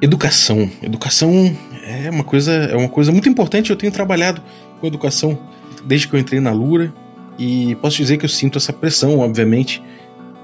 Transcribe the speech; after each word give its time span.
Educação. 0.00 0.70
Educação 0.80 1.56
é 1.82 2.08
uma 2.08 2.22
coisa, 2.22 2.52
é 2.52 2.76
uma 2.76 2.88
coisa 2.88 3.10
muito 3.10 3.28
importante. 3.28 3.70
Eu 3.70 3.76
tenho 3.76 3.90
trabalhado 3.90 4.40
com 4.80 4.86
educação 4.86 5.38
desde 5.84 6.06
que 6.06 6.14
eu 6.14 6.20
entrei 6.20 6.40
na 6.40 6.52
Lura 6.52 6.92
e 7.38 7.74
posso 7.76 7.96
dizer 7.96 8.16
que 8.16 8.24
eu 8.24 8.28
sinto 8.28 8.58
essa 8.58 8.72
pressão, 8.72 9.18
obviamente, 9.18 9.82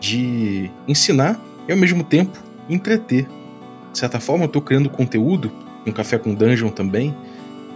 de 0.00 0.70
ensinar 0.88 1.40
e 1.68 1.72
ao 1.72 1.78
mesmo 1.78 2.02
tempo 2.02 2.36
entreter. 2.68 3.28
De 3.92 3.98
certa 3.98 4.18
forma, 4.18 4.44
eu 4.44 4.46
estou 4.46 4.60
criando 4.60 4.90
conteúdo, 4.90 5.52
um 5.86 5.92
café 5.92 6.18
com 6.18 6.34
dungeon 6.34 6.70
também, 6.70 7.14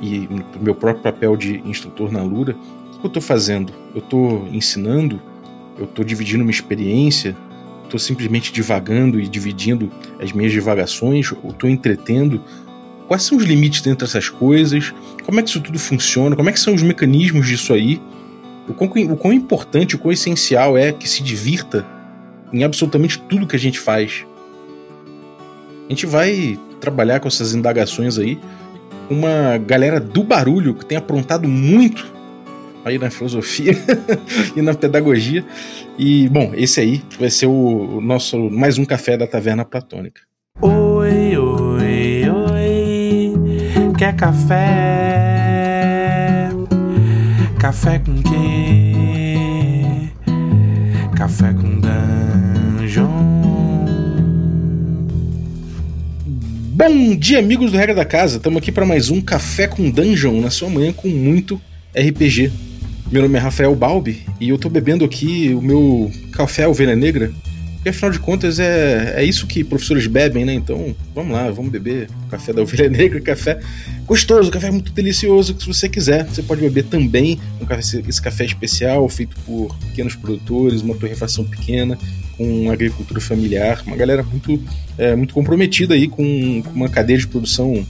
e 0.00 0.28
no 0.28 0.60
meu 0.60 0.74
próprio 0.74 1.02
papel 1.02 1.36
de 1.36 1.60
instrutor 1.64 2.10
na 2.10 2.22
Lura. 2.22 2.56
O 2.94 2.98
que 2.98 3.06
eu 3.06 3.08
estou 3.08 3.22
fazendo? 3.22 3.72
Eu 3.94 4.00
estou 4.00 4.48
ensinando, 4.52 5.20
eu 5.78 5.84
estou 5.84 6.04
dividindo 6.04 6.42
uma 6.42 6.50
experiência, 6.50 7.36
estou 7.88 7.98
simplesmente 7.98 8.52
divagando 8.52 9.18
e 9.18 9.26
dividindo 9.26 9.90
as 10.20 10.32
minhas 10.32 10.52
divagações, 10.52 11.32
ou 11.42 11.50
estou 11.50 11.68
entretendo. 11.68 12.42
Quais 13.08 13.22
são 13.22 13.38
os 13.38 13.44
limites 13.44 13.84
entre 13.86 14.04
essas 14.04 14.28
coisas? 14.28 14.92
Como 15.24 15.40
é 15.40 15.42
que 15.42 15.48
isso 15.48 15.60
tudo 15.60 15.78
funciona? 15.78 16.36
Como 16.36 16.48
é 16.48 16.52
que 16.52 16.60
são 16.60 16.74
os 16.74 16.82
mecanismos 16.82 17.46
disso 17.46 17.72
aí? 17.72 18.00
O 18.68 18.74
quão, 18.74 18.90
o 18.90 19.16
quão 19.16 19.32
importante, 19.32 19.96
o 19.96 19.98
quão 19.98 20.12
essencial 20.12 20.76
é 20.76 20.92
que 20.92 21.08
se 21.08 21.22
divirta 21.22 21.86
em 22.52 22.62
absolutamente 22.64 23.18
tudo 23.18 23.46
que 23.46 23.56
a 23.56 23.58
gente 23.58 23.80
faz. 23.80 24.26
A 25.86 25.88
gente 25.88 26.04
vai 26.04 26.58
trabalhar 26.80 27.18
com 27.18 27.28
essas 27.28 27.54
indagações 27.54 28.18
aí 28.18 28.38
uma 29.08 29.56
galera 29.56 29.98
do 29.98 30.22
barulho 30.22 30.74
que 30.74 30.84
tem 30.84 30.98
aprontado 30.98 31.48
muito 31.48 32.17
aí 32.84 32.98
na 32.98 33.10
filosofia 33.10 33.72
e 34.56 34.62
na 34.62 34.74
pedagogia. 34.74 35.44
E, 35.98 36.28
bom, 36.28 36.52
esse 36.54 36.80
aí 36.80 37.02
vai 37.18 37.30
ser 37.30 37.46
o, 37.46 38.00
nosso 38.00 38.50
mais 38.50 38.78
um 38.78 38.84
café 38.84 39.16
da 39.16 39.26
Taverna 39.26 39.64
Platônica. 39.64 40.20
Oi, 40.60 41.36
oi, 41.36 42.28
oi, 42.28 43.32
quer 43.96 44.14
café? 44.16 45.38
Café 47.58 47.98
com 47.98 48.22
quê? 48.22 48.92
Café 51.16 51.52
com 51.52 51.80
dungeon. 51.80 53.28
Bom 56.78 57.16
dia, 57.16 57.40
amigos 57.40 57.72
do 57.72 57.76
Regra 57.76 57.96
da 57.96 58.04
Casa. 58.04 58.36
Estamos 58.36 58.58
aqui 58.62 58.70
para 58.70 58.86
mais 58.86 59.10
um 59.10 59.20
Café 59.20 59.66
com 59.66 59.90
Dungeon 59.90 60.40
na 60.40 60.48
sua 60.48 60.70
manhã 60.70 60.92
com 60.92 61.08
muito 61.08 61.60
RPG. 61.92 62.67
Meu 63.10 63.22
nome 63.22 63.38
é 63.38 63.40
Rafael 63.40 63.74
Balbi 63.74 64.22
e 64.38 64.50
eu 64.50 64.58
tô 64.58 64.68
bebendo 64.68 65.02
aqui 65.02 65.54
o 65.54 65.62
meu 65.62 66.12
café 66.30 66.68
ovelha 66.68 66.94
negra, 66.94 67.32
porque 67.76 67.88
afinal 67.88 68.10
de 68.10 68.18
contas 68.18 68.58
é, 68.58 69.14
é 69.16 69.24
isso 69.24 69.46
que 69.46 69.64
professores 69.64 70.06
bebem, 70.06 70.44
né? 70.44 70.52
Então 70.52 70.94
vamos 71.14 71.32
lá, 71.32 71.50
vamos 71.50 71.70
beber 71.70 72.06
café 72.30 72.52
da 72.52 72.60
ovelha 72.60 72.86
negra, 72.90 73.18
café 73.18 73.60
gostoso, 74.06 74.50
café 74.50 74.70
muito 74.70 74.92
delicioso, 74.92 75.54
que 75.54 75.62
se 75.62 75.68
você 75.68 75.88
quiser, 75.88 76.26
você 76.26 76.42
pode 76.42 76.60
beber 76.60 76.84
também 76.84 77.40
um 77.58 77.64
café, 77.64 77.80
esse 78.06 78.20
café 78.20 78.44
especial 78.44 79.08
feito 79.08 79.34
por 79.46 79.74
pequenos 79.86 80.14
produtores, 80.14 80.82
uma 80.82 80.94
torrefação 80.94 81.46
pequena, 81.46 81.98
com 82.36 82.70
agricultura 82.70 83.22
familiar, 83.22 83.82
uma 83.86 83.96
galera 83.96 84.22
muito, 84.22 84.62
é, 84.98 85.16
muito 85.16 85.32
comprometida 85.32 85.94
aí 85.94 86.08
com, 86.08 86.62
com 86.62 86.70
uma 86.74 86.90
cadeia 86.90 87.18
de 87.18 87.26
produção 87.26 87.86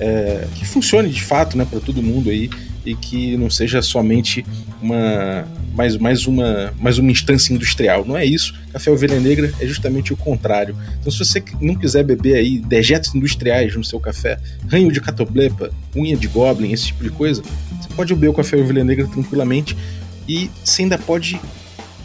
é, 0.00 0.46
que 0.54 0.64
funcione 0.64 1.10
de 1.10 1.22
fato, 1.22 1.58
né, 1.58 1.66
para 1.68 1.78
todo 1.78 2.02
mundo 2.02 2.30
aí 2.30 2.48
e 2.84 2.94
que 2.94 3.36
não 3.36 3.48
seja 3.50 3.80
somente 3.82 4.44
uma 4.80 5.46
mais, 5.74 5.96
mais, 5.96 6.26
uma, 6.26 6.72
mais 6.78 6.98
uma 6.98 7.10
instância 7.10 7.52
industrial. 7.52 8.04
Não 8.04 8.16
é 8.16 8.24
isso. 8.24 8.54
Café 8.72 8.90
Ovelha 8.90 9.18
Negra 9.18 9.52
é 9.58 9.66
justamente 9.66 10.12
o 10.12 10.16
contrário. 10.16 10.76
Então, 11.00 11.10
se 11.10 11.18
você 11.18 11.42
não 11.60 11.74
quiser 11.74 12.04
beber 12.04 12.36
aí 12.36 12.58
dejetos 12.58 13.14
industriais 13.14 13.74
no 13.74 13.84
seu 13.84 13.98
café, 13.98 14.38
ranho 14.68 14.92
de 14.92 15.00
catoblepa, 15.00 15.70
unha 15.96 16.16
de 16.16 16.28
goblin, 16.28 16.72
esse 16.72 16.86
tipo 16.86 17.02
de 17.02 17.10
coisa, 17.10 17.42
você 17.80 17.88
pode 17.96 18.14
beber 18.14 18.28
o 18.28 18.34
Café 18.34 18.56
Ovelha 18.56 18.84
Negra 18.84 19.06
tranquilamente 19.06 19.76
e 20.28 20.50
você 20.62 20.82
ainda 20.82 20.98
pode 20.98 21.40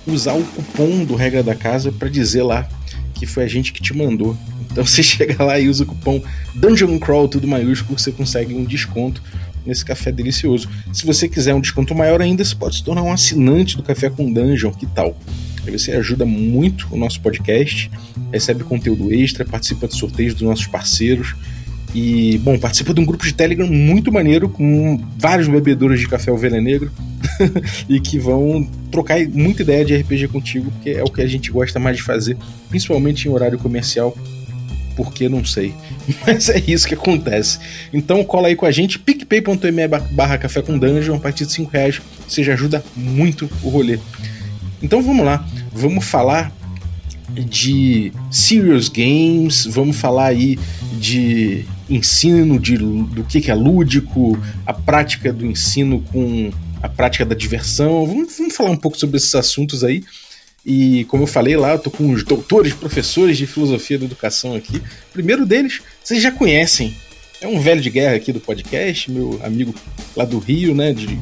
usar 0.05 0.33
o 0.33 0.44
cupom 0.44 1.03
do 1.03 1.15
Regra 1.15 1.44
da 1.44 1.53
Casa 1.53 1.91
para 1.91 2.07
dizer 2.07 2.44
lá 2.44 2.67
que 3.13 3.25
foi 3.25 3.44
a 3.44 3.47
gente 3.47 3.73
que 3.73 3.81
te 3.81 3.95
mandou. 3.95 4.38
Então 4.71 4.85
você 4.85 5.03
chega 5.03 5.44
lá 5.44 5.59
e 5.59 5.67
usa 5.67 5.83
o 5.83 5.88
cupom 5.88 6.21
Dungeon 6.55 6.97
Crawl, 6.99 7.27
tudo 7.27 7.47
maiúsculo, 7.47 7.99
você 7.99 8.11
consegue 8.11 8.53
um 8.53 8.63
desconto 8.63 9.21
nesse 9.67 9.83
café 9.85 10.11
delicioso. 10.11 10.69
Se 10.94 11.05
você 11.05 11.28
quiser 11.28 11.53
um 11.53 11.59
desconto 11.59 11.94
maior 11.94 12.22
ainda, 12.22 12.44
você 12.44 12.55
pode 12.55 12.78
se 12.78 12.83
tornar 12.83 13.03
um 13.03 13.11
assinante 13.11 13.75
do 13.75 13.83
Café 13.83 14.09
com 14.09 14.31
Dungeon, 14.31 14.72
que 14.72 14.85
tal? 14.85 15.16
Aí 15.66 15.78
você 15.78 15.91
ajuda 15.91 16.25
muito 16.25 16.88
o 16.89 16.97
nosso 16.97 17.19
podcast, 17.19 17.91
recebe 18.31 18.63
conteúdo 18.63 19.13
extra, 19.13 19.44
participa 19.44 19.88
de 19.88 19.95
sorteios 19.95 20.33
dos 20.33 20.44
nossos 20.44 20.66
parceiros 20.66 21.35
e, 21.94 22.38
bom, 22.39 22.57
participa 22.57 22.94
de 22.94 23.01
um 23.01 23.06
grupo 23.06 23.25
de 23.25 23.33
Telegram 23.33 23.67
muito 23.67 24.11
maneiro 24.11 24.47
com 24.47 25.01
vários 25.17 25.47
bebedores 25.47 26.00
de 26.00 26.07
café 26.07 26.31
ovelha 26.31 26.61
negro 26.61 26.91
e 27.89 28.00
que 28.00 28.17
vão 28.17 28.69
trocar 28.89 29.19
muita 29.27 29.61
ideia 29.61 29.83
de 29.83 29.95
RPG 29.97 30.29
contigo, 30.29 30.72
porque 30.72 30.91
é 30.91 31.03
o 31.03 31.11
que 31.11 31.22
a 31.22 31.27
gente 31.27 31.51
gosta 31.51 31.79
mais 31.79 31.97
de 31.97 32.03
fazer, 32.03 32.38
principalmente 32.69 33.27
em 33.27 33.31
horário 33.31 33.59
comercial 33.59 34.16
porque 34.97 35.29
não 35.29 35.45
sei. 35.45 35.73
Mas 36.25 36.49
é 36.49 36.61
isso 36.67 36.87
que 36.87 36.95
acontece. 36.95 37.59
Então 37.93 38.23
cola 38.23 38.49
aí 38.49 38.55
com 38.55 38.65
a 38.65 38.71
gente, 38.71 38.99
picpay.me 38.99 39.87
barra 40.11 40.37
café 40.37 40.61
com 40.61 40.77
dungeon, 40.77 41.15
a 41.15 41.19
partir 41.19 41.45
de 41.45 41.53
5 41.53 41.71
reais, 41.71 42.01
você 42.27 42.43
já 42.43 42.53
ajuda 42.53 42.83
muito 42.95 43.49
o 43.63 43.69
rolê. 43.69 43.99
Então 44.81 45.01
vamos 45.01 45.25
lá, 45.25 45.47
vamos 45.71 46.03
falar 46.03 46.51
de 47.29 48.11
serious 48.31 48.89
games, 48.89 49.65
vamos 49.65 49.97
falar 49.97 50.27
aí 50.27 50.57
de 50.99 51.65
ensino, 51.89 52.59
de, 52.59 52.77
do 52.77 53.23
que, 53.23 53.39
que 53.39 53.51
é 53.51 53.55
lúdico, 53.55 54.37
a 54.65 54.73
prática 54.73 55.31
do 55.31 55.45
ensino 55.45 56.03
com 56.11 56.51
a 56.81 56.89
prática 56.89 57.25
da 57.25 57.35
diversão. 57.35 58.05
Vamos, 58.05 58.37
vamos 58.37 58.55
falar 58.55 58.71
um 58.71 58.77
pouco 58.77 58.97
sobre 58.97 59.17
esses 59.17 59.33
assuntos 59.35 59.83
aí. 59.83 60.03
E 60.69 61.05
como 61.05 61.23
eu 61.23 61.28
falei 61.28 61.55
lá, 61.55 61.72
eu 61.72 61.79
tô 61.79 61.89
com 61.89 62.11
os 62.11 62.25
doutores, 62.25 62.73
professores 62.73 63.38
de 63.38 63.47
filosofia 63.47 63.97
da 63.97 64.03
educação 64.03 64.53
aqui. 64.53 64.75
O 65.09 65.13
primeiro 65.13 65.45
deles, 65.45 65.79
vocês 66.03 66.22
já 66.22 66.29
conhecem. 66.29 66.94
É 67.39 67.47
um 67.47 67.57
velho 67.57 67.79
de 67.79 67.89
guerra 67.89 68.17
aqui 68.17 68.33
do 68.33 68.41
podcast, 68.41 69.09
meu 69.09 69.39
amigo 69.41 69.73
lá 70.13 70.25
do 70.25 70.39
Rio, 70.39 70.75
né? 70.75 70.91
De, 70.91 71.17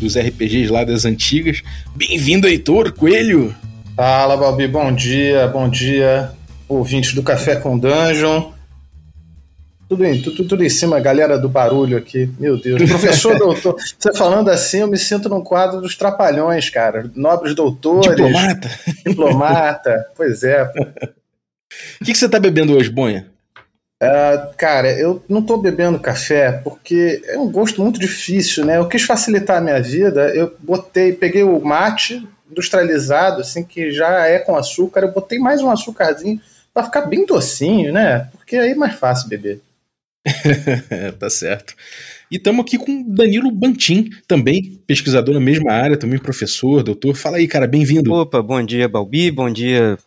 dos 0.00 0.16
RPGs 0.16 0.72
lá 0.72 0.82
das 0.82 1.04
antigas. 1.04 1.60
Bem-vindo, 1.94 2.48
Heitor 2.48 2.90
Coelho! 2.94 3.54
Fala, 3.94 4.34
Balbi, 4.34 4.66
bom 4.66 4.94
dia, 4.94 5.46
bom 5.46 5.68
dia, 5.68 6.32
ouvintes 6.66 7.12
do 7.12 7.22
Café 7.22 7.56
com 7.56 7.78
Dungeon. 7.78 8.50
Tudo 9.90 10.04
em, 10.04 10.22
tudo, 10.22 10.44
tudo 10.44 10.64
em 10.64 10.68
cima, 10.68 11.00
galera 11.00 11.36
do 11.36 11.48
barulho 11.48 11.98
aqui. 11.98 12.30
Meu 12.38 12.56
Deus. 12.56 12.80
Professor 12.88 13.34
doutor, 13.36 13.74
você 13.98 14.14
falando 14.14 14.48
assim, 14.48 14.78
eu 14.78 14.86
me 14.86 14.96
sinto 14.96 15.28
num 15.28 15.42
quadro 15.42 15.80
dos 15.80 15.96
trapalhões, 15.96 16.70
cara. 16.70 17.10
Nobres 17.16 17.56
doutores. 17.56 18.08
Diplomata. 18.08 18.70
Diplomata. 19.04 20.06
pois 20.16 20.44
é. 20.44 20.62
O 22.00 22.04
que, 22.04 22.12
que, 22.12 22.18
você 22.18 22.28
tá 22.28 22.38
bebendo 22.38 22.76
hoje, 22.76 22.88
Bonha? 22.88 23.26
Uh, 24.00 24.54
cara, 24.56 24.92
eu 24.92 25.24
não 25.28 25.42
tô 25.42 25.56
bebendo 25.56 25.98
café 25.98 26.52
porque 26.52 27.20
é 27.26 27.36
um 27.36 27.50
gosto 27.50 27.82
muito 27.82 27.98
difícil, 27.98 28.64
né? 28.64 28.76
Eu 28.76 28.86
quis 28.86 29.02
facilitar 29.02 29.58
a 29.58 29.60
minha 29.60 29.82
vida, 29.82 30.32
eu 30.36 30.54
botei, 30.60 31.12
peguei 31.12 31.42
o 31.42 31.58
mate 31.58 32.24
industrializado, 32.48 33.40
assim, 33.40 33.64
que 33.64 33.90
já 33.90 34.24
é 34.24 34.38
com 34.38 34.54
açúcar, 34.54 35.00
eu 35.00 35.10
botei 35.10 35.40
mais 35.40 35.60
um 35.60 35.70
açúcarzinho 35.70 36.40
para 36.72 36.84
ficar 36.84 37.02
bem 37.02 37.26
docinho, 37.26 37.92
né? 37.92 38.28
Porque 38.30 38.54
aí 38.54 38.70
é 38.70 38.74
mais 38.76 38.94
fácil 38.94 39.28
beber. 39.28 39.60
tá 41.18 41.30
certo. 41.30 41.74
E 42.30 42.36
estamos 42.36 42.64
aqui 42.64 42.78
com 42.78 43.02
Danilo 43.02 43.50
Bantim, 43.50 44.10
também 44.26 44.80
pesquisador 44.86 45.34
na 45.34 45.40
mesma 45.40 45.72
área, 45.72 45.96
também 45.96 46.18
professor, 46.18 46.82
doutor. 46.82 47.16
Fala 47.16 47.38
aí, 47.38 47.48
cara, 47.48 47.66
bem-vindo. 47.66 48.12
Opa, 48.12 48.42
bom 48.42 48.62
dia, 48.62 48.88
Balbi, 48.88 49.30
bom 49.30 49.50
dia, 49.50 49.98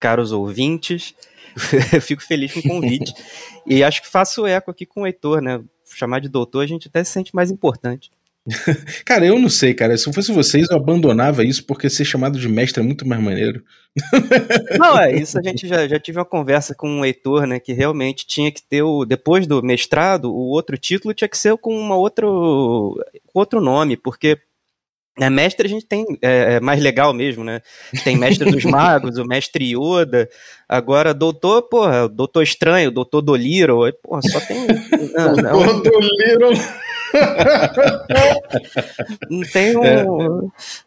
caros 0.00 0.32
ouvintes. 0.32 1.14
Fico 2.02 2.22
feliz 2.22 2.52
com 2.52 2.60
o 2.60 2.62
convite. 2.62 3.14
e 3.66 3.84
acho 3.84 4.02
que 4.02 4.08
faço 4.08 4.46
eco 4.46 4.70
aqui 4.70 4.84
com 4.84 5.02
o 5.02 5.06
Heitor, 5.06 5.40
né? 5.40 5.62
Chamar 5.94 6.20
de 6.20 6.28
doutor, 6.28 6.64
a 6.64 6.66
gente 6.66 6.88
até 6.88 7.04
se 7.04 7.12
sente 7.12 7.34
mais 7.34 7.50
importante. 7.50 8.10
cara, 9.04 9.24
eu 9.24 9.38
não 9.38 9.48
sei, 9.48 9.72
cara. 9.72 9.96
Se 9.96 10.06
eu 10.06 10.12
fosse 10.12 10.30
vocês, 10.32 10.68
eu 10.70 10.76
abandonava 10.76 11.44
isso 11.44 11.64
porque 11.64 11.88
ser 11.88 12.04
chamado 12.04 12.38
de 12.38 12.48
mestre 12.48 12.82
é 12.82 12.86
muito 12.86 13.06
mais 13.06 13.22
maneiro. 13.22 13.62
Não, 14.78 14.98
é, 14.98 15.14
isso 15.14 15.38
a 15.38 15.42
gente 15.42 15.66
já, 15.66 15.86
já 15.86 15.98
tive 15.98 16.18
uma 16.18 16.24
conversa 16.24 16.74
com 16.74 17.00
o 17.00 17.04
Heitor, 17.04 17.46
né, 17.46 17.60
que 17.60 17.72
realmente 17.72 18.26
tinha 18.26 18.50
que 18.50 18.62
ter 18.62 18.82
o, 18.82 19.04
depois 19.04 19.46
do 19.46 19.62
mestrado, 19.62 20.32
o 20.32 20.48
outro 20.48 20.76
título 20.76 21.14
tinha 21.14 21.28
que 21.28 21.38
ser 21.38 21.56
com 21.56 21.78
uma 21.78 21.96
outro, 21.96 22.94
outro 23.32 23.60
nome, 23.60 23.96
porque 23.96 24.36
é, 25.18 25.30
mestre 25.30 25.66
a 25.66 25.70
gente 25.70 25.86
tem, 25.86 26.04
é, 26.20 26.54
é, 26.54 26.60
mais 26.60 26.82
legal 26.82 27.14
mesmo, 27.14 27.44
né? 27.44 27.60
Tem 28.02 28.16
mestre 28.16 28.50
dos 28.50 28.64
magos, 28.66 29.16
o 29.16 29.24
mestre 29.24 29.72
Yoda. 29.72 30.28
Agora, 30.68 31.14
doutor, 31.14 31.62
porra, 31.62 32.08
doutor 32.08 32.42
estranho, 32.42 32.90
doutor 32.90 33.22
Doliro, 33.22 33.80
porra, 34.02 34.22
só 34.22 34.40
tem. 34.40 34.66
Não, 35.14 35.36
não. 35.36 35.66
Doutor 35.66 35.92
Doliro. 35.92 36.48
Não 39.30 39.42
tem 39.42 39.76
um, 39.76 39.84
é. 39.84 40.04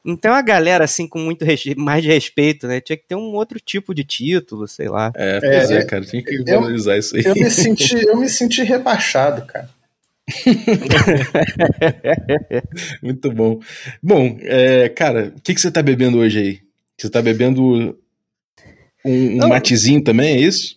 não 0.04 0.16
tem 0.16 0.32
uma 0.32 0.42
galera 0.42 0.84
assim 0.84 1.08
com 1.08 1.20
muito 1.20 1.46
mais 1.78 2.04
de 2.04 2.10
respeito, 2.10 2.68
né? 2.68 2.82
Tinha 2.82 2.98
que 2.98 3.08
ter 3.08 3.16
um 3.16 3.34
outro 3.34 3.60
tipo 3.60 3.94
de 3.94 4.04
título, 4.04 4.68
sei 4.68 4.90
lá. 4.90 5.12
É, 5.16 5.40
pois 5.40 5.72
é, 5.72 5.80
é 5.80 5.86
cara, 5.86 6.06
tinha 6.06 6.24
que 6.24 6.44
valorizar 6.44 6.96
eu, 6.96 7.00
isso 7.00 7.16
aí. 7.16 7.24
Eu 7.26 7.34
me 7.34 7.50
senti, 7.50 8.06
eu 8.06 8.18
me 8.18 8.30
senti 8.30 8.64
rebaixado, 8.64 9.46
cara. 9.46 9.70
muito 13.02 13.32
bom. 13.32 13.62
Bom, 14.04 14.38
é, 14.42 14.90
cara, 14.90 15.34
o 15.36 15.42
que, 15.42 15.54
que 15.54 15.62
você 15.62 15.72
tá 15.72 15.82
bebendo 15.82 16.18
hoje 16.18 16.40
aí? 16.40 16.60
Você 16.98 17.10
tá 17.10 17.22
bebendo 17.22 17.64
um, 17.64 17.96
um 19.06 19.48
matezinho 19.48 20.04
também, 20.04 20.36
é 20.36 20.40
isso? 20.40 20.76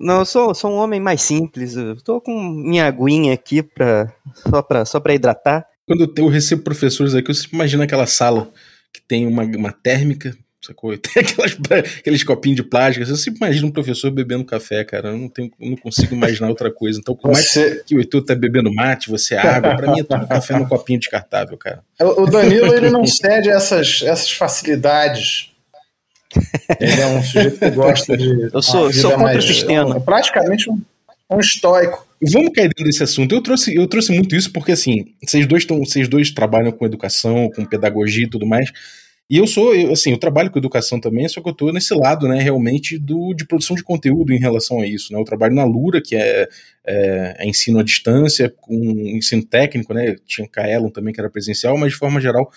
Não, 0.00 0.20
eu 0.20 0.24
sou, 0.24 0.54
sou 0.54 0.70
um 0.70 0.76
homem 0.76 0.98
mais 0.98 1.20
simples. 1.20 1.76
Eu 1.76 1.94
tô 1.96 2.22
com 2.22 2.32
minha 2.32 2.86
aguinha 2.86 3.34
aqui 3.34 3.62
pra, 3.62 4.10
só, 4.48 4.62
pra, 4.62 4.84
só 4.86 4.98
pra 4.98 5.14
hidratar. 5.14 5.66
Quando 5.86 6.10
eu 6.16 6.28
recebo 6.28 6.62
professores 6.62 7.14
aqui, 7.14 7.30
eu 7.30 7.34
sempre 7.34 7.54
imagino 7.54 7.82
aquela 7.82 8.06
sala 8.06 8.50
que 8.90 9.02
tem 9.02 9.26
uma, 9.26 9.42
uma 9.42 9.72
térmica, 9.72 10.34
sacou? 10.64 10.96
Tem 10.98 11.22
aquelas, 11.22 11.58
aqueles 11.98 12.24
copinhos 12.24 12.56
de 12.56 12.62
plástico. 12.62 13.06
Eu 13.06 13.16
sempre 13.16 13.38
imagino 13.44 13.68
um 13.68 13.70
professor 13.70 14.10
bebendo 14.10 14.44
café, 14.44 14.84
cara. 14.84 15.08
Eu 15.08 15.18
não, 15.18 15.28
tenho, 15.28 15.50
não 15.60 15.76
consigo 15.76 16.14
imaginar 16.14 16.48
outra 16.48 16.72
coisa. 16.72 16.98
Então, 16.98 17.14
por 17.14 17.30
mais 17.30 17.50
você... 17.50 17.82
que 17.84 17.94
o 17.94 17.98
Heitor 17.98 18.24
tá 18.24 18.34
bebendo 18.34 18.72
mate, 18.72 19.10
você 19.10 19.34
é 19.34 19.38
água, 19.38 19.76
pra 19.76 19.92
mim 19.92 20.00
é 20.00 20.04
tudo 20.04 20.26
café 20.26 20.58
no 20.58 20.66
copinho 20.66 20.98
descartável, 20.98 21.58
cara. 21.58 21.82
O 22.00 22.24
Danilo, 22.24 22.74
ele 22.74 22.88
não 22.88 23.04
cede 23.06 23.50
essas, 23.50 24.00
essas 24.02 24.30
facilidades 24.30 25.49
ele 26.78 27.00
é 27.00 27.06
um 27.06 27.22
sujeito 27.22 27.58
que 27.58 27.70
gosta 27.70 28.16
de. 28.16 28.50
Eu 28.52 28.62
sou, 28.62 28.92
sou 28.92 29.10
contra 29.10 29.24
mais, 29.24 29.44
o 29.44 29.46
sistema. 29.48 29.96
É 29.96 30.00
praticamente 30.00 30.70
um, 30.70 30.80
um 31.30 31.40
estoico. 31.40 32.06
Vamos 32.22 32.52
cair 32.52 32.68
dentro 32.68 32.84
desse 32.84 33.02
assunto. 33.02 33.34
Eu 33.34 33.42
trouxe, 33.42 33.74
eu 33.74 33.86
trouxe 33.86 34.12
muito 34.12 34.36
isso 34.36 34.52
porque, 34.52 34.72
assim, 34.72 35.06
vocês 35.22 35.46
dois, 35.46 35.64
tão, 35.64 35.78
vocês 35.78 36.06
dois 36.08 36.30
trabalham 36.30 36.70
com 36.70 36.84
educação, 36.84 37.50
com 37.50 37.64
pedagogia 37.64 38.24
e 38.24 38.30
tudo 38.30 38.46
mais. 38.46 38.70
E 39.28 39.38
eu 39.38 39.46
sou, 39.46 39.74
eu, 39.74 39.92
assim, 39.92 40.10
eu 40.10 40.18
trabalho 40.18 40.50
com 40.50 40.58
educação 40.58 41.00
também, 41.00 41.28
só 41.28 41.40
que 41.40 41.48
eu 41.48 41.52
estou 41.52 41.72
nesse 41.72 41.94
lado, 41.94 42.26
né, 42.26 42.42
realmente, 42.42 42.98
do, 42.98 43.32
de 43.32 43.46
produção 43.46 43.76
de 43.76 43.82
conteúdo 43.84 44.32
em 44.32 44.40
relação 44.40 44.80
a 44.80 44.86
isso, 44.86 45.12
né? 45.12 45.20
Eu 45.20 45.24
trabalho 45.24 45.54
na 45.54 45.64
Lura, 45.64 46.02
que 46.02 46.16
é, 46.16 46.48
é, 46.84 47.36
é 47.38 47.48
ensino 47.48 47.78
à 47.78 47.84
distância, 47.84 48.52
com 48.60 48.74
ensino 48.74 49.44
técnico, 49.44 49.94
né? 49.94 50.16
Tinha 50.26 50.48
Kaelon 50.48 50.90
também, 50.90 51.14
que 51.14 51.20
era 51.20 51.30
presencial, 51.30 51.78
mas 51.78 51.92
de 51.92 51.98
forma 51.98 52.20
geral 52.20 52.50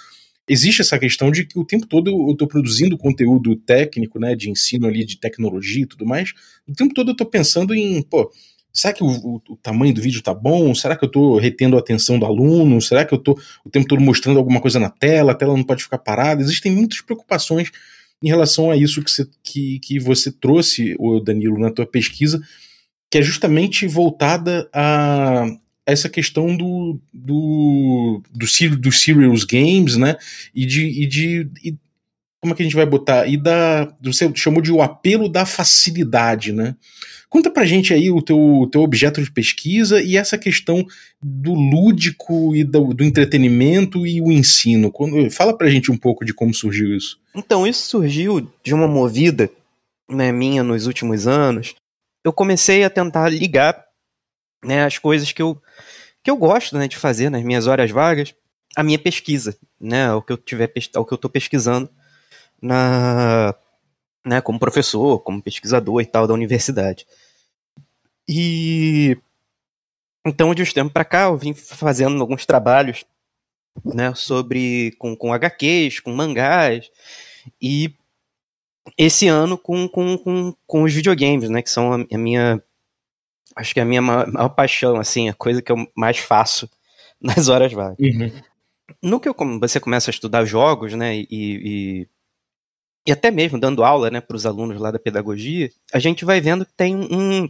existe 0.47 0.81
essa 0.81 0.99
questão 0.99 1.31
de 1.31 1.45
que 1.45 1.57
o 1.57 1.65
tempo 1.65 1.87
todo 1.87 2.09
eu 2.09 2.31
estou 2.31 2.47
produzindo 2.47 2.97
conteúdo 2.97 3.55
técnico, 3.55 4.19
né, 4.19 4.35
de 4.35 4.49
ensino 4.49 4.87
ali, 4.87 5.05
de 5.05 5.17
tecnologia 5.17 5.83
e 5.83 5.87
tudo 5.87 6.05
mais, 6.05 6.33
o 6.67 6.73
tempo 6.73 6.93
todo 6.93 7.09
eu 7.09 7.13
estou 7.13 7.27
pensando 7.27 7.73
em, 7.73 8.01
pô, 8.01 8.31
será 8.71 8.93
que 8.93 9.03
o, 9.03 9.07
o, 9.07 9.41
o, 9.49 9.57
tamanho 9.57 9.93
do 9.93 10.01
vídeo 10.01 10.21
tá 10.21 10.33
bom? 10.33 10.73
Será 10.73 10.95
que 10.95 11.03
eu 11.03 11.07
estou 11.07 11.37
retendo 11.37 11.77
a 11.77 11.79
atenção 11.79 12.17
do 12.19 12.25
aluno? 12.25 12.81
Será 12.81 13.05
que 13.05 13.13
eu 13.13 13.19
estou 13.19 13.39
o 13.63 13.69
tempo 13.69 13.87
todo 13.87 14.01
mostrando 14.01 14.37
alguma 14.37 14.59
coisa 14.59 14.79
na 14.79 14.89
tela? 14.89 15.31
A 15.31 15.35
tela 15.35 15.55
não 15.55 15.63
pode 15.63 15.83
ficar 15.83 15.99
parada? 15.99 16.41
Existem 16.41 16.71
muitas 16.71 16.99
preocupações 17.01 17.69
em 18.21 18.27
relação 18.27 18.71
a 18.71 18.77
isso 18.77 19.03
que 19.03 19.11
você, 19.11 19.27
que, 19.43 19.79
que 19.79 19.99
você 19.99 20.31
trouxe, 20.31 20.95
o 20.97 21.19
Danilo, 21.19 21.59
na 21.59 21.69
tua 21.69 21.85
pesquisa, 21.85 22.41
que 23.11 23.17
é 23.17 23.21
justamente 23.21 23.85
voltada 23.85 24.67
a, 24.73 25.45
essa 25.85 26.09
questão 26.09 26.55
do, 26.55 26.99
do, 27.13 28.21
do, 28.31 28.45
do 28.77 28.91
serious 28.91 29.43
games, 29.43 29.97
né? 29.97 30.15
E 30.53 30.65
de, 30.65 30.85
e 30.85 31.05
de 31.05 31.49
e, 31.63 31.75
como 32.41 32.53
é 32.53 32.57
que 32.57 32.61
a 32.61 32.65
gente 32.65 32.75
vai 32.75 32.85
botar? 32.85 33.25
E 33.25 33.37
da 33.37 33.93
você 34.01 34.29
chamou 34.35 34.61
de 34.61 34.71
o 34.71 34.81
apelo 34.81 35.29
da 35.29 35.45
facilidade, 35.45 36.51
né? 36.51 36.75
Conta 37.29 37.49
pra 37.49 37.65
gente 37.65 37.93
aí 37.93 38.11
o 38.11 38.21
teu, 38.21 38.69
teu 38.71 38.81
objeto 38.81 39.23
de 39.23 39.31
pesquisa 39.31 40.01
e 40.01 40.17
essa 40.17 40.37
questão 40.37 40.85
do 41.19 41.53
lúdico 41.53 42.55
e 42.55 42.63
do, 42.63 42.93
do 42.93 43.03
entretenimento 43.03 44.05
e 44.05 44.21
o 44.21 44.31
ensino. 44.31 44.91
Quando, 44.91 45.31
fala 45.31 45.57
pra 45.57 45.69
gente 45.69 45.89
um 45.89 45.97
pouco 45.97 46.23
de 46.23 46.33
como 46.33 46.53
surgiu 46.53 46.95
isso. 46.95 47.17
Então, 47.33 47.65
isso 47.65 47.89
surgiu 47.89 48.47
de 48.63 48.73
uma 48.73 48.87
movida 48.87 49.49
né, 50.11 50.31
minha 50.31 50.61
nos 50.63 50.85
últimos 50.85 51.25
anos. 51.25 51.73
Eu 52.23 52.31
comecei 52.31 52.83
a 52.83 52.89
tentar 52.89 53.29
ligar 53.29 53.83
né, 54.63 54.83
as 54.83 54.97
coisas 54.97 55.31
que 55.31 55.41
eu, 55.41 55.61
que 56.23 56.31
eu 56.31 56.37
gosto 56.37 56.77
né, 56.77 56.87
de 56.87 56.97
fazer 56.97 57.29
nas 57.29 57.43
minhas 57.43 57.67
horas 57.67 57.91
vagas, 57.91 58.33
a 58.75 58.83
minha 58.83 58.99
pesquisa, 58.99 59.57
né, 59.79 60.11
o 60.13 60.21
que 60.21 60.33
eu 60.33 60.37
tiver 60.37 60.71
o 60.95 61.05
que 61.05 61.13
eu 61.13 61.15
estou 61.15 61.29
pesquisando 61.29 61.89
na, 62.61 63.55
né, 64.25 64.41
como 64.41 64.59
professor, 64.59 65.19
como 65.19 65.41
pesquisador 65.41 66.01
e 66.01 66.05
tal 66.05 66.25
da 66.27 66.33
universidade. 66.33 67.05
E 68.27 69.17
então 70.25 70.55
de 70.55 70.61
uns 70.61 70.71
tempos 70.71 70.93
para 70.93 71.03
cá 71.03 71.23
eu 71.23 71.37
vim 71.37 71.53
fazendo 71.53 72.21
alguns 72.21 72.45
trabalhos, 72.45 73.03
né, 73.83 74.13
sobre 74.15 74.95
com, 74.97 75.15
com 75.15 75.33
HQs, 75.33 75.99
com 75.99 76.13
mangás 76.13 76.89
e 77.61 77.93
esse 78.97 79.27
ano 79.27 79.57
com, 79.57 79.87
com, 79.87 80.17
com, 80.17 80.53
com 80.65 80.83
os 80.83 80.93
videogames, 80.93 81.49
né, 81.49 81.61
que 81.61 81.69
são 81.69 81.93
a, 81.93 82.05
a 82.13 82.17
minha 82.17 82.63
acho 83.55 83.73
que 83.73 83.79
é 83.79 83.83
a 83.83 83.85
minha 83.85 84.01
maior, 84.01 84.31
maior, 84.31 84.49
paixão, 84.49 84.97
assim, 84.97 85.29
a 85.29 85.33
coisa 85.33 85.61
que 85.61 85.71
eu 85.71 85.87
mais 85.95 86.17
faço 86.17 86.69
nas 87.21 87.47
horas 87.47 87.71
vagas. 87.71 87.97
Uhum. 87.99 88.31
No 89.01 89.19
que 89.19 89.27
eu, 89.27 89.35
você 89.59 89.79
começa 89.79 90.09
a 90.09 90.13
estudar 90.13 90.45
jogos, 90.45 90.93
né, 90.93 91.15
e, 91.15 91.27
e, 91.31 92.07
e 93.07 93.11
até 93.11 93.31
mesmo 93.31 93.59
dando 93.59 93.83
aula, 93.83 94.09
né, 94.09 94.21
para 94.21 94.35
os 94.35 94.45
alunos 94.45 94.79
lá 94.79 94.91
da 94.91 94.99
pedagogia, 94.99 95.69
a 95.93 95.99
gente 95.99 96.25
vai 96.25 96.41
vendo 96.41 96.65
que 96.65 96.73
tem 96.73 96.95
um, 96.95 97.49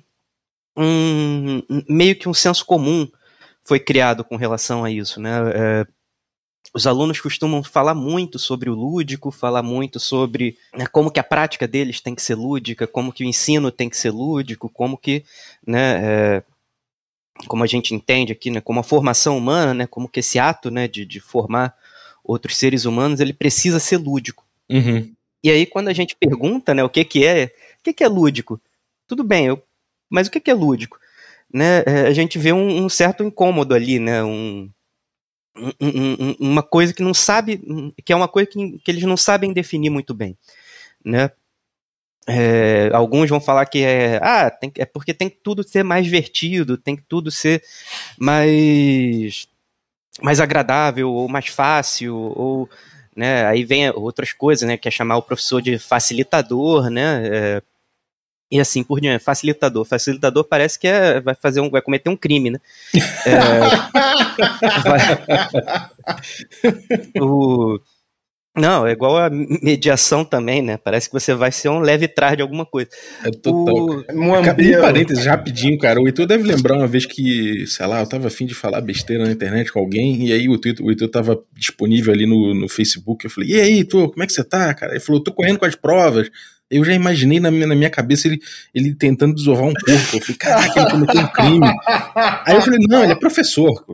um, 0.77 1.61
meio 1.89 2.15
que 2.15 2.29
um 2.29 2.33
senso 2.33 2.65
comum 2.65 3.07
foi 3.65 3.79
criado 3.79 4.23
com 4.23 4.35
relação 4.35 4.83
a 4.83 4.91
isso, 4.91 5.19
né, 5.19 5.31
é, 5.53 5.87
os 6.71 6.87
alunos 6.87 7.19
costumam 7.19 7.63
falar 7.63 7.93
muito 7.93 8.39
sobre 8.39 8.69
o 8.69 8.75
lúdico, 8.75 9.31
falar 9.31 9.61
muito 9.61 9.99
sobre 9.99 10.57
né, 10.75 10.85
como 10.85 11.11
que 11.11 11.19
a 11.19 11.23
prática 11.23 11.67
deles 11.67 11.99
tem 11.99 12.15
que 12.15 12.21
ser 12.21 12.35
lúdica, 12.35 12.87
como 12.87 13.11
que 13.11 13.23
o 13.23 13.27
ensino 13.27 13.71
tem 13.71 13.89
que 13.89 13.97
ser 13.97 14.11
lúdico, 14.11 14.69
como 14.69 14.97
que, 14.97 15.23
né, 15.65 16.01
é, 16.03 16.43
como 17.47 17.63
a 17.63 17.67
gente 17.67 17.93
entende 17.93 18.31
aqui, 18.31 18.49
né, 18.49 18.61
como 18.61 18.79
a 18.79 18.83
formação 18.83 19.37
humana, 19.37 19.73
né, 19.73 19.87
como 19.87 20.07
que 20.07 20.19
esse 20.19 20.39
ato, 20.39 20.71
né, 20.71 20.87
de, 20.87 21.05
de 21.05 21.19
formar 21.19 21.75
outros 22.23 22.57
seres 22.57 22.85
humanos, 22.85 23.19
ele 23.19 23.33
precisa 23.33 23.79
ser 23.79 23.97
lúdico. 23.97 24.45
Uhum. 24.69 25.11
E 25.43 25.51
aí 25.51 25.65
quando 25.65 25.89
a 25.89 25.93
gente 25.93 26.15
pergunta, 26.15 26.73
né, 26.73 26.83
o 26.83 26.89
que 26.89 27.03
que 27.03 27.25
é, 27.25 27.53
o 27.79 27.83
que 27.83 27.93
que 27.93 28.03
é 28.03 28.07
lúdico? 28.07 28.59
Tudo 29.07 29.23
bem, 29.23 29.47
eu, 29.47 29.61
mas 30.09 30.27
o 30.27 30.31
que 30.31 30.39
que 30.39 30.49
é 30.49 30.53
lúdico? 30.53 30.97
Né, 31.53 31.83
é, 31.85 32.07
a 32.07 32.13
gente 32.13 32.39
vê 32.39 32.51
um, 32.51 32.85
um 32.85 32.89
certo 32.89 33.23
incômodo 33.23 33.75
ali, 33.75 33.99
né, 33.99 34.23
um 34.23 34.71
uma 36.39 36.63
coisa 36.63 36.93
que 36.93 37.03
não 37.03 37.13
sabe, 37.13 37.61
que 38.03 38.11
é 38.11 38.15
uma 38.15 38.27
coisa 38.27 38.49
que, 38.49 38.79
que 38.79 38.91
eles 38.91 39.03
não 39.03 39.15
sabem 39.15 39.53
definir 39.53 39.89
muito 39.89 40.13
bem, 40.13 40.37
né? 41.03 41.31
É, 42.25 42.89
alguns 42.93 43.29
vão 43.29 43.41
falar 43.41 43.65
que 43.65 43.83
é, 43.83 44.17
ah, 44.23 44.49
tem, 44.49 44.71
é 44.77 44.85
porque 44.85 45.13
tem 45.13 45.29
que 45.29 45.37
tudo 45.43 45.61
ser 45.61 45.83
mais 45.83 46.05
divertido, 46.05 46.77
tem 46.77 46.95
que 46.95 47.03
tudo 47.03 47.29
ser 47.29 47.61
mais, 48.17 49.47
mais 50.21 50.39
agradável 50.39 51.11
ou 51.11 51.27
mais 51.27 51.47
fácil, 51.47 52.15
ou, 52.15 52.69
né, 53.15 53.45
aí 53.45 53.65
vem 53.65 53.89
outras 53.89 54.31
coisas, 54.31 54.67
né, 54.67 54.77
que 54.77 54.87
é 54.87 54.91
chamar 54.91 55.17
o 55.17 55.21
professor 55.21 55.61
de 55.61 55.77
facilitador, 55.77 56.89
né, 56.89 57.27
é, 57.27 57.61
e 58.53 58.59
assim 58.59 58.83
por 58.83 59.01
diante. 59.01 59.23
Facilitador. 59.23 59.83
Facilitador 59.83 60.43
parece 60.43 60.77
que 60.77 60.87
é, 60.87 61.19
vai 61.19 61.33
fazer 61.33 61.59
um, 61.59 61.71
vai 61.71 61.81
cometer 61.81 62.09
um 62.09 62.15
crime, 62.15 62.51
né? 62.51 62.59
É, 63.25 63.39
vai, 64.83 64.99
o, 67.19 67.79
não, 68.55 68.85
é 68.85 68.91
igual 68.91 69.17
a 69.17 69.31
mediação 69.31 70.23
também, 70.23 70.61
né? 70.61 70.77
Parece 70.77 71.09
que 71.09 71.13
você 71.13 71.33
vai 71.33 71.51
ser 71.51 71.69
um 71.69 71.79
leve 71.79 72.07
trás 72.07 72.35
de 72.35 72.43
alguma 72.43 72.67
coisa. 72.67 72.87
É 73.25 73.31
total. 73.31 73.73
O... 73.73 74.03
Um 74.11 74.79
parênteses 74.79 75.25
rapidinho, 75.25 75.75
cara. 75.79 75.99
O 75.99 76.05
Heitor 76.05 76.27
deve 76.27 76.43
lembrar 76.43 76.77
uma 76.77 76.85
vez 76.85 77.07
que, 77.07 77.65
sei 77.65 77.87
lá, 77.87 78.01
eu 78.01 78.07
tava 78.07 78.27
afim 78.27 78.45
de 78.45 78.53
falar 78.53 78.81
besteira 78.81 79.25
na 79.25 79.31
internet 79.31 79.71
com 79.71 79.79
alguém, 79.79 80.27
e 80.27 80.33
aí 80.33 80.47
o 80.47 80.53
Heitor, 80.53 80.85
o 80.85 80.91
Heitor 80.91 81.09
tava 81.09 81.43
disponível 81.57 82.13
ali 82.13 82.27
no, 82.27 82.53
no 82.53 82.69
Facebook. 82.69 83.25
Eu 83.25 83.31
falei, 83.31 83.49
e 83.49 83.59
aí, 83.59 83.73
Heitor, 83.77 84.11
como 84.11 84.21
é 84.21 84.27
que 84.27 84.33
você 84.33 84.43
tá, 84.43 84.71
cara? 84.75 84.93
Ele 84.93 84.99
falou, 84.99 85.23
tô 85.23 85.33
correndo 85.33 85.57
com 85.57 85.65
as 85.65 85.75
provas 85.75 86.29
eu 86.69 86.83
já 86.83 86.93
imaginei 86.93 87.39
na 87.39 87.51
minha, 87.51 87.67
na 87.67 87.75
minha 87.75 87.89
cabeça 87.89 88.27
ele, 88.27 88.41
ele 88.73 88.95
tentando 88.95 89.35
desovar 89.35 89.65
um 89.65 89.73
corpo. 89.73 90.15
Eu 90.15 90.21
falei, 90.21 90.37
caraca, 90.37 90.79
ele 90.79 90.91
cometeu 90.91 91.21
um 91.21 91.27
crime. 91.27 91.73
Aí 92.45 92.55
eu 92.55 92.61
falei, 92.61 92.79
não, 92.89 93.03
ele 93.03 93.11
é 93.11 93.15
professor. 93.15 93.85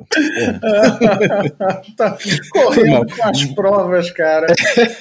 tá 1.98 2.18
correndo 2.52 3.06
com 3.16 3.30
as 3.30 3.46
provas, 3.54 4.12
cara. 4.12 4.48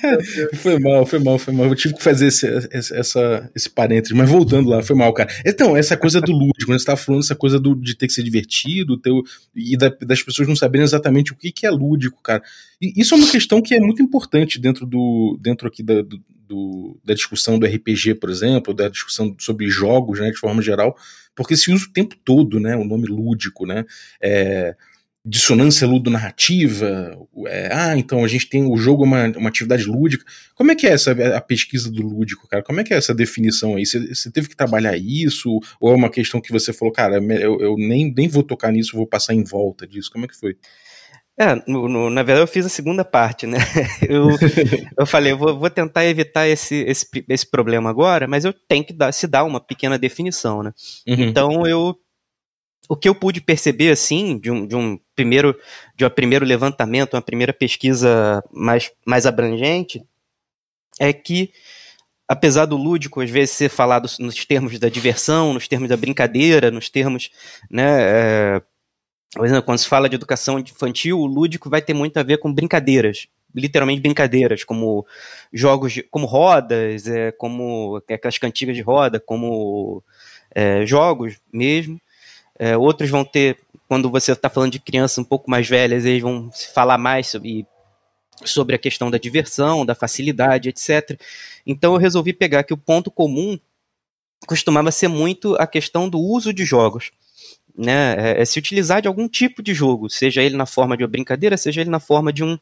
foi 0.57 0.79
mal, 0.79 1.07
foi 1.07 1.19
mal, 1.21 1.39
foi 1.39 1.55
mal. 1.55 1.67
Eu 1.67 1.75
tive 1.75 1.95
que 1.95 2.03
fazer 2.03 2.27
esse, 2.27 2.47
essa, 2.73 3.51
esse 3.55 3.71
parênteses, 3.71 4.17
mas 4.17 4.29
voltando 4.29 4.69
lá, 4.69 4.83
foi 4.83 4.97
mal, 4.97 5.13
cara. 5.13 5.31
Então, 5.47 5.77
essa 5.77 5.97
coisa 5.97 6.21
do 6.21 6.33
lúdico, 6.33 6.73
né? 6.73 6.79
Você 6.79 6.85
tava 6.85 6.97
falando 6.97 7.23
essa 7.23 7.37
coisa 7.37 7.61
do, 7.61 7.75
de 7.75 7.97
ter 7.97 8.07
que 8.07 8.13
ser 8.13 8.23
divertido 8.23 8.99
ter, 8.99 9.13
e 9.55 9.77
da, 9.77 9.89
das 10.03 10.23
pessoas 10.23 10.49
não 10.49 10.57
saberem 10.57 10.85
exatamente 10.85 11.33
o 11.33 11.37
que, 11.37 11.53
que 11.53 11.67
é 11.67 11.71
lúdico, 11.71 12.21
cara. 12.23 12.43
E 12.81 13.01
isso 13.01 13.15
é 13.15 13.19
uma 13.19 13.31
questão 13.31 13.63
que 13.63 13.75
é 13.75 13.81
muito 13.81 14.03
importante 14.03 14.59
dentro 14.61 14.87
do 14.87 15.39
dentro 15.41 15.67
aqui 15.67 15.83
da, 15.83 16.03
do, 16.03 16.21
do, 16.49 16.99
da 17.05 17.15
discussão 17.15 17.59
do 17.59 17.67
RPG, 17.67 18.15
por 18.15 18.31
exemplo, 18.31 18.73
da 18.73 18.89
discussão 18.89 19.37
sobre 19.39 19.69
jogos, 19.69 20.19
né, 20.19 20.31
de 20.31 20.39
forma 20.39 20.63
geral, 20.63 20.97
porque 21.37 21.57
se 21.57 21.71
usa 21.71 21.85
o 21.85 21.93
tempo 21.93 22.17
todo, 22.25 22.59
né, 22.59 22.75
o 22.75 22.85
nome 22.85 23.07
lúdico, 23.07 23.67
né, 23.67 23.85
é, 24.21 24.75
dissonância 25.25 25.87
ludonarrativa? 25.87 27.19
É, 27.47 27.69
ah, 27.73 27.97
então 27.97 28.25
a 28.25 28.29
gente 28.29 28.49
tem 28.49 28.65
o 28.65 28.77
jogo 28.77 29.05
uma, 29.05 29.27
uma 29.37 29.49
atividade 29.51 29.85
lúdica. 29.85 30.25
Como 30.55 30.73
é 30.73 30.75
que 30.75 30.87
é 30.87 30.91
essa 30.91 31.13
a 31.37 31.41
pesquisa 31.41 31.91
do 31.91 32.03
lúdico, 32.03 32.49
cara? 32.49 32.63
Como 32.63 32.81
é 32.81 32.85
que 32.85 32.95
é 32.95 32.97
essa 32.97 33.15
definição 33.15 33.77
aí? 33.77 33.85
Você, 33.85 34.31
teve 34.31 34.49
que 34.49 34.57
trabalhar 34.57 34.97
isso? 34.97 35.61
Ou 35.79 35.93
é 35.93 35.95
uma 35.95 36.11
questão 36.11 36.41
que 36.41 36.53
você 36.53 36.73
falou, 36.73 36.93
cara, 36.93 37.17
eu, 37.17 37.61
eu 37.61 37.77
nem, 37.77 38.13
nem 38.17 38.29
vou 38.29 38.43
tocar 38.43 38.73
nisso, 38.73 38.97
vou 38.97 39.07
passar 39.07 39.35
em 39.35 39.45
volta 39.45 39.87
disso? 39.87 40.11
Como 40.11 40.25
é 40.25 40.29
que 40.29 40.37
foi? 40.37 40.57
É, 41.39 41.55
no, 41.69 41.89
no, 41.89 42.11
na 42.11 42.25
verdade 42.25 42.43
eu 42.43 42.53
fiz 42.53 42.67
a 42.67 42.69
segunda 42.69 43.05
parte, 43.05 43.47
né? 43.47 43.59
Eu, 44.09 44.29
eu 44.99 45.07
falei, 45.07 45.33
eu 45.33 45.39
vou, 45.39 45.57
vou, 45.57 45.71
tentar 45.71 46.05
evitar 46.05 46.49
esse, 46.49 46.75
esse, 46.83 47.07
esse 47.29 47.47
problema 47.49 47.89
agora, 47.89 48.27
mas 48.27 48.45
eu 48.45 48.53
tenho 48.53 48.85
que 48.85 48.93
dar, 48.93 49.13
se 49.13 49.27
dar 49.27 49.45
uma 49.45 49.61
pequena 49.61 49.99
definição, 49.99 50.63
né? 50.63 50.73
Uhum. 51.07 51.15
Então 51.15 51.67
eu 51.67 51.97
o 52.89 52.97
que 52.97 53.09
eu 53.09 53.15
pude 53.15 53.41
perceber 53.41 53.91
assim 53.91 54.39
de 54.39 54.51
um, 54.51 54.67
de 54.67 54.75
um 54.75 54.99
primeiro 55.15 55.55
de 55.95 56.05
um 56.05 56.11
primeiro 56.11 56.45
levantamento, 56.45 57.15
uma 57.15 57.23
primeira 57.23 57.53
pesquisa 57.53 58.43
mais, 58.51 58.91
mais 59.07 59.27
abrangente, 59.27 60.03
é 60.99 61.13
que 61.13 61.53
apesar 62.27 62.67
do 62.67 62.77
lúdico 62.77 63.21
às 63.21 63.31
vezes 63.31 63.55
ser 63.55 63.69
falado 63.69 64.09
nos 64.19 64.45
termos 64.45 64.79
da 64.79 64.89
diversão, 64.89 65.55
nos 65.55 65.69
termos 65.69 65.89
da 65.89 65.97
brincadeira, 65.97 66.71
nos 66.71 66.89
termos, 66.89 67.31
né, 67.71 68.01
é, 68.01 68.63
por 69.35 69.45
exemplo, 69.45 69.63
quando 69.63 69.79
se 69.79 69.89
fala 69.89 70.09
de 70.09 70.17
educação 70.17 70.59
infantil, 70.59 71.19
o 71.19 71.27
lúdico 71.27 71.69
vai 71.69 71.83
ter 71.83 71.95
muito 71.95 72.17
a 72.17 72.23
ver 72.23 72.39
com 72.39 72.53
brincadeiras, 72.53 73.27
literalmente 73.55 74.01
brincadeiras, 74.01 74.65
como 74.65 75.07
jogos, 75.53 75.93
de, 75.93 76.03
como 76.03 76.27
rodas, 76.27 77.07
é, 77.07 77.31
como 77.33 78.03
aquelas 78.09 78.39
cantigas 78.39 78.75
de 78.75 78.83
roda, 78.83 79.21
como 79.21 80.03
é, 80.55 80.87
jogos 80.87 81.37
mesmo. 81.53 82.01
É, 82.59 82.77
outros 82.77 83.11
vão 83.11 83.25
ter, 83.25 83.59
quando 83.87 84.11
você 84.11 84.33
está 84.33 84.49
falando 84.49 84.73
de 84.73 84.81
crianças 84.81 85.19
um 85.19 85.25
pouco 85.25 85.51
mais 85.51 85.69
velhas, 85.69 86.05
eles 86.05 86.23
vão 86.23 86.51
falar 86.73 86.99
mais 86.99 87.29
sobre, 87.29 87.67
sobre 88.45 88.75
a 88.77 88.79
questão 88.79 89.11
da 89.11 89.19
diversão, 89.19 89.85
da 89.85 89.95
facilidade, 89.95 90.71
etc. 90.71 91.21
Então 91.67 91.93
eu 91.93 91.99
resolvi 91.99 92.33
pegar 92.33 92.65
que 92.65 92.73
o 92.73 92.79
ponto 92.79 93.11
comum 93.11 93.59
costumava 94.47 94.91
ser 94.91 95.09
muito 95.09 95.55
a 95.57 95.67
questão 95.67 96.09
do 96.09 96.19
uso 96.19 96.53
de 96.53 96.65
jogos 96.65 97.11
né, 97.79 98.17
é, 98.19 98.43
é, 98.43 98.45
se 98.45 98.59
utilizar 98.59 99.01
de 99.01 99.07
algum 99.07 99.29
tipo 99.29 99.63
de 99.63 99.73
jogo, 99.73 100.11
seja 100.11 100.43
ele 100.43 100.57
na 100.57 100.67
forma 100.67 100.97
de 100.97 101.05
uma 101.05 101.09
brincadeira, 101.09 101.57
seja 101.57 101.81
ele 101.81 101.91
na 101.91 102.01
forma 102.01 102.33
de 102.33 102.43
um, 102.43 102.59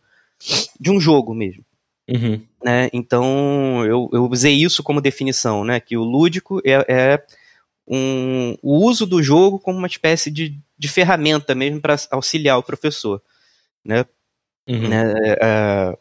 de 0.78 0.90
um 0.90 1.00
jogo 1.00 1.34
mesmo. 1.34 1.64
Uhum. 2.06 2.40
Né, 2.62 2.90
então 2.92 3.84
eu, 3.86 4.10
eu 4.12 4.28
usei 4.30 4.54
isso 4.54 4.82
como 4.82 5.00
definição, 5.00 5.64
né, 5.64 5.80
que 5.80 5.96
o 5.96 6.04
lúdico 6.04 6.60
é, 6.64 6.84
é 6.86 7.24
um, 7.88 8.56
o 8.62 8.84
uso 8.86 9.06
do 9.06 9.22
jogo 9.22 9.58
como 9.58 9.78
uma 9.78 9.86
espécie 9.86 10.30
de, 10.30 10.60
de 10.78 10.88
ferramenta 10.88 11.54
mesmo 11.54 11.80
para 11.80 11.96
auxiliar 12.10 12.58
o 12.58 12.62
professor, 12.62 13.22
né, 13.82 14.04
uhum. 14.68 14.88
né 14.88 15.14
é, 15.24 15.38
é, 15.42 15.98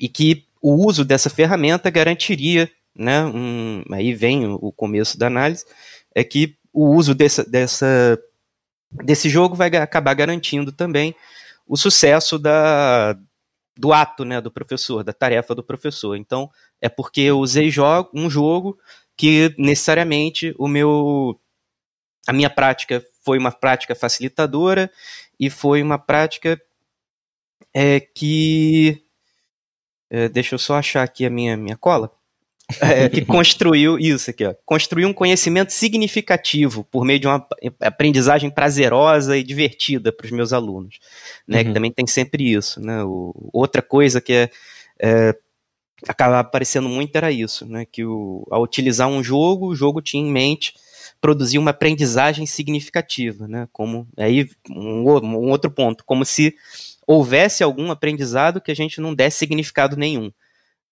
e 0.00 0.08
que 0.08 0.46
o 0.62 0.86
uso 0.86 1.04
dessa 1.04 1.28
ferramenta 1.28 1.90
garantiria, 1.90 2.70
né, 2.96 3.22
um, 3.26 3.84
aí 3.92 4.14
vem 4.14 4.46
o, 4.46 4.54
o 4.54 4.72
começo 4.72 5.18
da 5.18 5.26
análise, 5.26 5.66
é 6.14 6.24
que 6.24 6.56
o 6.74 6.92
uso 6.92 7.14
dessa, 7.14 7.44
dessa, 7.44 8.20
desse 8.90 9.28
jogo 9.28 9.54
vai 9.54 9.68
acabar 9.68 10.12
garantindo 10.12 10.72
também 10.72 11.14
o 11.66 11.76
sucesso 11.76 12.36
da, 12.36 13.16
do 13.78 13.92
ato 13.92 14.24
né, 14.24 14.40
do 14.40 14.50
professor, 14.50 15.04
da 15.04 15.12
tarefa 15.12 15.54
do 15.54 15.62
professor. 15.62 16.16
Então, 16.16 16.50
é 16.80 16.88
porque 16.88 17.20
eu 17.20 17.38
usei 17.38 17.70
jogo, 17.70 18.10
um 18.12 18.28
jogo 18.28 18.76
que 19.16 19.54
necessariamente 19.56 20.52
o 20.58 20.66
meu 20.66 21.40
a 22.26 22.32
minha 22.32 22.50
prática 22.50 23.04
foi 23.22 23.38
uma 23.38 23.52
prática 23.52 23.94
facilitadora 23.94 24.90
e 25.38 25.48
foi 25.48 25.82
uma 25.82 25.98
prática 25.98 26.60
é, 27.72 28.00
que 28.00 29.04
é, 30.10 30.28
deixa 30.28 30.54
eu 30.54 30.58
só 30.58 30.76
achar 30.76 31.02
aqui 31.02 31.24
a 31.24 31.30
minha, 31.30 31.56
minha 31.56 31.76
cola 31.76 32.10
é, 32.80 33.08
que 33.10 33.24
construiu 33.24 33.98
isso 33.98 34.30
aqui, 34.30 34.44
ó, 34.44 34.54
construiu 34.64 35.08
um 35.08 35.12
conhecimento 35.12 35.72
significativo 35.72 36.84
por 36.84 37.04
meio 37.04 37.20
de 37.20 37.26
uma 37.26 37.46
aprendizagem 37.80 38.50
prazerosa 38.50 39.36
e 39.36 39.42
divertida 39.42 40.12
para 40.12 40.24
os 40.24 40.30
meus 40.30 40.52
alunos, 40.52 40.98
né? 41.46 41.58
Uhum. 41.58 41.64
Que 41.64 41.72
também 41.72 41.92
tem 41.92 42.06
sempre 42.06 42.50
isso, 42.50 42.80
né? 42.80 43.02
O, 43.04 43.50
outra 43.52 43.82
coisa 43.82 44.20
que 44.20 44.32
é, 44.32 44.50
é 45.00 45.34
acaba 46.06 46.40
aparecendo 46.40 46.88
muito 46.88 47.16
era 47.16 47.30
isso, 47.30 47.66
né? 47.66 47.86
Que 47.90 48.04
o, 48.04 48.46
ao 48.50 48.62
utilizar 48.62 49.08
um 49.08 49.22
jogo, 49.22 49.68
o 49.68 49.76
jogo 49.76 50.02
tinha 50.02 50.22
em 50.22 50.30
mente 50.30 50.74
produzir 51.20 51.58
uma 51.58 51.70
aprendizagem 51.70 52.44
significativa, 52.44 53.48
né? 53.48 53.68
Como 53.72 54.06
aí 54.16 54.48
um, 54.70 55.08
um 55.08 55.50
outro 55.50 55.70
ponto, 55.70 56.04
como 56.04 56.24
se 56.24 56.54
houvesse 57.06 57.62
algum 57.62 57.90
aprendizado 57.90 58.60
que 58.60 58.70
a 58.70 58.76
gente 58.76 59.00
não 59.00 59.14
desse 59.14 59.38
significado 59.38 59.96
nenhum. 59.96 60.30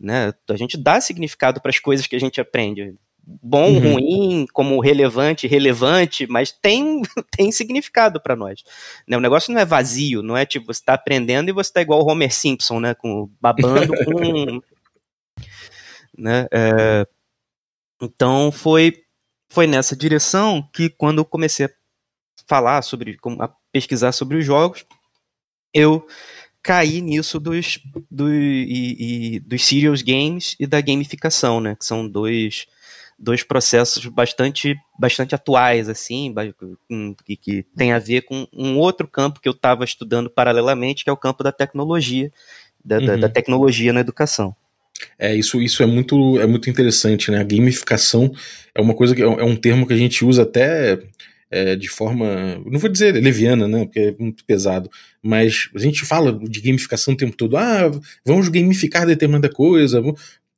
Né? 0.03 0.35
A 0.51 0.57
gente 0.57 0.77
dá 0.77 1.01
significado 1.01 1.61
para 1.61 1.71
as 1.71 1.79
coisas 1.79 2.09
que 2.09 2.17
a 2.17 2.19
gente 2.19 2.41
aprende. 2.41 2.97
Bom, 3.25 3.69
uhum. 3.71 3.93
ruim, 3.93 4.47
como 4.53 4.81
relevante, 4.81 5.47
relevante, 5.47 6.27
mas 6.27 6.51
tem, 6.51 7.03
tem 7.31 7.53
significado 7.53 8.21
para 8.21 8.35
nós. 8.35 8.65
Né? 9.07 9.17
O 9.17 9.21
negócio 9.21 9.55
não 9.55 9.61
é 9.61 9.65
vazio, 9.65 10.21
não 10.21 10.37
é 10.37 10.45
tipo, 10.45 10.67
você 10.67 10.81
está 10.81 10.95
aprendendo 10.95 11.49
e 11.49 11.53
você 11.53 11.71
está 11.71 11.81
igual 11.81 12.03
o 12.03 12.11
Homer 12.11 12.35
Simpson, 12.35 12.81
né? 12.81 12.95
Com, 12.95 13.31
babando 13.41 13.93
com. 14.05 14.61
né? 16.19 16.49
É, 16.51 17.07
então 18.03 18.51
foi, 18.51 19.05
foi 19.49 19.69
nessa 19.69 19.95
direção 19.95 20.69
que 20.73 20.91
quando 20.91 21.19
eu 21.19 21.25
comecei 21.25 21.67
a 21.67 21.71
falar 22.49 22.83
sobre, 22.83 23.17
a 23.39 23.49
pesquisar 23.71 24.11
sobre 24.11 24.37
os 24.37 24.45
jogos, 24.45 24.85
eu 25.73 26.05
cair 26.63 27.01
nisso 27.01 27.41
dos, 27.41 27.79
do, 28.11 28.33
e, 28.33 29.37
e, 29.37 29.41
dos 29.41 29.65
serious 29.65 30.01
games 30.01 30.55
e 30.61 30.67
da 30.67 30.81
gamificação, 30.81 31.61
né? 31.61 31.75
Que 31.75 31.85
são 31.85 32.09
dois, 32.09 32.67
dois 33.19 33.43
processos 33.43 34.07
bastante, 34.07 34.77
bastante 34.99 35.35
atuais, 35.35 35.89
assim, 35.89 36.33
que, 37.25 37.37
que 37.37 37.63
tem 37.77 37.93
a 37.93 37.99
ver 37.99 38.23
com 38.23 38.47
um 38.53 38.79
outro 38.79 39.09
campo 39.09 39.41
que 39.41 39.49
eu 39.49 39.53
estava 39.53 39.85
estudando 39.85 40.31
paralelamente, 40.31 41.03
que 41.03 41.11
é 41.11 41.13
o 41.13 41.17
campo 41.17 41.43
da 41.43 41.51
tecnologia, 41.51 42.33
da, 42.85 42.99
uhum. 42.99 43.07
da, 43.07 43.17
da 43.17 43.29
tecnologia 43.29 43.93
na 43.93 44.01
educação. 44.01 44.55
É, 45.19 45.35
isso, 45.35 45.61
isso 45.61 45.83
é 45.83 45.87
muito, 45.87 46.39
é 46.41 46.47
muito 46.47 46.71
interessante, 46.71 47.31
né? 47.31 47.41
A 47.41 47.45
gamificação 47.45 48.33
é 48.75 48.81
uma 48.81 48.95
coisa 48.95 49.15
que 49.15 49.23
é 49.23 49.27
um 49.27 49.53
é 49.53 49.57
termo 49.57 49.87
que 49.87 49.93
a 49.93 49.97
gente 49.97 50.25
usa 50.25 50.43
até 50.43 51.01
é, 51.53 51.77
de 51.77 51.89
forma, 51.89 52.59
não 52.65 52.81
vou 52.81 52.91
dizer 52.91 53.13
leviana, 53.13 53.69
né, 53.69 53.85
porque 53.85 54.01
é 54.01 54.17
muito 54.19 54.43
pesado, 54.45 54.91
mas 55.23 55.69
a 55.75 55.79
gente 55.79 56.03
fala 56.07 56.33
de 56.33 56.63
gamificação 56.63 57.13
o 57.13 57.17
tempo 57.17 57.37
todo, 57.37 57.59
ah, 57.59 57.91
vamos 58.25 58.49
gamificar 58.49 59.07
determinada 59.07 59.51
coisa, 59.51 60.03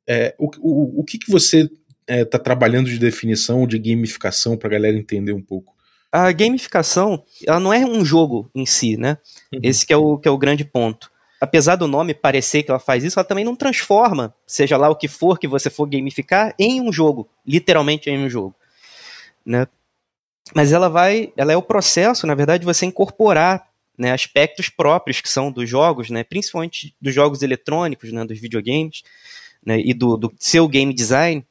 é, 0.07 0.33
o, 0.39 0.49
o, 0.59 1.01
o 1.01 1.03
que, 1.03 1.17
que 1.17 1.29
você 1.29 1.69
está 2.07 2.37
é, 2.37 2.41
trabalhando 2.41 2.89
de 2.89 2.97
definição 2.97 3.67
de 3.67 3.77
gamificação 3.77 4.55
para 4.55 4.69
a 4.69 4.71
galera 4.71 4.97
entender 4.97 5.33
um 5.33 5.41
pouco? 5.41 5.75
A 6.11 6.31
gamificação, 6.31 7.23
ela 7.45 7.59
não 7.59 7.73
é 7.73 7.85
um 7.85 8.05
jogo 8.05 8.49
em 8.55 8.65
si, 8.65 8.95
né? 8.95 9.17
Uhum. 9.51 9.59
Esse 9.61 9.85
que 9.85 9.91
é, 9.91 9.97
o, 9.97 10.17
que 10.17 10.29
é 10.29 10.31
o 10.31 10.37
grande 10.37 10.63
ponto. 10.63 11.11
Apesar 11.41 11.75
do 11.75 11.87
nome 11.87 12.13
parecer 12.13 12.63
que 12.63 12.71
ela 12.71 12.79
faz 12.79 13.03
isso, 13.03 13.19
ela 13.19 13.27
também 13.27 13.43
não 13.43 13.55
transforma, 13.55 14.33
seja 14.47 14.77
lá 14.77 14.89
o 14.89 14.95
que 14.95 15.09
for 15.09 15.37
que 15.37 15.47
você 15.47 15.69
for 15.69 15.89
gamificar, 15.89 16.55
em 16.57 16.79
um 16.79 16.93
jogo, 16.93 17.27
literalmente 17.45 18.09
em 18.09 18.17
um 18.17 18.29
jogo. 18.29 18.55
Né? 19.45 19.67
Mas 20.53 20.71
ela 20.71 20.89
vai, 20.89 21.33
ela 21.35 21.51
é 21.51 21.57
o 21.57 21.61
processo, 21.61 22.27
na 22.27 22.35
verdade, 22.35 22.61
de 22.61 22.65
você 22.65 22.85
incorporar 22.85 23.67
né, 23.97 24.11
aspectos 24.11 24.69
próprios 24.69 25.21
que 25.21 25.29
são 25.29 25.51
dos 25.51 25.69
jogos, 25.69 26.09
né, 26.09 26.23
principalmente 26.23 26.95
dos 27.01 27.13
jogos 27.13 27.41
eletrônicos, 27.41 28.11
né, 28.11 28.25
dos 28.25 28.39
videogames, 28.39 29.03
né, 29.65 29.79
e 29.79 29.93
do, 29.93 30.17
do 30.17 30.33
seu 30.37 30.67
game 30.67 30.93
design, 30.93 31.45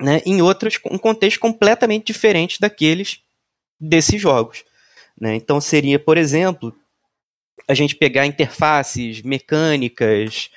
né, 0.00 0.22
em 0.24 0.40
outros, 0.42 0.78
um 0.90 0.98
contexto 0.98 1.40
completamente 1.40 2.06
diferente 2.06 2.60
daqueles 2.60 3.20
desses 3.80 4.20
jogos. 4.20 4.64
Né. 5.20 5.34
Então 5.34 5.60
seria, 5.60 5.98
por 5.98 6.16
exemplo, 6.16 6.74
a 7.66 7.74
gente 7.74 7.94
pegar 7.94 8.26
interfaces 8.26 9.22
mecânicas, 9.22 10.50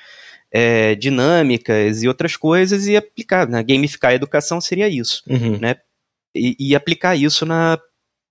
é, 0.51 0.95
dinâmicas 0.95 2.03
e 2.03 2.07
outras 2.07 2.35
coisas 2.35 2.87
e 2.87 2.95
aplicar. 2.95 3.47
Né? 3.47 3.63
Gamificar 3.63 4.11
a 4.11 4.15
educação 4.15 4.61
seria 4.61 4.87
isso. 4.87 5.23
Uhum. 5.27 5.57
Né? 5.57 5.75
E, 6.35 6.55
e 6.59 6.75
aplicar 6.75 7.15
isso 7.15 7.45
na, 7.45 7.79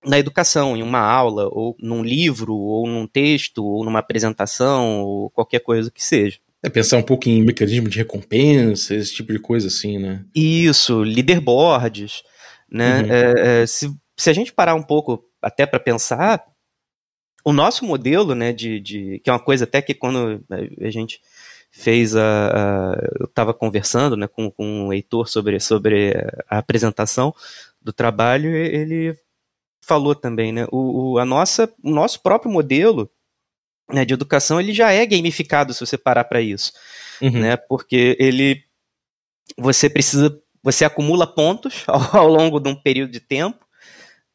na 0.05 0.17
educação, 0.17 0.75
em 0.75 0.83
uma 0.83 0.99
aula, 0.99 1.47
ou 1.51 1.75
num 1.79 2.03
livro, 2.03 2.55
ou 2.55 2.87
num 2.87 3.07
texto, 3.07 3.63
ou 3.63 3.83
numa 3.83 3.99
apresentação, 3.99 5.01
ou 5.01 5.29
qualquer 5.29 5.59
coisa 5.59 5.91
que 5.91 6.03
seja. 6.03 6.39
É 6.63 6.69
pensar 6.69 6.97
um 6.97 7.03
pouco 7.03 7.27
em 7.27 7.41
mecanismo 7.41 7.89
de 7.89 7.97
recompensa, 7.97 8.93
esse 8.93 9.13
tipo 9.13 9.33
de 9.33 9.39
coisa 9.39 9.67
assim, 9.67 9.97
né? 9.97 10.23
Isso, 10.35 11.01
leaderboards, 11.01 12.23
né? 12.69 13.01
Uhum. 13.01 13.11
É, 13.11 13.61
é, 13.61 13.65
se, 13.65 13.91
se 14.15 14.29
a 14.29 14.33
gente 14.33 14.53
parar 14.53 14.75
um 14.75 14.83
pouco 14.83 15.23
até 15.41 15.65
para 15.65 15.79
pensar, 15.79 16.43
o 17.43 17.51
nosso 17.51 17.83
modelo, 17.85 18.35
né, 18.35 18.53
de, 18.53 18.79
de, 18.79 19.19
que 19.23 19.29
é 19.29 19.33
uma 19.33 19.39
coisa 19.39 19.63
até 19.63 19.81
que 19.81 19.95
quando 19.95 20.43
a 20.49 20.89
gente 20.91 21.19
fez 21.71 22.15
a, 22.15 22.21
a 22.21 23.09
eu 23.19 23.25
estava 23.25 23.53
conversando, 23.53 24.15
né, 24.15 24.27
com, 24.27 24.51
com 24.51 24.87
o 24.87 24.93
Heitor 24.93 25.27
sobre, 25.27 25.59
sobre 25.59 26.13
a 26.47 26.59
apresentação, 26.59 27.33
do 27.81 27.91
trabalho, 27.91 28.55
ele 28.55 29.17
falou 29.83 30.13
também, 30.13 30.51
né? 30.51 30.67
O, 30.71 31.13
o, 31.13 31.19
a 31.19 31.25
nossa, 31.25 31.73
o 31.83 31.89
nosso 31.89 32.21
próprio 32.21 32.51
modelo 32.51 33.09
né, 33.91 34.05
de 34.05 34.13
educação 34.13 34.59
ele 34.59 34.73
já 34.73 34.91
é 34.91 35.05
gamificado 35.05 35.73
se 35.73 35.79
você 35.79 35.97
parar 35.97 36.23
para 36.23 36.41
isso, 36.41 36.71
uhum. 37.21 37.39
né? 37.39 37.57
Porque 37.57 38.15
ele 38.19 38.63
você 39.57 39.89
precisa 39.89 40.39
você 40.63 40.85
acumula 40.85 41.25
pontos 41.25 41.83
ao, 41.87 42.17
ao, 42.17 42.27
longo 42.27 42.59
de 42.59 42.69
um 42.69 42.75
período 42.75 43.11
de 43.11 43.19
tempo. 43.19 43.65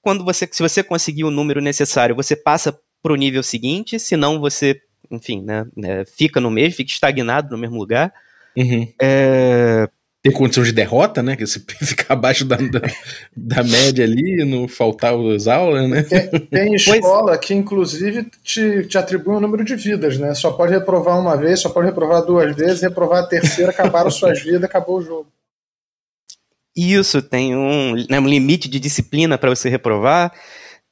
Quando 0.03 0.25
você 0.25 0.49
se 0.51 0.63
você 0.63 0.83
conseguir 0.83 1.25
o 1.25 1.31
número 1.31 1.61
necessário, 1.61 2.15
você 2.15 2.37
passa 2.37 2.79
para 3.03 3.13
o 3.13 3.17
nível 3.17 3.43
seguinte, 3.43 3.99
senão 4.01 4.41
você, 4.41 4.81
enfim, 5.11 5.43
né, 5.43 5.67
né, 5.77 6.05
fica 6.05 6.41
no 6.41 6.51
mesmo, 6.51 6.77
fica 6.77 6.91
estagnado 6.91 7.51
no 7.51 7.59
mesmo 7.59 7.79
lugar. 7.79 8.13
Uhum. 8.57 8.93
É, 9.01 9.89
ter 10.27 10.33
condição 10.33 10.65
de 10.65 10.73
derrota, 10.73 11.23
né? 11.23 11.37
Que 11.37 11.47
você 11.47 11.61
ficar 11.85 12.15
abaixo 12.15 12.45
da, 12.45 12.57
da, 12.57 12.81
da, 13.37 13.63
média 13.63 14.05
ali, 14.05 14.45
não 14.45 14.67
faltar 14.67 15.15
as 15.15 15.47
aulas, 15.47 15.89
né? 15.89 16.03
Tem, 16.03 16.29
tem 16.29 16.75
escola 16.75 17.33
pois... 17.33 17.47
que, 17.47 17.55
inclusive, 17.55 18.27
te, 18.43 18.85
te 18.87 18.99
atribui 18.99 19.35
um 19.35 19.41
número 19.41 19.65
de 19.65 19.77
vidas, 19.77 20.19
né? 20.19 20.35
Só 20.35 20.51
pode 20.53 20.73
reprovar 20.73 21.19
uma 21.19 21.37
vez, 21.37 21.61
só 21.61 21.69
pode 21.69 21.87
reprovar 21.87 22.23
duas 22.23 22.55
vezes, 22.55 22.83
reprovar 22.83 23.25
a 23.25 23.27
terceira, 23.27 23.71
acabaram 23.71 24.11
suas 24.11 24.43
vidas, 24.43 24.65
acabou 24.65 24.99
o 24.99 25.03
jogo. 25.03 25.27
Isso, 26.77 27.23
tem 27.23 27.57
um, 27.57 27.95
né, 28.11 28.21
um 28.21 28.29
limite 28.29 28.69
de 28.69 28.79
disciplina 28.79 29.39
para 29.39 29.49
você 29.49 29.71
reprovar. 29.71 30.31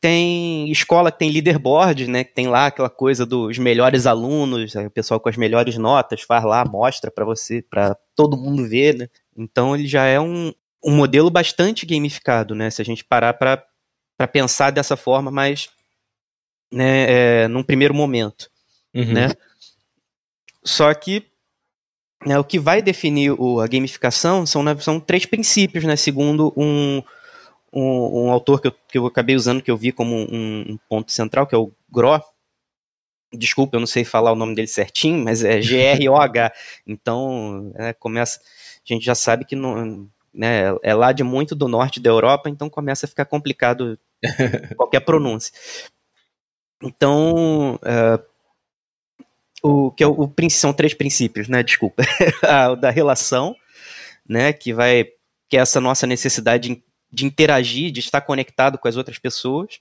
Tem 0.01 0.71
escola 0.71 1.13
que 1.13 1.19
tem 1.19 1.31
leaderboard, 1.31 2.09
né? 2.09 2.25
Que 2.25 2.35
tem 2.35 2.47
lá 2.47 2.67
aquela 2.67 2.91
coisa 2.91 3.27
dos 3.27 3.59
melhores 3.59 4.07
alunos, 4.07 4.75
o 4.75 4.91
pessoal 4.91 5.21
com 5.21 5.29
as 5.29 5.37
melhores 5.37 5.77
notas 5.77 6.23
faz 6.23 6.45
lá, 6.45 6.65
mostra 6.65 7.11
para 7.11 7.25
você, 7.25 7.63
para 7.63 7.97
todo 8.15 8.37
mundo 8.37 8.67
ver, 8.67 8.95
né? 8.97 9.09
Então 9.37 9.75
ele 9.75 9.87
já 9.87 10.05
é 10.05 10.21
um, 10.21 10.53
um 10.85 10.95
modelo 10.95 11.31
bastante 11.31 11.87
gamificado, 11.87 12.55
né? 12.55 12.71
Se 12.71 12.83
a 12.83 12.85
gente 12.85 13.05
parar 13.05 13.35
para 13.35 14.29
pensar 14.31 14.71
dessa 14.71 14.97
forma, 14.97 15.31
mas 15.31 15.69
né, 16.73 17.43
é, 17.45 17.49
num 17.49 17.63
primeiro 17.63 17.95
momento, 17.95 18.51
uhum. 18.95 19.13
né? 19.13 19.29
Só 20.63 20.93
que 20.95 21.27
né, 22.25 22.39
o 22.39 22.45
que 22.45 22.59
vai 22.59 22.81
definir 22.81 23.33
o, 23.33 23.61
a 23.61 23.67
gamificação 23.67 24.47
são, 24.47 24.63
né, 24.63 24.77
são 24.81 24.99
três 24.99 25.27
princípios, 25.27 25.85
né? 25.85 25.97
Segundo 25.97 26.53
um, 26.57 27.03
um, 27.73 28.27
um, 28.27 28.31
autor 28.31 28.61
que 28.61 28.69
eu, 28.69 28.73
que 28.89 28.99
eu 28.99 29.07
acabei 29.07 29.37
usando, 29.37 29.63
que 29.63 29.71
eu 29.71 29.77
vi 29.77 29.93
como 29.93 30.15
um, 30.15 30.65
um 30.71 30.79
ponto 30.89 31.13
central, 31.13 31.47
que 31.47 31.55
é 31.55 31.59
o 31.59 31.73
Gro, 31.91 32.21
desculpa, 33.33 33.77
eu 33.77 33.81
não 33.81 33.87
sei 33.87 34.05
falar 34.05 34.33
o 34.33 34.37
nome 34.37 34.55
dele 34.55 34.69
certinho, 34.69 35.23
mas 35.23 35.45
é 35.45 35.61
G-R-O-H. 35.61 36.53
Então, 36.87 37.73
é, 37.77 37.93
começa 37.93 38.41
a 38.93 38.97
gente 38.97 39.05
já 39.05 39.15
sabe 39.15 39.45
que 39.45 39.57
não, 39.57 40.09
né, 40.33 40.75
é 40.83 40.95
lá 40.95 41.13
de 41.13 41.23
muito 41.23 41.55
do 41.55 41.69
norte 41.69 42.01
da 42.01 42.11
Europa, 42.11 42.51
então 42.51 42.69
começa 42.69 43.07
a 43.07 43.09
ficar 43.09 43.25
complicado 43.25 43.99
qualquer 44.77 45.01
pronúncia. 45.01 45.53
Então, 46.83 47.77
uh, 47.77 48.23
o 49.63 49.91
que 49.91 50.05
é 50.05 50.07
o, 50.07 50.13
o, 50.13 50.51
são 50.51 50.73
três 50.73 50.93
princípios, 50.93 51.49
né? 51.49 51.63
Desculpa, 51.63 52.03
o 52.73 52.77
da 52.77 52.91
relação, 52.91 53.57
né? 54.29 54.53
Que 54.53 54.75
vai 54.75 55.09
que 55.49 55.57
é 55.57 55.61
essa 55.61 55.81
nossa 55.81 56.07
necessidade 56.07 56.69
de, 56.69 56.83
de 57.13 57.25
interagir, 57.25 57.91
de 57.91 58.01
estar 58.01 58.21
conectado 58.21 58.77
com 58.77 58.89
as 58.89 58.97
outras 58.97 59.19
pessoas. 59.19 59.81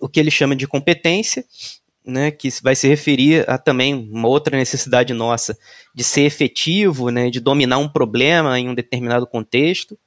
O 0.00 0.08
que 0.08 0.18
ele 0.18 0.30
chama 0.30 0.56
de 0.56 0.66
competência, 0.66 1.44
né, 2.06 2.30
que 2.30 2.48
vai 2.62 2.76
se 2.76 2.86
referir 2.86 3.48
a 3.48 3.56
também 3.56 3.94
uma 3.94 4.28
outra 4.28 4.56
necessidade 4.56 5.14
nossa 5.14 5.56
de 5.94 6.04
ser 6.04 6.22
efetivo, 6.22 7.10
né, 7.10 7.30
de 7.30 7.40
dominar 7.40 7.78
um 7.78 7.88
problema 7.88 8.58
em 8.58 8.68
um 8.68 8.74
determinado 8.74 9.26
contexto. 9.26 9.98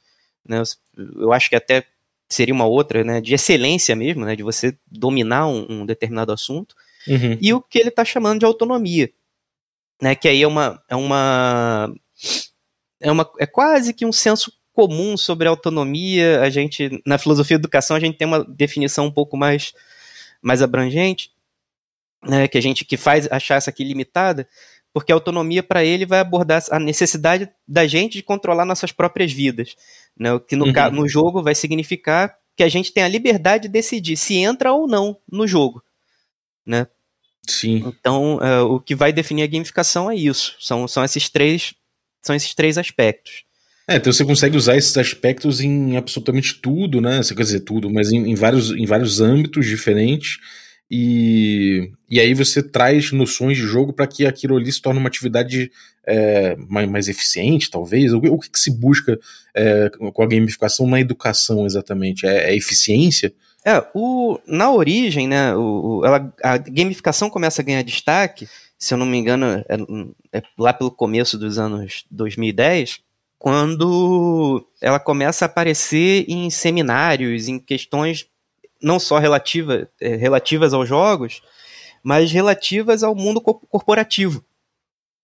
Né, 0.48 0.62
eu 0.96 1.34
acho 1.34 1.50
que 1.50 1.56
até 1.56 1.86
seria 2.30 2.54
uma 2.54 2.66
outra, 2.66 3.04
né, 3.04 3.20
de 3.20 3.34
excelência 3.34 3.96
mesmo, 3.96 4.26
né, 4.26 4.36
de 4.36 4.44
você 4.44 4.78
dominar 4.86 5.48
um, 5.48 5.66
um 5.70 5.86
determinado 5.86 6.32
assunto. 6.32 6.76
Uhum. 7.08 7.38
E 7.42 7.54
o 7.54 7.62
que 7.62 7.80
ele 7.80 7.90
está 7.90 8.06
chamando 8.06 8.40
de 8.40 8.46
autonomia, 8.46 9.10
né, 10.02 10.14
que 10.14 10.28
aí 10.28 10.44
é 10.44 10.48
uma, 10.48 10.82
é 10.90 10.96
uma 10.96 11.94
é 13.00 13.12
uma 13.12 13.30
é 13.40 13.46
quase 13.46 13.94
que 13.94 14.06
um 14.06 14.12
senso 14.12 14.52
comum 14.74 15.16
sobre 15.18 15.48
autonomia. 15.48 16.42
A 16.42 16.50
gente 16.50 17.02
na 17.06 17.18
filosofia 17.18 17.58
da 17.58 17.62
educação 17.62 17.96
a 17.96 18.00
gente 18.00 18.18
tem 18.18 18.28
uma 18.28 18.44
definição 18.44 19.06
um 19.06 19.12
pouco 19.12 19.38
mais 19.38 19.74
mais 20.42 20.62
abrangente, 20.62 21.32
né, 22.24 22.48
que 22.48 22.58
a 22.58 22.62
gente 22.62 22.86
que 22.86 22.98
faz 22.98 23.28
achar 23.32 23.56
essa 23.56 23.70
aqui 23.70 23.84
limitada, 23.84 24.48
porque 24.94 25.12
a 25.12 25.16
autonomia 25.16 25.62
para 25.62 25.84
ele 25.84 26.06
vai 26.06 26.20
abordar 26.20 26.64
a 26.72 26.80
necessidade 26.80 27.50
da 27.68 27.86
gente 27.86 28.14
de 28.14 28.24
controlar 28.24 28.66
nossas 28.66 28.92
próprias 28.92 29.32
vidas, 29.32 29.76
né, 30.18 30.34
o 30.34 30.40
que 30.40 30.56
no, 30.56 30.66
uhum. 30.66 30.92
no 30.92 31.08
jogo 31.08 31.44
vai 31.44 31.56
significar 31.56 32.36
que 32.56 32.64
a 32.64 32.70
gente 32.70 32.92
tem 32.92 33.04
a 33.04 33.08
liberdade 33.08 33.64
de 33.64 33.70
decidir 33.70 34.18
se 34.18 34.36
entra 34.36 34.74
ou 34.74 34.88
não 34.88 35.18
no 35.32 35.48
jogo, 35.48 35.84
né? 36.66 36.88
Sim. 37.48 37.84
Então, 37.86 38.38
uh, 38.38 38.66
o 38.66 38.80
que 38.80 38.96
vai 38.96 39.14
definir 39.14 39.44
a 39.44 39.48
gamificação 39.48 40.12
é 40.12 40.16
isso. 40.16 40.58
São, 40.60 40.86
são 40.88 41.04
esses 41.04 41.30
três 41.30 41.74
são 42.22 42.36
esses 42.36 42.54
três 42.54 42.78
aspectos. 42.78 43.44
É, 43.88 43.96
então 43.96 44.12
você 44.12 44.26
consegue 44.26 44.58
usar 44.58 44.76
esses 44.76 44.98
aspectos 44.98 45.62
em 45.62 45.96
absolutamente 45.96 46.56
tudo, 46.56 47.00
né? 47.00 47.24
Você 47.24 47.34
quer 47.34 47.44
dizer 47.44 47.62
tudo, 47.62 47.90
mas 47.90 48.12
em, 48.12 48.30
em 48.30 48.36
vários, 48.36 48.72
em 48.72 48.86
vários 48.86 49.22
âmbitos 49.22 49.66
diferentes. 49.66 50.40
E, 50.90 51.92
e 52.10 52.20
aí 52.20 52.34
você 52.34 52.64
traz 52.64 53.12
noções 53.12 53.58
de 53.58 53.64
jogo 53.64 53.92
para 53.92 54.08
que 54.08 54.26
aquilo 54.26 54.56
ali 54.56 54.72
se 54.72 54.82
torne 54.82 55.00
uma 55.00 55.10
atividade 55.10 55.70
é, 56.06 56.56
mais, 56.56 56.90
mais, 56.90 57.08
eficiente, 57.10 57.70
talvez? 57.70 58.14
O, 58.14 58.20
o 58.20 58.40
que, 58.40 58.50
que, 58.50 58.60
se 58.60 58.72
busca 58.72 59.20
é, 59.54 59.90
com 59.90 60.24
a 60.24 60.28
gamificação 60.28 60.88
na 60.88 61.00
educação 61.00 61.66
exatamente? 61.66 62.26
É, 62.26 62.52
é 62.52 62.56
eficiência? 62.56 63.34
É, 63.66 63.86
o, 63.94 64.40
na 64.48 64.72
origem, 64.72 65.28
né, 65.28 65.54
o, 65.54 66.02
ela, 66.06 66.34
a 66.42 66.58
gamificação 66.58 67.30
começa 67.30 67.62
a 67.62 67.66
ganhar 67.66 67.82
destaque, 67.82 68.48
se 68.80 68.94
eu 68.94 68.98
não 68.98 69.06
me 69.06 69.18
engano, 69.18 69.46
é, 69.68 70.38
é 70.40 70.44
lá 70.58 70.72
pelo 70.72 70.90
começo 70.90 71.38
dos 71.38 71.60
anos 71.60 72.06
2010, 72.10 73.02
quando 73.38 74.66
ela 74.82 75.00
começa 75.00 75.44
a 75.44 75.48
aparecer 75.48 76.26
em 76.30 76.50
seminários, 76.50 77.50
em 77.50 77.60
questões 77.60 78.26
não 78.82 79.00
só 79.00 79.18
relativa, 79.18 79.90
é, 80.00 80.16
relativas 80.16 80.74
aos 80.74 80.88
jogos, 80.88 81.42
mas 82.04 82.32
relativas 82.32 83.04
ao 83.04 83.16
mundo 83.16 83.42
corporativo. 83.42 84.44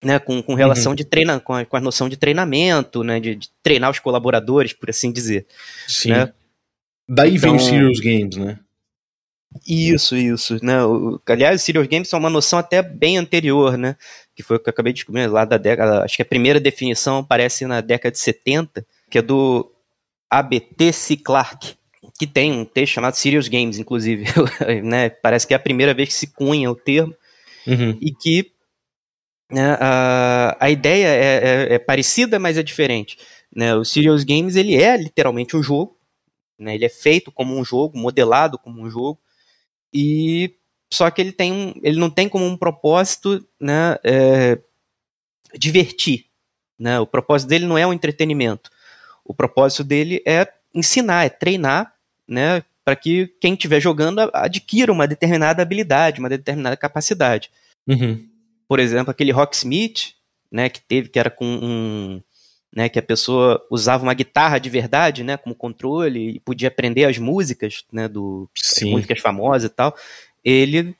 Né, 0.02 0.18
com, 0.18 0.42
com 0.42 0.52
relação 0.52 0.92
uhum. 0.92 0.96
de 0.96 1.02
treina, 1.02 1.40
com 1.40 1.54
a, 1.54 1.64
com 1.64 1.78
a 1.78 1.80
noção 1.80 2.10
de 2.10 2.16
treinamento, 2.18 3.02
né, 3.02 3.18
de, 3.18 3.36
de, 3.36 3.48
treinar 3.62 3.90
os 3.90 3.98
colaboradores, 3.98 4.74
por 4.74 4.90
assim 4.90 5.10
dizer. 5.10 5.46
Sim. 5.88 6.10
Né? 6.10 6.30
Daí 7.08 7.36
então, 7.36 7.52
vem 7.52 7.56
os 7.56 7.64
Serious 7.64 8.00
Games, 8.00 8.36
né? 8.36 8.58
Isso, 9.66 10.16
isso. 10.16 10.62
Né? 10.62 10.82
O, 10.84 11.20
aliás, 11.26 11.60
os 11.60 11.62
Serious 11.64 11.86
Games 11.86 12.08
são 12.08 12.18
uma 12.18 12.30
noção 12.30 12.58
até 12.58 12.82
bem 12.82 13.18
anterior, 13.18 13.76
né? 13.76 13.96
Que 14.34 14.42
foi 14.42 14.56
o 14.56 14.60
que 14.60 14.68
eu 14.68 14.72
acabei 14.72 14.92
de 14.92 14.98
descobrir 14.98 15.26
lá 15.26 15.44
da 15.44 15.56
década. 15.56 16.04
Acho 16.04 16.16
que 16.16 16.22
a 16.22 16.26
primeira 16.26 16.58
definição 16.58 17.18
aparece 17.18 17.66
na 17.66 17.80
década 17.80 18.12
de 18.12 18.18
70, 18.18 18.84
que 19.08 19.18
é 19.18 19.22
do 19.22 19.72
ABT 20.28 20.92
C. 20.92 21.16
Clarke, 21.16 21.76
que 22.18 22.26
tem 22.26 22.52
um 22.52 22.64
texto 22.64 22.94
chamado 22.94 23.14
Serious 23.14 23.48
Games, 23.48 23.78
inclusive, 23.78 24.24
né? 24.84 25.10
Parece 25.10 25.46
que 25.46 25.54
é 25.54 25.56
a 25.56 25.60
primeira 25.60 25.92
vez 25.92 26.10
que 26.10 26.14
se 26.14 26.28
cunha 26.28 26.70
o 26.70 26.76
termo 26.76 27.14
uhum. 27.66 27.98
e 28.00 28.12
que 28.12 28.52
né, 29.50 29.76
a, 29.80 30.56
a 30.60 30.70
ideia 30.70 31.06
é, 31.06 31.36
é, 31.36 31.74
é, 31.74 31.78
parecida, 31.78 32.38
mas 32.38 32.56
é 32.56 32.62
diferente. 32.62 33.18
Né? 33.54 33.74
O 33.74 33.84
Serious 33.84 34.24
Games 34.24 34.56
ele 34.56 34.80
é 34.80 34.96
literalmente 34.96 35.56
um 35.56 35.62
jogo, 35.62 35.96
né? 36.58 36.74
ele 36.74 36.84
é 36.84 36.88
feito 36.88 37.32
como 37.32 37.56
um 37.56 37.64
jogo, 37.64 37.98
modelado 37.98 38.58
como 38.58 38.80
um 38.80 38.90
jogo, 38.90 39.20
e 39.92 40.54
só 40.92 41.10
que 41.10 41.20
ele 41.20 41.32
tem 41.32 41.52
um, 41.52 41.74
ele 41.82 41.98
não 41.98 42.10
tem 42.10 42.28
como 42.28 42.44
um 42.44 42.56
propósito 42.56 43.44
né, 43.60 43.96
é, 44.04 44.58
divertir. 45.56 46.26
Né? 46.78 46.98
O 47.00 47.06
propósito 47.06 47.48
dele 47.48 47.66
não 47.66 47.78
é 47.78 47.86
um 47.86 47.92
entretenimento. 47.92 48.70
O 49.24 49.34
propósito 49.34 49.84
dele 49.84 50.22
é 50.26 50.46
ensinar, 50.74 51.24
é 51.24 51.28
treinar 51.28 51.93
né, 52.28 52.62
para 52.84 52.96
que 52.96 53.28
quem 53.40 53.54
estiver 53.54 53.80
jogando 53.80 54.30
adquira 54.32 54.92
uma 54.92 55.06
determinada 55.06 55.62
habilidade, 55.62 56.20
uma 56.20 56.28
determinada 56.28 56.76
capacidade. 56.76 57.50
Uhum. 57.86 58.26
Por 58.68 58.78
exemplo, 58.78 59.10
aquele 59.10 59.32
Rocksmith, 59.32 60.14
né, 60.50 60.68
que 60.68 60.80
teve, 60.80 61.08
que 61.08 61.18
era 61.18 61.30
com 61.30 61.46
um, 61.46 62.22
né, 62.74 62.88
que 62.88 62.98
a 62.98 63.02
pessoa 63.02 63.64
usava 63.70 64.02
uma 64.02 64.14
guitarra 64.14 64.58
de 64.58 64.68
verdade, 64.68 65.22
né, 65.22 65.36
como 65.36 65.54
controle 65.54 66.36
e 66.36 66.40
podia 66.40 66.68
aprender 66.68 67.04
as 67.04 67.18
músicas, 67.18 67.84
né, 67.92 68.08
do 68.08 68.48
músicas 68.82 69.20
famosas 69.20 69.70
e 69.70 69.74
tal. 69.74 69.96
Ele, 70.44 70.94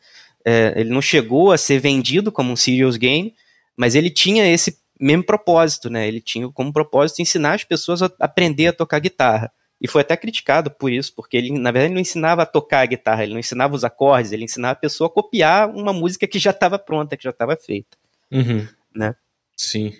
é, 0.44 0.74
ele 0.76 0.90
não 0.90 1.02
chegou 1.02 1.52
a 1.52 1.58
ser 1.58 1.78
vendido 1.80 2.30
como 2.30 2.52
um 2.52 2.56
serious 2.56 2.96
game, 2.96 3.34
mas 3.76 3.94
ele 3.94 4.10
tinha 4.10 4.46
esse 4.46 4.78
mesmo 4.98 5.24
propósito, 5.24 5.90
né? 5.90 6.06
Ele 6.06 6.20
tinha 6.20 6.48
como 6.48 6.72
propósito 6.72 7.20
ensinar 7.20 7.54
as 7.54 7.64
pessoas 7.64 8.02
a 8.02 8.10
aprender 8.20 8.68
a 8.68 8.72
tocar 8.72 9.00
guitarra. 9.00 9.52
E 9.80 9.88
foi 9.88 10.00
até 10.02 10.16
criticado 10.16 10.70
por 10.70 10.90
isso, 10.90 11.14
porque 11.14 11.36
ele, 11.36 11.50
na 11.58 11.70
verdade, 11.70 11.92
não 11.92 12.00
ensinava 12.00 12.42
a 12.42 12.46
tocar 12.46 12.80
a 12.80 12.86
guitarra, 12.86 13.22
ele 13.22 13.32
não 13.32 13.40
ensinava 13.40 13.74
os 13.74 13.84
acordes, 13.84 14.32
ele 14.32 14.44
ensinava 14.44 14.72
a 14.72 14.76
pessoa 14.76 15.08
a 15.08 15.12
copiar 15.12 15.68
uma 15.68 15.92
música 15.92 16.26
que 16.26 16.38
já 16.38 16.50
estava 16.50 16.78
pronta, 16.78 17.16
que 17.16 17.24
já 17.24 17.30
estava 17.30 17.56
feita. 17.56 17.96
Uhum. 18.30 18.66
Né? 18.94 19.14
Sim. 19.56 19.92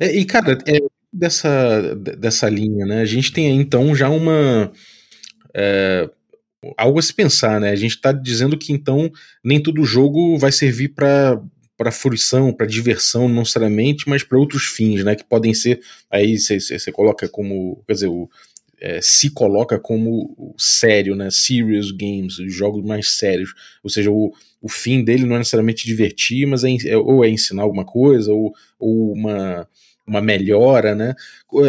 É, 0.00 0.14
e, 0.16 0.24
cara, 0.24 0.58
é 0.66 0.78
dessa, 1.12 1.94
dessa 1.94 2.48
linha, 2.48 2.86
né? 2.86 3.00
A 3.00 3.06
gente 3.06 3.32
tem 3.32 3.46
aí, 3.48 3.54
então, 3.54 3.94
já 3.94 4.08
uma. 4.08 4.72
É, 5.54 6.08
algo 6.76 6.98
a 6.98 7.02
se 7.02 7.12
pensar, 7.12 7.60
né? 7.60 7.70
A 7.70 7.76
gente 7.76 7.96
está 7.96 8.12
dizendo 8.12 8.56
que 8.56 8.72
então 8.72 9.10
nem 9.42 9.62
todo 9.62 9.84
jogo 9.84 10.38
vai 10.38 10.52
servir 10.52 10.88
para 10.88 11.40
para 11.76 11.92
fruição, 11.92 12.54
para 12.54 12.64
diversão, 12.64 13.28
não 13.28 13.40
necessariamente, 13.40 14.08
mas 14.08 14.22
para 14.22 14.38
outros 14.38 14.64
fins, 14.64 15.04
né? 15.04 15.14
Que 15.14 15.24
podem 15.24 15.52
ser. 15.52 15.80
Aí 16.10 16.38
você 16.38 16.90
coloca 16.90 17.28
como. 17.28 17.82
Quer 17.86 17.92
dizer, 17.92 18.08
o, 18.08 18.30
é, 18.80 19.00
se 19.02 19.30
coloca 19.30 19.78
como 19.78 20.54
sério, 20.58 21.14
né? 21.14 21.30
Serious 21.30 21.90
games, 21.90 22.38
os 22.38 22.54
jogos 22.54 22.84
mais 22.84 23.16
sérios. 23.16 23.54
Ou 23.82 23.90
seja, 23.90 24.10
o, 24.10 24.32
o 24.60 24.68
fim 24.68 25.02
dele 25.04 25.24
não 25.24 25.36
é 25.36 25.38
necessariamente 25.38 25.86
divertir, 25.86 26.46
mas 26.46 26.64
é, 26.64 26.76
é 26.86 26.96
ou 26.96 27.24
é 27.24 27.28
ensinar 27.28 27.62
alguma 27.62 27.84
coisa, 27.84 28.32
ou, 28.32 28.54
ou 28.78 29.12
uma 29.12 29.66
uma 30.06 30.20
melhora, 30.20 30.94
né? 30.94 31.14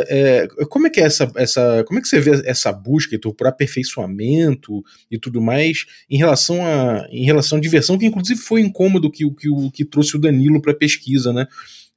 É, 0.08 0.48
como 0.70 0.86
é 0.86 0.89
que 0.89 1.00
é 1.00 1.04
essa, 1.04 1.32
essa, 1.36 1.84
como 1.86 1.98
é 1.98 2.02
que 2.02 2.08
você 2.08 2.20
vê 2.20 2.41
essa 2.46 2.72
busca 2.72 3.17
por 3.20 3.48
aperfeiçoamento 3.48 4.84
e 5.10 5.17
tudo 5.17 5.41
mais 5.41 5.86
em 6.10 6.17
relação 6.17 6.63
a, 6.63 7.08
em 7.10 7.26
relação 7.26 7.58
à 7.58 7.62
diversão 7.62 7.98
que 7.98 8.06
inclusive 8.06 8.39
foi 8.39 8.62
incômodo 8.62 9.10
que 9.10 9.28
que, 9.32 9.50
que 9.74 9.86
trouxe 9.86 10.15
o 10.15 10.20
Danilo 10.20 10.62
para 10.62 10.72
a 10.72 10.76
pesquisa, 10.76 11.34
né? 11.34 11.48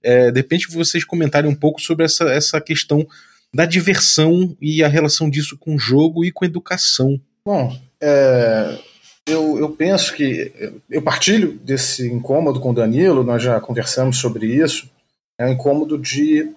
É, 0.03 0.31
de 0.31 0.41
repente 0.41 0.67
vocês 0.71 1.05
comentarem 1.05 1.51
um 1.51 1.55
pouco 1.55 1.81
sobre 1.81 2.07
essa, 2.07 2.25
essa 2.31 2.59
questão 2.59 3.07
da 3.55 3.65
diversão 3.65 4.57
e 4.61 4.83
a 4.83 4.89
relação 4.89 5.29
disso 5.29 5.57
com 5.59 5.75
o 5.75 5.79
jogo 5.79 6.25
e 6.25 6.31
com 6.31 6.45
a 6.45 6.49
educação. 6.49 7.21
Bom, 7.45 7.77
é, 8.01 8.79
eu, 9.27 9.59
eu 9.59 9.71
penso 9.71 10.15
que 10.15 10.53
eu 10.89 11.03
partilho 11.03 11.53
desse 11.65 12.07
incômodo 12.09 12.61
com 12.61 12.71
o 12.71 12.75
Danilo, 12.75 13.25
nós 13.25 13.43
já 13.43 13.61
conversamos 13.61 14.19
sobre 14.19 14.47
isso 14.47 14.89
é 15.41 15.47
um 15.47 15.53
incômodo 15.53 15.97
de 15.97 16.53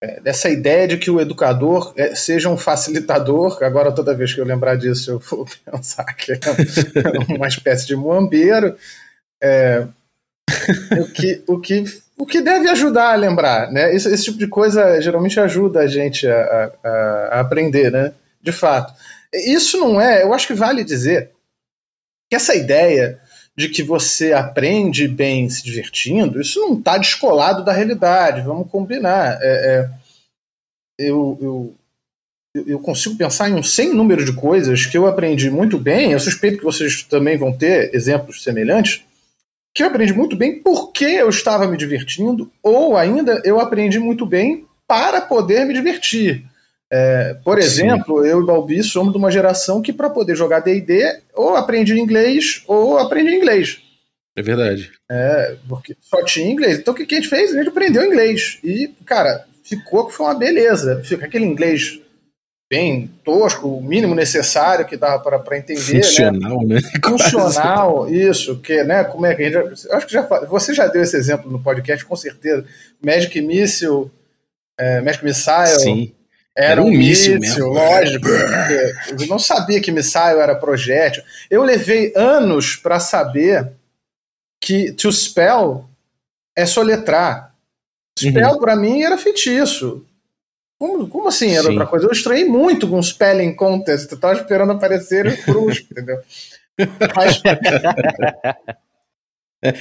é, 0.00 0.20
dessa 0.20 0.48
ideia 0.48 0.86
de 0.86 0.96
que 0.98 1.10
o 1.10 1.20
educador 1.20 1.92
é, 1.96 2.14
seja 2.14 2.48
um 2.48 2.56
facilitador. 2.56 3.58
Agora, 3.60 3.90
toda 3.90 4.14
vez 4.14 4.32
que 4.32 4.40
eu 4.40 4.44
lembrar 4.44 4.76
disso, 4.76 5.10
eu 5.10 5.18
vou 5.18 5.44
pensar 5.66 6.04
que 6.14 6.32
é 6.32 6.38
uma 7.36 7.48
espécie 7.48 7.88
de 7.88 7.96
muambeiro. 7.96 8.76
É, 9.42 9.84
o, 11.00 11.12
que, 11.12 11.42
o, 11.46 11.60
que, 11.60 11.84
o 12.16 12.26
que 12.26 12.40
deve 12.40 12.68
ajudar 12.70 13.12
a 13.12 13.16
lembrar, 13.16 13.70
né? 13.70 13.94
Esse, 13.94 14.12
esse 14.12 14.24
tipo 14.24 14.38
de 14.38 14.46
coisa 14.46 15.00
geralmente 15.00 15.38
ajuda 15.40 15.80
a 15.80 15.86
gente 15.86 16.26
a, 16.26 16.72
a, 16.82 16.88
a 17.32 17.40
aprender, 17.40 17.90
né? 17.90 18.12
De 18.42 18.52
fato. 18.52 18.92
Isso 19.32 19.78
não 19.78 20.00
é, 20.00 20.22
eu 20.22 20.32
acho 20.32 20.46
que 20.46 20.54
vale 20.54 20.84
dizer 20.84 21.30
que 22.30 22.36
essa 22.36 22.54
ideia 22.54 23.20
de 23.56 23.68
que 23.68 23.82
você 23.82 24.32
aprende 24.32 25.06
bem 25.06 25.48
se 25.48 25.62
divertindo, 25.62 26.40
isso 26.40 26.60
não 26.60 26.78
está 26.78 26.98
descolado 26.98 27.64
da 27.64 27.72
realidade, 27.72 28.42
vamos 28.42 28.70
combinar. 28.70 29.38
É, 29.40 29.46
é, 29.46 29.90
eu, 30.98 31.38
eu, 31.40 32.64
eu 32.66 32.78
consigo 32.80 33.16
pensar 33.16 33.48
em 33.48 33.54
um 33.54 33.62
sem 33.62 33.94
número 33.94 34.24
de 34.24 34.32
coisas 34.32 34.86
que 34.86 34.96
eu 34.96 35.06
aprendi 35.06 35.50
muito 35.50 35.78
bem, 35.78 36.12
eu 36.12 36.20
suspeito 36.20 36.58
que 36.58 36.64
vocês 36.64 37.02
também 37.04 37.36
vão 37.36 37.52
ter 37.52 37.94
exemplos 37.94 38.42
semelhantes, 38.42 39.02
que 39.74 39.82
eu 39.82 39.88
aprendi 39.88 40.12
muito 40.12 40.36
bem 40.36 40.62
porque 40.62 41.04
eu 41.04 41.28
estava 41.28 41.66
me 41.66 41.76
divertindo, 41.76 42.50
ou 42.62 42.96
ainda 42.96 43.42
eu 43.44 43.58
aprendi 43.58 43.98
muito 43.98 44.24
bem 44.24 44.66
para 44.86 45.20
poder 45.20 45.64
me 45.66 45.74
divertir. 45.74 46.44
É, 46.92 47.34
por 47.42 47.58
exemplo, 47.58 48.22
Sim. 48.22 48.28
eu 48.28 48.42
e 48.42 48.46
Balbi 48.46 48.82
somos 48.84 49.12
de 49.12 49.18
uma 49.18 49.30
geração 49.30 49.82
que, 49.82 49.92
para 49.92 50.08
poder 50.08 50.36
jogar 50.36 50.60
DD, 50.60 51.02
ou 51.34 51.56
aprendi 51.56 51.98
inglês 51.98 52.62
ou 52.68 52.98
aprendi 52.98 53.34
inglês. 53.34 53.80
É 54.36 54.42
verdade. 54.42 54.92
É, 55.10 55.56
porque 55.68 55.96
só 56.00 56.24
tinha 56.24 56.50
inglês. 56.50 56.78
Então 56.78 56.94
o 56.94 56.96
que, 56.96 57.04
que 57.04 57.16
a 57.16 57.18
gente 57.18 57.30
fez? 57.30 57.52
A 57.52 57.58
gente 57.58 57.68
aprendeu 57.68 58.04
inglês. 58.04 58.58
E, 58.62 58.92
cara, 59.04 59.44
ficou 59.64 60.06
que 60.06 60.14
foi 60.14 60.26
uma 60.26 60.34
beleza. 60.34 61.02
Fica 61.04 61.26
aquele 61.26 61.46
inglês 61.46 62.00
bem 62.70 63.10
tosco, 63.24 63.68
o 63.68 63.82
mínimo 63.82 64.14
necessário 64.14 64.86
que 64.86 64.96
dava 64.96 65.18
para 65.38 65.58
entender. 65.58 65.94
Né? 65.94 66.02
Funcional, 66.02 66.66
né? 66.66 66.74
né? 66.80 67.00
Funcional, 67.02 68.08
isso, 68.08 68.56
que, 68.60 68.82
né? 68.84 69.04
Como 69.04 69.26
é 69.26 69.34
que 69.34 69.42
a 69.42 69.50
gente. 69.50 69.92
acho 69.92 70.06
que 70.06 70.12
já 70.12 70.22
você 70.22 70.74
já 70.74 70.86
deu 70.86 71.02
esse 71.02 71.16
exemplo 71.16 71.50
no 71.50 71.62
podcast, 71.62 72.04
com 72.04 72.16
certeza. 72.16 72.64
Magic 73.04 73.40
Missile, 73.40 74.10
é, 74.78 75.00
Magic 75.00 75.24
Missile. 75.24 75.80
Sim. 75.80 76.12
Era, 76.56 76.72
era 76.72 76.82
um, 76.82 76.88
míssil, 76.88 77.40
míssil 77.40 77.66
lógico. 77.66 78.28
Eu 78.28 79.26
não 79.26 79.40
sabia 79.40 79.80
que 79.80 79.90
missile 79.90 80.38
era 80.38 80.54
projétil. 80.54 81.20
Eu 81.50 81.64
levei 81.64 82.12
anos 82.14 82.76
para 82.76 83.00
saber 83.00 83.72
que 84.60 84.92
to 84.92 85.10
spell 85.10 85.84
é 86.56 86.64
soletrar. 86.64 87.52
Spell 88.16 88.52
uhum. 88.52 88.60
para 88.60 88.76
mim 88.76 89.02
era 89.02 89.18
feitiço. 89.18 90.06
Como, 90.78 91.08
como 91.08 91.28
assim 91.28 91.52
era 91.52 91.62
Sim. 91.64 91.70
outra 91.70 91.86
coisa? 91.86 92.06
Eu 92.06 92.12
estranhei 92.12 92.44
muito 92.44 92.88
com 92.88 93.02
spelling 93.02 93.54
contest. 93.54 94.10
Eu 94.10 94.20
tava 94.20 94.34
esperando 94.34 94.72
aparecer 94.72 95.26
o 95.26 95.42
cruz, 95.42 95.86
entendeu? 95.90 96.18
Mas... 97.14 97.40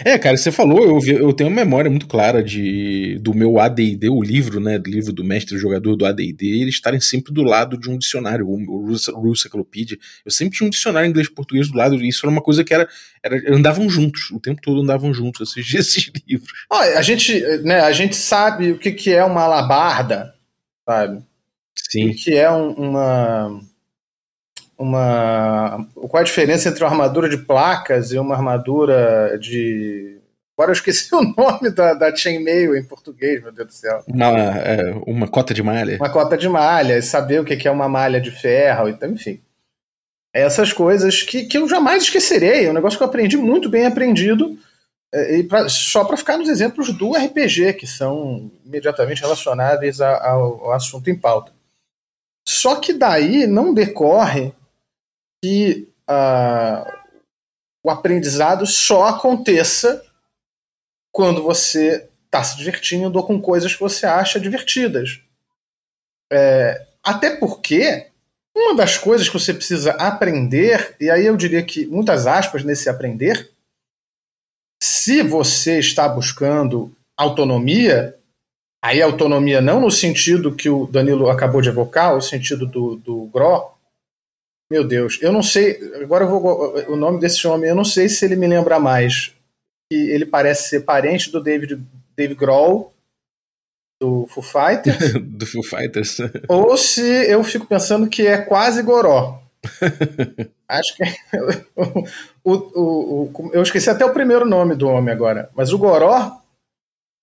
É, 0.05 0.17
cara, 0.17 0.37
você 0.37 0.49
falou, 0.49 0.81
eu, 0.81 1.17
eu 1.17 1.33
tenho 1.33 1.49
uma 1.49 1.57
memória 1.57 1.91
muito 1.91 2.07
clara 2.07 2.41
de 2.41 3.19
do 3.19 3.33
meu 3.33 3.59
AD&D, 3.59 4.07
o 4.07 4.23
livro, 4.23 4.61
né, 4.61 4.79
do 4.79 4.89
livro 4.89 5.11
do 5.11 5.25
mestre 5.25 5.57
jogador 5.57 5.97
do 5.97 6.05
AD&D, 6.05 6.61
eles 6.61 6.75
estarem 6.75 7.01
sempre 7.01 7.33
do 7.33 7.43
lado 7.43 7.77
de 7.77 7.89
um 7.89 7.97
dicionário, 7.97 8.47
o, 8.47 8.55
o 8.55 9.29
Encyclopedia. 9.29 9.97
Eu 10.25 10.31
sempre 10.31 10.57
tinha 10.57 10.67
um 10.67 10.69
dicionário 10.69 11.09
inglês 11.09 11.27
português 11.27 11.69
do 11.69 11.77
lado, 11.77 11.95
e 11.95 12.07
isso 12.07 12.25
era 12.25 12.31
uma 12.31 12.41
coisa 12.41 12.63
que 12.63 12.73
era, 12.73 12.87
era 13.21 13.53
andavam 13.53 13.89
juntos, 13.89 14.31
o 14.31 14.39
tempo 14.39 14.61
todo 14.61 14.81
andavam 14.81 15.13
juntos 15.13 15.51
esses, 15.57 15.73
esses 15.73 16.11
livros. 16.25 16.65
Olha, 16.69 16.97
a 16.97 17.01
gente, 17.01 17.37
né, 17.63 17.81
a 17.81 17.91
gente 17.91 18.15
sabe 18.15 18.71
o 18.71 18.79
que, 18.79 18.89
que 18.93 19.11
é 19.11 19.25
uma 19.25 19.41
alabarda, 19.41 20.32
sabe? 20.87 21.23
Sim. 21.75 22.09
O 22.09 22.15
que 22.15 22.35
é 22.35 22.51
um, 22.51 22.71
uma 22.71 23.61
uma. 24.77 25.87
Qual 25.93 26.21
a 26.21 26.23
diferença 26.23 26.69
entre 26.69 26.83
uma 26.83 26.91
armadura 26.91 27.29
de 27.29 27.37
placas 27.37 28.11
e 28.11 28.17
uma 28.17 28.35
armadura 28.35 29.37
de. 29.39 30.19
Agora 30.55 30.71
eu 30.71 30.73
esqueci 30.73 31.13
o 31.15 31.21
nome 31.21 31.71
da, 31.71 31.93
da 31.93 32.15
chainmail 32.15 32.75
em 32.75 32.83
português, 32.83 33.41
meu 33.41 33.51
Deus 33.51 33.67
do 33.67 33.73
céu. 33.73 34.03
Uma, 34.07 34.27
é, 34.27 34.93
uma 35.07 35.27
cota 35.27 35.53
de 35.53 35.63
malha. 35.63 35.97
Uma 35.97 36.11
cota 36.11 36.37
de 36.37 36.47
malha, 36.47 36.97
e 36.97 37.01
saber 37.01 37.39
o 37.39 37.45
que 37.45 37.67
é 37.67 37.71
uma 37.71 37.89
malha 37.89 38.21
de 38.21 38.31
ferro, 38.31 38.89
então, 38.89 39.09
enfim. 39.09 39.41
Essas 40.33 40.73
coisas 40.73 41.21
que, 41.21 41.45
que 41.45 41.57
eu 41.57 41.69
jamais 41.69 42.03
esquecerei. 42.03 42.65
É 42.65 42.69
um 42.69 42.73
negócio 42.73 42.97
que 42.97 43.03
eu 43.03 43.07
aprendi 43.07 43.37
muito 43.37 43.69
bem 43.69 43.85
aprendido. 43.85 44.57
É, 45.15 45.43
pra, 45.43 45.69
só 45.69 46.03
para 46.03 46.17
ficar 46.17 46.37
nos 46.37 46.49
exemplos 46.49 46.91
do 46.91 47.13
RPG, 47.13 47.73
que 47.73 47.85
são 47.85 48.51
imediatamente 48.65 49.21
relacionáveis 49.21 50.01
ao, 50.01 50.65
ao 50.65 50.73
assunto 50.73 51.07
em 51.07 51.15
pauta. 51.15 51.53
Só 52.47 52.77
que 52.77 52.93
daí 52.93 53.45
não 53.45 53.73
decorre 53.73 54.51
que 55.43 55.87
uh, 56.09 56.91
o 57.83 57.91
aprendizado 57.91 58.65
só 58.65 59.03
aconteça 59.09 60.03
quando 61.11 61.43
você 61.43 62.09
está 62.25 62.43
se 62.43 62.57
divertindo 62.57 63.19
ou 63.19 63.25
com 63.25 63.39
coisas 63.39 63.73
que 63.75 63.79
você 63.79 64.07
acha 64.07 64.39
divertidas. 64.39 65.21
É, 66.31 66.87
até 67.03 67.35
porque 67.35 68.07
uma 68.55 68.75
das 68.75 68.97
coisas 68.97 69.27
que 69.27 69.37
você 69.37 69.53
precisa 69.53 69.91
aprender, 69.91 70.95
e 70.99 71.11
aí 71.11 71.25
eu 71.27 71.37
diria 71.37 71.61
que 71.61 71.85
muitas 71.85 72.25
aspas 72.25 72.63
nesse 72.63 72.89
aprender, 72.89 73.52
se 74.83 75.23
você 75.23 75.79
está 75.79 76.09
buscando 76.09 76.93
autonomia, 77.15 78.13
aí 78.83 79.01
autonomia 79.01 79.61
não 79.61 79.79
no 79.79 79.89
sentido 79.89 80.53
que 80.53 80.69
o 80.69 80.85
Danilo 80.85 81.29
acabou 81.29 81.61
de 81.61 81.69
evocar, 81.69 82.17
o 82.17 82.21
sentido 82.21 82.67
do, 82.67 82.97
do 82.97 83.27
GRO, 83.27 83.71
meu 84.69 84.83
Deus, 84.85 85.19
eu 85.21 85.31
não 85.31 85.41
sei. 85.41 85.79
Agora 86.01 86.25
eu 86.25 86.29
vou. 86.29 86.91
O 86.91 86.97
nome 86.97 87.17
desse 87.21 87.47
homem, 87.47 87.69
eu 87.69 87.75
não 87.75 87.85
sei 87.85 88.09
se 88.09 88.25
ele 88.25 88.35
me 88.35 88.45
lembra 88.45 88.77
mais. 88.77 89.31
Que 89.89 89.95
ele 90.09 90.25
parece 90.25 90.67
ser 90.67 90.81
parente 90.81 91.31
do 91.31 91.41
David, 91.41 91.81
Dave 92.13 92.35
Grohl, 92.35 92.93
do 94.01 94.27
Foo 94.27 94.43
Fighters. 94.43 95.13
do 95.23 95.45
Foo 95.45 95.63
Fighters. 95.63 96.17
ou 96.49 96.75
se 96.75 97.01
eu 97.31 97.41
fico 97.41 97.65
pensando 97.65 98.09
que 98.09 98.27
é 98.27 98.37
quase 98.37 98.83
Goró. 98.83 99.42
Acho 100.67 100.95
que. 100.95 101.03
o, 102.43 102.53
o, 102.53 103.31
o, 103.33 103.51
eu 103.53 103.61
esqueci 103.61 103.89
até 103.89 104.05
o 104.05 104.13
primeiro 104.13 104.45
nome 104.45 104.75
do 104.75 104.87
homem 104.87 105.13
agora. 105.13 105.49
Mas 105.55 105.71
o 105.71 105.77
Goró, 105.77 106.41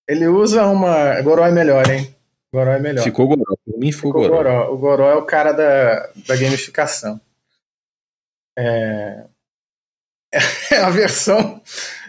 ele 0.08 0.26
usa 0.26 0.66
uma. 0.66 1.20
Goró 1.22 1.44
é 1.46 1.50
melhor, 1.50 1.88
hein? 1.90 2.14
Goró 2.52 2.72
é 2.72 2.80
melhor. 2.80 3.04
Ficou 3.04 3.28
Goró. 3.28 3.56
Por 3.64 3.78
mim 3.78 3.92
ficou, 3.92 4.12
ficou 4.12 4.28
Goró. 4.28 4.36
Goró. 4.36 4.74
O 4.74 4.78
Goró 4.78 5.10
é 5.10 5.16
o 5.16 5.24
cara 5.24 5.52
da, 5.52 6.08
da 6.26 6.36
gamificação. 6.36 7.20
É, 8.58 9.24
é 10.72 10.76
a 10.78 10.90
versão 10.90 11.62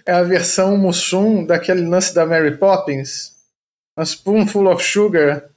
é 0.05 0.11
a 0.11 0.23
versão 0.23 0.77
Mussum 0.77 1.45
daquele 1.45 1.85
lance 1.87 2.13
da 2.13 2.25
Mary 2.25 2.57
Poppins. 2.57 3.31
A 3.97 4.05
spoonful 4.05 4.67
of 4.67 4.83
sugar. 4.83 5.49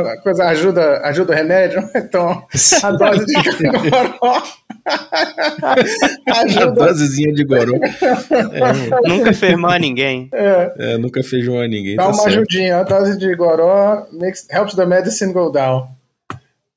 Uma 0.00 0.16
coisa 0.16 0.44
ajuda, 0.46 1.00
ajuda 1.04 1.32
o 1.32 1.36
remédio. 1.36 1.82
Então, 1.94 2.46
a 2.82 2.90
dose 2.90 3.24
de 3.24 3.90
goró. 3.90 4.42
ajuda. 6.36 6.64
A 6.64 6.66
dosezinha 6.66 7.32
de 7.32 7.44
goró. 7.44 7.76
É, 7.76 9.08
nunca 9.08 9.32
fez 9.32 9.58
mal 9.58 9.72
a 9.72 9.78
ninguém. 9.78 10.28
É. 10.32 10.72
é. 10.78 10.98
nunca 10.98 11.22
fez 11.22 11.46
mal 11.46 11.60
a 11.60 11.68
ninguém. 11.68 11.96
Dá 11.96 12.04
tá 12.04 12.08
uma 12.08 12.14
certo. 12.14 12.28
ajudinha. 12.28 12.78
A 12.78 12.82
dose 12.82 13.18
de 13.18 13.34
goró 13.34 14.06
makes, 14.12 14.46
helps 14.50 14.74
the 14.74 14.84
medicine 14.84 15.32
go 15.32 15.50
down. 15.50 15.88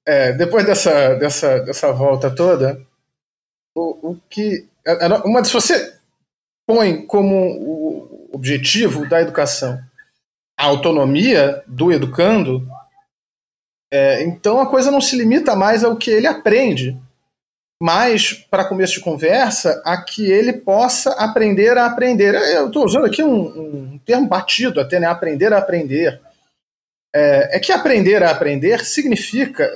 É, 0.06 0.34
depois 0.34 0.65
dessa, 0.65 1.15
dessa, 1.15 1.60
dessa 1.60 1.91
volta 1.91 2.30
toda, 2.30 2.80
o, 3.75 4.12
o 4.12 4.17
que. 4.30 4.65
Uma, 5.25 5.43
se 5.43 5.51
você 5.51 5.93
põe 6.67 7.06
como 7.06 7.36
o 7.36 8.30
objetivo 8.34 9.08
da 9.10 9.21
educação 9.21 9.80
a 10.58 10.65
autonomia 10.65 11.62
do 11.67 11.91
educando, 11.91 12.65
é, 13.95 14.23
então 14.23 14.60
a 14.60 14.65
coisa 14.65 14.91
não 14.91 14.99
se 14.99 15.15
limita 15.15 15.55
mais 15.55 15.81
ao 15.81 15.95
que 15.95 16.12
ele 16.12 16.27
aprende, 16.27 16.99
mas, 17.81 18.34
para 18.34 18.67
começo 18.67 18.95
de 18.95 18.99
conversa, 18.99 19.81
a 19.86 20.01
que 20.01 20.29
ele 20.29 20.51
possa 20.51 21.12
aprender 21.12 21.77
a 21.77 21.86
aprender. 21.86 22.36
Eu 22.36 22.67
estou 22.67 22.84
usando 22.84 23.05
aqui 23.05 23.23
um, 23.23 23.93
um, 23.93 23.97
termo 23.99 24.27
batido 24.27 24.81
até, 24.81 24.99
né? 24.99 25.08
Aprender 25.08 25.53
a 25.53 25.60
aprender. 25.60 26.21
É, 27.15 27.55
é 27.55 27.60
que 27.60 27.71
aprender 27.71 28.21
a 28.21 28.31
aprender 28.31 28.84
significa. 28.84 29.69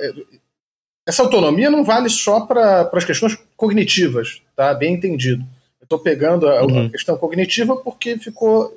Essa 1.08 1.22
autonomia 1.22 1.70
não 1.70 1.82
vale 1.82 2.10
só 2.10 2.40
para 2.40 2.90
as 2.92 3.04
questões 3.04 3.38
cognitivas, 3.56 4.42
tá? 4.54 4.74
Bem 4.74 4.94
entendido. 4.94 5.42
Eu 5.80 5.84
estou 5.84 5.98
pegando 5.98 6.46
a, 6.46 6.62
uhum. 6.62 6.86
a, 6.86 6.90
questão 6.90 7.16
cognitiva 7.16 7.74
porque 7.76 8.18
ficou, 8.18 8.68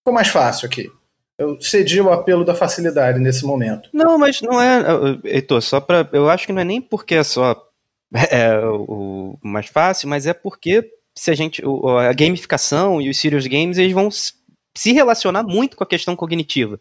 ficou 0.00 0.14
mais 0.14 0.28
fácil 0.28 0.66
aqui. 0.66 0.90
Eu 1.38 1.60
cedi 1.60 2.00
o 2.00 2.10
apelo 2.10 2.44
da 2.44 2.54
facilidade 2.54 3.18
nesse 3.18 3.44
momento. 3.44 3.90
Não, 3.92 4.18
mas 4.18 4.40
não 4.40 4.60
é, 4.60 4.82
Heitor, 5.24 5.60
só 5.60 5.80
para. 5.80 6.08
Eu 6.12 6.30
acho 6.30 6.46
que 6.46 6.52
não 6.52 6.62
é 6.62 6.64
nem 6.64 6.80
porque 6.80 7.16
é 7.16 7.22
só 7.22 7.66
é 8.30 8.58
o 8.60 9.38
mais 9.42 9.66
fácil, 9.66 10.08
mas 10.08 10.26
é 10.26 10.32
porque 10.32 10.90
se 11.14 11.30
a 11.30 11.34
gente. 11.34 11.62
A 12.00 12.12
gamificação 12.12 13.00
e 13.00 13.10
os 13.10 13.18
serious 13.18 13.46
games 13.46 13.78
eles 13.78 13.92
vão 13.92 14.08
se 14.10 14.92
relacionar 14.92 15.42
muito 15.42 15.76
com 15.76 15.84
a 15.84 15.88
questão 15.88 16.16
cognitiva. 16.16 16.80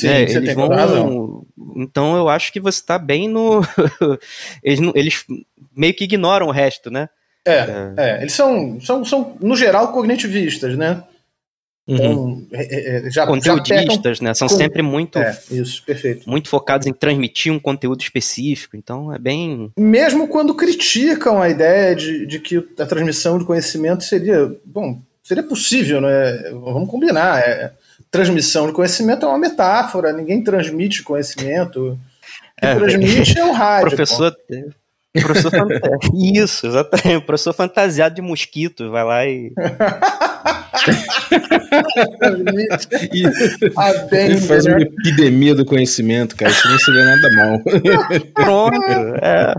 Sim, 0.00 0.08
é, 0.08 0.22
eles 0.22 0.54
vão. 0.54 0.68
Razão. 0.68 1.46
Então 1.76 2.16
eu 2.16 2.28
acho 2.28 2.52
que 2.52 2.60
você 2.60 2.80
está 2.80 2.98
bem 2.98 3.28
no. 3.28 3.60
eles, 4.62 4.80
eles 4.94 5.24
meio 5.76 5.94
que 5.94 6.04
ignoram 6.04 6.46
o 6.46 6.52
resto, 6.52 6.90
né? 6.90 7.08
É, 7.44 7.52
é, 7.58 7.94
é, 7.96 8.20
eles 8.20 8.32
são, 8.32 8.80
são, 8.80 9.04
são, 9.04 9.36
no 9.40 9.56
geral, 9.56 9.92
cognitivistas, 9.92 10.78
né? 10.78 11.02
Então, 11.86 12.12
uhum. 12.12 12.46
é, 12.52 13.06
é, 13.06 13.10
já, 13.10 13.26
Conteudistas, 13.26 14.18
já 14.18 14.24
né? 14.24 14.34
São 14.34 14.46
com... 14.46 14.56
sempre 14.56 14.82
muito, 14.82 15.18
é, 15.18 15.36
isso, 15.50 15.82
muito 16.26 16.48
focados 16.48 16.86
em 16.86 16.92
transmitir 16.92 17.52
um 17.52 17.58
conteúdo 17.58 18.00
específico. 18.00 18.76
Então 18.76 19.12
é 19.12 19.18
bem. 19.18 19.72
Mesmo 19.76 20.28
quando 20.28 20.54
criticam 20.54 21.42
a 21.42 21.48
ideia 21.48 21.94
de, 21.96 22.24
de 22.24 22.38
que 22.38 22.64
a 22.78 22.86
transmissão 22.86 23.36
de 23.38 23.44
conhecimento 23.44 24.04
seria. 24.04 24.54
Bom, 24.64 25.00
seria 25.24 25.42
possível, 25.42 26.00
né? 26.00 26.50
Vamos 26.52 26.88
combinar. 26.88 27.40
É, 27.40 27.72
transmissão 28.12 28.66
de 28.66 28.72
conhecimento 28.72 29.26
é 29.26 29.28
uma 29.28 29.38
metáfora, 29.38 30.12
ninguém 30.12 30.44
transmite 30.44 31.02
conhecimento. 31.02 31.98
Quem 32.60 32.70
é, 32.70 32.74
transmite 32.76 33.38
é 33.38 33.44
o 33.44 33.50
rádio. 33.52 33.88
Professor. 33.88 34.36
Professor 35.20 35.50
Isso, 36.14 36.66
exatamente. 36.66 37.16
O 37.16 37.26
professor 37.26 37.52
fantasiado 37.52 38.14
de 38.14 38.22
mosquito 38.22 38.88
vai 38.90 39.04
lá 39.04 39.26
e. 39.26 39.52
Ele 44.12 44.40
faz 44.40 44.66
uma 44.66 44.80
epidemia 44.80 45.54
do 45.54 45.64
conhecimento, 45.64 46.36
cara. 46.36 46.50
Isso 46.50 46.68
não 46.68 46.78
seria 46.78 47.04
nada 47.04 47.30
mal. 47.36 47.60
Pronto, 48.34 48.82
é. 49.22 49.54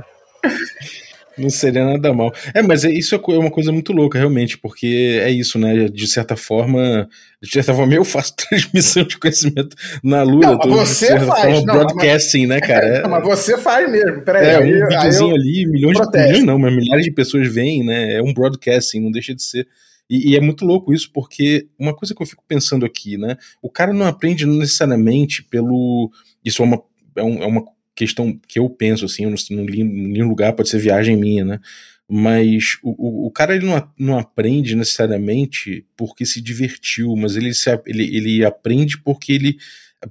Não 1.38 1.50
seria 1.50 1.84
nada 1.84 2.14
mal. 2.14 2.32
É, 2.54 2.62
mas 2.62 2.86
é, 2.86 2.92
isso 2.92 3.16
é 3.16 3.20
uma 3.38 3.50
coisa 3.50 3.72
muito 3.72 3.92
louca, 3.92 4.20
realmente, 4.20 4.58
porque 4.58 5.20
é 5.22 5.32
isso, 5.32 5.58
né? 5.58 5.88
De 5.88 6.08
certa 6.08 6.36
forma, 6.36 7.10
de 7.42 7.50
certa 7.50 7.74
forma, 7.74 7.94
eu 7.94 8.06
faço 8.06 8.36
transmissão 8.50 9.04
de 9.04 9.18
conhecimento 9.18 9.76
na 10.04 10.22
Lua. 10.22 10.52
Não, 10.52 10.60
tô, 10.60 10.70
você 10.70 11.18
de 11.18 11.26
faz. 11.26 11.42
Forma, 11.42 11.62
não, 11.66 11.74
broadcasting, 11.74 12.46
mas, 12.46 12.50
né, 12.50 12.60
cara? 12.62 12.86
É, 12.86 13.02
não, 13.04 13.10
mas 13.10 13.24
você 13.24 13.58
faz 13.58 13.92
mesmo. 13.92 14.22
Peraí, 14.22 14.48
é, 14.48 14.60
um 14.60 14.62
aí, 14.62 14.74
videozinho 14.74 15.36
aí 15.36 15.40
ali, 15.40 15.66
milhões 15.66 15.98
protesto. 15.98 16.28
de 16.28 16.34
milhões 16.34 16.46
não, 16.46 16.60
mas 16.60 16.76
milhares 16.76 17.06
de 17.06 17.12
pessoas 17.12 17.48
veem, 17.52 17.84
né? 17.84 18.16
É 18.16 18.22
um 18.22 18.34
broadcasting, 18.34 19.00
não 19.00 19.12
deixa 19.12 19.34
de 19.34 19.42
ser. 19.42 19.68
E, 20.14 20.30
e, 20.30 20.36
é 20.36 20.40
muito 20.40 20.64
louco 20.64 20.94
isso, 20.94 21.10
porque 21.12 21.68
uma 21.78 21.92
coisa 21.92 22.14
que 22.14 22.22
eu 22.22 22.28
fico 22.28 22.44
pensando 22.48 22.86
aqui, 22.86 23.18
né? 23.18 23.36
O 23.64 23.68
cara 23.68 23.92
não 23.92 24.06
aprende 24.06 24.46
necessariamente 24.46 25.42
pelo. 25.42 26.12
Isso 26.46 26.62
é 26.62 26.66
uma, 26.66 26.84
é, 27.16 27.24
um, 27.24 27.42
é 27.42 27.48
uma 27.48 27.66
questão 27.96 28.40
que 28.48 28.60
eu 28.60 28.70
penso, 28.70 29.06
assim, 29.06 29.24
eu 29.24 29.32
não, 29.32 29.38
não 29.50 29.66
li 29.66 29.82
em 29.82 30.10
nenhum 30.12 30.28
lugar, 30.28 30.54
pode 30.54 30.70
ser 30.70 30.78
viagem 30.78 31.18
minha, 31.18 31.44
né? 31.44 31.60
Mas 32.08 32.78
o, 32.84 32.92
o, 32.92 33.26
o 33.26 33.32
cara 33.32 33.56
ele 33.56 33.66
não, 33.66 33.92
não 33.98 34.20
aprende 34.20 34.76
necessariamente 34.76 35.84
porque 35.98 36.28
se 36.28 36.40
divertiu, 36.40 37.16
mas 37.16 37.36
ele, 37.36 37.52
se, 37.52 37.72
ele, 37.88 38.16
ele 38.16 38.46
aprende 38.46 39.00
porque 39.00 39.34
ele. 39.34 39.58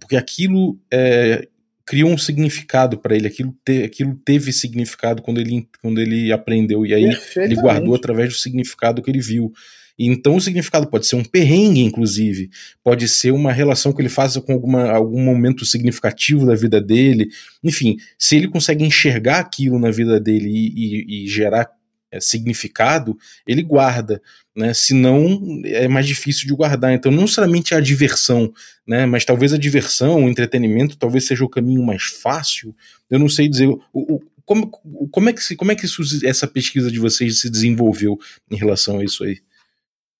Porque 0.00 0.16
aquilo 0.16 0.80
é, 0.92 1.46
criou 1.86 2.10
um 2.10 2.18
significado 2.18 2.98
para 2.98 3.14
ele, 3.14 3.28
aquilo, 3.28 3.56
te, 3.64 3.84
aquilo 3.84 4.16
teve 4.24 4.52
significado 4.52 5.22
quando 5.22 5.40
ele, 5.40 5.68
quando 5.80 6.00
ele 6.00 6.32
aprendeu, 6.32 6.84
e 6.84 6.92
aí 6.92 7.04
ele 7.36 7.54
guardou 7.54 7.94
através 7.94 8.30
do 8.30 8.34
significado 8.34 9.00
que 9.00 9.08
ele 9.08 9.20
viu. 9.20 9.52
Então 9.98 10.36
o 10.36 10.40
significado 10.40 10.86
pode 10.86 11.06
ser 11.06 11.16
um 11.16 11.24
perrengue, 11.24 11.82
inclusive, 11.82 12.50
pode 12.82 13.08
ser 13.08 13.30
uma 13.30 13.52
relação 13.52 13.92
que 13.92 14.00
ele 14.00 14.08
faça 14.08 14.40
com 14.40 14.52
alguma, 14.52 14.90
algum 14.90 15.22
momento 15.22 15.64
significativo 15.64 16.46
da 16.46 16.54
vida 16.54 16.80
dele. 16.80 17.28
Enfim, 17.62 17.96
se 18.18 18.36
ele 18.36 18.48
consegue 18.48 18.84
enxergar 18.84 19.38
aquilo 19.38 19.78
na 19.78 19.90
vida 19.90 20.18
dele 20.18 20.48
e, 20.48 21.22
e, 21.22 21.24
e 21.24 21.28
gerar 21.28 21.70
é, 22.12 22.20
significado, 22.20 23.16
ele 23.46 23.62
guarda, 23.62 24.20
né? 24.54 24.74
Senão 24.74 25.40
é 25.64 25.88
mais 25.88 26.06
difícil 26.06 26.46
de 26.46 26.54
guardar. 26.54 26.92
Então, 26.92 27.10
não 27.10 27.22
necessariamente 27.22 27.74
a 27.74 27.80
diversão, 27.80 28.52
né? 28.86 29.06
Mas 29.06 29.24
talvez 29.24 29.54
a 29.54 29.58
diversão, 29.58 30.24
o 30.24 30.28
entretenimento, 30.28 30.98
talvez 30.98 31.26
seja 31.26 31.42
o 31.42 31.48
caminho 31.48 31.82
mais 31.82 32.02
fácil. 32.02 32.76
Eu 33.08 33.18
não 33.18 33.30
sei 33.30 33.48
dizer. 33.48 33.66
O, 33.66 33.80
o, 33.94 34.20
como, 34.44 34.68
como 35.10 35.30
é 35.30 35.32
que, 35.32 35.56
como 35.56 35.72
é 35.72 35.74
que 35.74 35.86
isso, 35.86 36.02
essa 36.26 36.46
pesquisa 36.46 36.90
de 36.90 36.98
vocês 36.98 37.40
se 37.40 37.48
desenvolveu 37.48 38.18
em 38.50 38.56
relação 38.56 38.98
a 38.98 39.04
isso 39.04 39.24
aí? 39.24 39.38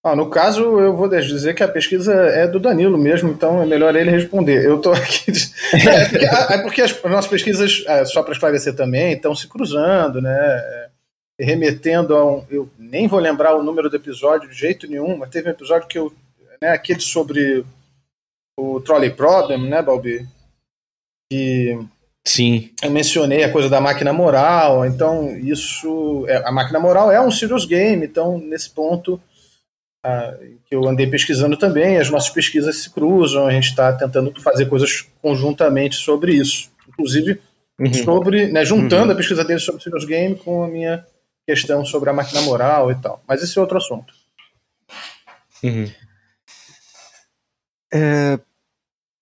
Ah, 0.05 0.17
no 0.17 0.29
caso, 0.29 0.81
eu 0.81 0.97
vou 0.97 1.09
dizer 1.09 1.55
que 1.55 1.63
a 1.63 1.69
pesquisa 1.69 2.13
é 2.13 2.49
do 2.49 2.59
Danilo 2.59 2.99
mesmo, 2.99 3.31
então 3.31 3.63
é 3.63 3.67
melhor 3.67 3.95
ele 3.95 4.11
responder. 4.11 4.65
Eu 4.65 4.77
estou 4.79 4.93
aqui. 4.93 5.31
É, 5.73 6.09
porque, 6.09 6.27
é 6.27 6.59
porque 6.59 6.83
as 6.83 7.03
nossas 7.05 7.31
pesquisas, 7.31 7.83
é, 7.87 8.05
só 8.05 8.23
para 8.23 8.33
esclarecer 8.33 8.75
também, 8.75 9.13
estão 9.13 9.35
se 9.35 9.49
cruzando, 9.49 10.21
né? 10.21 10.37
É, 10.37 10.89
remetendo 11.41 12.15
a 12.15 12.25
um. 12.25 12.45
Eu 12.51 12.69
nem 12.79 13.07
vou 13.09 13.19
lembrar 13.19 13.55
o 13.55 13.63
número 13.63 13.89
do 13.89 13.97
episódio 13.97 14.51
de 14.51 14.55
jeito 14.55 14.87
nenhum, 14.87 15.17
mas 15.17 15.31
teve 15.31 15.49
um 15.49 15.53
episódio 15.53 15.89
que 15.89 15.99
eu. 15.99 16.13
Né, 16.61 16.69
aquele 16.69 17.01
sobre 17.01 17.65
o 18.59 18.81
Trolley 18.81 19.11
Problem, 19.11 19.69
né, 19.69 19.81
Balbi? 19.81 20.27
Que. 21.31 21.79
Sim. 22.27 22.71
Eu 22.83 22.91
mencionei 22.91 23.45
a 23.45 23.51
coisa 23.51 23.69
da 23.69 23.81
máquina 23.81 24.13
moral, 24.13 24.85
então 24.85 25.37
isso. 25.39 26.27
É, 26.29 26.37
a 26.47 26.53
máquina 26.53 26.79
moral 26.79 27.11
é 27.11 27.21
um 27.21 27.31
serious 27.31 27.65
game, 27.65 28.05
então 28.05 28.37
nesse 28.39 28.69
ponto 28.69 29.21
que 30.67 30.75
eu 30.75 30.87
andei 30.89 31.07
pesquisando 31.07 31.57
também, 31.57 31.97
as 31.97 32.11
nossas 32.11 32.31
pesquisas 32.31 32.83
se 32.83 32.91
cruzam, 32.91 33.47
a 33.47 33.53
gente 33.53 33.69
está 33.69 33.93
tentando 33.93 34.33
fazer 34.41 34.67
coisas 34.67 35.07
conjuntamente 35.21 35.97
sobre 35.97 36.35
isso. 36.35 36.71
Inclusive, 36.89 37.41
uhum. 37.79 37.95
sobre, 37.95 38.49
né, 38.49 38.65
juntando 38.65 39.07
uhum. 39.07 39.13
a 39.13 39.17
pesquisa 39.17 39.45
dele 39.45 39.61
sobre 39.61 39.83
Serious 39.83 40.05
Game 40.05 40.35
com 40.35 40.65
a 40.65 40.69
minha 40.69 41.07
questão 41.47 41.85
sobre 41.85 42.11
a 42.11 42.13
máquina 42.13 42.41
moral 42.43 42.91
e 42.91 42.95
tal. 42.97 43.23
Mas 43.27 43.43
esse 43.43 43.57
é 43.57 43.61
outro 43.61 43.77
assunto. 43.77 44.13
Uhum. 45.63 45.89
É... 47.93 48.39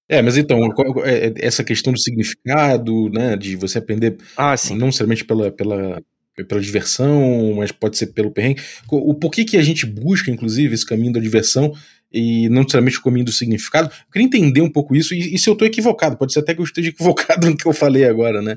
é, 0.09 0.23
mas 0.23 0.37
então, 0.37 0.59
é, 1.05 1.27
é, 1.27 1.35
essa 1.39 1.63
questão 1.63 1.93
do 1.93 2.01
significado, 2.01 3.11
né, 3.11 3.37
de 3.37 3.57
você 3.57 3.79
aprender, 3.79 4.17
ah, 4.37 4.57
sim. 4.57 4.77
não 4.77 4.87
necessariamente 4.87 5.25
pela, 5.25 5.51
pela 5.51 6.03
pela 6.45 6.61
diversão, 6.61 7.55
mas 7.57 7.73
pode 7.73 7.97
ser 7.97 8.09
pelo 8.09 8.31
perrengue. 8.31 8.63
O 8.91 9.15
porquê 9.15 9.45
que 9.45 9.57
a 9.57 9.63
gente 9.63 9.87
busca, 9.87 10.31
inclusive, 10.31 10.75
esse 10.75 10.87
caminho 10.87 11.13
da 11.13 11.21
diversão 11.21 11.73
e 12.13 12.49
não 12.49 12.63
necessariamente 12.63 12.99
o 12.99 13.03
caminho 13.03 13.25
do 13.25 13.33
significado. 13.33 13.89
Eu 13.89 14.13
queria 14.13 14.27
entender 14.27 14.61
um 14.61 14.71
pouco 14.71 14.97
isso, 14.97 15.15
e, 15.15 15.35
e 15.35 15.39
se 15.39 15.49
eu 15.49 15.53
estou 15.53 15.67
equivocado, 15.67 16.17
pode 16.17 16.33
ser 16.33 16.41
até 16.41 16.55
que 16.55 16.61
eu 16.61 16.65
esteja 16.65 16.89
equivocado 16.91 17.49
no 17.49 17.57
que 17.57 17.67
eu 17.67 17.73
falei 17.73 18.05
agora, 18.05 18.43
né? 18.43 18.57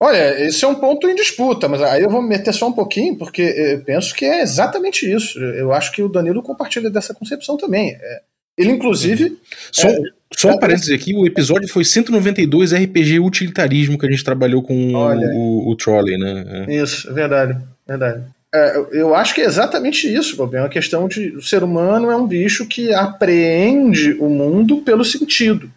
Olha, 0.00 0.38
esse 0.42 0.64
é 0.64 0.68
um 0.68 0.74
ponto 0.74 1.08
em 1.08 1.14
disputa, 1.14 1.68
mas 1.68 1.80
aí 1.80 2.02
eu 2.02 2.10
vou 2.10 2.20
me 2.20 2.28
meter 2.28 2.52
só 2.52 2.68
um 2.68 2.72
pouquinho, 2.72 3.16
porque 3.16 3.40
eu 3.40 3.82
penso 3.84 4.14
que 4.14 4.24
é 4.24 4.42
exatamente 4.42 5.10
isso. 5.10 5.38
Eu 5.38 5.72
acho 5.72 5.92
que 5.92 6.02
o 6.02 6.08
Danilo 6.08 6.42
compartilha 6.42 6.90
dessa 6.90 7.14
concepção 7.14 7.56
também. 7.56 7.92
É, 7.92 8.20
ele, 8.58 8.72
inclusive. 8.72 9.24
Uhum. 9.24 9.36
Só, 9.72 9.88
é, 9.88 9.98
só 10.36 10.50
um 10.50 10.58
parênteses 10.58 10.90
aqui: 10.90 11.14
o 11.14 11.26
episódio 11.26 11.68
foi 11.68 11.84
192 11.84 12.72
RPG 12.72 13.20
Utilitarismo 13.20 13.98
que 13.98 14.06
a 14.06 14.10
gente 14.10 14.24
trabalhou 14.24 14.62
com 14.62 14.94
o, 14.94 15.70
o, 15.70 15.76
Trolley, 15.76 16.18
né? 16.18 16.66
É. 16.68 16.74
Isso, 16.74 17.12
verdade, 17.12 17.58
verdade. 17.86 18.24
É, 18.54 18.76
eu 18.92 19.14
acho 19.14 19.34
que 19.34 19.40
é 19.40 19.44
exatamente 19.44 20.12
isso, 20.12 20.36
Bob. 20.36 20.56
É 20.56 20.60
uma 20.60 20.68
questão 20.68 21.08
de. 21.08 21.30
O 21.36 21.42
ser 21.42 21.62
humano 21.62 22.10
é 22.10 22.16
um 22.16 22.26
bicho 22.26 22.66
que 22.66 22.92
apreende 22.92 24.12
o 24.14 24.28
mundo 24.28 24.78
pelo 24.82 25.04
sentido. 25.04 25.70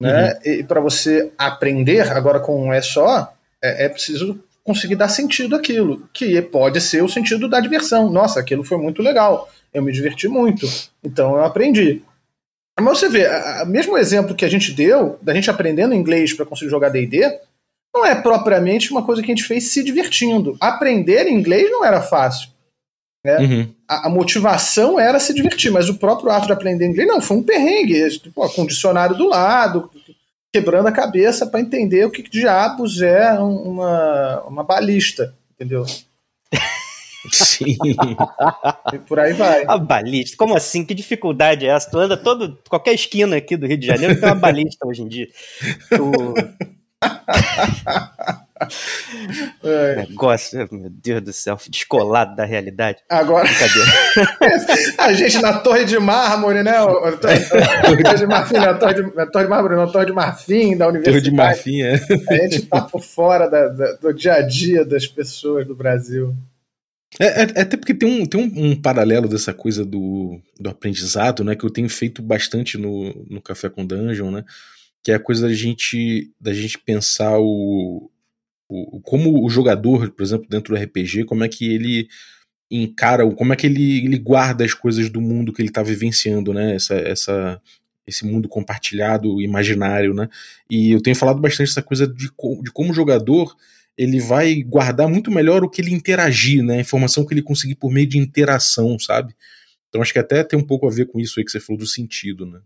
Né? 0.00 0.32
Uhum. 0.32 0.52
E 0.52 0.64
para 0.64 0.80
você 0.80 1.30
aprender, 1.38 2.10
agora 2.12 2.40
com 2.40 2.66
um 2.66 2.72
é 2.72 2.82
só, 2.82 3.32
é, 3.62 3.86
é 3.86 3.88
preciso 3.88 4.38
conseguir 4.62 4.96
dar 4.96 5.08
sentido 5.08 5.54
àquilo, 5.54 6.08
que 6.12 6.42
pode 6.42 6.80
ser 6.80 7.02
o 7.02 7.08
sentido 7.08 7.48
da 7.48 7.60
diversão. 7.60 8.10
Nossa, 8.10 8.40
aquilo 8.40 8.64
foi 8.64 8.78
muito 8.78 9.00
legal 9.00 9.48
eu 9.76 9.82
me 9.82 9.92
diverti 9.92 10.26
muito. 10.26 10.66
Então 11.04 11.36
eu 11.36 11.44
aprendi. 11.44 12.02
Mas 12.78 12.98
você 12.98 13.08
vê, 13.08 13.26
o 13.62 13.66
mesmo 13.66 13.96
exemplo 13.96 14.34
que 14.34 14.44
a 14.44 14.50
gente 14.50 14.72
deu, 14.72 15.18
da 15.22 15.34
gente 15.34 15.50
aprendendo 15.50 15.94
inglês 15.94 16.34
para 16.34 16.44
conseguir 16.44 16.70
jogar 16.70 16.90
DD, 16.90 17.22
não 17.94 18.04
é 18.04 18.14
propriamente 18.14 18.90
uma 18.90 19.02
coisa 19.02 19.22
que 19.22 19.32
a 19.32 19.34
gente 19.34 19.46
fez 19.46 19.72
se 19.72 19.82
divertindo. 19.82 20.56
Aprender 20.60 21.26
inglês 21.28 21.70
não 21.70 21.82
era 21.82 22.02
fácil. 22.02 22.50
Né? 23.24 23.38
Uhum. 23.38 23.74
A, 23.88 24.06
a 24.06 24.10
motivação 24.10 25.00
era 25.00 25.18
se 25.18 25.32
divertir, 25.32 25.72
mas 25.72 25.88
o 25.88 25.98
próprio 25.98 26.30
ato 26.30 26.46
de 26.46 26.52
aprender 26.52 26.86
inglês 26.86 27.08
não, 27.08 27.20
foi 27.20 27.38
um 27.38 27.42
perrengue. 27.42 28.20
Pô, 28.34 28.48
com 28.50 28.62
o 28.62 28.66
dicionário 28.66 29.16
do 29.16 29.26
lado, 29.26 29.90
quebrando 30.52 30.88
a 30.88 30.92
cabeça 30.92 31.46
para 31.46 31.60
entender 31.60 32.04
o 32.04 32.10
que, 32.10 32.22
que 32.22 32.30
diabos 32.30 33.00
é 33.00 33.32
uma, 33.32 34.42
uma 34.42 34.62
balista, 34.62 35.34
entendeu? 35.54 35.84
Sim. 37.32 37.76
E 38.92 38.98
por 39.06 39.18
aí 39.18 39.32
vai. 39.32 39.64
A 39.66 39.78
balista, 39.78 40.36
como 40.36 40.56
assim? 40.56 40.84
Que 40.84 40.94
dificuldade 40.94 41.66
é 41.66 41.70
essa? 41.70 41.90
Tu 41.90 41.98
anda 41.98 42.16
todo, 42.16 42.58
qualquer 42.68 42.94
esquina 42.94 43.36
aqui 43.36 43.56
do 43.56 43.66
Rio 43.66 43.78
de 43.78 43.86
Janeiro 43.86 44.14
tem 44.18 44.28
uma 44.28 44.34
balista 44.34 44.86
hoje 44.86 45.02
em 45.02 45.08
dia. 45.08 45.28
Tu... 45.90 46.34
É. 49.62 49.96
Negócio, 50.08 50.66
meu 50.72 50.88
Deus 50.90 51.22
do 51.22 51.32
céu, 51.32 51.58
descolado 51.68 52.34
da 52.34 52.44
realidade. 52.44 52.98
Agora, 53.08 53.46
a 54.98 55.12
gente 55.12 55.38
na 55.42 55.58
Torre 55.58 55.84
de 55.84 55.98
Mármore, 55.98 56.62
né? 56.62 56.72
Torre 57.20 58.14
de 58.16 58.26
Marfim, 58.26 58.54
na 58.54 58.74
Torre 58.74 58.94
de, 58.94 59.14
na 59.14 59.26
Torre 59.26 59.44
de 59.44 59.50
Mármore, 59.50 59.76
na 59.76 59.86
Torre 59.86 60.06
de 60.06 60.12
Marfim 60.12 60.76
da 60.76 60.86
Torre 60.86 60.98
Universidade. 60.98 61.24
de 61.30 61.36
Marfim, 61.36 61.82
é. 61.82 61.94
A 62.30 62.34
gente 62.48 62.62
tá 62.62 62.80
por 62.80 63.02
fora 63.02 63.48
da- 63.48 63.68
da- 63.68 63.92
do 64.00 64.14
dia 64.14 64.34
a 64.34 64.42
dia 64.42 64.84
das 64.84 65.06
pessoas 65.06 65.66
do 65.66 65.74
Brasil. 65.74 66.34
É, 67.18 67.42
é- 67.42 67.52
é 67.56 67.60
até 67.62 67.76
porque 67.76 67.94
tem, 67.94 68.08
um, 68.08 68.26
tem 68.26 68.40
um, 68.40 68.70
um 68.70 68.76
paralelo 68.80 69.28
dessa 69.28 69.54
coisa 69.54 69.84
do, 69.84 70.40
do 70.58 70.68
aprendizado, 70.68 71.42
né? 71.44 71.54
Que 71.56 71.64
eu 71.64 71.70
tenho 71.70 71.88
feito 71.88 72.22
bastante 72.22 72.76
no, 72.76 73.12
no 73.28 73.40
Café 73.40 73.68
com 73.68 73.86
Dungeon, 73.86 74.30
né? 74.30 74.44
Que 75.02 75.12
é 75.12 75.14
a 75.14 75.20
coisa 75.20 75.46
da 75.48 75.54
gente, 75.54 76.30
da 76.40 76.52
gente 76.52 76.78
pensar 76.78 77.38
o, 77.38 78.10
o. 78.68 79.00
Como 79.00 79.44
o 79.44 79.48
jogador, 79.48 80.10
por 80.10 80.22
exemplo, 80.22 80.46
dentro 80.48 80.74
do 80.74 80.80
RPG, 80.80 81.24
como 81.24 81.44
é 81.44 81.48
que 81.48 81.72
ele 81.72 82.08
encara, 82.70 83.28
como 83.30 83.52
é 83.52 83.56
que 83.56 83.66
ele, 83.66 84.04
ele 84.04 84.18
guarda 84.18 84.64
as 84.64 84.74
coisas 84.74 85.08
do 85.08 85.20
mundo 85.20 85.52
que 85.52 85.62
ele 85.62 85.70
tá 85.70 85.82
vivenciando, 85.82 86.52
né? 86.52 86.74
Essa, 86.74 86.94
essa, 86.96 87.62
esse 88.06 88.26
mundo 88.26 88.48
compartilhado, 88.48 89.40
imaginário, 89.40 90.12
né? 90.12 90.28
E 90.70 90.90
eu 90.90 91.00
tenho 91.00 91.16
falado 91.16 91.40
bastante 91.40 91.70
essa 91.70 91.82
coisa 91.82 92.06
de, 92.06 92.26
de 92.26 92.70
como 92.72 92.90
o 92.90 92.94
jogador 92.94 93.56
ele 93.96 94.20
vai 94.20 94.62
guardar 94.62 95.08
muito 95.08 95.30
melhor 95.30 95.64
o 95.64 95.70
que 95.70 95.80
ele 95.80 95.94
interagir, 95.94 96.62
né? 96.62 96.76
A 96.76 96.80
informação 96.80 97.24
que 97.24 97.32
ele 97.32 97.42
conseguir 97.42 97.76
por 97.76 97.90
meio 97.90 98.06
de 98.06 98.18
interação, 98.18 98.98
sabe? 98.98 99.34
Então 99.88 100.02
acho 100.02 100.12
que 100.12 100.18
até 100.18 100.44
tem 100.44 100.58
um 100.58 100.66
pouco 100.66 100.86
a 100.86 100.90
ver 100.90 101.06
com 101.06 101.18
isso 101.18 101.38
aí 101.38 101.44
que 101.44 101.50
você 101.50 101.60
falou 101.60 101.78
do 101.78 101.86
sentido, 101.86 102.44
né? 102.44 102.60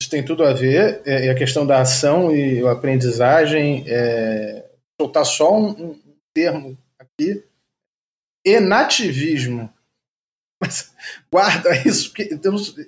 Isso 0.00 0.10
tem 0.10 0.24
tudo 0.24 0.44
a 0.44 0.52
ver, 0.52 1.00
é, 1.06 1.30
a 1.30 1.34
questão 1.34 1.66
da 1.66 1.80
ação 1.80 2.34
e 2.34 2.66
a 2.66 2.72
aprendizagem, 2.72 3.84
é, 3.86 4.66
soltar 5.00 5.24
só 5.24 5.56
um, 5.56 5.70
um 5.70 6.00
termo 6.34 6.76
aqui, 6.98 7.42
enativismo. 8.44 9.72
Mas 10.60 10.92
guarda 11.32 11.70
isso, 11.86 12.10
porque 12.10 12.38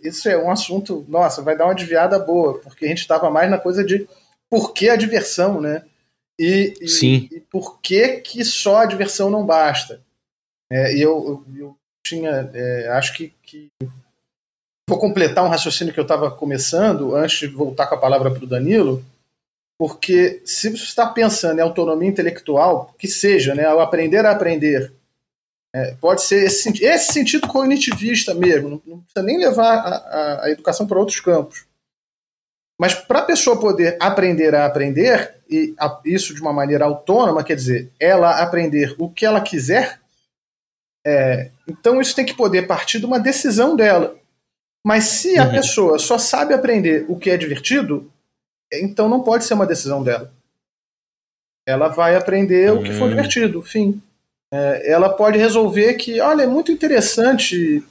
isso 0.02 0.28
é 0.28 0.36
um 0.36 0.50
assunto, 0.50 1.06
nossa, 1.08 1.42
vai 1.42 1.56
dar 1.56 1.64
uma 1.64 1.74
desviada 1.74 2.18
boa, 2.18 2.58
porque 2.60 2.84
a 2.84 2.88
gente 2.88 3.00
estava 3.00 3.30
mais 3.30 3.50
na 3.50 3.58
coisa 3.58 3.84
de 3.84 4.06
por 4.50 4.72
que 4.72 4.88
a 4.88 4.96
diversão, 4.96 5.60
né? 5.60 5.84
E, 6.38 6.74
e, 6.80 6.88
Sim. 6.88 7.28
e 7.32 7.40
por 7.40 7.80
que, 7.80 8.18
que 8.20 8.44
só 8.44 8.78
a 8.78 8.86
diversão 8.86 9.30
não 9.30 9.44
basta. 9.46 10.00
É, 10.70 10.94
e 10.94 11.00
eu, 11.00 11.44
eu, 11.48 11.56
eu 11.58 11.76
tinha, 12.06 12.50
é, 12.52 12.88
acho 12.88 13.14
que, 13.14 13.32
que 13.42 13.70
vou 14.88 14.98
completar 14.98 15.44
um 15.44 15.48
raciocínio 15.48 15.92
que 15.94 16.00
eu 16.00 16.02
estava 16.02 16.30
começando 16.30 17.14
antes 17.14 17.38
de 17.38 17.46
voltar 17.48 17.86
com 17.86 17.94
a 17.94 18.00
palavra 18.00 18.30
para 18.30 18.44
o 18.44 18.46
Danilo, 18.46 19.04
porque 19.78 20.40
se 20.44 20.70
você 20.70 20.84
está 20.84 21.06
pensando 21.08 21.58
em 21.58 21.62
autonomia 21.62 22.08
intelectual, 22.08 22.94
que 22.98 23.08
seja, 23.08 23.54
né, 23.54 23.64
ao 23.64 23.80
aprender 23.80 24.24
a 24.24 24.30
aprender, 24.32 24.92
é, 25.74 25.94
pode 26.00 26.22
ser 26.22 26.44
esse, 26.46 26.82
esse 26.84 27.12
sentido 27.12 27.46
cognitivista 27.48 28.32
mesmo, 28.34 28.68
não, 28.70 28.82
não 28.86 29.00
precisa 29.00 29.22
nem 29.22 29.38
levar 29.38 29.76
a, 29.78 29.96
a- 29.96 30.44
a 30.44 30.50
educação 30.50 30.86
para 30.86 30.98
outros 30.98 31.20
campos. 31.20 31.65
Mas 32.78 32.94
para 32.94 33.20
a 33.20 33.24
pessoa 33.24 33.58
poder 33.58 33.96
aprender 34.00 34.54
a 34.54 34.66
aprender, 34.66 35.34
e 35.48 35.74
a- 35.78 36.00
isso 36.04 36.34
de 36.34 36.40
uma 36.42 36.52
maneira 36.52 36.84
autônoma, 36.84 37.42
quer 37.44 37.56
dizer, 37.56 37.90
ela 37.98 38.42
aprender 38.42 38.94
o 38.98 39.08
que 39.08 39.24
ela 39.24 39.40
quiser, 39.40 39.98
é, 41.06 41.50
então 41.68 42.00
isso 42.00 42.14
tem 42.14 42.24
que 42.26 42.34
poder 42.34 42.66
partir 42.66 42.98
de 42.98 43.06
uma 43.06 43.18
decisão 43.20 43.74
dela. 43.76 44.16
Mas 44.84 45.04
se 45.04 45.38
a 45.38 45.44
Uhum. 45.46 45.50
pessoa 45.52 45.98
só 45.98 46.18
sabe 46.18 46.52
aprender 46.54 47.04
o 47.08 47.16
que 47.18 47.30
é 47.30 47.36
divertido, 47.36 48.10
então 48.72 49.08
não 49.08 49.22
pode 49.22 49.44
ser 49.44 49.54
uma 49.54 49.66
decisão 49.66 50.02
dela. 50.02 50.30
Ela 51.66 51.88
vai 51.88 52.14
aprender 52.14 52.72
o 52.72 52.82
que 52.82 52.92
for 52.92 53.06
Hum. 53.06 53.10
divertido, 53.10 53.62
fim. 53.62 54.00
É, 54.52 54.90
ela 54.92 55.08
pode 55.08 55.38
resolver 55.38 55.94
que, 55.94 56.20
olha, 56.20 56.42
é 56.42 56.46
muito 56.46 56.70
interessante 56.70 57.82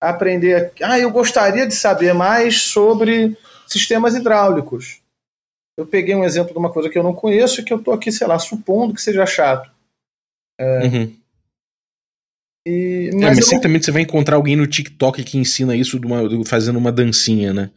aprender. 0.00 0.72
Ah, 0.82 0.98
eu 0.98 1.10
gostaria 1.10 1.66
de 1.66 1.74
saber 1.74 2.12
mais 2.14 2.62
sobre 2.62 3.36
sistemas 3.70 4.14
hidráulicos. 4.14 5.00
Eu 5.78 5.86
peguei 5.86 6.14
um 6.14 6.24
exemplo 6.24 6.52
de 6.52 6.58
uma 6.58 6.72
coisa 6.72 6.90
que 6.90 6.98
eu 6.98 7.02
não 7.02 7.14
conheço 7.14 7.60
e 7.60 7.64
que 7.64 7.72
eu 7.72 7.78
estou 7.78 7.94
aqui, 7.94 8.10
sei 8.12 8.26
lá, 8.26 8.38
supondo 8.38 8.92
que 8.94 9.00
seja 9.00 9.24
chato. 9.24 9.70
Uhum. 10.60 11.16
E, 12.66 13.08
É, 13.08 13.14
mas 13.14 13.22
mas 13.22 13.38
eu 13.38 13.40
não- 13.40 13.48
certamente 13.48 13.84
você 13.86 13.90
vai 13.92 14.02
encontrar 14.02 14.36
alguém 14.36 14.56
no 14.56 14.66
TikTok 14.66 15.24
que 15.24 15.38
ensina 15.38 15.74
isso 15.74 15.98
uma- 16.04 16.28
do- 16.28 16.44
fazendo 16.44 16.78
uma 16.78 16.92
dancinha, 16.92 17.54
né? 17.54 17.70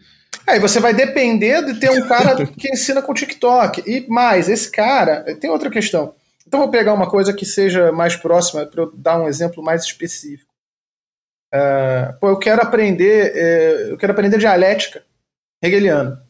Aí 0.46 0.60
você 0.60 0.80
vai 0.80 0.94
depender 0.94 1.64
de 1.64 1.80
ter 1.80 1.90
um 1.92 2.06
cara 2.08 2.36
que 2.60 2.68
ensina 2.70 3.02
com 3.02 3.14
TikTok. 3.14 3.84
E 3.90 4.06
mais, 4.10 4.50
esse 4.50 4.70
cara. 4.70 5.24
Tem 5.40 5.50
outra 5.50 5.70
questão. 5.70 6.14
Então 6.46 6.60
vou 6.60 6.70
pegar 6.70 6.94
uma 6.94 7.10
coisa 7.10 7.34
que 7.34 7.46
seja 7.46 7.92
mais 7.94 8.18
próxima 8.18 8.66
para 8.66 8.84
eu 8.84 8.92
dar 8.94 9.22
um 9.22 9.28
exemplo 9.28 9.64
mais 9.64 9.84
específico. 9.84 10.52
Ah, 11.54 12.18
pô, 12.20 12.28
eu 12.30 12.38
quero 12.38 12.62
aprender. 12.62 13.32
eh, 13.36 13.88
eu 13.92 13.98
quero 13.98 14.12
aprender 14.12 14.38
dialética 14.38 15.04
hegeliana. 15.64 16.24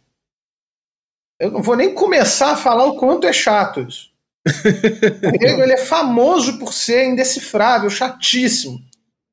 Eu 1.40 1.52
não 1.52 1.62
vou 1.62 1.76
nem 1.76 1.94
começar 1.94 2.52
a 2.52 2.58
falar 2.58 2.86
o 2.86 2.98
quanto 2.98 3.28
é 3.28 3.34
chato 3.34 3.82
isso. 3.82 4.12
O 4.46 5.28
Hegel 5.36 5.62
ele 5.62 5.74
é 5.74 5.78
famoso 5.78 6.60
por 6.60 6.74
ser 6.74 7.06
indecifrável, 7.06 7.90
chatíssimo. 7.90 8.80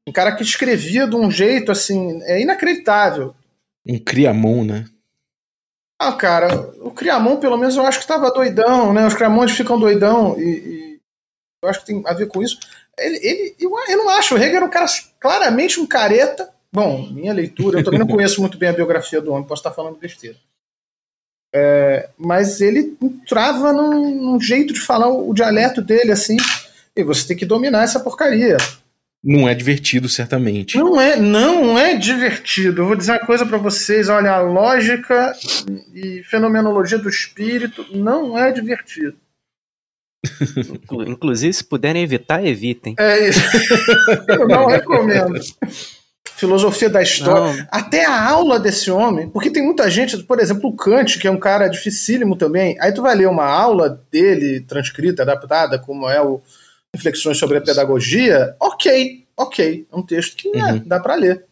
Um 0.09 0.13
cara 0.13 0.35
que 0.35 0.43
escrevia 0.43 1.07
de 1.07 1.15
um 1.15 1.31
jeito 1.31 1.71
assim, 1.71 2.21
é 2.23 2.41
inacreditável. 2.41 3.35
Um 3.87 3.99
criamon, 3.99 4.65
né? 4.65 4.87
Ah, 6.03 6.15
cara, 6.15 6.73
o 6.81 6.91
Criamon, 6.91 7.37
pelo 7.37 7.59
menos, 7.59 7.77
eu 7.77 7.85
acho 7.85 8.01
que 8.01 8.07
tava 8.07 8.33
doidão, 8.33 8.91
né? 8.91 9.07
Os 9.07 9.13
Criamões 9.13 9.53
ficam 9.53 9.79
doidão 9.79 10.35
e, 10.41 10.45
e 10.45 11.01
eu 11.63 11.69
acho 11.69 11.81
que 11.81 11.87
tem 11.87 12.03
a 12.07 12.15
ver 12.15 12.27
com 12.27 12.43
isso. 12.43 12.59
Ele, 12.99 13.19
ele, 13.23 13.57
eu, 13.61 13.71
eu 13.87 13.99
não 13.99 14.09
acho, 14.09 14.35
o 14.35 14.39
Hegel 14.39 14.57
era 14.57 14.65
um 14.65 14.71
cara 14.71 14.87
claramente 15.21 15.79
um 15.79 15.87
careta. 15.87 16.51
Bom, 16.72 17.09
minha 17.11 17.33
leitura, 17.33 17.80
eu 17.80 17.85
também 17.85 17.98
não 17.98 18.06
conheço 18.06 18.40
muito 18.40 18.56
bem 18.56 18.68
a 18.68 18.72
biografia 18.72 19.20
do 19.20 19.33
homem, 19.33 19.46
posso 19.46 19.61
estar 19.61 19.72
falando 19.72 19.98
besteira. 19.98 20.37
É, 21.52 22.09
mas 22.16 22.61
ele 22.61 22.96
entrava 23.02 23.72
num, 23.72 24.14
num 24.14 24.40
jeito 24.40 24.72
de 24.72 24.80
falar 24.80 25.09
o, 25.09 25.30
o 25.30 25.35
dialeto 25.35 25.83
dele, 25.83 26.12
assim, 26.12 26.37
e 26.94 27.02
você 27.02 27.26
tem 27.26 27.37
que 27.37 27.44
dominar 27.44 27.83
essa 27.83 27.98
porcaria. 27.98 28.56
Não 29.22 29.48
é 29.48 29.54
divertido, 29.54 30.09
certamente. 30.09 30.78
Não 30.78 30.98
é, 31.00 31.16
não 31.16 31.76
é 31.78 31.94
divertido. 31.96 32.83
Eu 32.83 32.87
vou 32.87 32.96
dizer 32.96 33.12
uma 33.12 33.26
coisa 33.26 33.44
para 33.44 33.59
vocês, 33.59 34.09
olha, 34.09 34.30
a 34.33 34.40
lógica 34.40 35.35
e 35.92 36.22
fenomenologia 36.22 36.96
do 36.98 37.09
espírito 37.09 37.85
não 37.94 38.38
é 38.38 38.50
divertido. 38.52 39.16
Inclu- 40.72 41.09
Inclusive, 41.09 41.52
se 41.52 41.64
puderem 41.64 42.02
evitar, 42.02 42.44
evitem. 42.46 42.94
É 42.98 43.28
isso. 43.28 43.40
Eu 44.28 44.46
não 44.48 44.66
recomendo. 44.66 45.35
Filosofia 46.40 46.88
da 46.90 47.03
história. 47.03 47.55
Não. 47.57 47.66
Até 47.70 48.05
a 48.05 48.29
aula 48.31 48.59
desse 48.59 48.90
homem, 48.90 49.29
porque 49.29 49.50
tem 49.50 49.62
muita 49.64 49.90
gente, 49.90 50.16
por 50.24 50.40
exemplo, 50.40 50.70
o 50.70 50.74
Kant, 50.76 51.18
que 51.18 51.29
é 51.29 51.31
um 51.31 51.38
cara 51.38 51.68
dificílimo 51.68 52.35
também. 52.35 52.76
Aí 52.81 52.92
tu 52.92 53.03
vai 53.03 53.14
ler 53.14 53.29
uma 53.29 53.44
aula 53.46 54.03
dele, 54.11 54.61
transcrita, 54.61 55.22
adaptada, 55.22 55.79
como 55.79 56.09
é 56.09 56.20
o 56.20 56.40
Reflexões 56.92 57.38
sobre 57.38 57.59
a 57.59 57.61
Pedagogia, 57.61 58.57
ok, 58.59 59.24
ok. 59.37 59.87
É 59.92 59.96
um 59.96 60.03
texto 60.03 60.35
que 60.37 60.48
é, 60.57 60.64
Uhum. 60.72 60.83
dá 60.85 60.98
para 60.98 61.14
ler. 61.14 61.44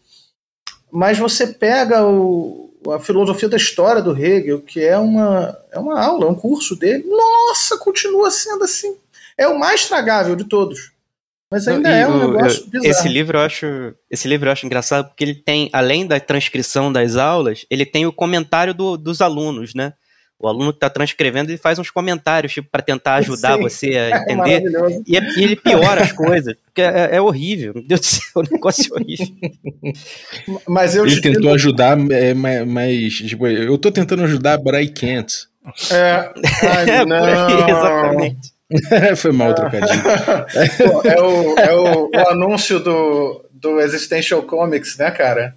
Mas 0.90 1.16
você 1.18 1.46
pega 1.46 2.04
o, 2.04 2.72
a 2.90 2.98
filosofia 2.98 3.48
da 3.48 3.56
história 3.56 4.02
do 4.02 4.16
Hegel, 4.16 4.60
que 4.62 4.82
é 4.82 4.96
uma, 4.98 5.56
é 5.70 5.78
uma 5.78 6.00
aula, 6.02 6.24
é 6.24 6.28
um 6.28 6.34
curso 6.34 6.74
dele, 6.74 7.04
nossa, 7.06 7.76
continua 7.78 8.30
sendo 8.30 8.64
assim. 8.64 8.96
É 9.36 9.46
o 9.46 9.58
mais 9.58 9.86
tragável 9.86 10.34
de 10.34 10.44
todos. 10.44 10.90
Mas 11.50 11.66
ainda 11.66 11.88
E 11.90 12.00
é 12.02 12.06
um 12.06 12.16
o- 12.26 12.32
negócio 12.32 12.60
eu- 12.64 12.70
bizarro. 12.70 12.86
Esse 12.90 13.08
livro 13.08 13.38
eu 13.38 13.42
acho, 13.42 13.66
esse 14.10 14.28
livro 14.28 14.48
eu 14.48 14.52
acho 14.52 14.66
engraçado 14.66 15.08
porque 15.08 15.24
ele 15.24 15.34
tem, 15.34 15.70
além 15.72 16.06
da 16.06 16.20
transcrição 16.20 16.92
das 16.92 17.16
aulas, 17.16 17.64
ele 17.70 17.86
tem 17.86 18.04
o 18.06 18.12
comentário 18.12 18.74
do- 18.74 18.96
dos 18.98 19.20
alunos, 19.22 19.74
né? 19.74 19.94
O 20.40 20.46
aluno 20.46 20.72
que 20.72 20.76
está 20.76 20.88
transcrevendo 20.88 21.50
ele 21.50 21.58
faz 21.58 21.80
uns 21.80 21.90
comentários 21.90 22.52
tipo 22.52 22.68
para 22.70 22.80
tentar 22.80 23.14
ajudar 23.16 23.56
Sim. 23.56 23.62
você 23.62 23.86
a 23.96 24.08
É 24.14 24.22
entender. 24.22 24.36
maravilhoso. 24.36 25.02
E, 25.06 25.16
é- 25.16 25.20
e 25.36 25.42
ele 25.42 25.56
piora 25.56 26.02
as 26.02 26.12
coisas, 26.12 26.54
porque 26.64 26.80
é, 26.82 27.16
é 27.16 27.20
horrível. 27.20 27.72
Meu 27.74 27.82
Deus 27.84 28.00
do 28.00 28.06
céu, 28.06 28.22
o 28.36 28.42
negócio 28.42 28.84
é 28.94 29.00
horrível. 29.00 29.26
Mas 30.68 30.94
eu 30.94 31.04
Ele 31.06 31.14
te 31.16 31.20
tentou 31.22 31.40
digo- 31.42 31.54
ajudar, 31.54 31.98
é, 32.12 32.34
ma- 32.34 32.64
mas, 32.66 33.14
tipo, 33.14 33.46
eu 33.46 33.76
tô 33.78 33.90
tentando 33.90 34.22
ajudar, 34.24 34.58
but 34.58 34.74
I 34.74 34.86
can't. 34.88 35.34
É, 35.90 36.30
ai, 36.62 36.90
É, 37.02 37.04
não. 37.04 37.24
aí, 37.24 37.70
exatamente. 37.70 38.57
Foi 39.16 39.32
mal 39.32 39.54
trocadinho. 39.54 40.02
É 41.04 41.20
o, 41.20 41.58
é 41.58 41.74
o, 41.74 42.10
o 42.10 42.28
anúncio 42.28 42.78
do, 42.78 43.44
do 43.50 43.80
Existential 43.80 44.42
Comics, 44.42 44.96
né, 44.98 45.10
cara? 45.10 45.54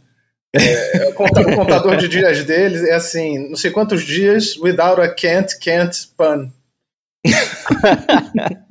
É, 0.53 1.07
o 1.09 1.13
conta- 1.13 1.41
o 1.41 1.55
contador 1.55 1.95
de 1.97 2.07
dias 2.07 2.43
deles 2.43 2.83
é 2.83 2.93
assim, 2.93 3.49
não 3.49 3.55
sei 3.55 3.71
quantos 3.71 4.03
dias 4.03 4.57
without 4.57 4.99
a 5.01 5.07
can't, 5.13 5.57
can't 5.59 5.97
pun. 6.17 6.49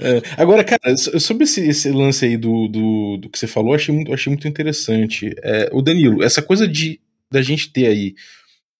É, 0.00 0.20
agora, 0.42 0.64
cara, 0.64 0.96
so- 0.96 1.18
sobre 1.20 1.44
esse, 1.44 1.60
esse 1.68 1.90
lance 1.90 2.24
aí 2.24 2.36
do, 2.36 2.66
do, 2.68 3.16
do 3.18 3.28
que 3.28 3.38
você 3.38 3.46
falou, 3.46 3.74
achei 3.74 3.94
muito, 3.94 4.12
achei 4.12 4.30
muito 4.30 4.48
interessante. 4.48 5.34
É, 5.42 5.68
o 5.72 5.80
Danilo, 5.80 6.22
essa 6.22 6.42
coisa 6.42 6.66
de 6.66 7.00
da 7.30 7.40
gente 7.40 7.72
ter 7.72 7.86
aí 7.86 8.14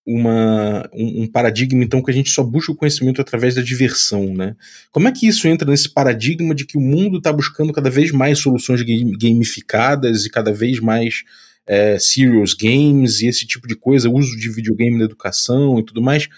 uma, 0.06 0.88
um, 0.92 1.22
um 1.22 1.26
paradigma, 1.26 1.82
então, 1.84 2.02
que 2.02 2.10
a 2.10 2.14
gente 2.14 2.30
só 2.30 2.42
busca 2.42 2.72
o 2.72 2.76
conhecimento 2.76 3.20
através 3.20 3.54
da 3.54 3.62
diversão, 3.62 4.34
né? 4.34 4.56
Como 4.90 5.08
é 5.08 5.12
que 5.12 5.26
isso 5.26 5.46
entra 5.46 5.70
nesse 5.70 5.88
paradigma 5.88 6.54
de 6.54 6.66
que 6.66 6.76
o 6.76 6.80
mundo 6.80 7.18
está 7.18 7.32
buscando 7.32 7.72
cada 7.72 7.90
vez 7.90 8.10
mais 8.10 8.38
soluções 8.38 8.82
gamificadas 8.82 10.24
e 10.24 10.30
cada 10.30 10.52
vez 10.52 10.80
mais 10.80 11.22
é, 11.66 11.98
serious 11.98 12.54
games 12.54 13.20
e 13.20 13.26
esse 13.26 13.46
tipo 13.46 13.68
de 13.68 13.76
coisa, 13.76 14.10
uso 14.10 14.36
de 14.36 14.50
videogame 14.50 14.98
na 14.98 15.04
educação 15.04 15.78
e 15.78 15.84
tudo 15.84 16.02
mais? 16.02 16.28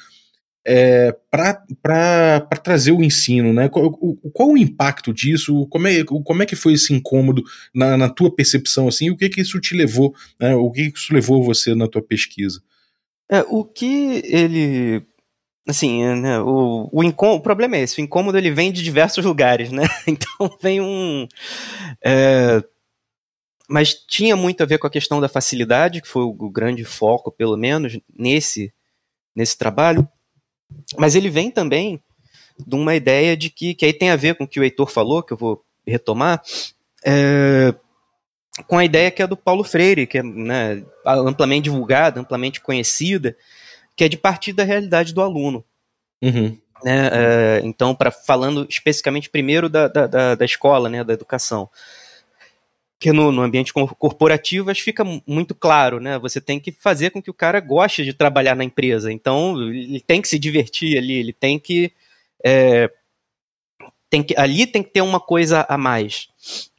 é, 0.67 1.15
para 1.31 2.41
trazer 2.63 2.93
o 2.93 3.03
ensino, 3.03 3.53
né? 3.53 3.69
Qual, 3.69 3.87
o, 4.01 4.31
qual 4.31 4.51
o 4.51 4.57
impacto 4.57 5.13
disso? 5.13 5.67
Como 5.67 5.87
é, 5.87 6.03
como 6.05 6.43
é 6.43 6.47
que 6.47 6.57
foi 6.57 6.73
esse 6.73 6.93
incômodo 6.95 7.45
na, 7.75 7.97
na 7.97 8.09
tua 8.09 8.35
percepção, 8.35 8.89
assim? 8.89 9.11
O 9.11 9.17
que 9.17 9.29
que 9.29 9.43
isso 9.43 9.61
te 9.61 9.77
levou, 9.77 10.15
né? 10.41 10.55
O 10.55 10.71
que 10.71 10.91
que 10.91 10.99
isso 10.99 11.13
levou 11.13 11.45
você 11.45 11.75
na 11.75 11.87
tua 11.87 12.03
pesquisa? 12.03 12.63
É, 13.35 13.45
o 13.49 13.65
que 13.65 14.23
ele. 14.25 15.05
Assim, 15.67 16.05
é, 16.05 16.15
né, 16.15 16.41
o, 16.41 16.89
o, 16.93 17.03
o 17.03 17.41
problema 17.41 17.77
é 17.77 17.81
esse: 17.81 18.01
o 18.01 18.05
incômodo 18.05 18.39
ele 18.39 18.51
vem 18.51 18.71
de 18.71 18.83
diversos 18.83 19.25
lugares, 19.25 19.73
né? 19.73 19.83
Então 20.07 20.57
vem 20.63 20.81
um. 20.81 21.27
é, 22.05 22.63
mas 23.69 23.95
tinha 23.95 24.37
muito 24.37 24.63
a 24.63 24.67
ver 24.67 24.79
com 24.79 24.87
a 24.87 24.91
questão 24.91 25.21
da 25.21 25.29
facilidade, 25.29 26.01
que 26.01 26.07
foi 26.07 26.23
o, 26.23 26.29
o 26.29 26.51
grande 26.51 26.85
foco, 26.85 27.33
pelo 27.33 27.57
menos, 27.57 27.99
nesse, 28.17 28.73
nesse 29.35 29.59
trabalho. 29.59 30.07
Mas 30.97 31.15
ele 31.17 31.31
vem 31.31 31.51
também 31.51 32.01
de 32.59 32.75
uma 32.77 32.95
ideia 32.95 33.37
de 33.37 33.51
que, 33.51 33.75
que 33.75 33.85
aí 33.85 33.93
tem 33.93 34.11
a 34.11 34.17
ver 34.17 34.37
com 34.37 34.45
o 34.45 34.49
que 34.49 34.61
o 34.61 34.65
Heitor 34.65 34.91
falou, 34.91 35.23
que 35.23 35.33
eu 35.33 35.37
vou 35.37 35.65
retomar, 35.87 36.41
é, 37.05 37.75
com 38.63 38.79
a 38.79 38.85
ideia 38.85 39.11
que 39.11 39.23
é 39.23 39.27
do 39.27 39.37
Paulo 39.37 39.65
Freire, 39.65 40.07
que 40.07 40.19
é 40.19 40.23
né, 40.23 40.85
amplamente 41.05 41.65
divulgada, 41.65 42.21
amplamente 42.21 42.61
conhecida, 42.61 43.37
que 43.97 44.05
é 44.05 44.09
de 44.09 44.17
partir 44.17 44.53
da 44.53 44.65
realidade 44.65 45.13
do 45.13 45.21
aluno. 45.21 45.65
Uhum. 46.23 46.57
Né? 46.85 47.11
É, 47.13 47.61
então, 47.65 47.95
para 47.95 48.11
falando 48.11 48.67
especificamente 48.69 49.31
primeiro 49.31 49.69
da, 49.69 49.89
da, 49.89 50.35
da, 50.35 50.45
escola, 50.45 50.89
né, 50.89 51.03
da 51.03 51.15
educação. 51.15 51.69
Porque 52.99 53.13
no, 53.13 53.33
no 53.33 53.43
ambiente 53.43 53.73
co- 53.73 53.95
corporativo 53.97 54.71
acho 54.71 54.81
que 54.81 54.85
fica 54.85 55.05
mu- 55.05 55.23
muito 55.27 55.55
claro, 55.55 55.99
né? 55.99 56.19
Você 56.19 56.41
tem 56.41 56.61
que 56.61 56.73
fazer 56.73 57.11
com 57.11 57.23
que 57.23 57.31
o 57.31 57.35
cara 57.35 57.59
goste 57.61 58.05
de 58.05 58.13
trabalhar 58.13 58.55
na 58.55 58.65
empresa. 58.65 59.13
Então, 59.13 59.61
ele 59.61 60.01
tem 60.01 60.23
que 60.23 60.29
se 60.29 60.39
divertir 60.39 60.97
ali, 60.97 61.15
ele 61.15 61.33
tem 61.33 61.59
que. 61.59 61.93
é, 62.43 62.91
tem 64.09 64.23
que 64.23 64.35
ali 64.39 64.67
tem 64.67 64.83
que 64.83 64.91
ter 64.91 65.01
uma 65.01 65.21
coisa 65.21 65.67
a 65.69 65.77
mais. 65.77 66.29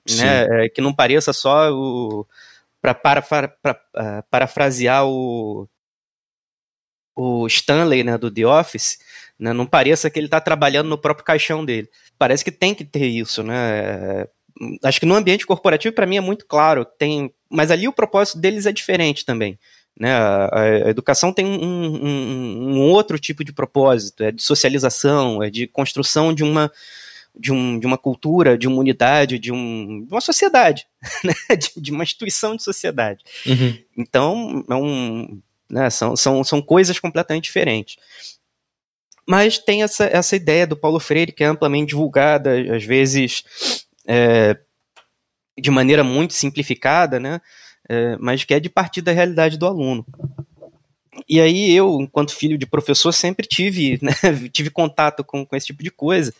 Né? 0.09 0.65
É, 0.65 0.69
que 0.69 0.81
não 0.81 0.93
pareça 0.93 1.33
só 1.33 1.71
o. 1.71 2.25
Para 2.81 2.93
para, 2.93 3.21
para, 3.21 3.47
para, 3.47 3.81
ah, 3.95 4.23
parafrasear 4.29 5.07
o, 5.07 5.67
o 7.15 7.47
Stanley 7.47 8.03
né, 8.03 8.15
do 8.15 8.29
The 8.29 8.45
Office, 8.45 8.99
né, 9.39 9.53
não 9.53 9.65
pareça 9.65 10.09
que 10.09 10.19
ele 10.19 10.27
está 10.27 10.39
trabalhando 10.39 10.89
no 10.89 10.97
próprio 10.97 11.25
caixão 11.25 11.65
dele. 11.65 11.89
Parece 12.17 12.43
que 12.43 12.51
tem 12.51 12.75
que 12.75 12.85
ter 12.85 13.07
isso, 13.07 13.41
né? 13.41 14.27
Acho 14.83 14.99
que 14.99 15.05
no 15.05 15.15
ambiente 15.15 15.45
corporativo, 15.45 15.95
para 15.95 16.05
mim, 16.05 16.17
é 16.17 16.21
muito 16.21 16.45
claro. 16.45 16.85
Tem, 16.85 17.33
mas 17.49 17.71
ali 17.71 17.87
o 17.87 17.93
propósito 17.93 18.37
deles 18.37 18.65
é 18.65 18.71
diferente 18.71 19.25
também. 19.25 19.59
Né? 19.99 20.11
A, 20.13 20.49
a 20.53 20.89
educação 20.89 21.31
tem 21.33 21.45
um, 21.45 21.63
um, 21.63 22.75
um, 22.75 22.81
outro 22.81 23.17
tipo 23.17 23.43
de 23.43 23.53
propósito, 23.53 24.23
é 24.23 24.31
de 24.31 24.43
socialização, 24.43 25.41
é 25.41 25.49
de 25.49 25.67
construção 25.67 26.33
de 26.33 26.43
uma, 26.43 26.71
de, 27.37 27.51
um, 27.51 27.79
de 27.79 27.85
uma 27.85 27.97
cultura, 27.97 28.57
de 28.57 28.67
uma 28.67 28.77
unidade, 28.77 29.39
de, 29.39 29.51
um, 29.51 30.05
de 30.05 30.13
uma 30.13 30.21
sociedade, 30.21 30.85
né? 31.23 31.55
de, 31.55 31.71
de, 31.75 31.91
uma 31.91 32.03
instituição 32.03 32.55
de 32.55 32.63
sociedade. 32.63 33.23
Uhum. 33.45 33.77
Então, 33.97 34.65
é 34.69 34.75
um, 34.75 35.41
né? 35.69 35.89
são, 35.89 36.15
são, 36.15 36.43
são 36.43 36.61
coisas 36.61 36.99
completamente 36.99 37.45
diferentes. 37.45 37.97
Mas 39.27 39.57
tem 39.57 39.81
essa, 39.81 40.05
essa 40.05 40.35
ideia 40.35 40.67
do 40.67 40.77
Paulo 40.77 40.99
Freire 40.99 41.31
que 41.31 41.43
é 41.43 41.47
amplamente 41.47 41.89
divulgada, 41.89 42.75
às 42.75 42.83
vezes 42.83 43.43
é, 44.07 44.55
de 45.57 45.71
maneira 45.71 46.03
muito 46.03 46.33
simplificada, 46.33 47.19
né? 47.19 47.41
É, 47.87 48.17
mas 48.17 48.43
que 48.43 48.53
é 48.53 48.59
de 48.59 48.69
partir 48.69 49.01
da 49.01 49.11
realidade 49.11 49.57
do 49.57 49.65
aluno. 49.65 50.05
E 51.27 51.39
aí 51.39 51.73
eu, 51.73 51.99
enquanto 52.01 52.35
filho 52.35 52.57
de 52.57 52.65
professor, 52.65 53.11
sempre 53.11 53.47
tive, 53.47 53.97
né, 54.01 54.11
tive 54.51 54.69
contato 54.69 55.23
com, 55.23 55.45
com 55.45 55.55
esse 55.55 55.67
tipo 55.67 55.83
de 55.83 55.91
coisa, 55.91 56.33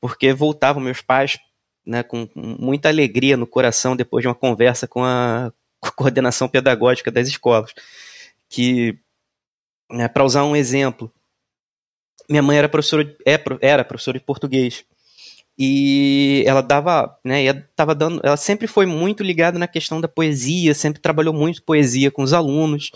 porque 0.00 0.32
voltavam 0.32 0.82
meus 0.82 1.00
pais 1.00 1.38
né, 1.86 2.02
com 2.02 2.28
muita 2.34 2.88
alegria 2.88 3.36
no 3.36 3.46
coração 3.46 3.96
depois 3.96 4.22
de 4.22 4.28
uma 4.28 4.34
conversa 4.34 4.86
com 4.86 5.04
a, 5.04 5.52
coordenação 5.96 6.48
pedagógica 6.48 7.10
das 7.10 7.28
escolas. 7.28 7.72
Que, 8.48 8.98
né, 9.90 10.08
para 10.08 10.24
usar 10.24 10.44
um 10.44 10.54
exemplo, 10.54 11.12
minha 12.28 12.42
mãe 12.42 12.58
era 12.58 12.68
professora, 12.68 13.16
é, 13.26 13.42
era 13.60 13.84
professora 13.84 14.18
de 14.18 14.24
português 14.24 14.84
e 15.62 16.42
ela 16.46 16.62
dava, 16.62 17.18
né, 17.22 17.52
tava 17.76 17.94
dando, 17.94 18.20
ela 18.24 18.36
sempre 18.36 18.66
foi 18.66 18.86
muito 18.86 19.22
ligada 19.22 19.58
na 19.58 19.68
questão 19.68 20.00
da 20.00 20.08
poesia, 20.08 20.72
sempre 20.74 21.02
trabalhou 21.02 21.34
muito 21.34 21.62
poesia 21.62 22.10
com 22.10 22.22
os 22.22 22.32
alunos, 22.32 22.90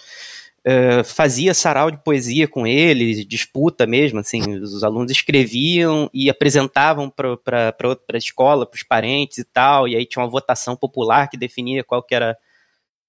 uh, 0.67 1.05
fazia 1.05 1.55
sarau 1.55 1.91
de 1.91 1.99
poesia 1.99 2.49
com 2.49 2.67
eles, 2.67 3.27
disputa 3.27 3.87
mesmo, 3.87 4.19
assim, 4.21 4.41
os 4.55 4.83
alunos 4.83 5.11
escreviam 5.11 6.11
e 6.13 6.31
apresentavam 6.31 7.11
para 7.11 7.75
a 8.13 8.17
escola, 8.17 8.67
para 8.67 8.77
os 8.77 8.83
parentes 8.83 9.39
e 9.39 9.45
tal, 9.45 9.87
e 9.87 9.97
aí 9.97 10.07
tinha 10.07 10.23
uma 10.23 10.31
votação 10.31 10.77
popular 10.77 11.29
que 11.29 11.37
definia 11.37 11.85
qual 11.85 12.03
que 12.03 12.15
era, 12.15 12.37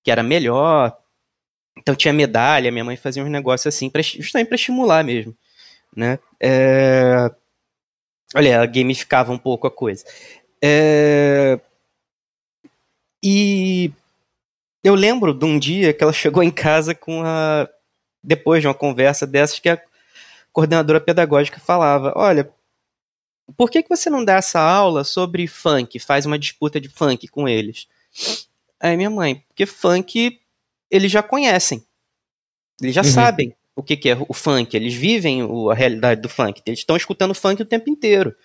que 0.04 0.12
era 0.12 0.24
melhor, 0.24 0.96
então 1.78 1.96
tinha 1.96 2.14
medalha, 2.14 2.72
minha 2.72 2.84
mãe 2.84 2.96
fazia 2.98 3.24
uns 3.24 3.30
negócios 3.30 3.74
assim, 3.74 3.90
pra, 3.90 4.02
justamente 4.02 4.48
para 4.48 4.56
estimular 4.56 5.04
mesmo, 5.04 5.36
né, 5.96 6.20
é... 6.40 7.32
Olha, 8.34 8.66
gamificava 8.66 9.32
um 9.32 9.38
pouco 9.38 9.66
a 9.68 9.72
coisa. 9.72 10.04
É... 10.62 11.58
E 13.24 13.92
eu 14.86 14.94
lembro 14.94 15.34
de 15.34 15.44
um 15.44 15.58
dia 15.58 15.92
que 15.92 16.04
ela 16.04 16.14
chegou 16.14 16.44
em 16.44 16.52
casa 16.52 16.94
com 16.94 17.24
a. 17.24 17.68
Depois 18.24 18.62
de 18.62 18.68
uma 18.68 18.74
conversa 18.74 19.26
dessas, 19.26 19.58
que 19.60 19.68
a 19.68 19.82
coordenadora 20.54 21.02
pedagógica 21.02 21.60
falava: 21.60 22.14
Olha, 22.16 22.48
por 23.58 23.72
que, 23.72 23.82
que 23.82 23.90
você 23.90 24.12
não 24.12 24.24
dá 24.24 24.36
essa 24.36 24.60
aula 24.60 25.04
sobre 25.04 25.48
funk? 25.48 25.98
Faz 26.00 26.28
uma 26.28 26.38
disputa 26.38 26.80
de 26.80 26.88
funk 26.88 27.28
com 27.28 27.50
eles. 27.50 27.88
Aí 28.80 28.96
minha 28.96 29.10
mãe, 29.10 29.44
porque 29.48 29.66
funk 29.66 30.40
eles 30.92 31.12
já 31.12 31.24
conhecem. 31.24 31.84
Eles 32.80 32.94
já 32.94 33.02
uhum. 33.02 33.12
sabem 33.12 33.56
o 33.76 33.82
que, 33.82 33.98
que, 33.98 34.10
é 34.10 34.18
o 34.30 34.34
funk, 34.34 34.78
eles 34.78 34.94
vivem 34.94 35.44
o, 35.44 35.72
a 35.72 35.74
realidade 35.74 36.22
do 36.22 36.30
funk, 36.30 36.62
eles 36.66 36.80
estão 36.80 36.96
escutando 36.96 37.34
funk 37.34 37.62
o 37.62 37.66
tempo 37.66 37.90
inteiro. 37.90 38.36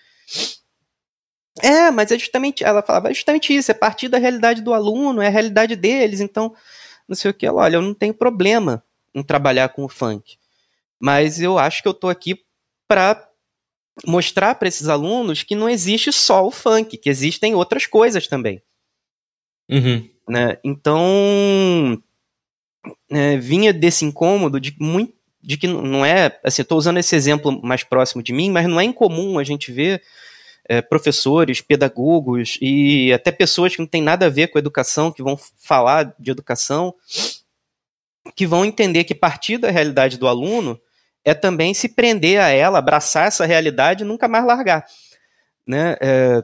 É, 1.59 1.91
mas 1.91 2.13
é 2.13 2.19
justamente, 2.19 2.63
ela 2.65 2.83
falava, 2.83 3.11
é 3.11 3.15
justamente 3.15 3.55
isso, 3.55 3.71
é 3.71 3.75
partir 3.75 4.09
da 4.09 4.19
realidade 4.19 4.63
do 4.63 4.73
aluno, 4.73 5.21
é 5.21 5.27
a 5.27 5.31
realidade 5.31 5.75
deles, 5.75 6.21
então, 6.21 6.55
não 7.09 7.17
sei 7.17 7.31
o 7.31 7.35
que, 7.35 7.45
ela, 7.45 7.63
olha, 7.63 7.77
eu 7.77 7.83
não 7.83 7.93
tenho 7.93 8.15
problema 8.15 8.83
em 9.15 9.23
trabalhar 9.23 9.69
com 9.71 9.85
o 9.85 9.89
funk, 9.89 10.39
mas 10.99 11.41
eu 11.41 11.59
acho 11.59 11.83
que 11.83 11.89
eu 11.89 11.95
tô 11.95 12.09
aqui 12.09 12.41
para 12.87 13.29
mostrar 14.07 14.55
para 14.55 14.69
esses 14.69 14.89
alunos 14.89 15.43
que 15.43 15.55
não 15.55 15.69
existe 15.69 16.13
só 16.13 16.47
o 16.47 16.51
funk, 16.51 16.97
que 16.97 17.11
existem 17.11 17.55
outras 17.55 17.85
coisas 17.85 18.27
também. 18.27 18.63
Uhum. 19.69 20.09
Né? 20.29 20.59
Então, 20.65 22.01
é, 23.11 23.37
vinha 23.37 23.73
desse 23.73 24.05
incômodo 24.05 24.61
de 24.61 24.75
muito 24.79 25.21
de 25.43 25.57
que 25.57 25.67
não 25.67 26.05
é, 26.05 26.39
assim, 26.45 26.63
estou 26.63 26.77
usando 26.77 26.99
esse 26.99 27.17
exemplo 27.17 27.63
mais 27.63 27.83
próximo 27.83 28.23
de 28.23 28.33
mim, 28.33 28.51
mas 28.51 28.69
não 28.69 28.79
é 28.79 28.85
incomum 28.85 29.39
a 29.39 29.45
gente 29.45 29.73
ver 29.73 30.03
é, 30.71 30.81
professores, 30.81 31.61
pedagogos 31.61 32.57
e 32.63 33.13
até 33.13 33.33
pessoas 33.33 33.75
que 33.75 33.81
não 33.81 33.89
têm 33.89 34.01
nada 34.01 34.27
a 34.27 34.29
ver 34.29 34.47
com 34.47 34.57
educação, 34.57 35.11
que 35.11 35.21
vão 35.21 35.37
falar 35.59 36.15
de 36.17 36.31
educação, 36.31 36.95
que 38.37 38.47
vão 38.47 38.65
entender 38.65 39.03
que 39.03 39.13
partir 39.13 39.59
da 39.59 39.69
realidade 39.69 40.17
do 40.17 40.29
aluno 40.29 40.81
é 41.25 41.35
também 41.35 41.75
se 41.75 41.89
prender 41.89 42.41
a 42.41 42.51
ela, 42.51 42.79
abraçar 42.79 43.27
essa 43.27 43.45
realidade 43.45 44.05
e 44.05 44.07
nunca 44.07 44.29
mais 44.29 44.47
largar, 44.47 44.87
né? 45.67 45.97
É, 46.01 46.41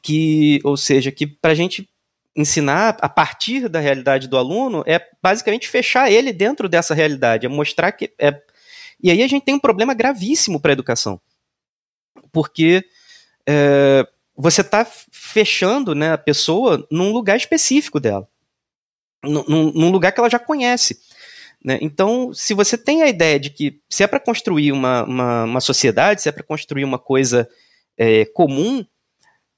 que, 0.00 0.60
ou 0.62 0.76
seja, 0.76 1.10
que 1.10 1.26
para 1.26 1.50
a 1.50 1.56
gente 1.56 1.90
ensinar 2.36 2.96
a 3.00 3.08
partir 3.08 3.68
da 3.68 3.80
realidade 3.80 4.28
do 4.28 4.38
aluno 4.38 4.84
é 4.86 5.04
basicamente 5.20 5.68
fechar 5.68 6.08
ele 6.08 6.32
dentro 6.32 6.68
dessa 6.68 6.94
realidade, 6.94 7.46
é 7.46 7.48
mostrar 7.48 7.90
que 7.90 8.12
é 8.16 8.40
E 9.02 9.10
aí 9.10 9.24
a 9.24 9.26
gente 9.26 9.44
tem 9.44 9.56
um 9.56 9.60
problema 9.60 9.92
gravíssimo 9.92 10.60
para 10.60 10.70
a 10.70 10.74
educação. 10.74 11.20
Porque 12.32 12.84
é, 13.46 14.06
você 14.36 14.60
está 14.60 14.86
fechando 15.12 15.94
né, 15.94 16.12
a 16.12 16.18
pessoa 16.18 16.86
num 16.90 17.12
lugar 17.12 17.36
específico 17.36 18.00
dela. 18.00 18.28
Num, 19.22 19.72
num 19.72 19.90
lugar 19.90 20.12
que 20.12 20.20
ela 20.20 20.28
já 20.28 20.38
conhece. 20.38 20.98
Né? 21.64 21.78
Então, 21.80 22.32
se 22.34 22.52
você 22.52 22.76
tem 22.76 23.02
a 23.02 23.08
ideia 23.08 23.40
de 23.40 23.48
que 23.48 23.80
se 23.88 24.02
é 24.02 24.06
para 24.06 24.20
construir 24.20 24.70
uma, 24.70 25.04
uma, 25.04 25.44
uma, 25.44 25.60
sociedade, 25.60 26.20
se 26.20 26.28
é 26.28 26.32
para 26.32 26.42
construir 26.42 26.84
uma 26.84 26.98
coisa 26.98 27.48
é, 27.96 28.26
comum, 28.26 28.84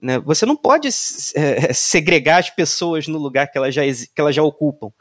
né, 0.01 0.21
você 0.21 0.47
não 0.47 0.55
pode 0.55 0.89
é, 1.35 1.73
segregar 1.73 2.39
as 2.39 2.51
pessoas 2.51 3.09
no 3.09 3.19
lugar 3.19 3.51
que 3.51 3.59
elas 3.59 3.75
já, 3.75 3.83
que 3.83 4.21
elas 4.21 4.37
já 4.37 4.43
ocupam. 4.43 4.93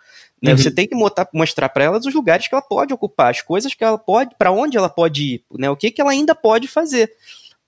Né? 0.42 0.52
Uhum. 0.52 0.58
Você 0.58 0.72
tem 0.72 0.88
que 0.88 0.96
mostrar, 0.96 1.30
mostrar 1.32 1.70
para 1.70 1.84
elas 1.84 2.06
os 2.08 2.14
lugares 2.14 2.48
que 2.48 2.56
ela 2.56 2.62
pode 2.62 2.92
ocupar, 2.92 3.30
as 3.30 3.42
coisas 3.42 3.76
que 3.76 3.84
ela 3.84 4.00
pode, 4.00 4.36
para 4.36 4.52
onde 4.52 4.78
ela 4.78 4.90
pode 4.90 5.24
ir, 5.24 5.44
né? 5.60 5.70
o 5.70 5.78
que, 5.78 5.92
que 5.92 6.02
ela 6.02 6.12
ainda 6.12 6.34
pode 6.34 6.68
fazer. 6.68 7.12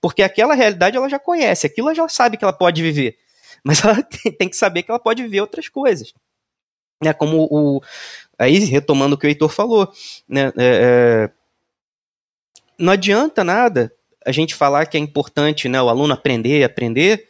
Porque 0.01 0.21
aquela 0.21 0.53
realidade 0.53 0.97
ela 0.97 1.09
já 1.09 1.19
conhece, 1.19 1.67
aquilo 1.67 1.87
ela 1.89 1.95
já 1.95 2.07
sabe 2.07 2.37
que 2.37 2.43
ela 2.43 2.53
pode 2.53 2.81
viver. 2.81 3.17
Mas 3.63 3.83
ela 3.85 4.01
tem 4.03 4.49
que 4.49 4.55
saber 4.55 4.83
que 4.83 4.91
ela 4.91 4.99
pode 4.99 5.23
viver 5.23 5.41
outras 5.41 5.67
coisas. 5.67 6.13
É 7.03 7.13
como 7.13 7.47
o, 7.51 7.81
Aí, 8.39 8.59
retomando 8.59 9.15
o 9.15 9.17
que 9.17 9.25
o 9.25 9.29
Heitor 9.29 9.49
falou, 9.49 9.91
né, 10.29 10.47
é, 10.49 10.51
é, 10.57 11.29
não 12.77 12.93
adianta 12.93 13.43
nada 13.43 13.91
a 14.23 14.31
gente 14.31 14.53
falar 14.53 14.85
que 14.85 14.95
é 14.95 14.99
importante 14.99 15.67
né, 15.67 15.81
o 15.81 15.89
aluno 15.89 16.13
aprender, 16.13 16.63
aprender, 16.63 17.27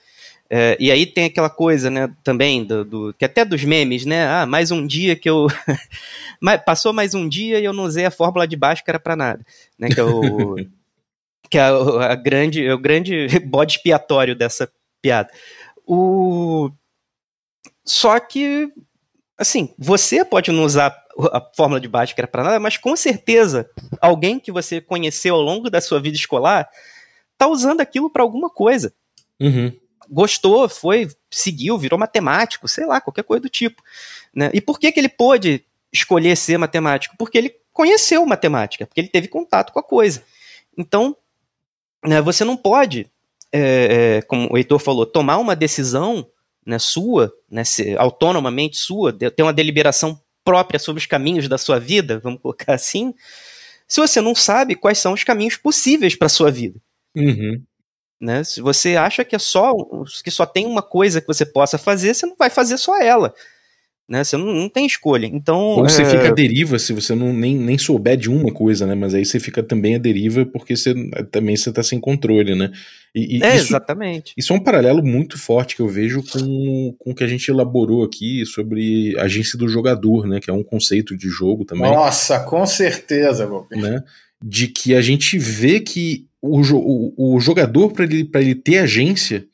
é, 0.49 0.75
e 0.79 0.91
aí 0.91 1.05
tem 1.05 1.25
aquela 1.25 1.49
coisa, 1.49 1.89
né, 1.89 2.11
também, 2.23 2.63
do, 2.63 2.83
do, 2.83 3.13
que 3.13 3.23
até 3.23 3.45
dos 3.45 3.63
memes, 3.63 4.05
né, 4.05 4.27
ah, 4.27 4.45
mais 4.45 4.71
um 4.71 4.85
dia 4.85 5.15
que 5.15 5.29
eu... 5.29 5.47
Passou 6.65 6.93
mais 6.93 7.13
um 7.13 7.27
dia 7.27 7.59
e 7.59 7.65
eu 7.65 7.73
não 7.73 7.85
usei 7.85 8.05
a 8.05 8.11
fórmula 8.11 8.47
de 8.47 8.55
Bhaskara 8.55 8.99
para 8.99 9.15
nada, 9.15 9.45
né, 9.79 9.87
que 9.87 9.99
é 9.99 10.03
o... 10.03 10.55
que 11.49 11.57
é 11.57 11.61
a, 11.61 12.11
a 12.11 12.15
grande, 12.15 12.65
é 12.65 12.73
o 12.73 12.79
grande 12.79 13.27
bode 13.45 13.73
expiatório 13.73 14.35
dessa 14.35 14.71
piada. 15.01 15.29
O... 15.85 16.69
Só 17.85 18.19
que 18.19 18.69
assim, 19.37 19.73
você 19.77 20.25
pode 20.25 20.51
não 20.51 20.63
usar 20.63 20.97
a 21.31 21.41
fórmula 21.55 21.79
de 21.79 21.87
Bhaskara 21.87 22.27
para 22.27 22.43
nada, 22.43 22.59
mas 22.59 22.77
com 22.77 22.95
certeza 22.95 23.69
alguém 24.01 24.39
que 24.39 24.51
você 24.51 24.81
conheceu 24.81 25.35
ao 25.35 25.41
longo 25.41 25.69
da 25.69 25.79
sua 25.79 25.99
vida 25.99 26.17
escolar 26.17 26.67
tá 27.37 27.47
usando 27.47 27.81
aquilo 27.81 28.09
para 28.09 28.23
alguma 28.23 28.49
coisa. 28.49 28.93
Uhum. 29.39 29.71
Gostou, 30.09 30.67
foi, 30.67 31.09
seguiu, 31.29 31.77
virou 31.77 31.99
matemático, 31.99 32.67
sei 32.67 32.85
lá, 32.85 32.99
qualquer 32.99 33.23
coisa 33.23 33.41
do 33.41 33.49
tipo. 33.49 33.81
Né? 34.33 34.49
E 34.53 34.61
por 34.61 34.79
que, 34.79 34.91
que 34.91 34.99
ele 34.99 35.09
pôde 35.09 35.63
escolher 35.93 36.35
ser 36.35 36.57
matemático? 36.57 37.15
Porque 37.17 37.37
ele 37.37 37.55
conheceu 37.71 38.25
matemática, 38.25 38.87
porque 38.87 39.01
ele 39.01 39.09
teve 39.09 39.27
contato 39.27 39.71
com 39.71 39.79
a 39.79 39.83
coisa. 39.83 40.23
Então, 40.75 41.15
né, 42.07 42.21
você 42.21 42.43
não 42.43 42.55
pode, 42.55 43.09
é, 43.51 44.17
é, 44.17 44.21
como 44.21 44.47
o 44.51 44.57
Heitor 44.57 44.79
falou, 44.79 45.05
tomar 45.05 45.37
uma 45.37 45.55
decisão 45.55 46.27
né, 46.65 46.79
sua, 46.79 47.31
né, 47.49 47.63
autonomamente 47.97 48.77
sua, 48.77 49.13
ter 49.13 49.41
uma 49.43 49.53
deliberação 49.53 50.19
própria 50.43 50.79
sobre 50.79 51.01
os 51.01 51.05
caminhos 51.05 51.47
da 51.47 51.57
sua 51.57 51.79
vida, 51.79 52.19
vamos 52.19 52.41
colocar 52.41 52.73
assim, 52.73 53.13
se 53.87 53.99
você 53.99 54.21
não 54.21 54.33
sabe 54.33 54.75
quais 54.75 54.97
são 54.97 55.13
os 55.13 55.23
caminhos 55.23 55.57
possíveis 55.57 56.15
para 56.15 56.27
a 56.27 56.29
sua 56.29 56.51
vida. 56.51 56.79
Uhum. 57.15 57.61
Né? 58.19 58.43
Se 58.43 58.61
você 58.61 58.95
acha 58.95 59.23
que 59.23 59.35
é 59.35 59.39
só 59.39 59.73
que 60.23 60.31
só 60.31 60.45
tem 60.45 60.65
uma 60.65 60.81
coisa 60.81 61.21
que 61.21 61.27
você 61.27 61.45
possa 61.45 61.77
fazer, 61.77 62.13
você 62.13 62.25
não 62.25 62.35
vai 62.37 62.49
fazer 62.49 62.77
só 62.77 62.99
ela. 63.01 63.33
Né? 64.09 64.23
Você 64.23 64.37
não, 64.37 64.53
não 64.53 64.69
tem 64.69 64.85
escolha. 64.85 65.25
Então, 65.25 65.59
Ou 65.59 65.89
você 65.89 66.01
é... 66.01 66.05
fica 66.05 66.29
à 66.29 66.31
deriva 66.31 66.79
se 66.79 66.93
você 66.93 67.13
não, 67.13 67.33
nem, 67.33 67.57
nem 67.57 67.77
souber 67.77 68.15
de 68.15 68.29
uma 68.29 68.53
coisa, 68.53 68.87
né? 68.87 68.95
Mas 68.95 69.13
aí 69.13 69.25
você 69.25 69.37
fica 69.37 69.61
também 69.61 69.95
à 69.95 69.97
deriva 69.97 70.45
porque 70.45 70.77
você 70.77 70.93
também 71.29 71.57
você 71.57 71.73
tá 71.73 71.83
sem 71.83 71.99
controle, 71.99 72.55
né? 72.55 72.71
E, 73.13 73.37
e 73.37 73.43
é, 73.43 73.55
isso, 73.55 73.65
exatamente. 73.65 74.33
Isso 74.37 74.53
é 74.53 74.55
um 74.55 74.63
paralelo 74.63 75.03
muito 75.03 75.37
forte 75.37 75.75
que 75.75 75.81
eu 75.81 75.89
vejo 75.89 76.23
com, 76.23 76.95
com 76.97 77.11
o 77.11 77.15
que 77.15 77.23
a 77.23 77.27
gente 77.27 77.49
elaborou 77.49 78.03
aqui 78.03 78.45
sobre 78.45 79.13
agência 79.19 79.57
do 79.59 79.67
jogador, 79.67 80.25
né? 80.25 80.39
Que 80.39 80.49
é 80.49 80.53
um 80.53 80.63
conceito 80.63 81.17
de 81.17 81.27
jogo 81.27 81.65
também. 81.65 81.91
Nossa, 81.91 82.39
com 82.39 82.65
certeza, 82.65 83.45
Bob. 83.45 83.67
Né? 83.75 84.01
De 84.41 84.67
que 84.67 84.95
a 84.95 85.01
gente 85.01 85.37
vê 85.37 85.81
que 85.81 86.27
o, 86.41 86.61
o, 86.61 87.35
o 87.35 87.39
jogador, 87.41 87.91
para 87.91 88.05
ele, 88.05 88.29
ele 88.35 88.55
ter 88.55 88.77
agência, 88.77 89.45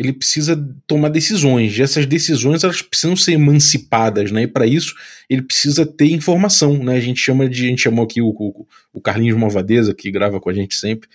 ele 0.00 0.14
precisa 0.14 0.56
tomar 0.86 1.10
decisões. 1.10 1.76
E 1.76 1.82
essas 1.82 2.06
decisões 2.06 2.64
elas 2.64 2.80
precisam 2.80 3.14
ser 3.14 3.32
emancipadas, 3.32 4.32
né? 4.32 4.44
E 4.44 4.46
para 4.46 4.66
isso 4.66 4.94
ele 5.28 5.42
precisa 5.42 5.84
ter 5.84 6.10
informação, 6.10 6.82
né? 6.82 6.96
A 6.96 7.00
gente 7.00 7.20
chama 7.20 7.46
de, 7.46 7.66
a 7.66 7.68
gente 7.68 7.82
chamou 7.82 8.06
aqui 8.06 8.22
o, 8.22 8.28
o, 8.28 8.66
o 8.94 9.00
Carlinhos 9.00 9.38
Malvadeza, 9.38 9.94
que 9.94 10.10
grava 10.10 10.40
com 10.40 10.48
a 10.48 10.54
gente 10.54 10.74
sempre, 10.74 11.06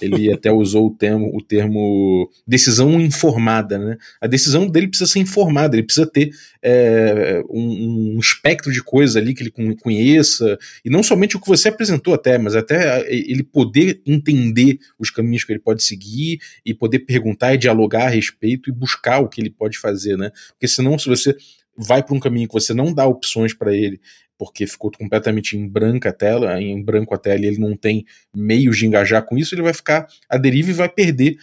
ele 0.00 0.32
até 0.32 0.52
usou 0.52 0.86
o 0.86 0.94
termo, 0.94 1.30
o 1.34 1.42
termo 1.42 2.30
decisão 2.46 3.00
informada. 3.00 3.78
Né? 3.78 3.96
A 4.20 4.26
decisão 4.26 4.68
dele 4.68 4.88
precisa 4.88 5.10
ser 5.10 5.18
informada, 5.18 5.76
ele 5.76 5.84
precisa 5.84 6.06
ter 6.06 6.30
é, 6.62 7.42
um, 7.50 8.14
um, 8.14 8.18
espectro 8.18 8.72
de 8.72 8.82
coisas 8.82 9.16
ali 9.16 9.34
que 9.34 9.42
ele 9.42 9.76
conheça, 9.76 10.58
e 10.84 10.90
não 10.90 11.02
somente 11.02 11.36
o 11.36 11.40
que 11.40 11.48
você 11.48 11.68
apresentou 11.68 12.14
até, 12.14 12.38
mas 12.38 12.54
até 12.54 13.10
ele 13.12 13.42
poder 13.42 14.00
entender 14.06 14.78
os 14.98 15.10
caminhos 15.10 15.44
que 15.44 15.52
ele 15.52 15.60
pode 15.60 15.82
seguir 15.82 16.38
e 16.64 16.72
poder 16.72 17.00
perguntar 17.00 17.54
e 17.54 17.58
dialogar 17.58 18.06
a 18.06 18.10
respeito 18.10 18.70
e 18.70 18.72
buscar 18.72 19.20
o 19.20 19.28
que 19.28 19.40
ele 19.40 19.50
pode 19.50 19.78
fazer, 19.78 20.16
né? 20.16 20.30
Porque 20.50 20.68
senão, 20.68 20.98
se 20.98 21.08
você 21.08 21.34
vai 21.76 22.02
para 22.02 22.14
um 22.14 22.20
caminho 22.20 22.46
que 22.46 22.54
você 22.54 22.74
não 22.74 22.92
dá 22.92 23.06
opções 23.06 23.54
para 23.54 23.74
ele 23.74 24.00
porque 24.40 24.66
ficou 24.66 24.90
completamente 24.90 25.54
em 25.54 25.68
branca 25.68 26.08
a 26.08 26.12
tela, 26.14 26.58
em 26.58 26.82
branco 26.82 27.14
a 27.14 27.18
tela 27.18 27.40
e 27.40 27.44
ele 27.44 27.58
não 27.58 27.76
tem 27.76 28.06
meios 28.34 28.78
de 28.78 28.86
engajar 28.86 29.22
com 29.22 29.36
isso, 29.36 29.54
ele 29.54 29.60
vai 29.60 29.74
ficar 29.74 30.06
à 30.30 30.38
deriva 30.38 30.70
e 30.70 30.72
vai 30.72 30.88
perder 30.88 31.36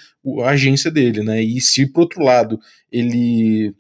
a 0.44 0.50
agência 0.50 0.90
dele, 0.90 1.22
né? 1.22 1.40
E 1.40 1.62
se 1.62 1.86
por 1.86 2.02
outro 2.02 2.24
lado 2.24 2.60
ele 2.92 3.72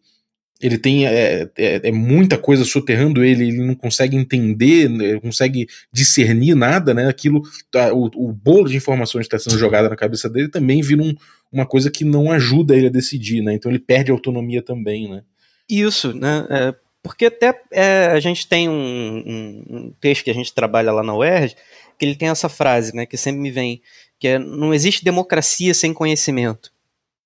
ele 0.61 0.77
tem 0.77 1.07
é, 1.07 1.49
é, 1.57 1.87
é, 1.87 1.91
muita 1.91 2.37
coisa 2.37 2.63
soterrando 2.63 3.23
ele, 3.23 3.47
ele 3.47 3.65
não 3.65 3.73
consegue 3.73 4.15
entender, 4.15 4.87
não 4.87 4.97
né, 4.97 5.19
consegue 5.19 5.67
discernir 5.91 6.53
nada, 6.53 6.93
né? 6.93 7.07
Aquilo, 7.07 7.41
tá, 7.71 7.91
o, 7.91 8.11
o 8.15 8.31
bolo 8.31 8.69
de 8.69 8.77
informações 8.77 9.27
que 9.27 9.35
está 9.35 9.49
sendo 9.49 9.59
jogado 9.59 9.89
na 9.89 9.95
cabeça 9.95 10.29
dele 10.29 10.47
também 10.47 10.83
vira 10.83 11.01
um, 11.01 11.15
uma 11.51 11.65
coisa 11.65 11.89
que 11.89 12.05
não 12.05 12.31
ajuda 12.31 12.75
ele 12.75 12.85
a 12.85 12.91
decidir, 12.91 13.41
né? 13.41 13.55
Então 13.55 13.71
ele 13.71 13.79
perde 13.79 14.11
autonomia 14.11 14.61
também, 14.61 15.09
né? 15.09 15.23
Isso, 15.67 16.13
né? 16.13 16.45
É, 16.51 16.75
porque 17.07 17.27
até 17.27 17.57
é, 17.71 18.07
a 18.07 18.19
gente 18.19 18.45
tem 18.47 18.67
um, 18.67 18.73
um, 18.73 19.65
um, 19.69 19.93
texto 20.01 20.25
que 20.25 20.29
a 20.29 20.33
gente 20.33 20.53
trabalha 20.53 20.91
lá 20.91 21.01
na 21.01 21.15
UERJ, 21.15 21.55
que 21.97 22.05
ele 22.05 22.15
tem 22.15 22.27
essa 22.27 22.49
frase, 22.49 22.93
né, 22.93 23.05
que 23.05 23.15
sempre 23.15 23.39
me 23.39 23.49
vem, 23.49 23.81
que 24.19 24.27
é, 24.27 24.37
não 24.37 24.73
existe 24.73 25.05
democracia 25.05 25.73
sem 25.73 25.93
conhecimento. 25.93 26.71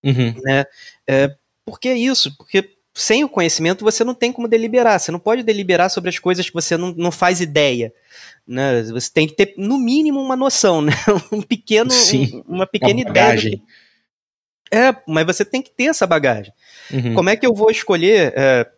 Uhum. 0.03 0.35
Né? 0.43 0.65
É, 1.07 1.35
por 1.65 1.79
que 1.79 1.91
isso? 1.91 2.35
Porque 2.37 2.69
sem 2.93 3.23
o 3.23 3.29
conhecimento 3.29 3.83
você 3.83 4.03
não 4.03 4.13
tem 4.13 4.31
como 4.31 4.47
deliberar, 4.47 4.99
você 4.99 5.11
não 5.11 5.19
pode 5.19 5.41
deliberar 5.41 5.89
sobre 5.89 6.09
as 6.09 6.19
coisas 6.19 6.47
que 6.47 6.53
você 6.53 6.77
não, 6.77 6.93
não 6.95 7.11
faz 7.11 7.41
ideia. 7.41 7.91
Né? 8.47 8.83
Você 8.83 9.11
tem 9.11 9.27
que 9.27 9.35
ter, 9.35 9.55
no 9.57 9.79
mínimo, 9.79 10.19
uma 10.21 10.35
noção, 10.35 10.81
né? 10.81 10.93
um 11.31 11.41
pequeno, 11.41 11.89
Sim, 11.89 12.43
uma 12.47 12.67
pequena 12.67 13.01
uma 13.01 13.09
ideia. 13.09 13.37
Que... 13.39 13.61
É, 14.71 14.95
mas 15.07 15.25
você 15.25 15.43
tem 15.43 15.61
que 15.61 15.71
ter 15.71 15.85
essa 15.85 16.05
bagagem. 16.05 16.53
Uhum. 16.91 17.15
Como 17.15 17.29
é 17.31 17.35
que 17.35 17.47
eu 17.47 17.53
vou 17.53 17.71
escolher... 17.71 18.31
É, 18.35 18.69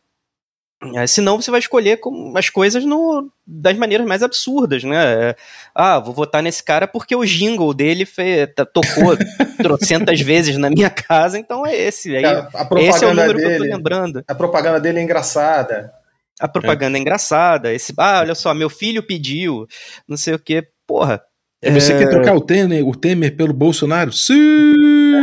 senão 1.08 1.42
você 1.42 1.52
vai 1.52 1.60
escolher 1.60 2.00
as 2.36 2.50
coisas 2.50 2.86
no, 2.86 3.30
das 3.46 3.78
maneiras 3.78 4.06
mais 4.06 4.24
absurdas, 4.24 4.84
né? 4.84 5.30
É, 5.30 5.36
ah, 5.74 6.00
vou 6.00 6.14
votar 6.14 6.42
nesse 6.42 6.64
cara 6.64 6.88
porque 6.88 7.16
o 7.16 7.26
jingle 7.26 7.74
dele 7.74 8.06
fez, 8.06 8.50
tocou 8.74 9.18
trocentas 9.62 10.22
vezes 10.22 10.58
na 10.58 10.70
minha 10.70 10.90
casa, 10.90 11.38
então 11.38 11.66
é 11.66 11.76
esse. 11.76 12.16
Aí, 12.16 12.26
a, 12.26 12.48
a 12.54 12.82
esse 12.82 13.04
é 13.04 13.08
o 13.08 13.14
número 13.14 13.38
dele, 13.38 13.48
que 13.48 13.54
eu 13.54 13.70
tô 13.70 13.76
lembrando. 13.76 14.24
A 14.28 14.36
propaganda 14.36 14.80
dele 14.80 15.00
é 15.00 15.04
engraçada. 15.04 15.94
A 16.40 16.48
propaganda 16.48 16.98
é, 16.98 17.00
é 17.00 17.02
engraçada. 17.02 17.74
Esse, 17.74 17.94
ah, 17.98 18.20
olha 18.22 18.36
só, 18.36 18.54
meu 18.54 18.70
filho 18.70 19.04
pediu, 19.04 19.68
não 20.08 20.18
sei 20.18 20.34
o 20.34 20.40
que. 20.40 20.68
Porra, 20.86 21.22
você 21.72 21.94
é... 21.94 22.00
quer 22.00 22.10
trocar 22.10 22.36
o 22.36 22.42
Temer, 22.42 22.88
o 22.88 22.96
Temer 22.96 23.36
pelo 23.36 23.54
Bolsonaro? 23.54 24.12
Sim! 24.12 24.74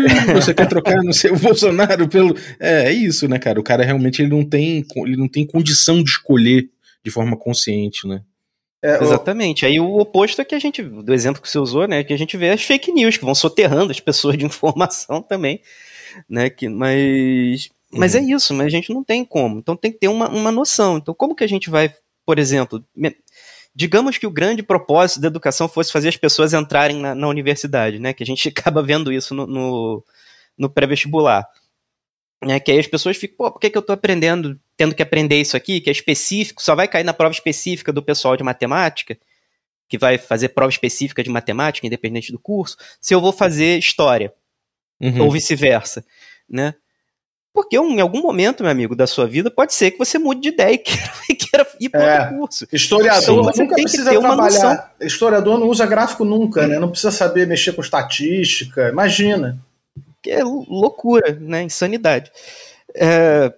Você 0.34 0.54
quer 0.54 0.66
trocar 0.66 1.02
no 1.02 1.12
seu 1.12 1.36
Bolsonaro 1.36 2.08
pelo. 2.08 2.34
É, 2.58 2.86
é 2.86 2.92
isso, 2.92 3.28
né, 3.28 3.38
cara? 3.38 3.60
O 3.60 3.62
cara 3.62 3.84
realmente 3.84 4.22
ele 4.22 4.30
não 4.30 4.44
tem, 4.44 4.84
ele 4.96 5.16
não 5.16 5.28
tem 5.28 5.46
condição 5.46 6.02
de 6.02 6.10
escolher 6.10 6.70
de 7.04 7.10
forma 7.10 7.36
consciente, 7.36 8.06
né? 8.06 8.22
É, 8.82 9.02
Exatamente. 9.02 9.66
Aí 9.66 9.78
o 9.78 9.98
oposto 9.98 10.40
é 10.40 10.44
que 10.44 10.54
a 10.54 10.58
gente, 10.58 10.82
do 10.82 11.12
exemplo 11.12 11.42
que 11.42 11.50
você 11.50 11.58
usou, 11.58 11.86
né, 11.86 12.02
que 12.02 12.14
a 12.14 12.18
gente 12.18 12.36
vê 12.36 12.50
as 12.50 12.62
fake 12.62 12.90
news 12.92 13.16
que 13.18 13.24
vão 13.24 13.34
soterrando 13.34 13.90
as 13.90 14.00
pessoas 14.00 14.38
de 14.38 14.44
informação 14.44 15.20
também, 15.22 15.60
né, 16.28 16.48
que, 16.48 16.66
mas, 16.68 17.68
mas 17.92 18.14
é 18.14 18.20
uhum. 18.20 18.24
é 18.24 18.32
isso, 18.32 18.54
mas 18.54 18.66
a 18.66 18.70
gente 18.70 18.92
não 18.92 19.04
tem 19.04 19.24
como. 19.24 19.58
Então 19.58 19.76
tem 19.76 19.92
que 19.92 19.98
ter 19.98 20.08
uma, 20.08 20.28
uma 20.30 20.50
noção. 20.50 20.96
Então 20.96 21.14
como 21.14 21.34
que 21.34 21.44
a 21.44 21.48
gente 21.48 21.68
vai, 21.68 21.92
por 22.24 22.38
exemplo, 22.38 22.82
digamos 23.80 24.18
que 24.18 24.26
o 24.26 24.30
grande 24.30 24.62
propósito 24.62 25.22
da 25.22 25.28
educação 25.28 25.66
fosse 25.66 25.90
fazer 25.90 26.10
as 26.10 26.16
pessoas 26.16 26.52
entrarem 26.52 26.98
na, 27.00 27.14
na 27.14 27.26
universidade, 27.26 27.98
né? 27.98 28.12
Que 28.12 28.22
a 28.22 28.26
gente 28.26 28.46
acaba 28.54 28.82
vendo 28.82 29.10
isso 29.10 29.34
no, 29.34 29.46
no, 29.46 30.04
no 30.58 30.68
pré-vestibular. 30.68 31.48
Né, 32.42 32.58
que 32.58 32.70
aí 32.72 32.78
as 32.78 32.86
pessoas 32.86 33.18
ficam, 33.18 33.36
pô, 33.36 33.52
por 33.52 33.58
que, 33.60 33.68
que 33.68 33.76
eu 33.76 33.80
estou 33.80 33.92
aprendendo, 33.92 34.58
tendo 34.74 34.94
que 34.94 35.02
aprender 35.02 35.38
isso 35.38 35.58
aqui, 35.58 35.78
que 35.78 35.90
é 35.90 35.92
específico, 35.92 36.62
só 36.62 36.74
vai 36.74 36.88
cair 36.88 37.04
na 37.04 37.12
prova 37.12 37.32
específica 37.34 37.92
do 37.92 38.02
pessoal 38.02 38.36
de 38.36 38.42
matemática? 38.42 39.16
que 39.88 39.98
vai 39.98 40.16
fazer 40.18 40.50
prova 40.50 40.70
específica 40.70 41.20
de 41.20 41.28
matemática, 41.28 41.84
independente 41.84 42.30
do 42.30 42.38
curso, 42.38 42.76
se 43.00 43.12
eu 43.12 43.20
vou 43.20 43.32
fazer 43.32 43.76
história, 43.76 44.32
Uhum. 45.00 45.22
ou 45.22 45.30
vice-versa, 45.32 46.04
né? 46.48 46.74
Porque 47.52 47.76
em 47.76 48.00
algum 48.00 48.22
momento, 48.22 48.62
meu 48.62 48.70
amigo, 48.70 48.94
da 48.94 49.06
sua 49.06 49.26
vida, 49.26 49.50
pode 49.50 49.74
ser 49.74 49.90
que 49.90 49.98
você 49.98 50.18
mude 50.18 50.40
de 50.40 50.48
ideia 50.50 50.74
e 50.74 50.78
queira, 50.78 51.10
e 51.28 51.34
queira 51.34 51.66
ir 51.80 51.88
para 51.88 52.02
É. 52.04 52.20
outro 52.22 52.38
curso. 52.38 52.66
Historiador 52.72 53.22
Então, 53.22 53.44
você 53.44 53.62
nunca 53.62 53.74
tem 53.74 53.84
que 53.84 53.90
precisa 53.90 54.10
ter 54.10 54.18
uma 54.18 54.28
trabalhar. 54.36 54.94
Historiador 55.00 55.58
não 55.58 55.68
usa 55.68 55.84
gráfico 55.86 56.24
nunca, 56.24 56.66
né? 56.66 56.78
Não 56.78 56.88
precisa 56.88 57.10
saber 57.10 57.46
mexer 57.46 57.72
com 57.72 57.80
estatística. 57.80 58.88
Imagina. 58.88 59.58
Que 60.22 60.30
é 60.30 60.44
loucura, 60.44 61.36
né? 61.40 61.62
Insanidade. 61.62 62.30
É, 62.94 63.52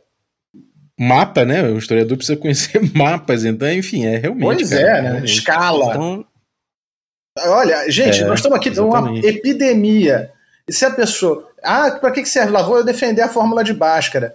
Mapa, 0.99 1.45
né? 1.45 1.63
O 1.65 1.79
historiador 1.79 2.17
precisa 2.17 2.39
conhecer 2.39 2.81
mapas, 2.95 3.45
então, 3.45 3.71
enfim, 3.71 4.07
é 4.07 4.17
realmente. 4.19 4.45
Pois 4.59 4.71
cara, 4.71 4.83
é, 4.83 5.03
né? 5.03 5.09
realmente. 5.11 5.33
Escala. 5.35 5.87
então, 5.91 6.25
Olha, 7.47 7.91
gente, 7.91 8.21
É, 8.23 8.25
nós 8.27 8.39
estamos 8.39 8.57
aqui 8.59 8.71
numa 8.71 9.19
epidemia. 9.19 10.31
E 10.73 10.75
se 10.75 10.87
a 10.87 10.91
pessoa. 10.91 11.51
Ah, 11.63 11.91
para 11.91 12.11
que 12.11 12.25
serve? 12.25 12.51
Lá 12.51 12.63
vou 12.63 12.79
eu 12.79 12.85
defender 12.85 13.21
a 13.21 13.29
fórmula 13.29 13.63
de 13.63 13.75
Bhaskara. 13.75 14.35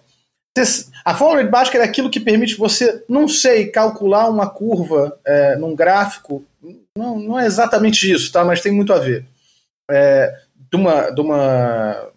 A 1.04 1.16
fórmula 1.16 1.44
de 1.44 1.50
Bhaskara 1.50 1.84
é 1.84 1.88
aquilo 1.88 2.12
que 2.12 2.20
permite 2.20 2.56
você, 2.56 3.04
não 3.10 3.28
sei, 3.28 3.66
calcular 3.66 4.30
uma 4.30 4.48
curva 4.48 5.18
é, 5.26 5.56
num 5.56 5.76
gráfico. 5.76 6.46
Não, 6.96 7.18
não 7.18 7.40
é 7.40 7.48
exatamente 7.48 8.12
isso, 8.12 8.32
tá? 8.32 8.46
Mas 8.46 8.62
tem 8.62 8.72
muito 8.72 8.94
a 8.94 9.00
ver. 9.00 9.26
É, 9.90 10.32
de 10.72 10.78
uma, 10.78 11.10
de 11.10 11.22
uma, 11.22 12.08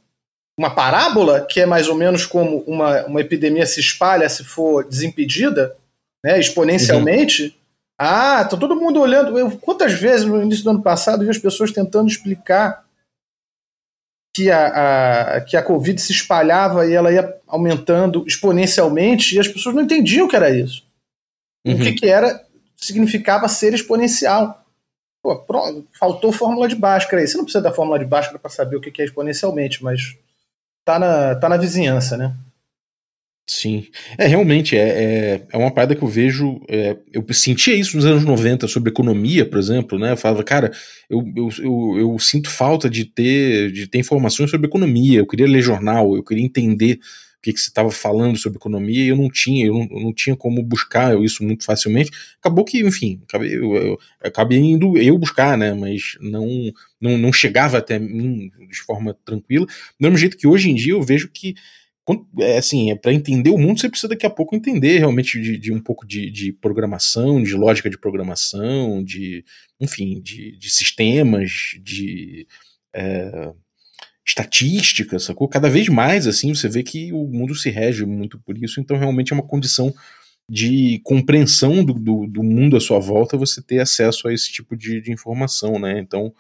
uma 0.59 0.75
parábola, 0.75 1.41
que 1.41 1.59
é 1.59 1.65
mais 1.65 1.89
ou 1.89 1.95
menos 1.95 2.27
como 2.27 2.59
uma, 2.67 3.07
uma 3.07 3.23
epidemia 3.23 3.65
se 3.65 3.81
espalha 3.81 4.29
se 4.29 4.45
for 4.45 4.85
desimpedida, 4.85 5.75
né, 6.23 6.39
exponencialmente. 6.39 7.59
Ah, 7.99 8.45
tá 8.45 8.55
todo 8.55 8.77
mundo 8.77 9.01
olhando. 9.01 9.39
Eu, 9.39 9.51
quantas 9.53 9.95
vezes 9.95 10.27
no 10.27 10.43
início 10.43 10.65
do 10.65 10.71
ano 10.71 10.83
passado 10.83 11.23
eu 11.23 11.25
vi 11.25 11.31
as 11.31 11.39
pessoas 11.39 11.73
tentando 11.73 12.09
explicar 12.11 12.85
que 14.33 14.51
a, 14.51 14.67
a, 15.37 15.41
que 15.41 15.57
a 15.57 15.63
Covid 15.63 16.01
se 16.01 16.13
espalhava 16.13 16.87
e 16.87 16.93
ela 16.93 17.13
ia 17.13 17.37
aumentando 17.47 18.25
exponencialmente 18.27 19.35
e 19.35 19.41
as 19.41 19.49
pessoas 19.49 19.75
não 19.75 19.83
entendiam 19.83 20.27
o 20.27 20.29
que 20.29 20.37
era 20.37 20.51
isso. 20.51 20.85
O 21.67 21.71
Uhum. 21.73 21.79
que, 21.79 21.93
que 21.93 22.07
era, 22.07 22.43
significava 22.77 23.49
ser 23.49 23.75
exponencial. 23.75 24.65
Pô, 25.23 25.37
pronto, 25.37 25.87
faltou 25.99 26.33
fórmula 26.33 26.67
de 26.67 26.75
Bhaskara 26.75 27.21
aí. 27.21 27.29
Você 27.29 27.37
não 27.37 27.45
precisa 27.45 27.63
da 27.63 27.73
fórmula 27.73 27.99
de 27.99 28.07
Bhaskara 28.07 28.39
para 28.39 28.51
saber 28.51 28.77
o 28.77 28.81
que 28.81 28.91
que 28.91 29.03
é 29.03 29.05
exponencialmente, 29.05 29.85
mas 29.85 30.17
tá 30.85 30.99
na, 30.99 31.35
tá 31.35 31.49
na 31.49 31.59
vizinhança, 31.59 32.17
né? 32.17 32.35
Sim. 33.53 33.89
É, 34.17 34.29
realmente, 34.29 34.77
é, 34.77 34.89
é, 34.89 35.47
é 35.53 35.59
uma 35.59 35.73
parada 35.73 35.97
que 35.97 36.03
eu 36.03 36.07
vejo. 36.07 36.61
é, 36.69 36.97
eu 37.13 37.25
sentia 37.35 37.75
isso 37.75 37.97
nos 37.97 38.07
anos 38.07 38.25
90 38.25 38.69
sobre 38.69 38.91
economia, 38.91 39.45
por 39.45 39.59
exemplo, 39.59 39.99
né? 39.99 40.13
Eu 40.13 40.17
falava, 40.17 40.45
cara, 40.45 40.71
eu, 41.11 41.21
eu, 41.35 41.49
eu, 41.59 41.99
eu 41.99 42.19
sinto 42.21 42.49
falta 42.49 42.89
de 42.89 43.05
ter, 43.05 43.73
de 43.73 43.89
ter 43.89 43.99
informações 43.99 44.53
sobre 44.53 44.69
economia. 44.69 45.19
Eu 45.19 45.27
queria 45.27 45.49
ler 45.49 45.63
jornal, 45.63 46.15
eu 46.15 46.23
queria 46.23 46.45
entender 46.45 47.01
o 47.39 47.43
que, 47.43 47.53
que 47.53 47.59
você 47.59 47.67
estava 47.67 47.91
falando 47.91 48.39
sobre 48.39 48.57
economia 48.57 49.03
e 49.05 49.09
eu 49.09 49.17
não 49.17 49.29
tinha, 49.29 49.67
eu 49.67 49.75
não, 49.75 49.89
eu 49.91 50.01
não 50.01 50.15
tinha 50.15 50.37
como 50.37 50.63
buscar 50.63 51.21
isso 51.21 51.43
muito 51.43 51.65
facilmente. 51.65 52.13
Acabou 52.39 52.65
que, 52.65 52.79
enfim, 52.87 53.21
acabei, 53.29 53.57
eu, 53.57 53.75
eu, 53.75 53.99
acabei 54.23 54.59
indo 54.59 54.97
eu 54.97 55.19
buscar, 55.19 55.59
né? 55.59 55.75
Mas 55.75 56.17
não, 56.21 56.47
não, 57.01 57.19
não 57.19 57.33
chegava 57.33 57.79
até 57.79 57.99
mim 57.99 58.49
de 58.71 58.79
forma 58.83 59.13
tranquila. 59.25 59.67
Do 59.67 59.73
mesmo 59.99 60.17
jeito 60.17 60.37
que 60.37 60.47
hoje 60.47 60.71
em 60.71 60.75
dia 60.77 60.93
eu 60.93 61.03
vejo 61.03 61.29
que 61.29 61.57
é 62.41 62.59
assim, 62.59 62.91
é 62.91 62.97
para 62.97 63.13
entender 63.13 63.51
o 63.51 63.59
mundo, 63.59 63.81
você 63.81 63.89
precisa 63.89 64.09
daqui 64.09 64.27
a 64.27 64.31
pouco 64.31 64.57
entender 64.57 64.99
realmente 64.99 65.41
de, 65.41 65.57
de 65.57 65.73
um 65.73 65.81
pouco 65.81 66.07
de, 66.07 66.31
de 66.31 66.53
programação, 66.53 67.43
de 67.43 67.55
lógica 67.55 67.89
de 67.89 67.99
programação, 67.99 69.03
de, 69.05 69.45
enfim, 69.81 70.21
de, 70.21 70.57
de 70.57 70.71
sistemas, 70.71 71.79
de 71.83 72.47
é, 72.95 73.53
estatística, 74.27 75.19
sacou? 75.19 75.49
Cada 75.49 75.69
vez 75.69 75.89
mais, 75.89 76.27
assim, 76.27 76.55
você 76.55 76.69
vê 76.69 76.83
que 76.83 77.13
o 77.13 77.27
mundo 77.27 77.55
se 77.55 77.71
rege 77.71 78.05
muito 78.05 78.39
por 78.41 78.57
isso, 78.57 78.81
então 78.81 78.97
realmente 78.97 79.33
é 79.33 79.37
uma 79.37 79.47
condição 79.47 79.95
de 80.49 81.01
compreensão 81.05 81.85
do, 81.85 81.95
do, 81.95 82.27
do 82.27 82.43
mundo 82.43 82.77
à 82.77 82.81
sua 82.81 82.99
volta 82.99 83.37
você 83.37 83.63
ter 83.63 83.79
acesso 83.79 84.27
a 84.27 84.35
esse 84.35 84.51
tipo 84.51 84.77
de, 84.77 85.01
de 85.01 85.13
informação, 85.13 85.79
né? 85.79 86.01
Então, 86.01 86.35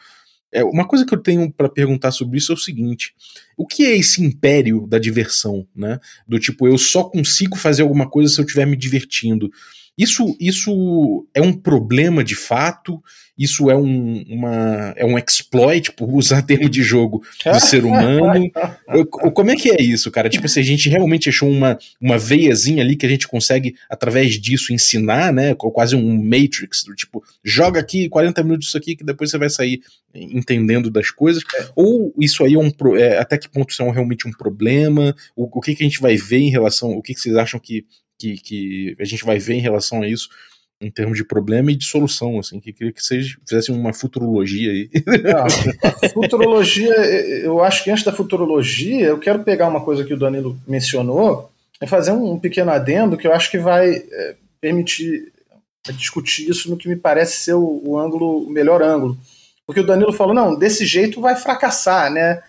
é, 0.52 0.64
uma 0.64 0.86
coisa 0.86 1.06
que 1.06 1.14
eu 1.14 1.22
tenho 1.22 1.50
para 1.52 1.68
perguntar 1.68 2.10
sobre 2.10 2.38
isso 2.38 2.52
é 2.52 2.54
o 2.54 2.58
seguinte: 2.58 3.14
o 3.56 3.66
que 3.66 3.84
é 3.84 3.96
esse 3.96 4.22
império 4.22 4.86
da 4.86 4.98
diversão, 4.98 5.66
né? 5.74 5.98
Do 6.26 6.38
tipo, 6.38 6.66
eu 6.66 6.76
só 6.76 7.04
consigo 7.04 7.56
fazer 7.56 7.82
alguma 7.82 8.08
coisa 8.08 8.32
se 8.32 8.40
eu 8.40 8.44
estiver 8.44 8.66
me 8.66 8.76
divertindo. 8.76 9.50
Isso, 9.96 10.36
isso 10.40 11.26
é 11.34 11.42
um 11.42 11.52
problema 11.52 12.24
de 12.24 12.34
fato? 12.34 13.02
Isso 13.42 13.70
é 13.70 13.74
um, 13.76 14.22
uma, 14.28 14.92
é 14.96 15.04
um 15.06 15.18
exploit, 15.18 15.90
por 15.92 16.12
usar 16.14 16.42
termo 16.46 16.68
de 16.68 16.82
jogo, 16.82 17.22
do 17.54 17.60
ser 17.60 17.84
humano? 17.84 18.50
Eu- 18.92 19.06
Como 19.06 19.50
é 19.50 19.56
que 19.56 19.70
é 19.70 19.80
isso, 19.80 20.10
cara? 20.10 20.28
Tipo, 20.28 20.46
se 20.48 20.60
a 20.60 20.62
gente 20.62 20.88
realmente 20.90 21.28
achou 21.30 21.48
uma, 21.48 21.78
uma 22.00 22.18
veiazinha 22.18 22.82
ali 22.82 22.96
que 22.96 23.06
a 23.06 23.08
gente 23.08 23.26
consegue, 23.26 23.74
através 23.88 24.38
disso, 24.38 24.72
ensinar, 24.74 25.32
né? 25.32 25.54
Quase 25.54 25.96
um 25.96 26.22
Matrix, 26.22 26.84
do 26.84 26.94
tipo, 26.94 27.24
joga 27.42 27.80
aqui 27.80 28.08
40 28.08 28.42
minutos 28.42 28.66
disso 28.66 28.76
aqui 28.76 28.94
que 28.94 29.04
depois 29.04 29.30
você 29.30 29.38
vai 29.38 29.48
sair 29.48 29.80
entendendo 30.14 30.90
das 30.90 31.10
coisas. 31.10 31.42
Ou 31.74 32.12
isso 32.18 32.44
aí 32.44 32.54
é 32.54 32.58
um. 32.58 32.70
pro- 32.70 32.96
é, 32.96 33.18
até 33.18 33.38
que 33.38 33.48
ponto 33.48 33.70
isso 33.70 33.82
é 33.82 33.90
realmente 33.90 34.28
um 34.28 34.32
problema? 34.32 35.14
O, 35.34 35.44
o 35.58 35.60
que, 35.60 35.74
que 35.74 35.82
a 35.82 35.86
gente 35.86 36.00
vai 36.00 36.16
ver 36.16 36.38
em 36.40 36.50
relação. 36.50 36.90
O 36.90 37.00
que, 37.02 37.14
que 37.14 37.20
vocês 37.20 37.36
acham 37.36 37.58
que, 37.60 37.84
que, 38.18 38.36
que 38.36 38.96
a 39.00 39.04
gente 39.04 39.24
vai 39.24 39.38
ver 39.38 39.54
em 39.54 39.60
relação 39.60 40.02
a 40.02 40.08
isso? 40.08 40.28
Em 40.80 40.90
termos 40.90 41.18
de 41.18 41.24
problema 41.24 41.70
e 41.70 41.76
de 41.76 41.84
solução, 41.84 42.38
assim, 42.38 42.58
que 42.58 42.72
queria 42.72 42.92
que 42.92 43.04
vocês 43.04 43.36
fizessem 43.46 43.74
uma 43.74 43.92
futurologia 43.92 44.70
aí. 44.70 44.90
Futurologia, 46.14 46.94
eu 47.42 47.62
acho 47.62 47.84
que 47.84 47.90
antes 47.90 48.02
da 48.02 48.12
futurologia, 48.12 49.06
eu 49.06 49.18
quero 49.18 49.44
pegar 49.44 49.68
uma 49.68 49.82
coisa 49.82 50.04
que 50.04 50.14
o 50.14 50.18
Danilo 50.18 50.58
mencionou 50.66 51.52
e 51.82 51.86
fazer 51.86 52.12
um 52.12 52.38
pequeno 52.38 52.70
adendo 52.70 53.16
que 53.16 53.26
eu 53.26 53.34
acho 53.34 53.50
que 53.50 53.58
vai 53.58 53.90
é, 53.94 54.36
permitir 54.58 55.30
discutir 55.92 56.48
isso 56.48 56.70
no 56.70 56.76
que 56.76 56.88
me 56.88 56.96
parece 56.96 57.40
ser 57.40 57.54
o, 57.54 57.82
o 57.84 57.98
ângulo, 57.98 58.44
o 58.44 58.50
melhor 58.50 58.82
ângulo. 58.82 59.18
Porque 59.66 59.80
o 59.80 59.86
Danilo 59.86 60.12
falou, 60.12 60.34
não, 60.34 60.58
desse 60.58 60.84
jeito 60.84 61.20
vai 61.20 61.36
fracassar, 61.36 62.10
né? 62.10 62.42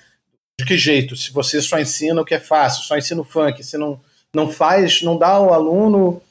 De 0.60 0.66
que 0.66 0.78
jeito? 0.78 1.16
Se 1.16 1.32
você 1.32 1.62
só 1.62 1.80
ensina 1.80 2.22
o 2.22 2.26
que 2.26 2.34
é 2.34 2.40
fácil, 2.40 2.84
só 2.84 2.98
ensina 2.98 3.22
o 3.22 3.26
funk, 3.26 3.64
você 3.64 3.78
não, 3.78 4.00
não 4.34 4.50
faz, 4.50 5.02
não 5.02 5.18
dá 5.18 5.30
ao 5.30 5.54
aluno 5.54 6.22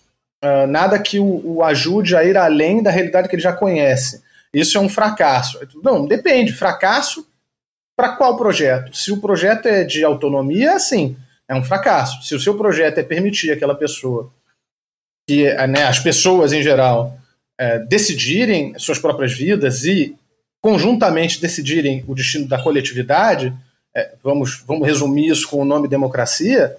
ah, 0.43 0.66
nada 0.66 0.99
que 0.99 1.18
o, 1.18 1.57
o 1.57 1.64
ajude 1.64 2.16
a 2.16 2.24
ir 2.24 2.36
além 2.36 2.82
da 2.82 2.91
realidade 2.91 3.28
que 3.28 3.34
ele 3.34 3.43
já 3.43 3.53
conhece. 3.53 4.22
Isso 4.53 4.78
é 4.78 4.80
um 4.80 4.88
fracasso. 4.88 5.59
Não, 5.82 6.07
depende. 6.07 6.53
Fracasso 6.53 7.26
para 7.97 8.16
qual 8.16 8.36
projeto? 8.36 8.97
Se 8.97 9.12
o 9.12 9.20
projeto 9.20 9.66
é 9.66 9.84
de 9.84 10.03
autonomia, 10.03 10.78
sim, 10.78 11.16
é 11.47 11.55
um 11.55 11.62
fracasso. 11.62 12.22
Se 12.22 12.34
o 12.34 12.41
seu 12.41 12.57
projeto 12.57 12.99
é 12.99 13.03
permitir 13.03 13.51
aquela 13.51 13.74
pessoa, 13.74 14.32
que 15.28 15.45
né, 15.66 15.84
as 15.84 15.99
pessoas 15.99 16.53
em 16.53 16.62
geral, 16.62 17.18
é, 17.59 17.78
decidirem 17.78 18.76
suas 18.78 18.99
próprias 18.99 19.34
vidas 19.34 19.84
e 19.84 20.16
conjuntamente 20.62 21.41
decidirem 21.41 22.03
o 22.09 22.14
destino 22.14 22.49
da 22.49 22.61
coletividade, 22.61 23.53
é, 23.95 24.14
vamos, 24.22 24.62
vamos 24.66 24.86
resumir 24.86 25.28
isso 25.28 25.47
com 25.49 25.61
o 25.61 25.64
nome 25.64 25.86
democracia. 25.86 26.76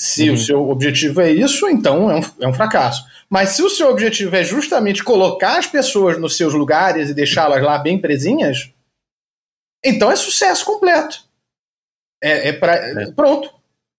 Se 0.00 0.28
Uhum. 0.28 0.34
o 0.34 0.38
seu 0.38 0.68
objetivo 0.70 1.20
é 1.20 1.30
isso, 1.30 1.68
então 1.68 2.10
é 2.10 2.16
um, 2.16 2.22
é 2.40 2.48
um 2.48 2.54
fracasso. 2.54 3.04
Mas 3.30 3.50
se 3.50 3.62
o 3.62 3.70
seu 3.70 3.88
objetivo 3.88 4.34
é 4.36 4.44
justamente 4.44 5.02
colocar 5.02 5.58
as 5.58 5.66
pessoas 5.66 6.18
nos 6.18 6.36
seus 6.36 6.52
lugares 6.54 7.08
e 7.08 7.14
deixá-las 7.14 7.62
lá 7.62 7.78
bem 7.78 7.98
presinhas, 7.98 8.70
então 9.84 10.10
é 10.10 10.16
sucesso 10.16 10.64
completo. 10.64 11.22
É, 12.22 12.48
é 12.48 12.52
pra, 12.52 12.74
É. 12.74 13.10
Pronto. 13.12 13.50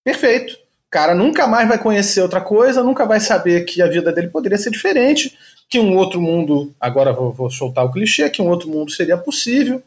Perfeito. 0.03 0.53
O 0.53 0.91
cara 0.91 1.15
nunca 1.15 1.47
mais 1.47 1.67
vai 1.67 1.77
conhecer 1.79 2.21
outra 2.21 2.39
coisa, 2.41 2.83
nunca 2.83 3.05
vai 3.05 3.19
saber 3.19 3.65
que 3.65 3.81
a 3.81 3.87
vida 3.87 4.11
dele 4.11 4.27
poderia 4.27 4.57
ser 4.57 4.69
diferente, 4.69 5.35
que 5.67 5.79
um 5.79 5.97
outro 5.97 6.21
mundo, 6.21 6.73
agora 6.79 7.11
vou, 7.11 7.31
vou 7.33 7.49
soltar 7.49 7.83
o 7.85 7.91
clichê, 7.91 8.29
que 8.29 8.41
um 8.41 8.49
outro 8.49 8.69
mundo 8.69 8.91
seria 8.91 9.17
possível. 9.17 9.81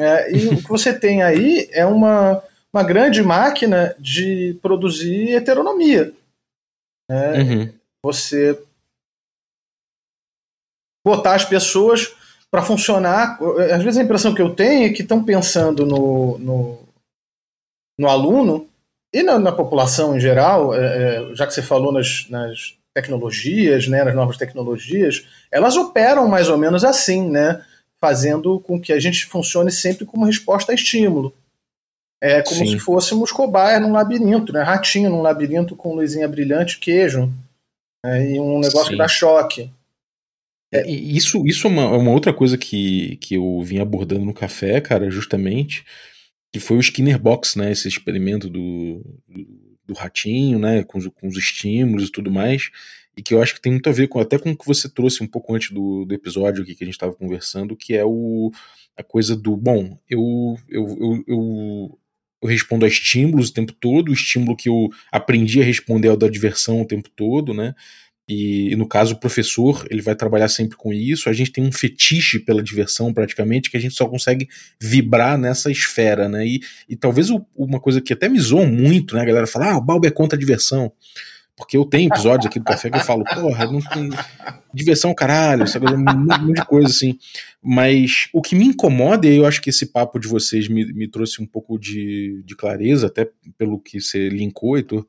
É, 0.00 0.32
e 0.34 0.46
o 0.48 0.56
que 0.56 0.68
você 0.68 0.98
tem 0.98 1.22
aí 1.22 1.68
é 1.72 1.84
uma, 1.84 2.42
uma 2.74 2.82
grande 2.82 3.22
máquina 3.22 3.94
de 3.98 4.58
produzir 4.60 5.34
heteronomia. 5.34 6.12
né? 7.08 7.42
Uhum. 7.42 7.72
Você 8.04 8.60
botar 11.04 11.34
as 11.34 11.44
pessoas 11.44 12.14
para 12.50 12.62
funcionar. 12.62 13.38
Às 13.72 13.82
vezes 13.82 13.98
a 13.98 14.02
impressão 14.02 14.34
que 14.34 14.42
eu 14.42 14.54
tenho 14.54 14.86
é 14.86 14.92
que 14.92 15.02
estão 15.02 15.22
pensando 15.24 15.86
no, 15.86 16.38
no, 16.38 16.78
no 17.98 18.08
aluno 18.08 18.68
e 19.12 19.22
na, 19.22 19.38
na 19.38 19.52
população 19.52 20.16
em 20.16 20.20
geral, 20.20 20.74
é, 20.74 20.80
é, 21.30 21.34
já 21.34 21.46
que 21.46 21.54
você 21.54 21.62
falou 21.62 21.92
nas, 21.92 22.26
nas 22.28 22.74
tecnologias, 22.92 23.86
né, 23.88 24.02
nas 24.02 24.14
novas 24.14 24.36
tecnologias, 24.36 25.26
elas 25.50 25.76
operam 25.76 26.26
mais 26.28 26.48
ou 26.48 26.58
menos 26.58 26.84
assim, 26.84 27.30
né, 27.30 27.64
fazendo 28.00 28.58
com 28.60 28.80
que 28.80 28.92
a 28.92 28.98
gente 28.98 29.26
funcione 29.26 29.70
sempre 29.70 30.04
como 30.04 30.24
resposta 30.24 30.72
a 30.72 30.74
estímulo. 30.74 31.32
É 32.26 32.42
como 32.42 32.64
Sim. 32.64 32.72
se 32.72 32.78
fôssemos 32.78 33.30
cobaia 33.30 33.78
num 33.78 33.92
labirinto, 33.92 34.52
né, 34.52 34.62
ratinho 34.62 35.10
num 35.10 35.22
labirinto 35.22 35.76
com 35.76 35.94
luzinha 35.94 36.28
brilhante, 36.28 36.78
queijo, 36.78 37.32
né, 38.04 38.32
e 38.32 38.40
um 38.40 38.58
negócio 38.58 38.84
Sim. 38.84 38.90
que 38.90 38.96
dá 38.96 39.08
choque. 39.08 39.70
É, 40.72 40.90
isso, 40.90 41.46
isso 41.46 41.66
é 41.66 41.70
uma, 41.70 41.82
é 41.82 41.96
uma, 41.96 42.10
outra 42.10 42.32
coisa 42.32 42.58
que, 42.58 43.16
que 43.16 43.36
eu 43.36 43.62
vim 43.62 43.78
abordando 43.78 44.24
no 44.24 44.34
café, 44.34 44.80
cara, 44.80 45.10
justamente, 45.10 45.84
que 46.52 46.58
foi 46.58 46.76
o 46.76 46.80
Skinner 46.80 47.18
Box, 47.18 47.56
né? 47.56 47.70
Esse 47.70 47.86
experimento 47.86 48.50
do, 48.50 49.00
do, 49.84 49.94
ratinho, 49.94 50.58
né? 50.58 50.82
Com, 50.82 51.00
com 51.10 51.28
os 51.28 51.36
estímulos 51.36 52.08
e 52.08 52.12
tudo 52.12 52.30
mais 52.30 52.70
e 53.16 53.22
que 53.22 53.32
eu 53.32 53.42
acho 53.42 53.54
que 53.54 53.60
tem 53.60 53.72
muito 53.72 53.88
a 53.88 53.92
ver 53.92 54.08
com 54.08 54.20
até 54.20 54.38
com 54.38 54.50
o 54.50 54.56
que 54.56 54.66
você 54.66 54.88
trouxe 54.88 55.22
um 55.22 55.26
pouco 55.26 55.54
antes 55.54 55.70
do, 55.70 56.04
do 56.04 56.14
episódio 56.14 56.62
aqui 56.62 56.74
que 56.74 56.84
a 56.84 56.86
gente 56.86 56.94
estava 56.94 57.14
conversando, 57.14 57.74
que 57.74 57.96
é 57.96 58.04
o, 58.04 58.52
a 58.96 59.02
coisa 59.02 59.34
do, 59.34 59.56
bom, 59.56 59.98
eu, 60.08 60.58
eu, 60.68 60.98
eu, 61.00 61.24
eu, 61.26 61.98
eu 62.46 62.50
respondo 62.50 62.84
a 62.84 62.88
estímulos 62.88 63.50
o 63.50 63.52
tempo 63.52 63.72
todo, 63.72 64.10
o 64.10 64.14
estímulo 64.14 64.56
que 64.56 64.68
eu 64.68 64.88
aprendi 65.10 65.60
a 65.60 65.64
responder 65.64 66.08
é 66.08 66.12
o 66.12 66.16
da 66.16 66.28
diversão 66.28 66.80
o 66.80 66.86
tempo 66.86 67.10
todo, 67.14 67.52
né? 67.52 67.74
E, 68.28 68.74
no 68.74 68.88
caso 68.88 69.14
o 69.14 69.20
professor 69.20 69.86
ele 69.88 70.02
vai 70.02 70.16
trabalhar 70.16 70.48
sempre 70.48 70.76
com 70.76 70.92
isso. 70.92 71.28
A 71.28 71.32
gente 71.32 71.52
tem 71.52 71.64
um 71.64 71.70
fetiche 71.70 72.40
pela 72.40 72.62
diversão 72.62 73.12
praticamente 73.12 73.70
que 73.70 73.76
a 73.76 73.80
gente 73.80 73.94
só 73.94 74.08
consegue 74.08 74.48
vibrar 74.80 75.38
nessa 75.38 75.70
esfera, 75.70 76.28
né? 76.28 76.46
E, 76.46 76.60
e 76.88 76.96
talvez 76.96 77.30
o, 77.30 77.46
uma 77.54 77.78
coisa 77.78 78.00
que 78.00 78.12
até 78.12 78.28
me 78.28 78.38
zoam 78.40 78.66
muito, 78.66 79.14
né? 79.14 79.22
A 79.22 79.26
galera 79.26 79.46
fala, 79.46 79.72
ah, 79.72 79.78
o 79.78 79.80
Balbo 79.80 80.06
é 80.06 80.10
contra 80.10 80.36
a 80.36 80.40
diversão. 80.40 80.92
Porque 81.56 81.76
eu 81.76 81.86
tenho 81.86 82.08
episódios 82.12 82.46
aqui 82.46 82.58
do 82.58 82.64
café 82.66 82.90
que 82.90 82.98
eu 82.98 83.04
falo, 83.04 83.24
porra, 83.24 83.64
não 83.64 83.80
tem 83.80 84.10
diversão 84.74 85.14
caralho, 85.14 85.64
coisa, 85.64 85.94
um 85.94 85.98
monte 85.98 86.52
de 86.52 86.66
coisa 86.66 86.88
assim. 86.88 87.18
Mas 87.62 88.28
o 88.32 88.42
que 88.42 88.54
me 88.54 88.66
incomoda, 88.66 89.26
e 89.26 89.36
eu 89.36 89.46
acho 89.46 89.62
que 89.62 89.70
esse 89.70 89.86
papo 89.86 90.18
de 90.18 90.28
vocês 90.28 90.68
me, 90.68 90.84
me 90.92 91.08
trouxe 91.08 91.42
um 91.42 91.46
pouco 91.46 91.78
de, 91.78 92.42
de 92.44 92.54
clareza, 92.54 93.06
até 93.06 93.30
pelo 93.56 93.80
que 93.80 94.00
você 94.00 94.28
linkou, 94.28 94.76
Heitor, 94.76 95.06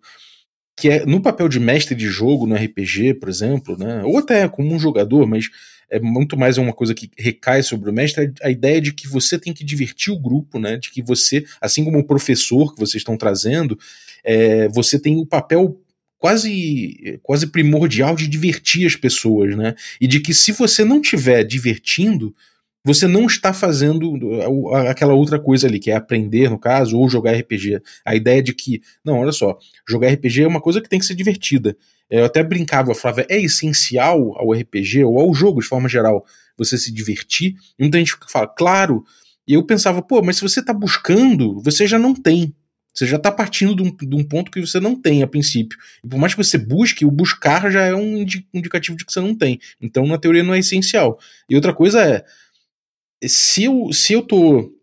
que 0.77 0.89
é 0.89 1.05
no 1.05 1.21
papel 1.21 1.49
de 1.49 1.59
mestre 1.59 1.93
de 1.95 2.07
jogo 2.07 2.47
no 2.47 2.55
RPG, 2.55 3.15
por 3.15 3.27
exemplo, 3.27 3.77
né? 3.77 4.03
Ou 4.05 4.17
até 4.17 4.47
como 4.47 4.73
um 4.73 4.79
jogador, 4.79 5.27
mas 5.27 5.49
é 5.89 5.99
muito 5.99 6.37
mais 6.37 6.57
uma 6.57 6.71
coisa 6.71 6.93
que 6.93 7.09
recai 7.17 7.61
sobre 7.61 7.89
o 7.89 7.93
mestre, 7.93 8.31
a 8.41 8.49
ideia 8.49 8.79
de 8.79 8.93
que 8.93 9.07
você 9.07 9.37
tem 9.37 9.53
que 9.53 9.65
divertir 9.65 10.13
o 10.13 10.19
grupo, 10.19 10.59
né? 10.59 10.77
De 10.77 10.91
que 10.91 11.01
você, 11.01 11.43
assim 11.59 11.83
como 11.83 11.97
o 11.97 12.05
professor 12.05 12.73
que 12.73 12.79
vocês 12.79 13.01
estão 13.01 13.17
trazendo, 13.17 13.77
é, 14.23 14.69
você 14.69 14.99
tem 14.99 15.19
o 15.19 15.25
papel 15.25 15.77
quase 16.17 17.19
quase 17.23 17.47
primordial 17.47 18.15
de 18.15 18.27
divertir 18.27 18.85
as 18.85 18.95
pessoas, 18.95 19.55
né? 19.55 19.75
E 19.99 20.07
de 20.07 20.19
que 20.19 20.33
se 20.33 20.51
você 20.51 20.83
não 20.83 21.01
estiver 21.01 21.43
divertindo, 21.43 22.33
você 22.87 23.05
não 23.05 23.25
está 23.25 23.51
fazendo 23.51 24.13
aquela 24.87 25.13
outra 25.13 25.37
coisa 25.37 25.67
ali, 25.67 25.77
que 25.77 25.91
é 25.91 25.95
aprender, 25.95 26.49
no 26.49 26.57
caso, 26.57 26.97
ou 26.97 27.09
jogar 27.09 27.33
RPG. 27.33 27.81
A 28.05 28.15
ideia 28.15 28.41
de 28.41 28.53
que, 28.53 28.81
não, 29.03 29.19
olha 29.19 29.33
só, 29.33 29.57
jogar 29.87 30.09
RPG 30.09 30.43
é 30.43 30.47
uma 30.47 30.61
coisa 30.61 30.79
que 30.79 30.87
tem 30.87 30.97
que 30.97 31.05
ser 31.05 31.15
divertida. 31.15 31.75
Eu 32.09 32.23
até 32.23 32.41
brincava, 32.41 32.91
eu 32.91 32.95
falava, 32.95 33.25
é 33.27 33.41
essencial 33.41 34.33
ao 34.37 34.53
RPG, 34.53 35.03
ou 35.03 35.19
ao 35.19 35.33
jogo 35.33 35.59
de 35.59 35.67
forma 35.67 35.89
geral, 35.89 36.25
você 36.57 36.77
se 36.77 36.93
divertir. 36.93 37.55
E 37.77 37.83
muita 37.83 37.97
gente 37.97 38.15
fala, 38.29 38.47
claro. 38.47 39.03
E 39.45 39.55
eu 39.55 39.63
pensava, 39.63 40.01
pô, 40.01 40.21
mas 40.21 40.37
se 40.37 40.41
você 40.41 40.61
está 40.61 40.73
buscando, 40.73 41.61
você 41.61 41.85
já 41.85 41.99
não 41.99 42.15
tem. 42.15 42.55
Você 42.97 43.05
já 43.05 43.17
está 43.17 43.31
partindo 43.31 43.75
de 43.75 43.83
um, 43.83 43.95
de 43.95 44.15
um, 44.15 44.23
ponto 44.23 44.49
que 44.49 44.59
você 44.59 44.79
não 44.79 44.99
tem 44.99 45.21
a 45.21 45.27
princípio. 45.27 45.77
E 46.03 46.07
por 46.07 46.17
mais 46.17 46.33
que 46.33 46.43
você 46.43 46.57
busque, 46.57 47.05
o 47.05 47.11
buscar 47.11 47.69
já 47.71 47.83
é 47.83 47.93
um 47.93 48.25
indicativo 48.51 48.97
de 48.97 49.05
que 49.05 49.13
você 49.13 49.21
não 49.21 49.35
tem. 49.35 49.59
Então, 49.79 50.07
na 50.07 50.17
teoria, 50.17 50.41
não 50.41 50.55
é 50.55 50.57
essencial. 50.57 51.19
E 51.47 51.55
outra 51.55 51.75
coisa 51.75 52.01
é, 52.01 52.25
se 53.23 53.65
eu, 53.65 53.93
se 53.93 54.13
eu 54.13 54.23
tô. 54.23 54.73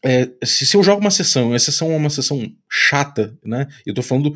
É, 0.00 0.30
se, 0.44 0.64
se 0.64 0.76
eu 0.76 0.82
jogo 0.84 1.00
uma 1.00 1.10
sessão, 1.10 1.52
e 1.52 1.56
a 1.56 1.58
sessão 1.58 1.90
é 1.90 1.96
uma 1.96 2.08
sessão 2.08 2.40
chata, 2.70 3.36
né? 3.44 3.66
Eu 3.84 3.94
tô 3.94 4.00
falando 4.00 4.32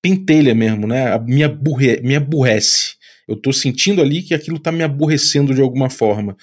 pentelha 0.00 0.54
mesmo, 0.54 0.86
né? 0.86 1.18
Me, 1.18 1.42
aburre, 1.42 2.00
me 2.02 2.14
aborrece. 2.14 2.94
Eu 3.26 3.34
tô 3.34 3.52
sentindo 3.52 4.00
ali 4.00 4.22
que 4.22 4.32
aquilo 4.32 4.60
tá 4.60 4.70
me 4.70 4.84
aborrecendo 4.84 5.52
de 5.52 5.60
alguma 5.60 5.90
forma 5.90 6.36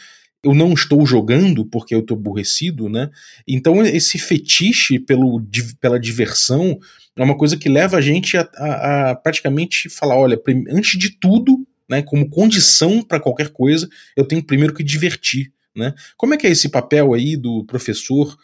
eu 0.45 0.53
não 0.53 0.73
estou 0.73 1.03
jogando 1.05 1.65
porque 1.65 1.95
eu 1.95 2.01
estou 2.01 2.15
aborrecido, 2.15 2.87
né? 2.87 3.09
Então 3.47 3.83
esse 3.83 4.19
fetiche 4.19 4.99
pelo, 4.99 5.43
pela 5.81 5.99
diversão 5.99 6.79
é 7.15 7.23
uma 7.23 7.35
coisa 7.35 7.57
que 7.57 7.67
leva 7.67 7.97
a 7.97 8.01
gente 8.01 8.37
a, 8.37 8.47
a, 8.55 9.11
a 9.11 9.15
praticamente 9.15 9.89
falar, 9.89 10.17
olha, 10.17 10.39
antes 10.69 10.99
de 10.99 11.09
tudo, 11.09 11.65
né, 11.89 12.01
como 12.03 12.29
condição 12.29 13.01
para 13.01 13.19
qualquer 13.19 13.49
coisa, 13.49 13.89
eu 14.15 14.23
tenho 14.23 14.43
primeiro 14.43 14.73
que 14.73 14.83
divertir, 14.83 15.51
né? 15.75 15.93
Como 16.15 16.35
é 16.35 16.37
que 16.37 16.45
é 16.45 16.51
esse 16.51 16.69
papel 16.69 17.13
aí 17.13 17.35
do 17.35 17.63
professor 17.65 18.37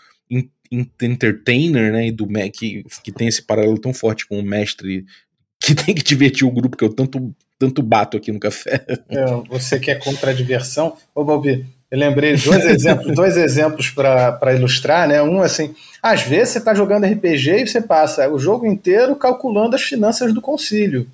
entertainer, 1.01 1.91
né, 1.91 2.07
e 2.07 2.11
do 2.11 2.25
que, 2.53 2.83
que 3.03 3.11
tem 3.11 3.27
esse 3.27 3.43
paralelo 3.43 3.77
tão 3.77 3.93
forte 3.93 4.25
com 4.25 4.39
o 4.39 4.43
mestre 4.43 5.05
que 5.59 5.75
tem 5.75 5.93
que 5.93 6.01
divertir 6.01 6.47
o 6.47 6.51
grupo 6.51 6.75
que 6.75 6.83
eu 6.83 6.89
tanto 6.89 7.35
tanto 7.59 7.83
bato 7.83 8.17
aqui 8.17 8.31
no 8.31 8.39
café. 8.39 8.83
É, 9.07 9.25
você 9.47 9.79
que 9.79 9.91
é 9.91 9.95
contra 9.95 10.31
a 10.31 10.33
diversão, 10.33 10.97
ô 11.13 11.23
Bobi, 11.23 11.63
eu 11.91 11.99
lembrei 11.99 12.37
dois 12.37 12.65
exemplos, 12.65 13.11
dois 13.13 13.35
exemplos 13.35 13.89
para 13.89 14.55
ilustrar, 14.55 15.09
né? 15.09 15.21
Um 15.21 15.41
assim, 15.41 15.75
às 16.01 16.21
vezes 16.21 16.53
você 16.53 16.59
está 16.59 16.73
jogando 16.73 17.05
RPG 17.05 17.63
e 17.63 17.67
você 17.67 17.81
passa 17.81 18.29
o 18.29 18.39
jogo 18.39 18.65
inteiro 18.65 19.13
calculando 19.15 19.75
as 19.75 19.83
finanças 19.83 20.33
do 20.33 20.41
concílio. 20.41 21.05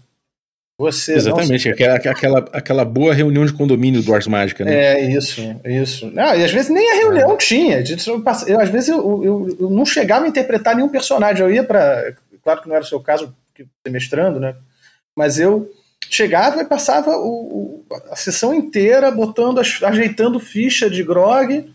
Você 0.80 1.16
Exatamente, 1.16 1.68
aquela, 1.68 1.96
aquela, 1.96 2.40
aquela 2.54 2.86
boa 2.86 3.12
reunião 3.12 3.44
de 3.44 3.52
condomínio 3.52 4.04
do 4.04 4.14
Ars 4.14 4.28
Mágica, 4.28 4.64
né? 4.64 4.76
É, 4.76 5.12
isso, 5.12 5.42
isso. 5.66 6.12
Não, 6.12 6.36
e 6.36 6.44
às 6.44 6.52
vezes 6.52 6.70
nem 6.70 6.92
a 6.92 6.96
reunião 6.98 7.34
é. 7.34 7.38
tinha. 7.38 7.84
Eu, 8.46 8.60
às 8.62 8.70
vezes 8.70 8.90
eu, 8.90 9.24
eu, 9.24 9.58
eu, 9.60 9.70
não 9.72 9.84
chegava 9.84 10.26
a 10.26 10.28
interpretar 10.28 10.76
nenhum 10.76 10.90
personagem. 10.90 11.44
Eu 11.44 11.52
ia 11.52 11.64
para. 11.64 12.14
Claro 12.44 12.62
que 12.62 12.68
não 12.70 12.76
era 12.76 12.86
o 12.86 12.88
seu 12.88 13.00
caso, 13.00 13.36
que 13.56 13.66
mestrando, 13.90 14.40
né? 14.40 14.54
Mas 15.16 15.40
eu 15.40 15.68
chegava 16.10 16.62
e 16.62 16.66
passava 16.66 17.12
o, 17.18 17.84
o, 17.86 17.86
a 18.12 18.16
sessão 18.16 18.54
inteira 18.54 19.12
botando, 19.12 19.60
ajeitando 19.60 20.40
ficha 20.40 20.90
de 20.90 21.04
grog, 21.04 21.70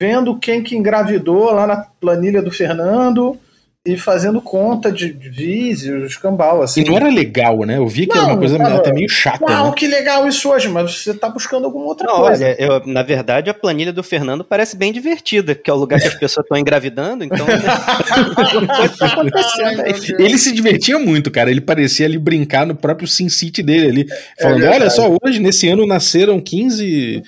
vendo 0.00 0.38
quem 0.38 0.62
que 0.62 0.76
engravidou 0.76 1.52
lá 1.52 1.66
na 1.66 1.76
planilha 1.76 2.42
do 2.42 2.50
Fernando, 2.50 3.38
e 3.84 3.96
fazendo 3.96 4.40
conta 4.40 4.92
de, 4.92 5.12
de 5.12 5.28
vídeos, 5.28 6.16
cambal, 6.16 6.62
assim. 6.62 6.82
E 6.82 6.84
não 6.84 6.96
era 6.96 7.08
legal, 7.08 7.64
né? 7.64 7.78
Eu 7.78 7.88
vi 7.88 8.06
que 8.06 8.14
não, 8.14 8.22
era 8.22 8.32
uma 8.32 8.38
coisa 8.38 8.56
tava, 8.56 8.76
até 8.76 8.92
meio 8.92 9.08
chata. 9.08 9.44
Não, 9.44 9.70
né? 9.70 9.74
que 9.76 9.88
legal 9.88 10.24
isso 10.28 10.48
hoje, 10.48 10.68
mas 10.68 10.98
você 10.98 11.12
tá 11.12 11.28
buscando 11.28 11.64
alguma 11.64 11.86
outra 11.86 12.06
não, 12.06 12.20
coisa. 12.20 12.44
Olha, 12.44 12.62
eu, 12.62 12.86
na 12.86 13.02
verdade, 13.02 13.50
a 13.50 13.54
planilha 13.54 13.92
do 13.92 14.04
Fernando 14.04 14.44
parece 14.44 14.76
bem 14.76 14.92
divertida, 14.92 15.56
que 15.56 15.68
é 15.68 15.72
o 15.72 15.76
lugar 15.76 16.00
que 16.00 16.06
as 16.06 16.14
pessoas 16.14 16.44
estão 16.44 16.56
engravidando, 16.56 17.24
então. 17.24 17.44
ele 20.16 20.38
se 20.38 20.52
divertia 20.52 21.00
muito, 21.00 21.28
cara. 21.28 21.50
Ele 21.50 21.60
parecia 21.60 22.06
ali 22.06 22.18
brincar 22.18 22.64
no 22.64 22.76
próprio 22.76 23.08
Sin 23.08 23.28
City 23.28 23.64
dele 23.64 23.88
ali, 23.88 24.06
é 24.38 24.42
falando: 24.44 24.64
é 24.64 24.70
olha 24.70 24.90
só, 24.90 25.12
hoje, 25.24 25.40
nesse 25.40 25.68
ano, 25.68 25.84
nasceram 25.84 26.40
15, 26.40 27.20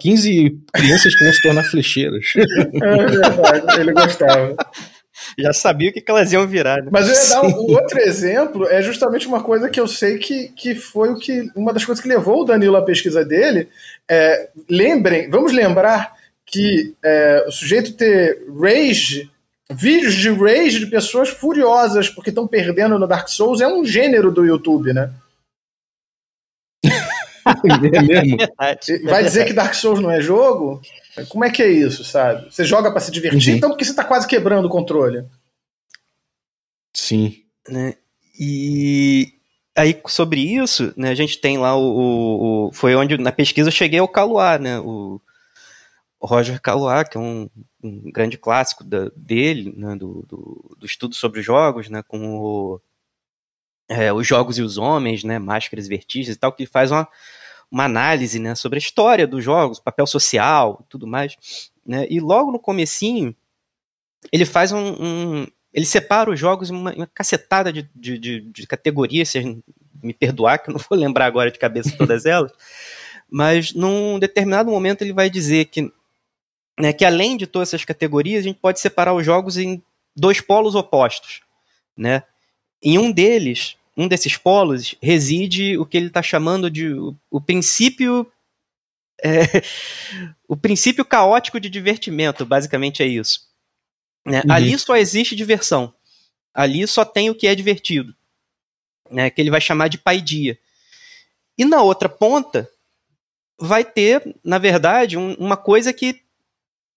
15 0.00 0.58
crianças 0.72 1.14
que 1.14 1.22
vão 1.22 1.34
se 1.34 1.42
tornar 1.42 1.64
flecheiras. 1.64 2.24
É 2.34 3.06
verdade, 3.06 3.80
ele 3.80 3.92
gostava 3.92 4.56
já 5.38 5.52
sabia 5.52 5.90
o 5.90 5.92
que, 5.92 6.00
que 6.00 6.10
elas 6.10 6.32
iam 6.32 6.46
virar. 6.46 6.82
Né? 6.82 6.88
Mas 6.90 7.08
eu 7.08 7.14
ia 7.14 7.28
dar 7.28 7.42
um, 7.42 7.60
um, 7.60 7.74
outro 7.74 7.98
exemplo, 7.98 8.66
é 8.66 8.80
justamente 8.80 9.26
uma 9.26 9.42
coisa 9.42 9.68
que 9.68 9.80
eu 9.80 9.88
sei 9.88 10.18
que, 10.18 10.48
que 10.48 10.74
foi 10.74 11.10
o 11.10 11.18
que. 11.18 11.50
Uma 11.54 11.72
das 11.72 11.84
coisas 11.84 12.02
que 12.02 12.08
levou 12.08 12.42
o 12.42 12.44
Danilo 12.44 12.76
à 12.76 12.82
pesquisa 12.82 13.24
dele. 13.24 13.68
É, 14.08 14.48
lembrem, 14.68 15.28
vamos 15.28 15.52
lembrar 15.52 16.14
que 16.46 16.94
é, 17.04 17.44
o 17.46 17.52
sujeito 17.52 17.92
ter 17.92 18.46
rage, 18.58 19.30
vídeos 19.70 20.14
de 20.14 20.30
rage 20.30 20.80
de 20.80 20.86
pessoas 20.86 21.28
furiosas 21.28 22.08
porque 22.08 22.30
estão 22.30 22.46
perdendo 22.46 22.98
no 22.98 23.06
Dark 23.06 23.28
Souls 23.28 23.60
é 23.60 23.68
um 23.68 23.84
gênero 23.84 24.32
do 24.32 24.46
YouTube, 24.46 24.92
né? 24.92 25.10
é 27.94 28.02
mesmo? 28.02 28.36
É 28.60 28.98
Vai 29.04 29.24
dizer 29.24 29.44
que 29.44 29.52
Dark 29.52 29.74
Souls 29.74 30.00
não 30.00 30.10
é 30.10 30.20
jogo? 30.20 30.80
Como 31.26 31.44
é 31.44 31.50
que 31.50 31.62
é 31.62 31.68
isso, 31.68 32.04
sabe? 32.04 32.52
Você 32.52 32.64
joga 32.64 32.90
para 32.90 33.00
se 33.00 33.10
divertir, 33.10 33.50
uhum. 33.50 33.56
então 33.56 33.70
porque 33.70 33.84
você 33.84 33.94
tá 33.94 34.04
quase 34.04 34.26
quebrando 34.26 34.66
o 34.66 34.70
controle. 34.70 35.24
Sim. 36.92 37.42
Né? 37.68 37.94
E 38.38 39.32
aí, 39.76 40.00
sobre 40.06 40.40
isso, 40.40 40.92
né, 40.96 41.10
a 41.10 41.14
gente 41.14 41.40
tem 41.40 41.58
lá 41.58 41.76
o, 41.76 41.82
o, 41.82 42.68
o, 42.68 42.72
Foi 42.72 42.94
onde 42.94 43.16
na 43.18 43.32
pesquisa 43.32 43.68
eu 43.68 43.72
cheguei 43.72 43.98
ao 43.98 44.08
Caluá, 44.08 44.58
né? 44.58 44.78
O 44.80 45.20
Roger 46.20 46.60
Caluá, 46.60 47.04
que 47.04 47.16
é 47.16 47.20
um, 47.20 47.48
um 47.82 48.10
grande 48.10 48.36
clássico 48.36 48.82
da, 48.82 49.10
dele, 49.14 49.72
né, 49.76 49.94
do, 49.94 50.24
do, 50.28 50.76
do, 50.78 50.86
estudo 50.86 51.14
sobre 51.14 51.42
jogos, 51.42 51.88
né? 51.88 52.02
Com 52.02 52.38
o, 52.38 52.80
é, 53.88 54.12
os 54.12 54.26
jogos 54.26 54.58
e 54.58 54.62
os 54.62 54.78
homens, 54.78 55.22
né? 55.22 55.38
Máscaras 55.38 55.86
e 55.86 55.88
vertigens 55.88 56.34
e 56.34 56.38
tal, 56.38 56.52
que 56.52 56.66
faz 56.66 56.90
uma 56.90 57.06
uma 57.70 57.84
análise 57.84 58.38
né, 58.38 58.54
sobre 58.54 58.76
a 58.76 58.80
história 58.80 59.26
dos 59.26 59.44
jogos, 59.44 59.78
papel 59.78 60.06
social, 60.06 60.84
tudo 60.88 61.06
mais. 61.06 61.70
Né? 61.84 62.06
E 62.08 62.20
logo 62.20 62.50
no 62.50 62.58
comecinho, 62.58 63.34
ele 64.32 64.44
faz 64.44 64.72
um, 64.72 64.96
um 64.98 65.46
ele 65.72 65.86
separa 65.86 66.30
os 66.30 66.40
jogos 66.40 66.70
em 66.70 66.74
uma, 66.74 66.92
uma 66.92 67.06
cacetada 67.06 67.72
de, 67.72 67.88
de, 67.94 68.18
de, 68.18 68.40
de 68.40 68.66
categorias, 68.66 69.28
vocês 69.28 69.56
me 70.02 70.14
perdoar 70.14 70.58
que 70.58 70.70
eu 70.70 70.74
não 70.74 70.80
vou 70.88 70.98
lembrar 70.98 71.26
agora 71.26 71.50
de 71.50 71.58
cabeça 71.58 71.96
todas 71.96 72.24
elas, 72.24 72.52
mas 73.30 73.72
num 73.72 74.18
determinado 74.18 74.70
momento 74.70 75.02
ele 75.02 75.12
vai 75.12 75.28
dizer 75.28 75.66
que, 75.66 75.92
né, 76.78 76.92
que 76.92 77.04
além 77.04 77.36
de 77.36 77.46
todas 77.46 77.68
essas 77.68 77.84
categorias, 77.84 78.40
a 78.40 78.48
gente 78.48 78.58
pode 78.58 78.80
separar 78.80 79.14
os 79.14 79.24
jogos 79.24 79.56
em 79.56 79.82
dois 80.16 80.40
polos 80.40 80.74
opostos, 80.74 81.42
né? 81.96 82.22
Em 82.82 82.98
um 82.98 83.10
deles, 83.10 83.76
um 83.98 84.06
desses 84.06 84.36
polos 84.36 84.94
reside 85.02 85.76
o 85.76 85.84
que 85.84 85.96
ele 85.96 86.06
está 86.06 86.22
chamando 86.22 86.70
de 86.70 86.92
o, 86.92 87.16
o 87.28 87.40
princípio 87.40 88.30
É, 89.20 89.42
o 90.46 90.56
princípio 90.56 91.04
caótico 91.04 91.58
de 91.58 91.68
divertimento, 91.68 92.46
basicamente 92.46 93.02
é 93.02 93.06
isso. 93.06 93.48
Né? 94.24 94.42
Uhum. 94.44 94.52
Ali 94.52 94.78
só 94.78 94.96
existe 94.96 95.34
diversão. 95.34 95.92
Ali 96.54 96.86
só 96.86 97.04
tem 97.04 97.28
o 97.28 97.34
que 97.34 97.48
é 97.48 97.54
divertido. 97.54 98.14
Né? 99.10 99.28
Que 99.28 99.42
ele 99.42 99.50
vai 99.50 99.60
chamar 99.60 99.88
de 99.88 99.98
paidia. 99.98 100.56
E 101.58 101.64
na 101.64 101.82
outra 101.82 102.08
ponta, 102.08 102.70
vai 103.58 103.84
ter, 103.84 104.22
na 104.44 104.58
verdade, 104.58 105.16
um, 105.16 105.34
uma 105.34 105.56
coisa 105.56 105.92
que 105.92 106.22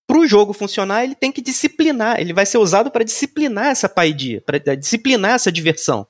para 0.05 0.19
o 0.19 0.27
jogo 0.27 0.53
funcionar, 0.53 1.03
ele 1.03 1.15
tem 1.15 1.31
que 1.31 1.41
disciplinar, 1.41 2.19
ele 2.19 2.33
vai 2.33 2.45
ser 2.45 2.57
usado 2.57 2.91
para 2.91 3.03
disciplinar 3.03 3.67
essa 3.67 3.87
paidia, 3.87 4.41
para 4.41 4.75
disciplinar 4.75 5.35
essa 5.35 5.49
diversão, 5.49 6.05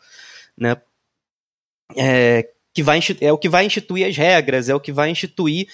né? 0.62 0.78
É, 1.98 2.48
que 2.72 2.84
vai, 2.84 3.00
é 3.20 3.34
o 3.34 3.38
que 3.38 3.50
vai 3.50 3.66
instituir 3.66 4.08
as 4.08 4.16
regras, 4.16 4.70
é 4.70 4.76
o 4.76 4.80
que 4.80 4.92
vai 4.92 5.10
instituir, 5.10 5.68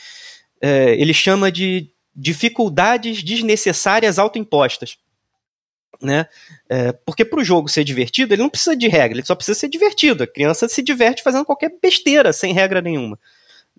é, 0.61 0.93
ele 0.93 1.13
chama 1.13 1.51
de 1.51 1.91
dificuldades 2.15 3.21
desnecessárias 3.21 4.17
autoimpostas. 4.17 4.97
Né? 6.01 6.27
É, 6.69 6.91
porque 6.91 7.25
para 7.25 7.39
o 7.39 7.43
jogo 7.43 7.67
ser 7.67 7.83
divertido, 7.83 8.33
ele 8.33 8.41
não 8.41 8.49
precisa 8.49 8.75
de 8.75 8.87
regra, 8.87 9.17
ele 9.17 9.27
só 9.27 9.35
precisa 9.35 9.59
ser 9.59 9.67
divertido. 9.67 10.23
A 10.23 10.27
criança 10.27 10.69
se 10.69 10.81
diverte 10.81 11.21
fazendo 11.21 11.45
qualquer 11.45 11.71
besteira, 11.81 12.31
sem 12.31 12.53
regra 12.53 12.81
nenhuma. 12.81 13.19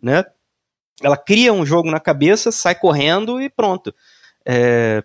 Né? 0.01 0.25
Ela 1.03 1.17
cria 1.17 1.53
um 1.53 1.65
jogo 1.65 1.91
na 1.91 1.99
cabeça, 1.99 2.53
sai 2.53 2.75
correndo 2.75 3.41
e 3.41 3.49
pronto. 3.49 3.95
É... 4.45 5.03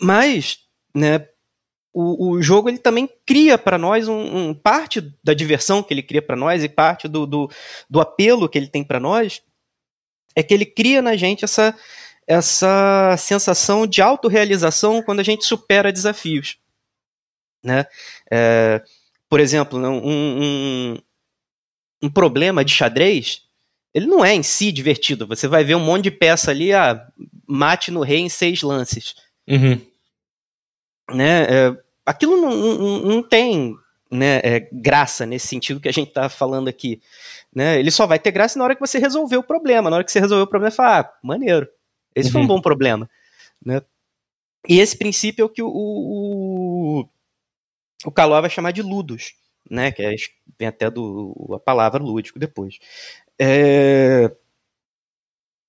Mas, 0.00 0.60
né, 0.94 1.26
o, 1.92 2.30
o 2.30 2.42
jogo 2.42 2.68
ele 2.68 2.78
também 2.78 3.08
cria 3.26 3.58
para 3.58 3.76
nós 3.76 4.06
um, 4.08 4.48
um, 4.48 4.54
parte 4.54 5.00
da 5.22 5.34
diversão 5.34 5.82
que 5.82 5.92
ele 5.92 6.02
cria 6.02 6.22
para 6.22 6.36
nós 6.36 6.62
e 6.62 6.68
parte 6.68 7.08
do, 7.08 7.26
do, 7.26 7.50
do, 7.88 8.00
apelo 8.00 8.48
que 8.48 8.56
ele 8.56 8.68
tem 8.68 8.84
para 8.84 9.00
nós 9.00 9.42
é 10.36 10.42
que 10.42 10.54
ele 10.54 10.64
cria 10.64 11.02
na 11.02 11.16
gente 11.16 11.44
essa, 11.44 11.76
essa 12.26 13.16
sensação 13.18 13.86
de 13.86 14.00
autorrealização 14.00 15.02
quando 15.02 15.20
a 15.20 15.24
gente 15.24 15.44
supera 15.44 15.92
desafios. 15.92 16.58
Né? 17.62 17.84
É, 18.30 18.82
por 19.28 19.40
exemplo, 19.40 19.78
um, 19.78 20.00
um, 20.04 20.98
um 22.02 22.10
problema 22.10 22.64
de 22.64 22.72
xadrez 22.72 23.42
ele 23.92 24.06
não 24.06 24.24
é 24.24 24.34
em 24.34 24.42
si 24.42 24.70
divertido. 24.70 25.26
Você 25.26 25.48
vai 25.48 25.64
ver 25.64 25.74
um 25.74 25.84
monte 25.84 26.04
de 26.04 26.10
peça 26.10 26.50
ali, 26.50 26.72
ah, 26.72 27.06
mate 27.46 27.90
no 27.90 28.02
rei 28.02 28.20
em 28.20 28.28
seis 28.28 28.62
lances. 28.62 29.16
Uhum. 29.48 29.80
Né? 31.14 31.42
É, 31.44 31.76
aquilo 32.04 32.36
não, 32.40 32.50
não, 32.50 32.98
não 33.00 33.22
tem 33.22 33.74
né, 34.10 34.40
é, 34.42 34.68
graça 34.72 35.24
nesse 35.24 35.46
sentido 35.46 35.80
que 35.80 35.88
a 35.88 35.92
gente 35.92 36.08
está 36.08 36.28
falando 36.28 36.68
aqui. 36.68 37.00
Né? 37.54 37.78
Ele 37.78 37.90
só 37.90 38.06
vai 38.06 38.18
ter 38.18 38.30
graça 38.30 38.58
na 38.58 38.64
hora 38.64 38.74
que 38.74 38.80
você 38.80 38.98
resolver 38.98 39.36
o 39.36 39.42
problema. 39.42 39.90
Na 39.90 39.96
hora 39.96 40.04
que 40.04 40.12
você 40.12 40.20
resolver 40.20 40.44
o 40.44 40.46
problema, 40.46 40.70
você 40.70 40.76
fala, 40.76 41.00
ah, 41.00 41.12
maneiro. 41.22 41.68
Esse 42.14 42.28
uhum. 42.28 42.32
foi 42.32 42.40
um 42.40 42.44
uhum. 42.44 42.48
bom 42.48 42.60
problema. 42.60 43.08
Né? 43.64 43.82
E 44.68 44.78
esse 44.78 44.96
princípio 44.96 45.42
é 45.42 45.46
o 45.46 45.48
que 45.48 45.62
o, 45.62 45.68
o, 45.68 47.08
o 48.04 48.10
Caló 48.10 48.40
vai 48.40 48.50
chamar 48.50 48.72
de 48.72 48.82
ludos, 48.82 49.34
né? 49.68 49.90
Que 49.90 50.02
é, 50.02 50.14
vem 50.58 50.68
até 50.68 50.90
do 50.90 51.54
a 51.54 51.58
palavra 51.58 52.02
lúdico 52.02 52.38
depois. 52.38 52.78
É... 53.38 54.30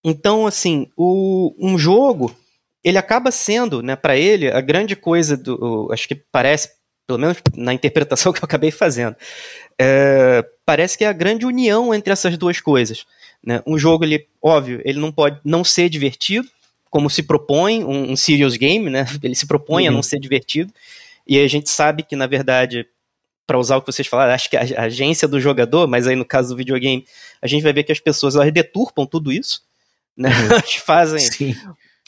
Então, 0.04 0.48
assim, 0.48 0.92
o, 0.98 1.56
um 1.60 1.78
jogo 1.78 2.36
ele 2.84 2.98
acaba 2.98 3.32
sendo, 3.32 3.82
né, 3.82 3.96
para 3.96 4.18
ele, 4.18 4.50
a 4.50 4.62
grande 4.62 4.96
coisa 4.96 5.38
do. 5.38 5.90
Acho 5.92 6.08
que 6.08 6.16
parece, 6.16 6.70
pelo 7.06 7.20
menos 7.20 7.38
na 7.56 7.74
interpretação 7.74 8.32
que 8.34 8.40
eu 8.40 8.46
acabei 8.46 8.72
fazendo, 8.72 9.16
é, 9.80 10.44
parece 10.66 10.98
que 10.98 11.04
é 11.04 11.08
a 11.08 11.14
grande 11.14 11.46
união 11.46 11.94
entre 11.94 12.12
essas 12.12 12.38
duas 12.38 12.60
coisas. 12.60 13.06
Né? 13.44 13.62
Um 13.66 13.78
jogo, 13.78 14.04
ele, 14.04 14.28
óbvio, 14.42 14.82
ele 14.84 15.00
não 15.00 15.12
pode 15.12 15.40
não 15.44 15.64
ser 15.64 15.90
divertido, 15.90 16.48
como 16.90 17.10
se 17.10 17.24
propõe 17.24 17.84
um, 17.84 18.12
um 18.12 18.16
serious 18.16 18.58
game, 18.58 18.90
né? 18.90 19.06
Ele 19.24 19.34
se 19.34 19.48
propõe 19.48 19.84
uhum. 19.84 19.90
a 19.90 19.92
não 19.94 20.04
ser 20.04 20.20
divertido. 20.20 20.74
E 21.26 21.40
a 21.40 21.48
gente 21.48 21.70
sabe 21.70 22.04
que, 22.04 22.18
na 22.18 22.28
verdade, 22.28 22.86
para 23.48 23.58
usar 23.58 23.78
o 23.78 23.82
que 23.82 23.92
vocês 23.92 24.08
falaram, 24.08 24.34
acho 24.34 24.50
que 24.50 24.58
a 24.58 24.82
agência 24.82 25.26
do 25.26 25.40
jogador, 25.40 25.88
mas 25.88 26.06
aí 26.06 26.18
no 26.18 26.26
caso 26.26 26.50
do 26.50 26.58
videogame, 26.58 27.06
a 27.42 27.48
gente 27.48 27.64
vai 27.64 27.72
ver 27.72 27.84
que 27.84 27.94
as 27.94 28.00
pessoas 28.00 28.36
elas 28.36 28.52
deturpam 28.52 29.06
tudo 29.06 29.32
isso, 29.32 29.64
né? 30.18 30.30
Uhum. 30.30 30.46
Elas 30.52 30.76
fazem. 30.76 31.20
Sim. 31.20 31.56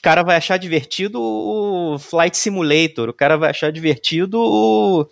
O 0.04 0.10
cara 0.12 0.22
vai 0.22 0.36
achar 0.36 0.58
divertido 0.58 1.18
o 1.22 1.98
Flight 1.98 2.38
Simulator, 2.38 3.08
o 3.08 3.14
cara 3.14 3.38
vai 3.38 3.52
achar 3.52 3.72
divertido 3.72 4.38
o. 4.38 5.08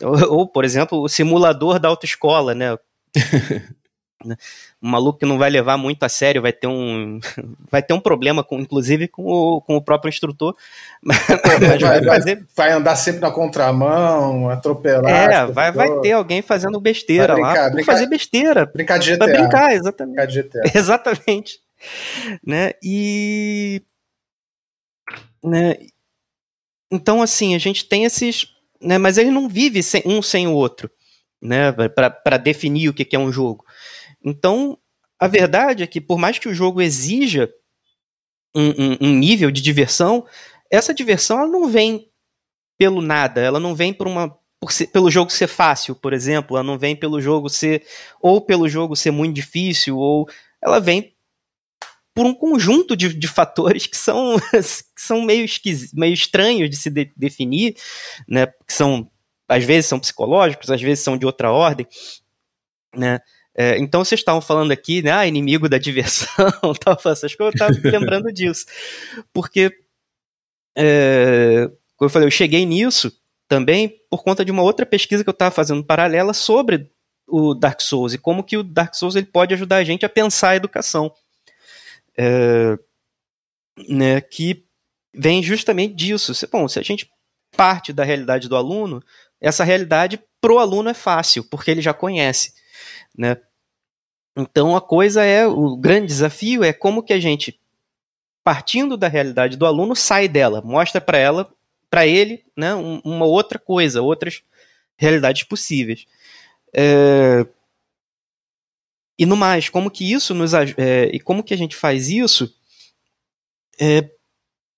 Ou, 0.00 0.38
ou 0.38 0.46
por 0.46 0.64
exemplo, 0.64 1.02
o 1.02 1.08
simulador 1.08 1.80
da 1.80 1.88
autoescola, 1.88 2.54
né? 2.54 2.78
Né? 4.24 4.36
Um 4.80 4.88
maluco 4.88 5.18
que 5.18 5.26
não 5.26 5.36
vai 5.36 5.50
levar 5.50 5.76
muito 5.76 6.04
a 6.04 6.08
sério, 6.08 6.40
vai 6.40 6.52
ter 6.52 6.68
um, 6.68 7.18
vai 7.68 7.82
ter 7.82 7.92
um 7.92 7.98
problema, 7.98 8.44
com, 8.44 8.60
inclusive, 8.60 9.08
com 9.08 9.24
o, 9.24 9.60
com 9.60 9.74
o 9.74 9.82
próprio 9.82 10.08
instrutor. 10.08 10.54
Mas 11.02 11.18
vai, 11.26 11.78
vai, 11.78 12.04
fazer... 12.04 12.46
vai, 12.54 12.70
andar 12.70 12.94
sempre 12.94 13.20
na 13.20 13.32
contramão, 13.32 14.48
atropelar. 14.48 15.10
É, 15.10 15.44
vai, 15.46 15.72
vai 15.72 16.00
ter 16.02 16.12
alguém 16.12 16.40
fazendo 16.40 16.80
besteira 16.80 17.34
brincar, 17.34 17.64
lá. 17.64 17.70
Brincar, 17.70 17.92
fazer 17.92 18.06
besteira. 18.06 18.66
Brincar 18.66 18.98
de 18.98 19.12
GTA. 19.12 19.26
Vai 19.26 19.34
brincar, 19.34 19.72
exatamente. 19.72 20.14
Brincar 20.14 20.26
de 20.26 20.42
GTA. 20.42 20.78
Exatamente. 20.78 21.58
Né? 22.46 22.70
E. 22.80 23.82
Né? 25.42 25.76
Então, 26.90 27.22
assim, 27.22 27.54
a 27.54 27.58
gente 27.58 27.86
tem 27.86 28.04
esses. 28.04 28.46
Né? 28.80 28.98
Mas 28.98 29.18
ele 29.18 29.30
não 29.30 29.48
vive 29.48 29.82
sem, 29.82 30.02
um 30.04 30.22
sem 30.22 30.46
o 30.46 30.52
outro. 30.52 30.90
Né, 31.44 31.72
para 31.72 32.36
definir 32.36 32.88
o 32.88 32.94
que 32.94 33.16
é 33.16 33.18
um 33.18 33.32
jogo. 33.32 33.64
Então, 34.24 34.78
a 35.18 35.26
verdade 35.26 35.82
é 35.82 35.86
que, 35.88 36.00
por 36.00 36.16
mais 36.16 36.38
que 36.38 36.48
o 36.48 36.54
jogo 36.54 36.80
exija 36.80 37.52
um, 38.54 38.68
um, 38.68 38.96
um 39.00 39.14
nível 39.14 39.50
de 39.50 39.60
diversão, 39.60 40.24
essa 40.70 40.94
diversão 40.94 41.38
ela 41.38 41.48
não 41.48 41.68
vem 41.68 42.08
pelo 42.78 43.02
nada, 43.02 43.40
ela 43.40 43.60
não 43.60 43.74
vem 43.74 43.92
por 43.92 44.06
uma 44.06 44.36
pelo 44.92 45.10
jogo 45.10 45.30
ser 45.32 45.48
fácil, 45.48 45.94
por 45.94 46.12
exemplo, 46.12 46.56
ela 46.56 46.64
não 46.64 46.78
vem 46.78 46.94
pelo 46.94 47.20
jogo 47.20 47.48
ser 47.48 47.84
ou 48.20 48.40
pelo 48.40 48.68
jogo 48.68 48.94
ser 48.94 49.10
muito 49.10 49.34
difícil, 49.34 49.98
ou 49.98 50.28
ela 50.62 50.78
vem 50.78 51.14
por 52.14 52.26
um 52.26 52.34
conjunto 52.34 52.96
de, 52.96 53.14
de 53.14 53.28
fatores 53.28 53.86
que 53.86 53.96
são, 53.96 54.36
que 54.52 55.02
são 55.02 55.22
meio, 55.22 55.46
meio 55.94 56.14
estranhos 56.14 56.68
de 56.68 56.76
se 56.76 56.90
de, 56.90 57.12
definir, 57.16 57.76
né? 58.28 58.46
Que 58.46 58.72
são 58.72 59.10
às 59.48 59.64
vezes 59.64 59.86
são 59.86 60.00
psicológicos, 60.00 60.70
às 60.70 60.80
vezes 60.80 61.04
são 61.04 61.16
de 61.16 61.26
outra 61.26 61.52
ordem, 61.52 61.86
né? 62.96 63.20
É, 63.54 63.78
então 63.78 64.02
vocês 64.02 64.20
estavam 64.20 64.40
falando 64.40 64.72
aqui, 64.72 65.02
né, 65.02 65.12
ah, 65.12 65.26
inimigo 65.26 65.68
da 65.68 65.76
diversão, 65.76 66.50
tal, 66.80 66.94
essas 66.94 67.34
coisas, 67.34 67.60
eu 67.60 67.66
estava 67.68 67.72
lembrando 67.84 68.32
disso. 68.32 68.64
Porque, 69.30 69.70
é, 70.76 71.70
como 71.96 72.06
eu 72.06 72.10
falei, 72.10 72.26
eu 72.26 72.30
cheguei 72.30 72.64
nisso 72.64 73.12
também 73.46 74.00
por 74.08 74.22
conta 74.22 74.42
de 74.42 74.50
uma 74.50 74.62
outra 74.62 74.86
pesquisa 74.86 75.22
que 75.22 75.28
eu 75.28 75.32
estava 75.32 75.50
fazendo 75.50 75.84
paralela 75.84 76.32
sobre 76.32 76.90
o 77.26 77.54
Dark 77.54 77.82
Souls 77.82 78.14
e 78.14 78.18
como 78.18 78.42
que 78.42 78.56
o 78.56 78.62
Dark 78.62 78.94
Souls 78.94 79.14
ele 79.14 79.26
pode 79.26 79.52
ajudar 79.52 79.76
a 79.76 79.84
gente 79.84 80.06
a 80.06 80.08
pensar 80.08 80.50
a 80.50 80.56
educação. 80.56 81.12
É, 82.16 82.78
né, 83.88 84.20
que 84.20 84.64
vem 85.14 85.42
justamente 85.42 85.94
disso. 85.94 86.32
Bom, 86.50 86.68
se 86.68 86.78
a 86.78 86.82
gente 86.82 87.10
parte 87.56 87.92
da 87.92 88.04
realidade 88.04 88.48
do 88.48 88.56
aluno, 88.56 89.02
essa 89.40 89.64
realidade 89.64 90.22
pro 90.40 90.58
aluno 90.58 90.88
é 90.88 90.94
fácil, 90.94 91.44
porque 91.44 91.70
ele 91.70 91.82
já 91.82 91.92
conhece 91.92 92.54
né? 93.16 93.36
Então 94.36 94.74
a 94.74 94.80
coisa 94.80 95.22
é 95.22 95.46
o 95.46 95.76
grande 95.76 96.06
desafio 96.06 96.64
é 96.64 96.72
como 96.72 97.02
que 97.02 97.12
a 97.12 97.20
gente 97.20 97.60
partindo 98.42 98.96
da 98.96 99.08
realidade 99.08 99.56
do 99.56 99.66
aluno 99.66 99.94
sai 99.94 100.26
dela, 100.26 100.60
mostra 100.62 101.00
para 101.00 101.18
ela, 101.18 101.52
para 101.88 102.06
ele, 102.06 102.44
né, 102.56 102.74
uma 102.74 103.24
outra 103.24 103.58
coisa, 103.58 104.02
outras 104.02 104.42
realidades 104.96 105.44
possíveis. 105.44 106.06
É... 106.74 107.46
E 109.18 109.26
no 109.26 109.36
mais, 109.36 109.68
como 109.68 109.90
que 109.90 110.10
isso 110.10 110.34
nos 110.34 110.52
é, 110.54 111.10
e 111.12 111.20
como 111.20 111.42
que 111.42 111.54
a 111.54 111.56
gente 111.56 111.76
faz 111.76 112.08
isso 112.08 112.52
é, 113.78 114.10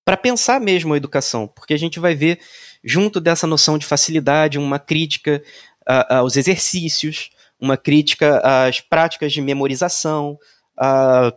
para 0.05 0.16
pensar 0.16 0.61
mesmo 0.61 0.93
a 0.93 0.97
educação, 0.97 1.49
porque 1.49 1.72
a 1.72 1.78
gente 1.78 1.99
vai 1.99 2.14
ver 2.14 2.41
junto 2.82 3.20
dessa 3.20 3.47
noção 3.47 3.78
de 3.78 3.87
facilidade 3.87 4.59
uma 4.59 4.78
crítica 4.78 5.43
a, 5.87 6.18
aos 6.18 6.37
exercícios, 6.37 7.30
uma 7.59 7.76
crítica 7.76 8.41
às 8.41 8.80
práticas 8.80 9.32
de 9.32 9.41
memorização, 9.41 10.39
a, 10.76 11.32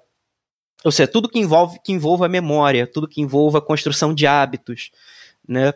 ou 0.84 0.92
seja, 0.92 1.08
tudo 1.08 1.30
que 1.30 1.40
envolve 1.40 1.80
que 1.84 1.92
envolva 1.92 2.26
a 2.26 2.30
memória, 2.30 2.88
tudo 2.88 3.08
que 3.08 3.22
envolva 3.22 3.60
a 3.60 3.62
construção 3.62 4.14
de 4.14 4.28
hábitos, 4.28 4.92
né? 5.48 5.74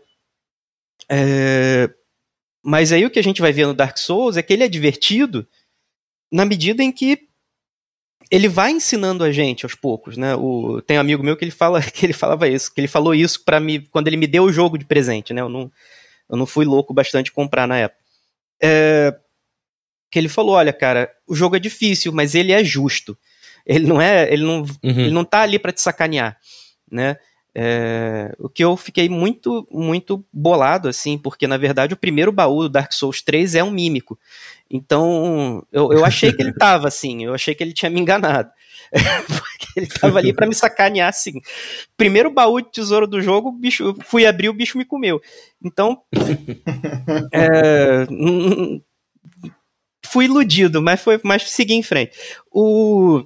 É, 1.09 1.89
mas 2.63 2.91
aí 2.91 3.05
o 3.05 3.09
que 3.09 3.19
a 3.19 3.23
gente 3.23 3.41
vai 3.41 3.51
ver 3.51 3.65
no 3.65 3.73
Dark 3.73 3.97
Souls 3.97 4.37
é 4.37 4.41
que 4.43 4.53
ele 4.53 4.63
é 4.63 4.67
divertido 4.67 5.47
na 6.31 6.45
medida 6.45 6.81
em 6.83 6.91
que 6.91 7.27
ele 8.29 8.47
vai 8.47 8.71
ensinando 8.71 9.23
a 9.23 9.31
gente 9.31 9.65
aos 9.65 9.75
poucos, 9.75 10.15
né? 10.15 10.35
O, 10.35 10.81
tem 10.81 10.97
um 10.97 11.01
amigo 11.01 11.21
meu 11.23 11.35
que 11.35 11.43
ele 11.43 11.51
fala 11.51 11.81
que 11.83 12.05
ele 12.05 12.13
falava 12.13 12.47
isso, 12.47 12.73
que 12.73 12.79
ele 12.79 12.87
falou 12.87 13.13
isso 13.13 13.43
para 13.43 13.59
mim 13.59 13.85
quando 13.91 14.07
ele 14.07 14.17
me 14.17 14.27
deu 14.27 14.43
o 14.43 14.53
jogo 14.53 14.77
de 14.77 14.85
presente, 14.85 15.33
né? 15.33 15.41
Eu 15.41 15.49
não, 15.49 15.71
eu 16.29 16.37
não 16.37 16.45
fui 16.45 16.63
louco 16.65 16.93
bastante 16.93 17.31
comprar 17.31 17.67
na 17.67 17.77
época. 17.77 18.01
É, 18.63 19.15
que 20.09 20.17
ele 20.19 20.29
falou: 20.29 20.55
olha, 20.55 20.71
cara, 20.71 21.11
o 21.27 21.35
jogo 21.35 21.55
é 21.55 21.59
difícil, 21.59 22.11
mas 22.13 22.35
ele 22.35 22.51
é 22.51 22.63
justo. 22.63 23.17
Ele 23.65 23.85
não 23.85 24.01
é, 24.01 24.31
ele 24.31 24.43
não, 24.43 24.61
Uhum. 24.61 24.67
ele 24.83 25.11
não 25.11 25.23
tá 25.25 25.41
ali 25.41 25.59
para 25.59 25.71
te 25.71 25.81
sacanear, 25.81 26.37
né? 26.91 27.17
É, 27.53 28.33
o 28.39 28.47
que 28.47 28.63
eu 28.63 28.77
fiquei 28.77 29.09
muito, 29.09 29.67
muito 29.69 30.23
bolado, 30.31 30.87
assim, 30.87 31.17
porque 31.17 31.47
na 31.47 31.57
verdade 31.57 31.93
o 31.93 31.97
primeiro 31.97 32.31
baú 32.31 32.63
do 32.63 32.69
Dark 32.69 32.93
Souls 32.93 33.21
3 33.21 33.55
é 33.55 33.63
um 33.63 33.71
mímico. 33.71 34.17
Então, 34.69 35.65
eu, 35.71 35.91
eu 35.91 36.05
achei 36.05 36.31
que 36.31 36.41
ele 36.41 36.53
tava 36.53 36.87
assim, 36.87 37.25
eu 37.25 37.33
achei 37.33 37.53
que 37.53 37.61
ele 37.61 37.73
tinha 37.73 37.89
me 37.89 37.99
enganado. 37.99 38.49
porque 39.27 39.67
ele 39.75 39.87
tava 39.87 40.19
ali 40.19 40.33
para 40.33 40.47
me 40.47 40.55
sacanear 40.55 41.09
assim. 41.09 41.41
Primeiro 41.97 42.31
baú 42.31 42.61
de 42.61 42.71
tesouro 42.71 43.07
do 43.07 43.21
jogo, 43.21 43.51
bicho, 43.51 43.83
eu 43.83 43.95
fui 44.05 44.25
abrir, 44.25 44.49
o 44.49 44.53
bicho 44.53 44.77
me 44.77 44.85
comeu. 44.85 45.21
Então, 45.63 46.01
é, 47.33 48.05
fui 50.05 50.25
iludido, 50.25 50.81
mas 50.81 51.01
foi, 51.01 51.19
mas 51.23 51.49
segui 51.49 51.73
em 51.73 51.83
frente. 51.83 52.11
O 52.51 53.23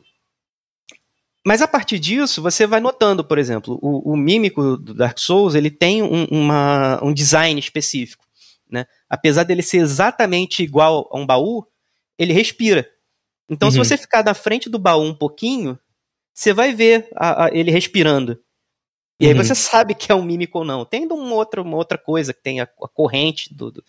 mas 1.46 1.62
a 1.62 1.68
partir 1.68 2.00
disso, 2.00 2.41
você 2.41 2.66
vai 2.68 2.80
notando, 2.80 3.24
por 3.24 3.38
exemplo, 3.38 3.78
o, 3.82 4.14
o 4.14 4.18
mímico 4.18 4.78
do 4.78 4.93
Dark 4.93 5.18
Souls, 5.20 5.56
ele 5.56 5.70
tem 5.72 6.02
um, 6.04 6.26
uma, 6.26 7.00
um 7.04 7.14
design 7.14 7.60
específico, 7.60 8.26
né? 8.70 8.86
Apesar 9.10 9.43
dele 9.43 9.62
ser 9.62 9.78
exatamente 9.78 10.64
igual 10.64 11.08
a 11.12 11.18
um 11.20 11.26
baú, 11.26 11.66
ele 12.18 12.34
respira. 12.34 12.89
Então, 13.50 13.70
se 13.70 13.78
Uhum. 13.78 13.84
você 13.86 13.98
ficar 13.98 14.24
na 14.24 14.34
frente 14.34 14.70
do 14.70 14.80
baú 14.80 15.04
um 15.04 15.14
pouquinho, 15.14 15.78
você 16.34 16.52
vai 16.54 16.74
ver 16.74 17.08
a- 17.16 17.46
a- 17.46 17.50
ele 17.54 17.72
respirando. 17.72 18.39
E 19.20 19.28
aí 19.28 19.34
Uhum. 19.34 19.43
você 19.43 19.56
sabe 19.56 19.96
que 19.96 20.12
é 20.12 20.16
um 20.16 20.24
mímico 20.24 20.60
ou 20.60 20.66
não. 20.66 20.84
Tem 20.86 21.06
uma 21.06 21.36
outra, 21.36 21.62
uma 21.62 21.78
outra 21.78 21.98
coisa 21.98 22.34
que 22.34 22.41
tem 22.43 22.60
a, 22.60 22.64
a 22.64 22.88
corrente 22.89 23.54
do, 23.54 23.72
do, 23.72 23.84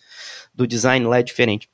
do 0.53 0.67
design 0.67 1.05
lá 1.07 1.19
é 1.19 1.23
diferente. 1.23 1.69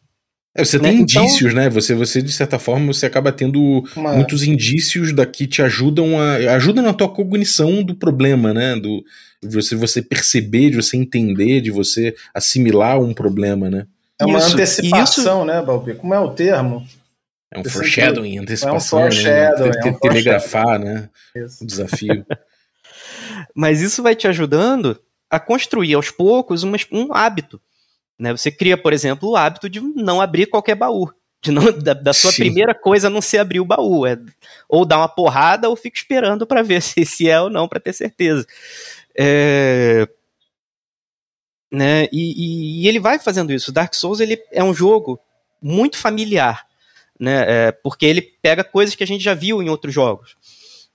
É, 0.56 0.64
você 0.64 0.78
Né? 0.78 0.90
tem 0.90 1.00
Então- 1.02 1.24
indícios, 1.24 1.54
né? 1.54 1.68
Você, 1.70 1.96
você, 1.96 2.22
de 2.22 2.32
certa 2.32 2.60
forma, 2.60 2.94
você 2.94 3.06
acaba 3.08 3.32
tendo 3.32 3.84
Uma- 3.96 4.14
muitos 4.14 4.44
indícios 4.44 5.12
da 5.12 5.26
que 5.26 5.48
te 5.48 5.62
ajudam 5.64 6.20
a. 6.20 6.36
ajudam 6.56 6.84
na 6.84 6.94
tua 6.94 7.10
cognição 7.10 7.82
do 7.84 7.96
problema, 7.96 8.54
né? 8.54 8.76
Do, 8.76 9.04
de 9.42 9.50
você, 9.56 9.76
você 9.76 10.02
perceber, 10.02 10.70
de 10.70 10.76
você 10.76 10.96
entender, 10.96 11.60
de 11.62 11.72
você 11.72 12.14
assimilar 12.34 13.00
um 13.00 13.14
problema, 13.14 13.68
né? 13.70 13.88
É 14.22 14.26
uma 14.26 14.38
Isso, 14.38 14.54
antecipação, 14.54 15.44
né, 15.44 15.60
Balbi? 15.62 15.96
Como 15.96 16.14
é 16.14 16.20
o 16.20 16.30
termo? 16.30 16.86
É 17.52 17.58
um 17.58 17.62
Esse 17.62 17.72
foreshadowing, 17.72 18.38
antecipação, 18.40 19.00
foreshadowing, 19.00 19.70
né? 19.70 19.76
é 19.84 19.90
um 19.90 19.94
Te- 19.94 20.00
Telegrafar, 20.02 20.80
né? 20.80 21.10
Isso. 21.36 21.64
O 21.64 21.68
desafio. 21.68 22.26
Mas 23.56 23.82
isso 23.82 24.02
vai 24.04 24.16
te 24.16 24.28
ajudando 24.28 25.00
a 25.30 25.40
construir 25.40 25.94
aos 25.96 26.12
poucos 26.12 26.64
uma- 26.64 26.78
um 26.92 27.14
hábito. 27.14 27.60
Né? 28.18 28.32
Você 28.32 28.52
cria, 28.52 28.78
por 28.78 28.94
exemplo, 28.94 29.30
o 29.30 29.36
hábito 29.36 29.70
de 29.70 29.80
não 29.82 30.22
abrir 30.22 30.46
qualquer 30.48 30.76
baú. 30.76 31.12
De 31.42 31.52
não, 31.52 31.72
da, 31.78 31.94
da 31.94 32.14
sua 32.14 32.32
Sim. 32.32 32.44
primeira 32.44 32.74
coisa 32.74 33.10
não 33.10 33.22
ser 33.22 33.40
abrir 33.40 33.60
o 33.60 33.66
baú. 33.66 34.06
É, 34.06 34.18
ou 34.70 34.86
dar 34.86 34.98
uma 34.98 35.10
porrada 35.10 35.70
ou 35.70 35.76
fica 35.76 35.98
esperando 35.98 36.46
para 36.48 36.62
ver 36.62 36.82
se, 36.84 37.06
se 37.06 37.30
é 37.30 37.40
ou 37.42 37.50
não, 37.50 37.68
para 37.68 37.80
ter 37.80 37.94
certeza. 37.94 38.46
É, 39.18 40.08
né? 41.72 42.06
E, 42.12 42.12
e- 42.12 42.84
e 42.84 42.88
ele 42.88 43.00
vai 43.00 43.20
fazendo 43.20 43.52
isso. 43.52 43.72
Dark 43.72 43.94
Souls 43.94 44.20
ele 44.20 44.42
é 44.52 44.64
um 44.64 44.74
jogo 44.74 45.20
muito 45.62 45.98
familiar. 45.98 46.66
Né? 47.20 47.46
É, 47.48 47.72
porque 47.72 48.06
ele 48.06 48.22
pega 48.22 48.64
coisas 48.64 48.96
que 48.96 49.04
a 49.04 49.08
gente 49.08 49.24
já 49.24 49.34
viu 49.34 49.62
em 49.62 49.70
outros 49.70 49.94
jogos. 49.94 50.36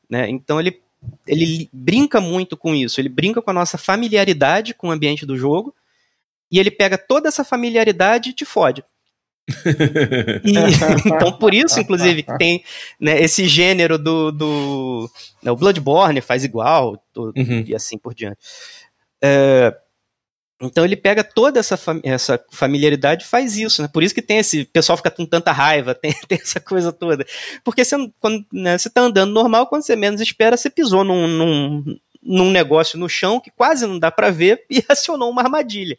Né? 0.08 0.28
Então 0.28 0.60
ele 0.60 0.80
ele 1.28 1.68
brinca 1.72 2.20
muito 2.20 2.56
com 2.56 2.74
isso, 2.74 3.00
ele 3.00 3.08
brinca 3.08 3.40
com 3.40 3.50
a 3.50 3.54
nossa 3.54 3.78
familiaridade 3.78 4.74
com 4.74 4.88
o 4.88 4.90
ambiente 4.90 5.24
do 5.24 5.36
jogo, 5.36 5.72
e 6.50 6.58
ele 6.58 6.70
pega 6.70 6.96
toda 6.98 7.28
essa 7.28 7.44
familiaridade 7.44 8.30
e 8.30 8.32
te 8.32 8.44
fode. 8.44 8.84
E- 10.44 10.52
então, 11.08 11.32
por 11.38 11.54
isso, 11.54 11.80
inclusive, 11.80 12.22
que 12.22 12.36
tem 12.38 12.62
né, 13.00 13.20
esse 13.22 13.46
gênero 13.48 13.98
do. 13.98 14.30
do 14.32 15.10
né, 15.42 15.50
o 15.50 15.56
Bloodborne 15.56 16.20
faz 16.20 16.44
igual, 16.44 17.02
to- 17.12 17.32
Uhum. 17.36 17.64
e 17.66 17.74
assim 17.74 17.96
por 17.98 18.14
diante. 18.14 18.38
É, 19.22 19.74
então 20.60 20.84
ele 20.84 20.96
pega 20.96 21.22
toda 21.24 21.60
essa, 21.60 21.76
fam- 21.76 22.00
essa 22.04 22.42
familiaridade 22.50 23.24
e 23.24 23.26
faz 23.28 23.56
isso, 23.56 23.80
né? 23.80 23.88
Por 23.92 24.02
isso 24.02 24.14
que 24.14 24.20
tem 24.22 24.38
esse. 24.38 24.62
O 24.62 24.66
pessoal 24.66 24.96
fica 24.96 25.10
com 25.10 25.24
tanta 25.24 25.52
raiva, 25.52 25.94
tem, 25.96 26.12
tem 26.26 26.38
essa 26.42 26.60
coisa 26.60 26.92
toda. 26.92 27.24
Porque 27.64 27.84
você, 27.84 27.96
quando, 28.20 28.44
né, 28.52 28.76
você 28.76 28.90
tá 28.90 29.00
andando 29.02 29.32
normal, 29.32 29.66
quando 29.68 29.82
você 29.82 29.96
menos 29.96 30.20
espera, 30.20 30.56
você 30.56 30.68
pisou 30.68 31.04
num, 31.04 31.26
num, 31.26 31.98
num 32.22 32.50
negócio 32.50 32.98
no 32.98 33.08
chão 33.08 33.40
que 33.40 33.50
quase 33.50 33.86
não 33.86 33.98
dá 33.98 34.10
pra 34.10 34.30
ver 34.30 34.64
e 34.70 34.82
acionou 34.88 35.30
uma 35.30 35.42
armadilha. 35.42 35.96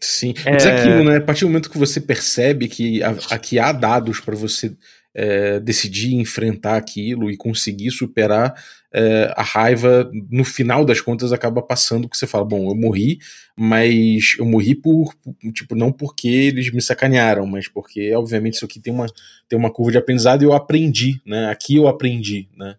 Sim, 0.00 0.34
mas 0.52 0.64
é 0.66 0.70
aquilo, 0.70 1.04
né? 1.04 1.18
A 1.18 1.20
partir 1.20 1.42
do 1.42 1.48
momento 1.48 1.70
que 1.70 1.78
você 1.78 2.00
percebe 2.00 2.66
que 2.66 3.02
a- 3.02 3.14
aqui 3.30 3.58
há 3.58 3.70
dados 3.70 4.18
para 4.20 4.34
você 4.34 4.74
é, 5.14 5.60
decidir 5.60 6.14
enfrentar 6.14 6.76
aquilo 6.76 7.30
e 7.30 7.36
conseguir 7.36 7.90
superar 7.90 8.54
é, 8.94 9.32
a 9.36 9.42
raiva, 9.42 10.10
no 10.30 10.42
final 10.44 10.84
das 10.86 11.00
contas 11.02 11.32
acaba 11.32 11.60
passando 11.62 12.08
que 12.08 12.16
você 12.16 12.26
fala, 12.26 12.44
bom, 12.46 12.68
eu 12.70 12.74
morri, 12.74 13.18
mas 13.56 14.34
eu 14.38 14.44
morri 14.46 14.74
por, 14.74 15.14
por- 15.16 15.34
tipo, 15.52 15.74
não 15.74 15.92
porque 15.92 16.28
eles 16.28 16.72
me 16.72 16.80
sacanearam, 16.82 17.46
mas 17.46 17.68
porque, 17.68 18.12
obviamente, 18.14 18.54
isso 18.54 18.64
aqui 18.64 18.80
tem 18.80 18.92
uma, 18.92 19.06
tem 19.48 19.58
uma 19.58 19.70
curva 19.70 19.92
de 19.92 19.98
aprendizado 19.98 20.42
e 20.42 20.46
eu 20.46 20.52
aprendi, 20.54 21.20
né? 21.26 21.48
Aqui 21.50 21.76
eu 21.76 21.86
aprendi, 21.88 22.48
né? 22.56 22.74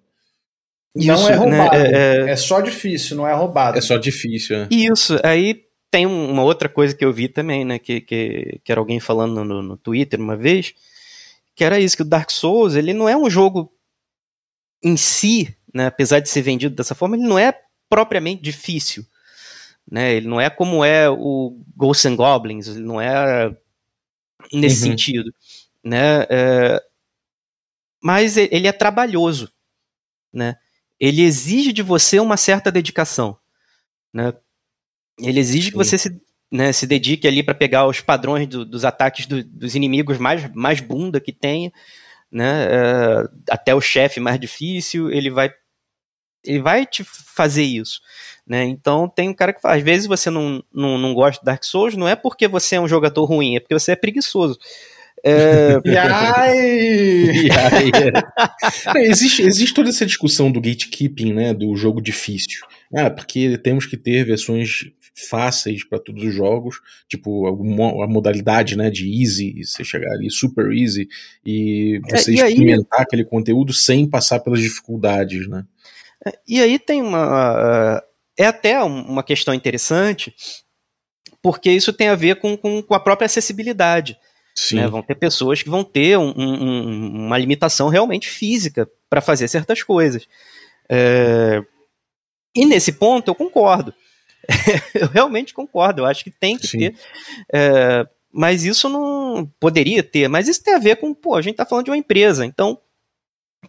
Não 0.96 1.16
Isso, 1.16 1.30
é 1.30 1.36
roubado. 1.36 1.78
né, 1.78 1.92
é- 1.92 2.30
É 2.32 2.36
só 2.36 2.62
difícil, 2.62 3.18
não 3.18 3.28
é 3.28 3.34
roubado. 3.34 3.78
É 3.78 3.82
só 3.82 3.98
difícil, 3.98 4.60
né? 4.60 4.68
Isso, 4.70 5.18
aí 5.24 5.66
tem 5.90 6.06
um- 6.06 6.30
uma 6.30 6.44
outra 6.44 6.70
coisa 6.70 6.96
que 6.96 7.04
eu 7.04 7.12
vi 7.12 7.28
também, 7.28 7.66
né, 7.66 7.80
que, 7.80 8.00
que, 8.02 8.60
que 8.64 8.72
era 8.72 8.80
alguém 8.80 9.00
falando 9.00 9.44
no, 9.44 9.62
no 9.64 9.78
Twitter 9.78 10.20
uma 10.20 10.36
vez, 10.38 10.74
que 11.56 11.64
era 11.64 11.80
isso, 11.80 11.96
que 11.96 12.02
o 12.04 12.06
Dark 12.06 12.30
Souls, 12.32 12.76
ele 12.76 12.94
não 12.94 13.08
é 13.10 13.16
um 13.18 13.30
jogo 13.30 13.72
em 14.84 14.96
si, 14.98 15.56
né, 15.74 15.88
apesar 15.88 16.20
de 16.20 16.30
ser 16.30 16.42
vendido 16.42 16.76
dessa 16.76 16.94
forma, 16.96 17.16
ele 17.16 17.26
não 17.28 17.40
é 17.40 17.54
propriamente 17.90 18.42
difícil, 18.42 19.06
né, 19.90 20.14
ele 20.14 20.28
não 20.28 20.40
é 20.42 20.50
como 20.50 20.84
é 20.86 21.10
o 21.10 21.60
Ghosts 21.76 22.06
and 22.06 22.16
Goblins, 22.16 22.68
ele 22.68 22.82
não 22.82 23.00
é 23.02 23.56
nesse 24.52 24.84
Uhum. 24.86 24.92
sentido, 24.92 25.34
né, 25.84 26.26
é, 26.30 26.82
mas 28.02 28.36
ele 28.38 28.68
é 28.68 28.72
trabalhoso, 28.72 29.52
né, 30.34 30.56
ele 31.06 31.22
exige 31.22 31.74
de 31.74 31.82
você 31.82 32.20
uma 32.20 32.38
certa 32.38 32.72
dedicação, 32.72 33.38
né, 34.14 34.34
ele 35.20 35.40
exige 35.40 35.72
que 35.72 35.78
Sim. 35.78 35.84
você 35.84 35.98
se, 35.98 36.22
né, 36.52 36.72
se 36.72 36.88
dedique 36.88 37.28
ali 37.28 37.44
para 37.44 37.54
pegar 37.54 37.86
os 37.88 38.00
padrões 38.00 38.48
do- 38.48 38.66
dos 38.66 38.86
ataques 38.86 39.26
do- 39.26 39.44
dos 39.44 39.76
inimigos 39.76 40.18
mais, 40.18 40.50
mais 40.54 40.80
bunda 40.80 41.20
que 41.20 41.34
tenha, 41.34 41.72
né, 42.32 42.66
é, 42.66 43.24
até 43.50 43.76
o 43.76 43.82
chefe 43.82 44.20
mais 44.20 44.40
difícil, 44.40 45.12
ele 45.12 45.30
vai 45.30 45.52
ele 46.46 46.62
vai 46.62 46.86
te 46.86 47.04
fazer 47.06 47.64
isso, 47.64 48.02
né? 48.46 48.66
Então 48.66 49.08
tem 49.08 49.30
um 49.30 49.34
cara 49.34 49.54
que 49.54 49.62
fala, 49.62 49.76
às 49.76 49.82
vezes 49.82 50.08
você 50.08 50.30
não, 50.30 50.62
não, 50.74 50.98
não 50.98 51.14
gosta 51.14 51.40
de 51.40 51.46
Dark 51.46 51.64
Souls, 51.64 51.96
não 51.96 52.06
é 52.08 52.18
porque 52.18 52.50
você 52.50 52.76
é 52.76 52.82
um 52.82 52.88
jogador 52.88 53.24
ruim, 53.24 53.56
é 53.56 53.62
porque 53.62 53.74
você 53.74 53.94
é 53.94 53.96
preguiçoso. 53.96 54.60
É, 55.26 55.80
E! 55.86 55.88
E 57.48 57.52
aí, 57.52 57.92
é. 57.94 58.94
Não, 58.94 59.02
existe, 59.02 59.42
existe 59.42 59.74
toda 59.74 59.90
essa 59.90 60.06
discussão 60.06 60.52
do 60.52 60.60
gatekeeping, 60.62 61.34
né, 61.34 61.54
do 61.54 61.76
jogo 61.76 62.02
difícil. 62.02 62.66
Ah, 62.96 63.10
porque 63.10 63.58
temos 63.58 63.86
que 63.86 63.96
ter 63.98 64.26
versões 64.26 64.86
fáceis 65.30 65.84
para 65.88 66.00
todos 66.00 66.24
os 66.24 66.34
jogos, 66.34 66.78
tipo 67.08 67.46
a, 67.48 68.04
a 68.04 68.08
modalidade, 68.08 68.76
né, 68.76 68.90
de 68.90 69.22
easy, 69.22 69.64
você 69.64 69.84
chegar 69.84 70.12
ali 70.12 70.30
super 70.32 70.72
easy 70.72 71.08
e 71.46 72.02
você 72.10 72.32
É, 72.32 72.34
e 72.36 72.42
aí- 72.42 72.52
experimentar 72.54 73.02
aquele 73.02 73.24
conteúdo 73.24 73.72
sem 73.74 74.10
passar 74.10 74.40
pelas 74.40 74.60
dificuldades, 74.60 75.48
né? 75.48 75.64
E 76.48 76.60
aí 76.62 76.80
tem 76.80 77.02
uma. 77.02 78.02
É 78.38 78.46
até 78.46 78.84
um- 78.84 79.04
uma 79.04 79.24
questão 79.24 79.54
interessante, 79.54 80.34
porque 81.42 81.70
isso 81.72 81.94
tem 81.94 82.08
a 82.08 82.16
ver 82.16 82.38
com, 82.38 82.58
com, 82.58 82.82
com 82.82 82.94
a 82.96 83.00
própria 83.00 83.26
acessibilidade. 83.26 84.18
Né? 84.74 84.88
Vão 84.88 85.02
ter 85.02 85.16
pessoas 85.16 85.64
que 85.64 85.70
vão 85.70 85.84
ter 85.84 86.18
um- 86.18 86.34
um- 86.38 87.26
uma 87.26 87.38
limitação 87.38 87.90
realmente 87.90 88.28
física 88.30 88.88
para 89.10 89.22
fazer 89.22 89.48
certas 89.48 89.82
coisas. 89.84 90.28
É, 90.90 91.62
E 92.56 92.66
nesse 92.66 92.92
ponto 92.94 93.28
eu 93.30 93.36
concordo. 93.36 93.94
eu 94.94 95.08
realmente 95.08 95.54
concordo. 95.54 96.02
Eu 96.02 96.06
acho 96.06 96.24
que 96.24 96.30
tem 96.32 96.58
que 96.58 96.68
Sim. 96.68 96.78
ter. 96.80 96.96
É, 97.52 98.06
Mas 98.32 98.64
isso 98.64 98.90
não 98.90 99.50
poderia 99.60 100.02
ter. 100.04 100.28
Mas 100.28 100.48
isso 100.48 100.62
tem 100.64 100.74
a 100.74 100.80
ver 100.80 100.98
com, 100.98 101.14
pô, 101.14 101.36
a 101.36 101.42
gente 101.42 101.54
está 101.54 101.66
falando 101.66 101.86
de 101.86 101.92
uma 101.92 101.98
empresa, 101.98 102.46
então 102.46 102.80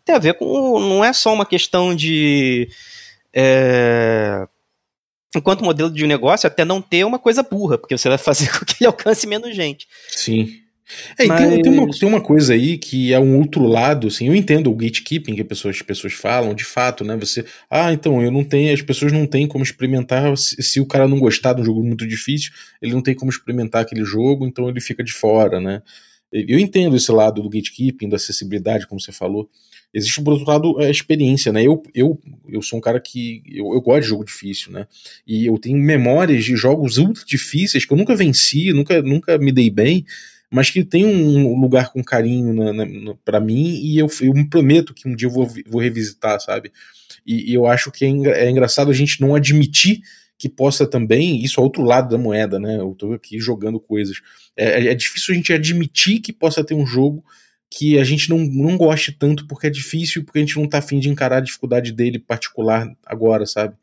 tem 0.05 0.15
a 0.15 0.19
ver 0.19 0.35
com. 0.35 0.79
Não 0.81 1.05
é 1.05 1.13
só 1.13 1.33
uma 1.33 1.47
questão 1.47 1.95
de. 1.95 2.69
é, 3.33 4.47
enquanto 5.37 5.65
modelo 5.65 5.91
de 5.91 6.07
negócio, 6.07 6.47
até 6.47 6.65
não 6.65 6.81
ter 6.81 7.05
uma 7.05 7.19
coisa 7.19 7.43
burra, 7.43 7.77
porque 7.79 7.97
você 7.97 8.09
vai 8.09 8.19
fazer 8.19 8.49
com 8.59 8.65
que 8.65 8.77
ele 8.81 8.87
alcance 8.87 9.27
menos 9.27 9.55
gente. 9.55 9.87
Sim. 10.09 10.61
É, 11.19 11.25
e 11.25 11.29
tem, 11.29 11.63
tem 11.63 11.73
uma, 11.73 11.87
Mas- 11.87 11.99
tem 11.99 12.09
uma 12.09 12.21
coisa 12.21 12.53
aí 12.53 12.77
que 12.77 13.13
é 13.13 13.19
um 13.19 13.39
outro 13.39 13.65
lado, 13.67 14.09
assim, 14.09 14.29
eu 14.29 14.35
entendo 14.35 14.71
o 14.71 14.75
gatekeeping 14.75 15.35
que 15.35 15.41
as 15.41 15.47
pessoas, 15.47 15.77
as 15.77 15.83
pessoas 15.83 16.13
falam, 16.13 16.55
de 16.55 16.65
fato, 16.65 17.05
né? 17.05 17.17
Você, 17.17 17.45
ah, 17.71 17.93
então, 17.93 18.23
eu 18.23 18.31
não 18.31 18.45
tenho, 18.45 18.73
as 18.73 18.83
pessoas 18.83 19.13
não 19.13 19.27
têm 19.27 19.47
como 19.47 19.65
experimentar, 19.65 20.37
se, 20.37 20.63
se 20.63 20.81
o 20.81 20.87
cara 20.87 21.09
não 21.09 21.19
gostar 21.19 21.55
de 21.55 21.63
um 21.63 21.65
jogo 21.65 21.83
muito 21.83 22.07
difícil, 22.07 22.53
ele 22.83 22.93
não 22.93 23.03
tem 23.03 23.15
como 23.15 23.31
experimentar 23.31 23.83
aquele 23.83 24.05
jogo, 24.05 24.47
então 24.47 24.69
ele 24.69 24.81
fica 24.81 25.03
de 25.03 25.13
fora, 25.13 25.61
né? 25.61 25.83
eu 26.35 26.59
entendo 26.59 26.97
esse 26.97 27.13
lado 27.13 27.41
do 27.41 27.49
gatekeeping, 27.49 28.09
da 28.09 28.17
acessibilidade, 28.17 28.89
como 28.89 29.01
você 29.01 29.13
falou. 29.13 29.49
Existe, 29.93 30.21
por 30.21 30.33
outro 30.33 30.49
lado, 30.49 30.79
a 30.81 30.91
experiência, 30.91 31.53
né? 31.53 31.63
Eu, 31.63 31.81
eu, 31.95 32.21
eu 32.49 32.61
sou 32.61 32.81
um 32.81 32.83
cara 32.83 32.99
que. 32.99 33.41
Eu, 33.47 33.73
eu 33.73 33.81
gosto 33.81 34.03
de 34.03 34.09
jogo 34.09 34.25
difícil, 34.25 34.73
né? 34.73 34.89
E 35.25 35.47
eu 35.47 35.57
tenho 35.57 35.79
memórias 35.79 36.45
de 36.45 36.57
jogos 36.57 36.99
ultra 36.99 37.23
difíceis 37.25 37.85
que 37.85 37.93
eu 37.93 37.97
nunca 37.97 38.17
venci, 38.17 38.73
nunca, 38.73 39.01
nunca 39.01 39.39
me 39.39 39.53
dei 39.53 39.71
bem, 39.71 40.05
mas 40.51 40.71
que 40.71 40.85
tem 40.85 41.05
um 41.05 41.61
lugar 41.61 41.93
com 41.93 42.03
carinho 42.03 43.19
para 43.25 43.41
mim 43.41 43.81
e 43.83 43.99
eu, 43.99 44.09
eu 44.21 44.33
me 44.33 44.49
prometo 44.49 44.95
que 44.95 45.09
um 45.09 45.15
dia 45.15 45.29
eu 45.29 45.33
vou, 45.33 45.51
vou 45.67 45.81
revisitar, 45.81 46.41
sabe? 46.41 46.73
E, 47.27 47.51
e 47.51 47.55
eu 47.55 47.67
acho 47.67 47.91
que 47.91 48.05
é, 48.05 48.09
é 48.09 48.51
engraçado 48.51 48.91
a 48.91 48.95
gente 48.95 49.21
não 49.21 49.35
admitir 49.35 50.01
que 50.39 50.49
possa 50.49 50.87
também, 50.87 51.43
isso 51.43 51.61
é 51.61 51.63
outro 51.63 51.83
lado 51.83 52.11
da 52.11 52.19
moeda, 52.19 52.59
né? 52.59 52.77
Eu 52.77 52.95
tô 52.95 53.13
aqui 53.13 53.39
jogando 53.39 53.81
coisas. 53.81 54.21
É, 54.57 54.89
é 54.89 54.95
difícil 54.95 55.33
a 55.33 55.37
gente 55.37 55.53
admitir 55.53 56.21
que 56.21 56.33
possa 56.33 56.65
ter 56.65 56.75
um 56.75 56.87
jogo 56.87 57.25
que 57.71 57.99
a 57.99 58.05
gente 58.05 58.31
não, 58.31 58.39
não 58.39 58.77
goste 58.77 59.13
tanto 59.13 59.47
porque 59.47 59.67
é 59.67 59.71
difícil, 59.71 60.25
porque 60.25 60.39
a 60.39 60.43
gente 60.43 60.57
não 60.57 60.69
tá 60.69 60.79
afim 60.79 61.01
de 61.01 61.09
encarar 61.09 61.39
a 61.39 61.41
dificuldade 61.41 61.93
dele 61.93 62.19
particular 62.19 62.89
agora, 63.05 63.47
sabe? 63.47 63.77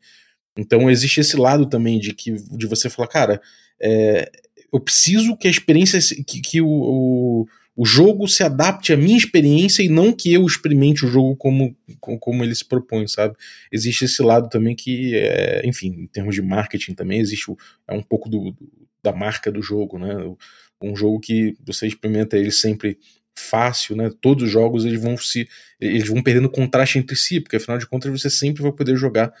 Então 0.56 0.90
existe 0.90 1.20
esse 1.20 1.36
lado 1.36 1.66
também 1.66 1.98
de 1.98 2.14
que 2.14 2.32
de 2.32 2.66
você 2.66 2.88
falar, 2.88 3.08
cara, 3.08 3.40
é, 3.80 4.30
eu 4.72 4.80
preciso 4.80 5.36
que 5.36 5.46
a 5.46 5.50
experiência, 5.50 5.98
que, 6.24 6.40
que 6.40 6.60
o, 6.60 6.66
o, 6.66 7.46
o, 7.76 7.84
jogo 7.84 8.26
se 8.26 8.42
adapte 8.42 8.92
à 8.92 8.96
minha 8.96 9.16
experiência 9.16 9.82
e 9.82 9.88
não 9.88 10.12
que 10.12 10.32
eu 10.32 10.46
experimente 10.46 11.04
o 11.04 11.08
jogo 11.08 11.36
como, 11.36 11.76
como 12.00 12.42
ele 12.42 12.54
se 12.54 12.64
propõe, 12.64 13.06
sabe? 13.06 13.36
Existe 13.70 14.06
esse 14.06 14.22
lado 14.22 14.48
também 14.48 14.74
que, 14.74 15.14
é, 15.14 15.62
enfim, 15.66 15.88
em 15.88 16.06
termos 16.06 16.34
de 16.34 16.42
marketing 16.42 16.94
também, 16.94 17.20
existe 17.20 17.50
o, 17.50 17.56
é 17.86 17.92
um 17.92 18.02
pouco 18.02 18.28
do, 18.28 18.56
da 19.02 19.12
marca 19.12 19.52
do 19.52 19.60
jogo, 19.60 19.98
né? 19.98 20.14
Um 20.82 20.96
jogo 20.96 21.20
que 21.20 21.54
você 21.64 21.86
experimenta 21.86 22.36
ele 22.36 22.50
sempre 22.50 22.98
fácil, 23.36 23.96
né? 23.96 24.10
Todos 24.20 24.44
os 24.44 24.50
jogos 24.50 24.84
eles 24.84 25.00
vão 25.00 25.16
se 25.16 25.48
eles 25.80 26.08
vão 26.08 26.22
perdendo 26.22 26.50
contraste 26.50 26.98
entre 26.98 27.16
si, 27.16 27.40
porque 27.40 27.56
afinal 27.56 27.78
de 27.78 27.86
contas 27.86 28.10
você 28.10 28.30
sempre 28.30 28.62
vai 28.62 28.72
poder 28.72 28.96
jogar 28.96 29.32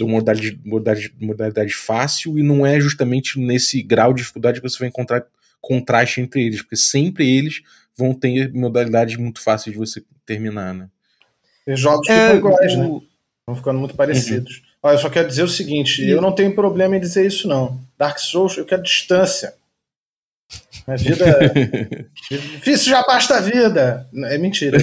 de 0.00 0.04
uma 0.04 0.14
modalidade, 0.14 0.58
modalidade, 0.64 1.14
modalidade 1.20 1.74
fácil 1.74 2.38
e 2.38 2.42
não 2.42 2.64
é 2.64 2.80
justamente 2.80 3.38
nesse 3.38 3.82
grau 3.82 4.14
de 4.14 4.22
dificuldade 4.22 4.58
que 4.58 4.66
você 4.68 4.78
vai 4.78 4.88
encontrar 4.88 5.26
contraste 5.60 6.22
entre 6.22 6.42
eles, 6.42 6.62
porque 6.62 6.76
sempre 6.76 7.28
eles 7.28 7.60
vão 7.94 8.14
ter 8.14 8.50
modalidades 8.50 9.16
muito 9.16 9.42
fáceis 9.42 9.74
de 9.74 9.78
você 9.78 10.02
terminar, 10.24 10.72
né? 10.72 10.88
Tem 11.66 11.76
jogos 11.76 12.08
é, 12.08 12.34
iguais, 12.34 12.72
o... 12.72 12.78
né? 12.78 13.00
Vão 13.46 13.56
ficando 13.56 13.78
muito 13.78 13.94
parecidos. 13.94 14.56
Uhum. 14.56 14.62
Olha, 14.84 14.94
eu 14.94 14.98
só 14.98 15.10
quero 15.10 15.28
dizer 15.28 15.42
o 15.42 15.48
seguinte, 15.48 16.02
eu 16.08 16.22
não 16.22 16.32
tenho 16.32 16.54
problema 16.54 16.96
em 16.96 17.00
dizer 17.00 17.26
isso 17.26 17.46
não. 17.46 17.78
Dark 17.98 18.18
Souls, 18.18 18.56
eu 18.56 18.64
quero 18.64 18.82
distância. 18.82 19.52
A 20.86 20.96
vida. 20.96 21.26
É 21.26 22.08
difícil 22.34 22.90
já 22.90 23.02
basta 23.02 23.36
a 23.36 23.40
vida. 23.40 24.08
É 24.24 24.38
mentira. 24.38 24.78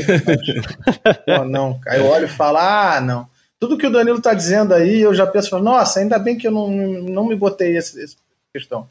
não, 1.25 1.45
não. 1.45 1.81
Aí 1.87 1.99
eu 1.99 2.05
olho 2.05 2.25
e 2.25 2.29
falo, 2.29 2.59
ah, 2.59 3.01
não. 3.01 3.27
Tudo 3.59 3.77
que 3.77 3.87
o 3.87 3.91
Danilo 3.91 4.17
está 4.17 4.33
dizendo 4.33 4.73
aí, 4.73 4.99
eu 4.99 5.13
já 5.13 5.25
penso, 5.25 5.57
nossa, 5.59 5.99
ainda 5.99 6.19
bem 6.19 6.37
que 6.37 6.47
eu 6.47 6.51
não, 6.51 6.69
não 6.69 7.25
me 7.25 7.35
botei 7.35 7.75
essa, 7.75 7.97
questão. 8.53 8.89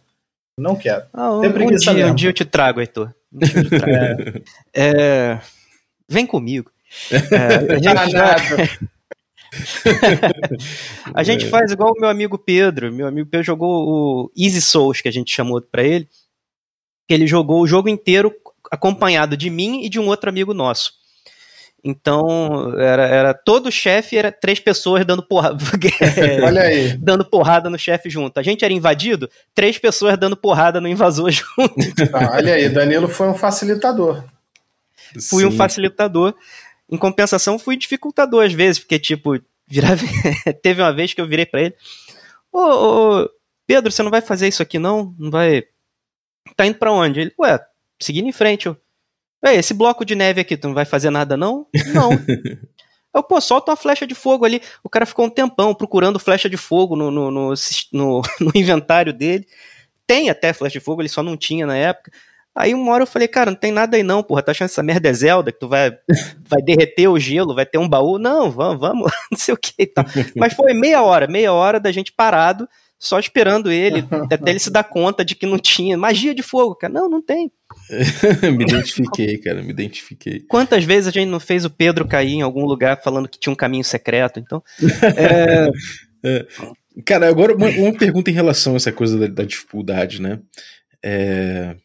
Não 0.58 0.74
quero. 0.74 1.04
Ah, 1.12 1.32
um, 1.32 1.40
um, 1.40 1.76
dia, 1.76 2.06
um, 2.06 2.14
dia, 2.14 2.28
eu 2.30 2.32
te 2.32 2.44
trago, 2.44 2.80
Heitor. 2.80 3.12
Um 3.32 3.38
dia 3.38 3.58
eu 3.58 3.64
te 3.64 3.70
trago. 3.70 4.42
é. 4.74 5.32
É... 5.34 5.40
Vem 6.08 6.26
comigo. 6.26 6.70
É, 7.12 7.74
a 7.74 7.78
gente 7.78 8.10
já... 8.10 8.36
a 11.14 11.22
gente 11.22 11.46
faz 11.46 11.72
igual 11.72 11.92
o 11.92 12.00
meu 12.00 12.08
amigo 12.08 12.38
Pedro. 12.38 12.92
Meu 12.92 13.06
amigo 13.06 13.28
Pedro 13.28 13.44
jogou 13.44 13.88
o 13.88 14.32
Easy 14.36 14.62
Souls, 14.62 15.00
que 15.00 15.08
a 15.08 15.12
gente 15.12 15.32
chamou 15.32 15.60
para 15.60 15.82
ele 15.82 16.08
que 17.06 17.14
ele 17.14 17.26
jogou 17.26 17.62
o 17.62 17.66
jogo 17.66 17.88
inteiro 17.88 18.34
acompanhado 18.70 19.36
de 19.36 19.48
mim 19.48 19.82
e 19.84 19.88
de 19.88 20.00
um 20.00 20.08
outro 20.08 20.28
amigo 20.28 20.52
nosso. 20.52 20.92
Então, 21.88 22.76
era, 22.80 23.06
era 23.06 23.32
todo 23.32 23.70
chefe, 23.70 24.16
era 24.16 24.32
três 24.32 24.58
pessoas 24.58 25.06
dando 25.06 25.22
porrada. 25.22 25.56
Olha 26.44 26.62
aí. 26.62 26.96
dando 26.96 27.24
porrada 27.24 27.70
no 27.70 27.78
chefe 27.78 28.10
junto. 28.10 28.38
A 28.38 28.42
gente 28.42 28.64
era 28.64 28.74
invadido, 28.74 29.30
três 29.54 29.78
pessoas 29.78 30.18
dando 30.18 30.36
porrada 30.36 30.80
no 30.80 30.88
invasor 30.88 31.30
junto. 31.30 31.46
Ah, 32.12 32.38
olha 32.38 32.54
aí, 32.54 32.68
Danilo 32.68 33.06
foi 33.06 33.28
um 33.28 33.34
facilitador. 33.34 34.24
Fui 35.30 35.44
Sim. 35.44 35.46
um 35.46 35.52
facilitador. 35.52 36.34
Em 36.90 36.96
compensação, 36.96 37.56
fui 37.56 37.76
dificultador 37.76 38.44
às 38.44 38.52
vezes, 38.52 38.80
porque, 38.80 38.98
tipo, 38.98 39.40
virava... 39.68 40.02
teve 40.62 40.82
uma 40.82 40.92
vez 40.92 41.14
que 41.14 41.20
eu 41.20 41.28
virei 41.28 41.46
para 41.46 41.62
ele: 41.62 41.74
ô, 42.52 42.58
ô, 42.58 43.30
Pedro, 43.64 43.92
você 43.92 44.02
não 44.02 44.10
vai 44.10 44.20
fazer 44.20 44.48
isso 44.48 44.62
aqui 44.62 44.76
não? 44.76 45.14
Não 45.16 45.30
vai 45.30 45.62
tá 46.56 46.66
indo 46.66 46.78
para 46.78 46.90
onde? 46.90 47.20
Ele, 47.20 47.32
ué, 47.38 47.60
seguindo 48.00 48.28
em 48.28 48.32
frente. 48.32 48.66
Eu, 48.66 48.76
esse 49.44 49.74
bloco 49.74 50.04
de 50.04 50.14
neve 50.14 50.40
aqui, 50.40 50.56
tu 50.56 50.68
não 50.68 50.74
vai 50.74 50.84
fazer 50.84 51.10
nada 51.10 51.36
não? 51.36 51.66
Não. 51.94 52.10
Eu, 53.16 53.22
pô, 53.22 53.40
solta 53.40 53.70
uma 53.70 53.76
flecha 53.76 54.06
de 54.06 54.14
fogo 54.14 54.44
ali. 54.44 54.60
O 54.84 54.90
cara 54.90 55.06
ficou 55.06 55.24
um 55.24 55.30
tempão 55.30 55.74
procurando 55.74 56.18
flecha 56.18 56.50
de 56.50 56.56
fogo 56.58 56.94
no, 56.94 57.10
no, 57.10 57.30
no, 57.30 57.54
no, 57.92 58.22
no 58.40 58.52
inventário 58.54 59.10
dele. 59.10 59.46
Tem 60.06 60.28
até 60.28 60.52
flecha 60.52 60.78
de 60.78 60.84
fogo, 60.84 61.00
ele 61.00 61.08
só 61.08 61.22
não 61.22 61.34
tinha 61.34 61.66
na 61.66 61.74
época. 61.74 62.12
Aí 62.54 62.74
uma 62.74 62.92
hora 62.92 63.02
eu 63.02 63.06
falei, 63.06 63.26
cara, 63.26 63.50
não 63.50 63.58
tem 63.58 63.72
nada 63.72 63.96
aí 63.96 64.02
não, 64.02 64.22
porra, 64.22 64.42
tá 64.42 64.52
achando 64.52 64.66
essa 64.66 64.82
merda 64.82 65.08
é 65.08 65.12
Zelda, 65.12 65.52
que 65.52 65.58
tu 65.58 65.68
vai, 65.68 65.90
vai 66.46 66.62
derreter 66.62 67.08
o 67.08 67.18
gelo, 67.18 67.54
vai 67.54 67.66
ter 67.66 67.78
um 67.78 67.88
baú? 67.88 68.18
Não, 68.18 68.50
vamos, 68.50 68.80
vamos, 68.80 69.12
não 69.30 69.38
sei 69.38 69.54
o 69.54 69.58
que 69.58 69.74
e 69.78 69.86
tal. 69.86 70.04
Mas 70.34 70.52
foi 70.52 70.74
meia 70.74 71.02
hora, 71.02 71.26
meia 71.26 71.52
hora 71.52 71.80
da 71.80 71.92
gente 71.92 72.12
parado, 72.12 72.68
só 72.98 73.18
esperando 73.18 73.70
ele, 73.70 74.04
até 74.30 74.50
ele 74.50 74.58
se 74.58 74.70
dar 74.70 74.84
conta 74.84 75.24
de 75.24 75.34
que 75.34 75.46
não 75.46 75.58
tinha 75.58 75.96
magia 75.96 76.34
de 76.34 76.42
fogo, 76.42 76.74
cara. 76.74 76.92
Não, 76.92 77.08
não 77.08 77.22
tem. 77.22 77.50
me 78.56 78.64
identifiquei, 78.64 79.38
cara, 79.38 79.62
me 79.62 79.70
identifiquei. 79.70 80.40
Quantas 80.40 80.84
vezes 80.84 81.08
a 81.08 81.10
gente 81.10 81.28
não 81.28 81.40
fez 81.40 81.64
o 81.64 81.70
Pedro 81.70 82.06
cair 82.06 82.34
em 82.34 82.42
algum 82.42 82.64
lugar 82.64 83.02
falando 83.02 83.28
que 83.28 83.38
tinha 83.38 83.52
um 83.52 83.56
caminho 83.56 83.84
secreto? 83.84 84.40
Então. 84.40 84.62
É... 85.16 85.70
é. 86.24 86.46
Cara, 87.04 87.28
agora 87.28 87.54
uma, 87.54 87.68
uma, 87.68 87.92
pergunta 87.92 88.30
em 88.30 88.34
relação 88.34 88.72
a 88.72 88.76
essa 88.76 88.92
coisa 88.92 89.18
da, 89.18 89.26
da 89.26 89.44
dificuldade, 89.44 90.20
né? 90.20 90.40
É... 91.04 91.76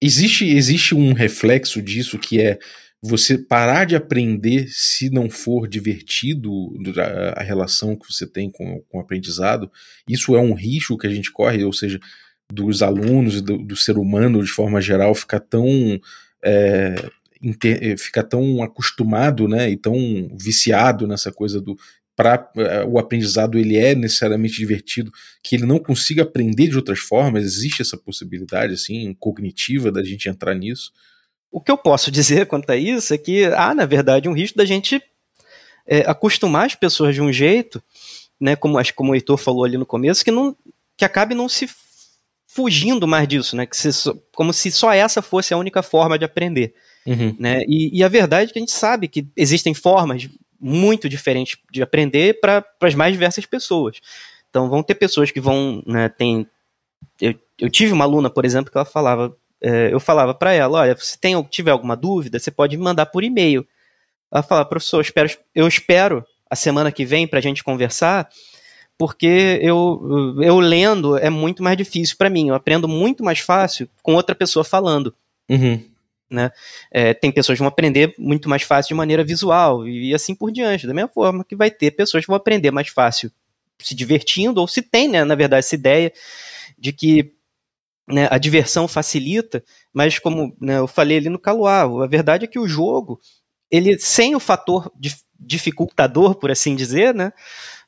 Existe, 0.00 0.48
existe 0.48 0.94
um 0.94 1.12
reflexo 1.12 1.80
disso 1.80 2.18
que 2.18 2.40
é 2.40 2.58
você 3.02 3.36
parar 3.36 3.84
de 3.84 3.96
aprender 3.96 4.68
se 4.68 5.10
não 5.10 5.28
for 5.28 5.66
divertido 5.66 6.72
a, 7.36 7.42
relação 7.42 7.96
que 7.96 8.10
você 8.10 8.24
tem 8.24 8.48
com, 8.48 8.80
com 8.88 8.98
o 8.98 9.00
aprendizado. 9.00 9.68
Isso 10.08 10.36
é 10.36 10.40
um 10.40 10.54
risco 10.54 10.96
que 10.96 11.08
a 11.08 11.10
gente 11.10 11.32
corre, 11.32 11.64
ou 11.64 11.72
seja, 11.72 11.98
dos 12.52 12.80
alunos 12.80 13.42
do, 13.42 13.58
do, 13.58 13.74
ser 13.74 13.98
humano 13.98 14.44
de 14.44 14.50
forma 14.50 14.80
geral 14.80 15.14
ficar 15.14 15.40
tão 15.40 16.00
é, 16.44 16.94
ficar 17.98 18.22
tão 18.22 18.62
acostumado, 18.62 19.48
né, 19.48 19.68
e 19.68 19.76
tão 19.76 19.96
viciado 20.38 21.06
nessa 21.08 21.32
coisa 21.32 21.60
do 21.60 21.76
para 22.14 22.50
é, 22.56 22.84
o 22.84 22.98
aprendizado 22.98 23.58
ele 23.58 23.76
é 23.76 23.94
necessariamente 23.94 24.56
divertido, 24.56 25.10
que 25.42 25.56
ele 25.56 25.64
não 25.64 25.78
consiga 25.78 26.22
aprender 26.22 26.68
de 26.68 26.76
outras 26.76 27.00
formas, 27.00 27.42
existe 27.42 27.82
essa 27.82 27.96
possibilidade 27.96 28.74
assim 28.74 29.12
cognitiva 29.18 29.90
da 29.90 30.04
gente 30.04 30.28
entrar 30.28 30.54
nisso. 30.54 30.92
O 31.52 31.60
que 31.60 31.70
eu 31.70 31.76
posso 31.76 32.10
dizer 32.10 32.46
quanto 32.46 32.68
a 32.70 32.76
isso 32.76 33.14
é 33.14 33.18
que 33.18 33.44
há, 33.44 33.74
na 33.74 33.86
verdade, 33.86 34.28
um 34.28 34.32
risco 34.32 34.58
da 34.58 34.64
gente 34.64 35.00
é, 35.86 36.00
acostumar 36.00 36.66
as 36.66 36.74
pessoas 36.74 37.14
de 37.14 37.20
um 37.20 37.32
jeito, 37.32 37.82
né, 38.40 38.56
como, 38.56 38.78
acho, 38.78 38.94
como 38.94 39.12
o 39.12 39.14
Heitor 39.14 39.36
falou 39.36 39.64
ali 39.64 39.76
no 39.76 39.86
começo, 39.86 40.24
que, 40.24 40.30
não, 40.30 40.56
que 40.96 41.04
acabe 41.04 41.34
não 41.34 41.48
se 41.48 41.68
fugindo 42.46 43.06
mais 43.06 43.26
disso, 43.28 43.56
né, 43.56 43.66
que 43.66 43.76
se, 43.76 43.88
como 44.34 44.52
se 44.52 44.70
só 44.72 44.92
essa 44.92 45.22
fosse 45.22 45.54
a 45.54 45.56
única 45.56 45.82
forma 45.82 46.18
de 46.18 46.24
aprender. 46.24 46.74
Uhum. 47.06 47.34
Né? 47.38 47.62
E, 47.66 47.98
e, 47.98 48.04
a 48.04 48.08
verdade 48.08 48.50
é 48.50 48.52
que 48.52 48.58
a 48.58 48.62
gente 48.62 48.72
sabe 48.72 49.08
que 49.08 49.26
existem 49.36 49.74
formas 49.74 50.28
muito 50.60 51.08
diferentes 51.08 51.56
de 51.70 51.82
aprender 51.82 52.40
para 52.40 52.64
as 52.80 52.94
mais 52.94 53.12
diversas 53.12 53.44
pessoas. 53.44 54.00
Então 54.48 54.68
vão 54.68 54.82
ter 54.82 54.94
pessoas 54.94 55.30
que 55.30 55.40
vão, 55.40 55.82
né, 55.86 56.08
tem, 56.08 56.46
eu, 57.20 57.34
eu 57.58 57.70
tive 57.70 57.92
uma 57.92 58.04
aluna, 58.04 58.30
por 58.30 58.44
exemplo, 58.44 58.70
que 58.70 58.76
ela 58.76 58.84
falava, 58.84 59.36
eu 59.62 60.00
falava 60.00 60.34
para 60.34 60.52
ela, 60.52 60.80
olha, 60.80 60.96
se 60.98 61.18
tem, 61.18 61.40
tiver 61.44 61.70
alguma 61.70 61.96
dúvida, 61.96 62.38
você 62.38 62.50
pode 62.50 62.76
me 62.76 62.82
mandar 62.82 63.06
por 63.06 63.22
e-mail. 63.22 63.66
Ela 64.30 64.42
falava, 64.42 64.68
professor, 64.68 64.96
eu 64.96 65.02
espero, 65.02 65.30
eu 65.54 65.68
espero 65.68 66.24
a 66.50 66.56
semana 66.56 66.90
que 66.90 67.04
vem 67.04 67.26
para 67.26 67.38
a 67.38 67.42
gente 67.42 67.62
conversar, 67.62 68.28
porque 68.98 69.58
eu, 69.62 70.36
eu 70.42 70.58
lendo 70.58 71.16
é 71.16 71.30
muito 71.30 71.62
mais 71.62 71.76
difícil 71.76 72.16
para 72.16 72.30
mim. 72.30 72.48
Eu 72.48 72.54
aprendo 72.54 72.88
muito 72.88 73.22
mais 73.22 73.38
fácil 73.38 73.88
com 74.02 74.14
outra 74.14 74.34
pessoa 74.34 74.64
falando. 74.64 75.14
Uhum. 75.48 75.82
Né? 76.30 76.50
É, 76.90 77.12
tem 77.12 77.30
pessoas 77.30 77.56
que 77.56 77.60
vão 77.60 77.68
aprender 77.68 78.14
muito 78.18 78.48
mais 78.48 78.62
fácil 78.62 78.88
de 78.88 78.94
maneira 78.94 79.22
visual 79.22 79.86
e, 79.86 80.10
e, 80.10 80.14
assim 80.14 80.34
por 80.34 80.50
diante. 80.50 80.86
Da 80.86 80.94
mesma 80.94 81.08
forma 81.08 81.44
que 81.44 81.54
vai 81.54 81.70
ter 81.70 81.90
pessoas 81.90 82.24
que 82.24 82.28
vão 82.28 82.36
aprender 82.36 82.70
mais 82.70 82.88
fácil 82.88 83.30
se 83.78 83.94
divertindo, 83.94 84.60
ou 84.60 84.68
se 84.68 84.80
tem, 84.80 85.08
né, 85.08 85.24
na 85.24 85.34
verdade, 85.34 85.60
essa 85.60 85.74
ideia 85.74 86.12
de 86.78 86.92
que 86.92 87.32
né, 88.08 88.28
a 88.30 88.38
diversão 88.38 88.88
facilita, 88.88 89.62
mas 89.92 90.18
como 90.18 90.56
né, 90.60 90.78
eu 90.78 90.86
falei 90.86 91.18
ali 91.18 91.28
no 91.28 91.38
Caluá, 91.38 91.82
a 91.82 92.06
verdade 92.06 92.44
é 92.44 92.48
que 92.48 92.58
o 92.58 92.68
jogo, 92.68 93.20
ele 93.70 93.98
sem 93.98 94.34
o 94.34 94.40
fator 94.40 94.90
dificultador, 95.38 96.34
por 96.34 96.50
assim 96.50 96.74
dizer, 96.76 97.14
né, 97.14 97.32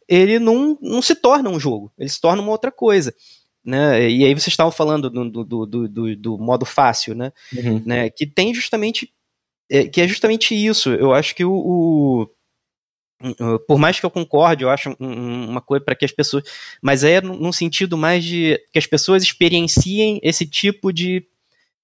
ele 0.08 0.38
não, 0.38 0.78
não 0.80 1.02
se 1.02 1.14
torna 1.14 1.50
um 1.50 1.58
jogo, 1.58 1.92
ele 1.98 2.08
se 2.08 2.20
torna 2.20 2.42
uma 2.42 2.52
outra 2.52 2.70
coisa. 2.70 3.14
né? 3.64 4.08
E 4.10 4.24
aí 4.24 4.34
vocês 4.34 4.48
estavam 4.48 4.72
falando 4.72 5.08
do, 5.08 5.30
do, 5.30 5.44
do, 5.44 5.88
do, 5.88 6.16
do 6.16 6.38
modo 6.38 6.66
fácil, 6.66 7.14
né? 7.14 7.32
Uhum. 7.56 7.82
né? 7.86 8.10
Que 8.10 8.26
tem 8.26 8.52
justamente. 8.54 9.10
É, 9.70 9.84
que 9.88 10.02
é 10.02 10.06
justamente 10.06 10.54
isso. 10.54 10.90
Eu 10.90 11.14
acho 11.14 11.34
que 11.34 11.44
o, 11.44 11.52
o 11.52 12.28
por 13.66 13.78
mais 13.78 13.98
que 13.98 14.06
eu 14.06 14.10
concorde, 14.10 14.64
eu 14.64 14.70
acho 14.70 14.94
uma 14.98 15.60
coisa 15.60 15.84
para 15.84 15.94
que 15.94 16.04
as 16.04 16.12
pessoas. 16.12 16.44
Mas 16.82 17.04
é 17.04 17.20
num 17.20 17.52
sentido 17.52 17.96
mais 17.96 18.24
de 18.24 18.60
que 18.72 18.78
as 18.78 18.86
pessoas 18.86 19.22
experienciem 19.22 20.20
esse 20.22 20.46
tipo 20.46 20.92
de, 20.92 21.26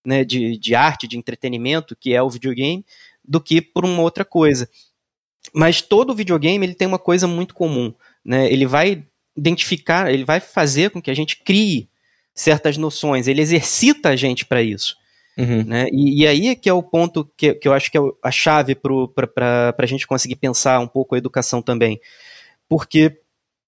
né, 0.04 0.24
de, 0.24 0.56
de 0.58 0.74
arte, 0.74 1.08
de 1.08 1.16
entretenimento, 1.16 1.96
que 1.96 2.12
é 2.12 2.22
o 2.22 2.30
videogame, 2.30 2.84
do 3.24 3.40
que 3.40 3.60
por 3.60 3.84
uma 3.84 4.02
outra 4.02 4.24
coisa. 4.24 4.68
Mas 5.54 5.80
todo 5.80 6.14
videogame 6.14 6.66
ele 6.66 6.74
tem 6.74 6.86
uma 6.88 6.98
coisa 6.98 7.26
muito 7.26 7.54
comum. 7.54 7.94
Né? 8.24 8.52
Ele 8.52 8.66
vai 8.66 9.04
identificar, 9.36 10.12
ele 10.12 10.24
vai 10.24 10.40
fazer 10.40 10.90
com 10.90 11.00
que 11.00 11.10
a 11.10 11.14
gente 11.14 11.36
crie 11.42 11.88
certas 12.34 12.76
noções, 12.76 13.26
ele 13.26 13.40
exercita 13.40 14.10
a 14.10 14.16
gente 14.16 14.44
para 14.44 14.62
isso. 14.62 14.96
Uhum. 15.36 15.64
Né? 15.64 15.88
E, 15.92 16.22
e, 16.22 16.26
aí 16.26 16.48
é 16.48 16.54
que 16.54 16.68
é 16.68 16.72
o 16.72 16.82
ponto 16.82 17.24
que, 17.36 17.54
que 17.54 17.66
eu 17.66 17.72
acho 17.72 17.90
que 17.90 17.96
é 17.96 18.00
a 18.22 18.30
chave 18.30 18.74
para 18.74 19.74
a 19.76 19.86
gente 19.86 20.06
conseguir 20.06 20.36
pensar 20.36 20.80
um 20.80 20.88
pouco 20.88 21.14
a 21.14 21.18
educação 21.18 21.62
também. 21.62 22.00
Porque 22.68 23.20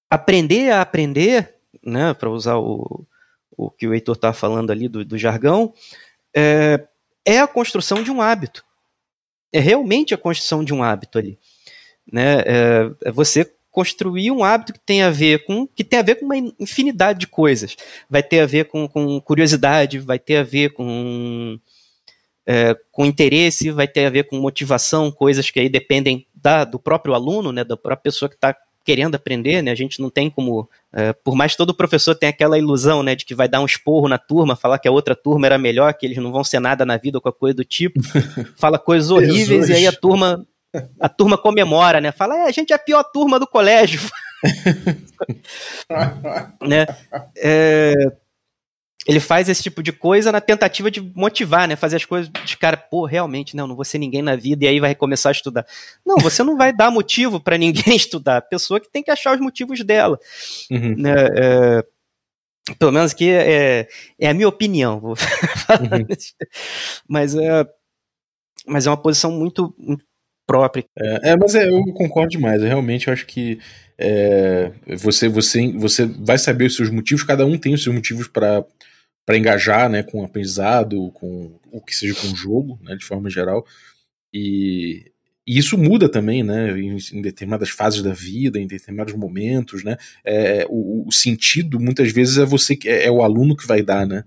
aprender 0.09 0.71
a 0.71 0.81
aprender, 0.81 1.55
né, 1.83 2.13
para 2.13 2.29
usar 2.29 2.57
o, 2.57 3.05
o 3.57 3.71
que 3.71 3.87
o 3.87 3.93
Heitor 3.93 4.15
está 4.15 4.33
falando 4.33 4.71
ali 4.71 4.87
do, 4.87 5.03
do 5.03 5.17
jargão, 5.17 5.73
é, 6.35 6.85
é 7.25 7.39
a 7.39 7.47
construção 7.47 8.03
de 8.03 8.11
um 8.11 8.21
hábito. 8.21 8.63
É 9.51 9.59
realmente 9.59 10.13
a 10.13 10.17
construção 10.17 10.63
de 10.63 10.73
um 10.73 10.83
hábito 10.83 11.17
ali. 11.17 11.39
Né? 12.11 12.39
É, 12.45 12.91
é 13.05 13.11
você 13.11 13.51
construir 13.73 14.29
um 14.29 14.43
hábito 14.43 14.71
que 14.71 14.79
tem 14.79 15.01
a 15.01 15.09
ver 15.09 15.45
com 15.45 15.67
que 15.67 15.83
tem 15.83 15.99
a 15.99 16.03
ver 16.03 16.15
com 16.15 16.25
uma 16.25 16.37
infinidade 16.37 17.19
de 17.19 17.27
coisas. 17.27 17.75
Vai 18.07 18.21
ter 18.21 18.39
a 18.39 18.45
ver 18.45 18.65
com, 18.65 18.87
com 18.87 19.19
curiosidade, 19.19 19.97
vai 19.99 20.19
ter 20.19 20.37
a 20.37 20.43
ver 20.43 20.73
com 20.73 21.59
é, 22.45 22.77
com 22.91 23.03
interesse, 23.05 23.71
vai 23.71 23.87
ter 23.87 24.05
a 24.05 24.09
ver 24.11 24.25
com 24.25 24.37
motivação, 24.37 25.11
coisas 25.11 25.49
que 25.49 25.59
aí 25.59 25.67
dependem 25.67 26.27
da, 26.35 26.63
do 26.63 26.77
próprio 26.77 27.15
aluno, 27.15 27.51
né, 27.51 27.63
da 27.63 27.75
própria 27.75 28.03
pessoa 28.11 28.29
que 28.29 28.35
está 28.35 28.55
querendo 28.85 29.15
aprender, 29.15 29.61
né? 29.61 29.71
A 29.71 29.75
gente 29.75 30.01
não 30.01 30.09
tem 30.09 30.29
como, 30.29 30.69
é, 30.91 31.13
por 31.13 31.35
mais 31.35 31.53
que 31.53 31.57
todo 31.57 31.73
professor 31.73 32.13
tenha 32.15 32.29
aquela 32.29 32.59
ilusão, 32.59 33.01
né, 33.01 33.15
de 33.15 33.25
que 33.25 33.33
vai 33.33 33.47
dar 33.47 33.61
um 33.61 33.65
esporro 33.65 34.09
na 34.09 34.17
turma, 34.17 34.55
falar 34.55 34.77
que 34.77 34.87
a 34.87 34.91
outra 34.91 35.15
turma 35.15 35.47
era 35.47 35.57
melhor, 35.57 35.93
que 35.93 36.05
eles 36.05 36.17
não 36.17 36.31
vão 36.31 36.43
ser 36.43 36.59
nada 36.59 36.85
na 36.85 36.97
vida 36.97 37.17
ou 37.17 37.21
qualquer 37.21 37.39
coisa 37.39 37.55
do 37.55 37.63
tipo, 37.63 38.01
fala 38.55 38.77
coisas 38.77 39.09
horríveis 39.09 39.47
Jesus. 39.47 39.69
e 39.69 39.73
aí 39.73 39.87
a 39.87 39.93
turma 39.93 40.45
a 40.99 41.09
turma 41.09 41.37
comemora, 41.37 42.01
né? 42.01 42.11
Fala, 42.11 42.37
é, 42.37 42.43
a 42.43 42.51
gente 42.51 42.71
é 42.71 42.75
a 42.75 42.79
pior 42.79 43.03
turma 43.03 43.39
do 43.39 43.47
colégio. 43.47 44.01
né? 46.61 46.85
É, 47.37 47.93
ele 49.05 49.19
faz 49.19 49.49
esse 49.49 49.61
tipo 49.61 49.83
de 49.83 49.91
coisa 49.91 50.31
na 50.31 50.39
tentativa 50.39 50.89
de 50.89 51.01
motivar, 51.01 51.67
né? 51.67 51.75
Fazer 51.75 51.97
as 51.97 52.05
coisas 52.05 52.31
de 52.45 52.57
cara, 52.57 52.77
pô, 52.77 53.05
realmente, 53.05 53.55
não, 53.55 53.67
não 53.67 53.75
vou 53.75 53.85
ser 53.85 53.97
ninguém 53.97 54.21
na 54.21 54.35
vida 54.35 54.65
e 54.65 54.67
aí 54.67 54.79
vai 54.79 54.95
começar 54.95 55.29
a 55.29 55.33
estudar. 55.33 55.65
Não, 56.05 56.17
você 56.17 56.43
não 56.43 56.57
vai 56.57 56.73
dar 56.73 56.89
motivo 56.89 57.39
para 57.39 57.57
ninguém 57.57 57.95
estudar. 57.95 58.37
A 58.37 58.41
pessoa 58.41 58.79
que 58.79 58.91
tem 58.91 59.03
que 59.03 59.11
achar 59.11 59.35
os 59.35 59.41
motivos 59.41 59.83
dela. 59.83 60.17
Uhum. 60.71 60.95
Né? 60.97 61.13
É, 61.35 61.83
pelo 62.79 62.93
menos 62.93 63.11
aqui 63.11 63.29
é, 63.29 63.87
é 64.17 64.29
a 64.29 64.33
minha 64.33 64.47
opinião, 64.47 64.99
vou 64.99 65.15
falar 65.17 65.81
uhum. 65.81 66.07
mas 67.09 67.35
é, 67.35 67.67
mas 68.65 68.87
é 68.87 68.89
uma 68.89 68.95
posição 68.95 69.31
muito, 69.31 69.75
muito 69.77 70.05
própria. 70.53 70.85
É, 70.95 71.31
é, 71.31 71.35
mas 71.35 71.55
é, 71.55 71.67
eu 71.67 71.83
concordo 71.93 72.29
demais. 72.29 72.61
Eu 72.61 72.67
realmente 72.67 73.09
acho 73.09 73.25
que 73.25 73.57
é, 73.97 74.71
você, 74.99 75.27
você, 75.27 75.71
você 75.71 76.05
vai 76.05 76.37
saber 76.37 76.65
os 76.65 76.75
seus 76.75 76.91
motivos, 76.91 77.23
cada 77.23 77.43
um 77.43 77.57
tem 77.57 77.73
os 77.73 77.81
seus 77.81 77.95
motivos 77.95 78.27
para 78.27 78.63
para 79.25 79.37
engajar 79.37 79.89
né, 79.89 80.03
com 80.03 80.19
o 80.19 80.25
aprendizado, 80.25 81.09
com 81.13 81.57
o 81.71 81.79
que 81.79 81.95
seja 81.95 82.13
com 82.13 82.27
o 82.27 82.35
jogo, 82.35 82.77
né, 82.83 82.93
de 82.93 83.05
forma 83.05 83.29
geral. 83.29 83.65
E, 84.33 85.13
e 85.47 85.57
isso 85.57 85.77
muda 85.77 86.09
também, 86.09 86.43
né, 86.43 86.77
em, 86.77 86.97
em, 87.13 87.21
determinadas 87.21 87.69
fases 87.69 88.03
da 88.03 88.11
vida, 88.11 88.59
em 88.59 88.67
determinados 88.67 89.13
momentos, 89.13 89.81
né. 89.81 89.95
É, 90.25 90.65
o, 90.69 91.07
o, 91.07 91.11
sentido 91.13 91.79
muitas 91.79 92.11
vezes 92.11 92.37
é 92.37 92.43
você 92.43 92.77
é, 92.83 93.05
é 93.05 93.11
o 93.11 93.23
aluno 93.23 93.55
que 93.55 93.65
vai 93.65 93.81
dar, 93.81 94.05
né. 94.05 94.25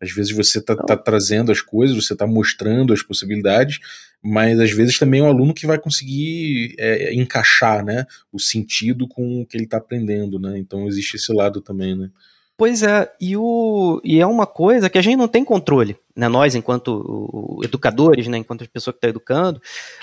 Às 0.00 0.12
vezes 0.12 0.32
você 0.32 0.58
está 0.58 0.76
tá 0.76 0.96
trazendo 0.96 1.50
as 1.52 1.60
coisas, 1.60 1.96
você 1.96 2.12
está 2.12 2.26
mostrando 2.26 2.92
as 2.92 3.02
possibilidades, 3.02 3.78
mas 4.22 4.58
às 4.58 4.70
vezes 4.70 4.98
também 4.98 5.20
é 5.20 5.22
o 5.22 5.26
aluno 5.26 5.54
que 5.54 5.66
vai 5.66 5.78
conseguir 5.78 6.74
é, 6.78 7.14
encaixar 7.14 7.84
né, 7.84 8.06
o 8.32 8.40
sentido 8.40 9.06
com 9.06 9.42
o 9.42 9.46
que 9.46 9.56
ele 9.56 9.64
está 9.64 9.76
aprendendo. 9.76 10.38
Né? 10.38 10.58
Então 10.58 10.86
existe 10.88 11.16
esse 11.16 11.32
lado 11.32 11.60
também. 11.60 11.94
Né? 11.94 12.10
Pois 12.56 12.84
é, 12.84 13.10
e, 13.20 13.36
o, 13.36 14.00
e 14.04 14.20
é 14.20 14.26
uma 14.26 14.46
coisa 14.46 14.88
que 14.88 14.96
a 14.96 15.02
gente 15.02 15.16
não 15.16 15.26
tem 15.26 15.44
controle, 15.44 15.96
né? 16.14 16.28
Nós, 16.28 16.54
enquanto 16.54 17.58
educadores, 17.64 18.28
né? 18.28 18.38
enquanto 18.38 18.62
a 18.62 18.68
pessoa 18.68 18.92
que 18.94 18.98
está 18.98 19.08
educando, 19.08 19.60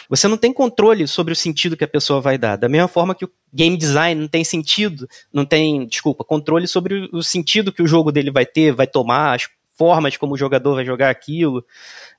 você 0.10 0.28
não 0.28 0.36
tem 0.36 0.52
controle 0.52 1.08
sobre 1.08 1.32
o 1.32 1.36
sentido 1.36 1.78
que 1.78 1.84
a 1.86 1.88
pessoa 1.88 2.20
vai 2.20 2.38
dar. 2.38 2.58
Da 2.58 2.68
mesma 2.68 2.90
forma 2.90 3.16
que 3.16 3.24
o 3.24 3.32
game 3.54 3.78
design 3.78 4.20
não 4.20 4.28
tem 4.28 4.44
sentido, 4.44 5.08
não 5.32 5.46
tem, 5.46 5.88
desculpa, 5.88 6.26
controle 6.26 6.68
sobre 6.68 7.10
o 7.14 7.24
sentido 7.24 7.72
que 7.72 7.82
o 7.82 7.88
jogo 7.88 8.12
dele 8.12 8.30
vai 8.30 8.46
ter, 8.46 8.74
vai 8.74 8.86
tomar, 8.86 9.36
as 9.36 9.48
formas 9.82 10.16
como 10.16 10.36
o 10.36 10.38
jogador 10.38 10.76
vai 10.76 10.86
jogar 10.86 11.10
aquilo. 11.10 11.66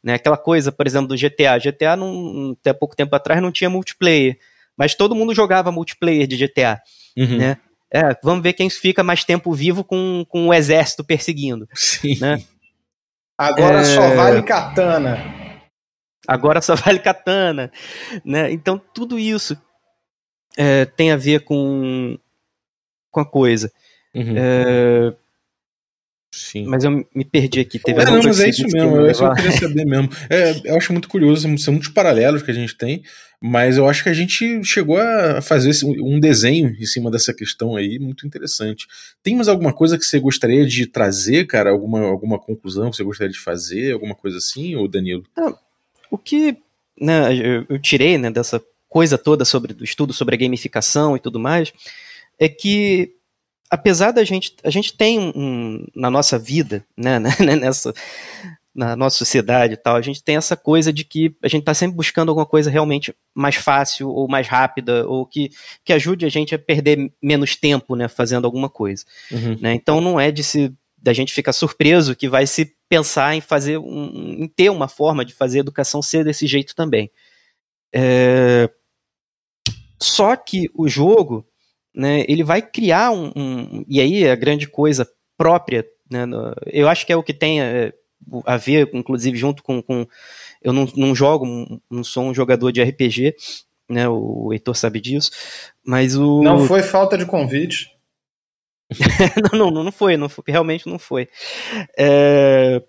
Né? 0.02 0.14
Aquela 0.14 0.36
coisa, 0.36 0.72
por 0.72 0.84
exemplo, 0.84 1.06
do 1.06 1.16
GTA. 1.16 1.58
GTA, 1.58 1.94
não, 1.94 2.56
até 2.58 2.72
pouco 2.72 2.96
tempo 2.96 3.14
atrás, 3.14 3.40
não 3.40 3.52
tinha 3.52 3.70
multiplayer. 3.70 4.36
Mas 4.76 4.96
todo 4.96 5.14
mundo 5.14 5.32
jogava 5.32 5.70
multiplayer 5.70 6.26
de 6.26 6.36
GTA. 6.36 6.80
Uhum. 7.16 7.38
Né? 7.38 7.56
É, 7.94 8.16
vamos 8.20 8.42
ver 8.42 8.54
quem 8.54 8.68
fica 8.68 9.04
mais 9.04 9.22
tempo 9.22 9.52
vivo 9.52 9.84
com, 9.84 10.26
com 10.28 10.48
o 10.48 10.52
exército 10.52 11.04
perseguindo. 11.04 11.68
Sim. 11.72 12.18
Né? 12.20 12.42
Agora 13.38 13.78
é... 13.78 13.84
só 13.84 14.12
vale 14.16 14.42
katana. 14.42 15.18
Agora 16.26 16.60
só 16.60 16.74
vale 16.74 16.98
katana. 16.98 17.70
Né? 18.24 18.50
Então, 18.50 18.76
tudo 18.92 19.20
isso 19.20 19.56
é, 20.58 20.84
tem 20.84 21.12
a 21.12 21.16
ver 21.16 21.44
com, 21.44 22.18
com 23.08 23.20
a 23.20 23.24
coisa. 23.24 23.70
Uhum. 24.12 24.34
É, 24.36 25.14
Sim. 26.32 26.64
Mas 26.64 26.82
eu 26.82 27.06
me 27.14 27.24
perdi 27.26 27.60
aqui. 27.60 27.78
Teve 27.78 28.00
é, 28.00 28.04
não, 28.06 28.22
mas 28.22 28.40
é 28.40 28.48
isso 28.48 28.66
mesmo. 28.66 28.96
Eu 28.96 29.14
só 29.14 29.34
queria 29.34 29.52
saber 29.52 29.84
mesmo. 29.84 30.08
É, 30.30 30.62
eu 30.64 30.76
acho 30.76 30.90
muito 30.90 31.06
curioso, 31.06 31.46
são 31.58 31.74
muitos 31.74 31.90
paralelos 31.90 32.42
que 32.42 32.50
a 32.50 32.54
gente 32.54 32.74
tem, 32.74 33.02
mas 33.38 33.76
eu 33.76 33.86
acho 33.86 34.02
que 34.02 34.08
a 34.08 34.14
gente 34.14 34.64
chegou 34.64 34.96
a 34.96 35.42
fazer 35.42 35.72
um 35.84 36.18
desenho 36.18 36.74
em 36.80 36.86
cima 36.86 37.10
dessa 37.10 37.34
questão 37.34 37.76
aí, 37.76 37.98
muito 37.98 38.26
interessante. 38.26 38.86
Tem 39.22 39.36
mais 39.36 39.46
alguma 39.46 39.74
coisa 39.74 39.98
que 39.98 40.04
você 40.04 40.18
gostaria 40.18 40.66
de 40.66 40.86
trazer, 40.86 41.46
cara? 41.46 41.70
Alguma, 41.70 42.00
alguma 42.00 42.38
conclusão 42.38 42.90
que 42.90 42.96
você 42.96 43.04
gostaria 43.04 43.32
de 43.32 43.38
fazer? 43.38 43.92
Alguma 43.92 44.14
coisa 44.14 44.38
assim, 44.38 44.74
ou 44.74 44.88
Danilo? 44.88 45.24
Não, 45.36 45.54
o 46.10 46.16
que 46.16 46.56
né, 46.98 47.36
eu, 47.36 47.66
eu 47.68 47.78
tirei 47.78 48.16
né, 48.16 48.30
dessa 48.30 48.62
coisa 48.88 49.18
toda 49.18 49.44
sobre 49.44 49.74
do 49.74 49.84
estudo 49.84 50.14
sobre 50.14 50.34
a 50.34 50.38
gamificação 50.38 51.16
e 51.16 51.20
tudo 51.20 51.38
mais 51.38 51.72
é 52.38 52.48
que 52.48 53.14
apesar 53.72 54.12
da 54.12 54.22
gente, 54.22 54.54
a 54.62 54.68
gente 54.68 54.92
tem 54.92 55.18
um, 55.18 55.86
na 55.96 56.10
nossa 56.10 56.38
vida, 56.38 56.84
né, 56.94 57.18
né, 57.18 57.56
nessa, 57.56 57.94
na 58.74 58.94
nossa 58.94 59.16
sociedade 59.16 59.72
e 59.72 59.76
tal, 59.78 59.96
a 59.96 60.02
gente 60.02 60.22
tem 60.22 60.36
essa 60.36 60.54
coisa 60.54 60.92
de 60.92 61.04
que 61.04 61.34
a 61.42 61.48
gente 61.48 61.60
está 61.62 61.72
sempre 61.72 61.96
buscando 61.96 62.28
alguma 62.28 62.44
coisa 62.44 62.70
realmente 62.70 63.14
mais 63.34 63.56
fácil 63.56 64.10
ou 64.10 64.28
mais 64.28 64.46
rápida 64.46 65.08
ou 65.08 65.24
que, 65.24 65.50
que 65.82 65.92
ajude 65.94 66.26
a 66.26 66.28
gente 66.28 66.54
a 66.54 66.58
perder 66.58 67.10
menos 67.22 67.56
tempo, 67.56 67.96
né, 67.96 68.08
fazendo 68.08 68.44
alguma 68.44 68.68
coisa. 68.68 69.06
Uhum. 69.30 69.56
Né? 69.58 69.72
Então 69.72 70.02
não 70.02 70.20
é 70.20 70.30
de 70.30 70.44
se 70.44 70.70
da 70.98 71.14
gente 71.14 71.32
ficar 71.32 71.52
surpreso 71.52 72.14
que 72.14 72.28
vai 72.28 72.46
se 72.46 72.76
pensar 72.88 73.34
em 73.34 73.40
fazer 73.40 73.78
um, 73.78 74.44
em 74.44 74.46
ter 74.46 74.70
uma 74.70 74.86
forma 74.86 75.24
de 75.24 75.32
fazer 75.32 75.58
a 75.58 75.60
educação 75.60 76.00
ser 76.02 76.24
desse 76.24 76.46
jeito 76.46 76.76
também. 76.76 77.10
É... 77.92 78.70
Só 80.00 80.36
que 80.36 80.70
o 80.74 80.88
jogo 80.88 81.44
né, 81.94 82.24
ele 82.28 82.42
vai 82.42 82.62
criar 82.62 83.10
um, 83.10 83.32
um, 83.36 83.84
E 83.86 84.00
aí 84.00 84.28
a 84.28 84.34
grande 84.34 84.66
coisa 84.66 85.08
própria, 85.36 85.86
né, 86.10 86.24
no, 86.26 86.54
eu 86.66 86.88
acho 86.88 87.06
que 87.06 87.12
é 87.12 87.16
o 87.16 87.22
que 87.22 87.34
tem 87.34 87.60
a, 87.60 87.64
é, 87.64 87.92
a 88.46 88.56
ver, 88.56 88.90
inclusive, 88.92 89.36
junto 89.36 89.62
com. 89.62 89.82
com 89.82 90.06
eu 90.62 90.72
não, 90.72 90.86
não 90.96 91.14
jogo, 91.14 91.44
não 91.90 92.04
sou 92.04 92.24
um 92.24 92.34
jogador 92.34 92.70
de 92.70 92.82
RPG, 92.82 93.34
né, 93.88 94.08
o 94.08 94.52
Heitor 94.52 94.74
sabe 94.74 95.00
disso, 95.00 95.30
mas 95.84 96.16
o. 96.16 96.42
Não 96.42 96.66
foi 96.66 96.82
falta 96.82 97.18
de 97.18 97.26
convite. 97.26 97.90
não, 99.52 99.70
não, 99.70 99.84
não 99.84 99.92
foi, 99.92 100.16
não 100.16 100.28
foi, 100.28 100.44
realmente 100.46 100.86
não 100.86 100.98
foi. 100.98 101.28
É, 101.98 102.82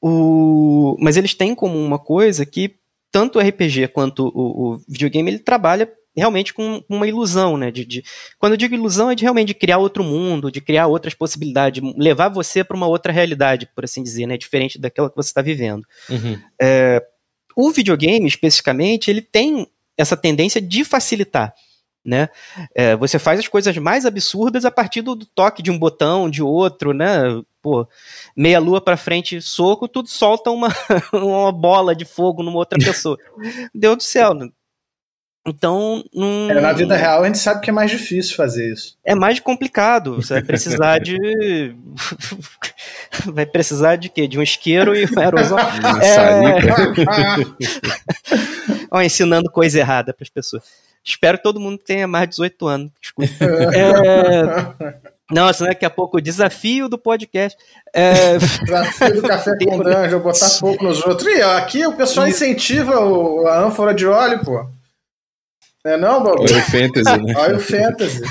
o, 0.00 0.96
mas 0.98 1.16
eles 1.16 1.34
têm 1.34 1.54
como 1.54 1.78
uma 1.78 1.98
coisa 1.98 2.46
que 2.46 2.76
tanto 3.12 3.38
o 3.38 3.42
RPG 3.42 3.88
quanto 3.88 4.28
o, 4.28 4.74
o 4.74 4.78
videogame 4.88 5.30
ele 5.30 5.38
trabalha 5.38 5.92
realmente 6.20 6.54
com 6.54 6.84
uma 6.88 7.06
ilusão, 7.06 7.56
né? 7.56 7.70
De, 7.70 7.84
de, 7.84 8.04
quando 8.38 8.52
eu 8.52 8.56
digo 8.56 8.74
ilusão, 8.74 9.10
é 9.10 9.14
de 9.14 9.22
realmente 9.22 9.48
de 9.48 9.54
criar 9.54 9.78
outro 9.78 10.04
mundo, 10.04 10.52
de 10.52 10.60
criar 10.60 10.86
outras 10.86 11.14
possibilidades, 11.14 11.82
levar 11.96 12.28
você 12.28 12.62
para 12.62 12.76
uma 12.76 12.86
outra 12.86 13.12
realidade, 13.12 13.68
por 13.74 13.84
assim 13.84 14.02
dizer, 14.02 14.26
né? 14.26 14.36
Diferente 14.36 14.78
daquela 14.78 15.10
que 15.10 15.16
você 15.16 15.30
está 15.30 15.42
vivendo. 15.42 15.84
Uhum. 16.08 16.38
É, 16.60 17.02
o 17.56 17.70
videogame, 17.70 18.26
especificamente, 18.26 19.10
ele 19.10 19.22
tem 19.22 19.66
essa 19.96 20.16
tendência 20.16 20.60
de 20.60 20.84
facilitar. 20.84 21.54
né? 22.04 22.28
É, 22.74 22.96
você 22.96 23.18
faz 23.18 23.38
as 23.40 23.48
coisas 23.48 23.76
mais 23.76 24.06
absurdas 24.06 24.64
a 24.64 24.70
partir 24.70 25.02
do, 25.02 25.14
do, 25.14 25.26
toque 25.26 25.62
de 25.62 25.70
um 25.70 25.78
botão, 25.78 26.30
de 26.30 26.42
outro, 26.42 26.92
né? 26.92 27.42
Pô, 27.60 27.86
meia 28.34 28.58
lua 28.58 28.80
para 28.80 28.96
frente, 28.96 29.40
soco, 29.42 29.86
tudo 29.86 30.08
solta 30.08 30.50
uma, 30.50 30.68
uma 31.12 31.52
bola 31.52 31.94
de 31.94 32.04
fogo 32.04 32.42
numa 32.42 32.56
outra 32.56 32.78
pessoa. 32.78 33.18
Deus 33.74 33.96
do 33.96 34.02
céu, 34.02 34.32
né? 34.32 34.48
Então, 35.46 36.04
num... 36.14 36.50
é, 36.50 36.60
na 36.60 36.72
vida 36.72 36.94
real 36.94 37.22
a 37.22 37.26
gente 37.26 37.38
sabe 37.38 37.62
que 37.62 37.70
é 37.70 37.72
mais 37.72 37.90
difícil 37.90 38.36
fazer 38.36 38.70
isso. 38.72 38.98
É 39.02 39.14
mais 39.14 39.40
complicado. 39.40 40.16
Você 40.16 40.34
vai 40.34 40.42
precisar 40.42 40.98
de. 40.98 41.74
vai 43.32 43.46
precisar 43.46 43.96
de 43.96 44.10
quê? 44.10 44.28
De 44.28 44.38
um 44.38 44.42
isqueiro 44.42 44.94
e 44.94 45.06
um 45.06 45.18
aerosol. 45.18 45.58
é... 46.04 46.60
Ó, 48.92 49.00
ensinando 49.00 49.50
coisa 49.50 49.78
errada 49.78 50.12
para 50.12 50.24
as 50.24 50.28
pessoas. 50.28 50.62
Espero 51.02 51.38
que 51.38 51.44
todo 51.44 51.58
mundo 51.58 51.78
tenha 51.78 52.06
mais 52.06 52.24
de 52.24 52.30
18 52.30 52.66
anos. 52.66 52.92
É... 53.18 54.42
Nossa, 55.30 55.64
daqui 55.64 55.86
a 55.86 55.90
pouco 55.90 56.18
o 56.18 56.20
desafio 56.20 56.86
do 56.86 56.98
podcast. 56.98 57.56
É... 57.94 58.36
Desafio 58.36 59.14
do 59.14 59.22
café 59.22 59.56
com 59.56 59.78
dungeon, 59.78 60.18
botar 60.20 60.50
fogo 60.50 60.84
nos 60.84 61.02
outros. 61.06 61.32
E 61.32 61.40
aqui 61.40 61.86
o 61.86 61.94
pessoal 61.94 62.28
incentiva 62.28 63.00
o, 63.00 63.46
a 63.46 63.58
ânfora 63.58 63.94
de 63.94 64.06
óleo, 64.06 64.44
pô. 64.44 64.68
É 65.84 65.96
não, 65.96 66.22
Bob? 66.22 66.40
Olha 66.40 66.58
o 66.58 66.62
Fantasy, 66.62 67.22
né? 67.22 67.34
Olha 67.36 67.56
o 67.56 67.60
Fantasy. 67.60 68.22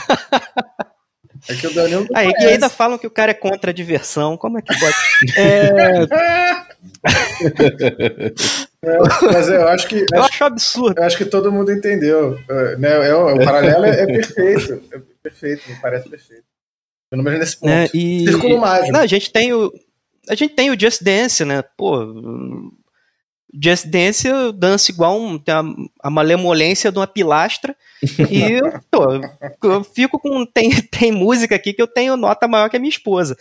É 1.48 1.56
que 1.56 1.68
o 1.68 1.74
Danilo 1.74 2.06
não 2.10 2.18
Aí, 2.18 2.32
e 2.40 2.46
ainda 2.46 2.70
falam 2.70 2.98
que 2.98 3.08
o 3.08 3.12
cara 3.12 3.32
é 3.32 3.34
contra 3.34 3.72
a 3.72 3.74
diversão. 3.74 4.36
Como 4.38 4.58
é 4.58 4.62
que 4.62 4.78
pode? 4.78 4.96
é... 5.38 5.70
é, 8.84 8.98
mas 9.32 9.48
eu 9.48 9.68
acho 9.68 9.88
que. 9.88 10.06
Eu 10.14 10.24
acho 10.24 10.44
absurdo. 10.44 11.00
Eu 11.00 11.06
acho 11.06 11.18
que 11.18 11.26
todo 11.26 11.52
mundo 11.52 11.72
entendeu. 11.72 12.38
É, 12.50 12.76
né? 12.78 13.10
É, 13.10 13.16
o 13.16 13.38
paralelo 13.44 13.86
é, 13.86 14.02
é, 14.02 14.06
perfeito. 14.06 14.84
É 14.92 15.02
perfeito, 15.24 15.70
me 15.70 15.76
parece 15.78 16.10
perfeito. 16.10 16.44
Pelo 17.10 17.24
menos 17.24 17.40
nesse 17.40 17.58
ponto. 17.58 17.72
É, 17.72 17.90
e... 17.94 18.26
Círculo 18.28 18.60
mágico. 18.60 18.92
Não, 18.92 19.00
a 19.00 19.08
gente 19.08 19.32
tem 19.32 19.54
o. 19.54 19.72
A 20.30 20.36
gente 20.36 20.54
tem 20.54 20.70
o 20.70 20.80
Just 20.80 21.02
Dance, 21.02 21.44
né? 21.44 21.64
Pô, 21.76 22.06
Just 23.54 23.88
Dance 23.88 24.28
eu 24.28 24.52
danço 24.52 24.92
igual 24.92 25.20
um, 25.20 25.38
tem 25.38 25.54
a, 25.54 25.64
a 26.04 26.10
malemolência 26.10 26.92
de 26.92 27.00
uma 27.00 27.08
pilastra. 27.08 27.76
E 28.30 28.60
pô, 28.92 29.06
eu 29.64 29.84
fico 29.84 30.20
com 30.20 30.46
tem, 30.46 30.70
tem 30.84 31.12
música 31.12 31.56
aqui 31.56 31.74
que 31.74 31.82
eu 31.82 31.88
tenho 31.88 32.16
nota 32.16 32.48
maior 32.48 32.70
que 32.70 32.78
a 32.78 32.80
minha 32.80 32.90
esposa. 32.90 33.36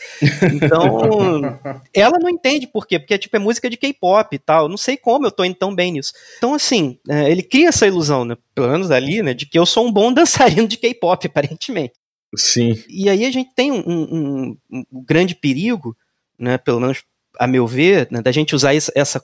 Então 0.55 1.59
ela 1.93 2.19
não 2.19 2.31
entende 2.31 2.67
por 2.67 2.87
quê 2.87 2.99
porque 2.99 3.19
tipo 3.19 3.37
é 3.37 3.39
música 3.39 3.69
de 3.69 3.77
K-pop 3.77 4.35
e 4.35 4.39
tal. 4.39 4.69
Não 4.69 4.79
sei 4.79 4.97
como 4.97 5.27
eu 5.27 5.31
tô 5.31 5.45
indo 5.45 5.57
tão 5.57 5.75
bem 5.75 5.93
nisso. 5.93 6.13
Então 6.39 6.55
assim 6.55 6.99
é, 7.09 7.31
ele 7.31 7.43
cria 7.43 7.69
essa 7.69 7.87
ilusão 7.87 8.25
né, 8.25 8.37
pelo 8.55 8.69
menos 8.69 8.91
ali 8.91 9.23
né 9.23 9.35
de 9.35 9.45
que 9.45 9.59
eu 9.59 9.67
sou 9.67 9.87
um 9.87 9.93
bom 9.93 10.11
dançarino 10.13 10.67
de 10.67 10.79
K-pop 10.79 11.27
aparentemente. 11.27 11.95
Sim. 12.35 12.83
E 12.89 13.09
aí 13.09 13.25
a 13.25 13.31
gente 13.31 13.55
tem 13.55 13.73
um, 13.73 13.83
um, 13.87 14.57
um, 14.71 14.85
um 14.93 15.05
grande 15.05 15.35
perigo 15.35 15.95
né 16.39 16.57
pelo 16.57 16.81
menos 16.81 17.03
a 17.39 17.47
meu 17.47 17.67
ver 17.67 18.09
né, 18.11 18.23
da 18.23 18.33
gente 18.33 18.55
usar 18.55 18.75
essa 18.75 19.23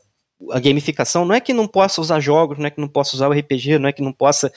a 0.52 0.60
gamificação 0.60 1.24
não 1.24 1.34
é 1.34 1.40
que 1.40 1.52
não 1.52 1.66
possa 1.66 2.00
usar 2.00 2.20
jogos, 2.20 2.58
não 2.58 2.66
é 2.66 2.70
que 2.70 2.80
não 2.80 2.88
possa 2.88 3.16
usar 3.16 3.28
o 3.28 3.32
RPG, 3.32 3.78
não 3.78 3.88
é 3.88 3.92
que 3.92 4.02
não 4.02 4.12
possa 4.12 4.52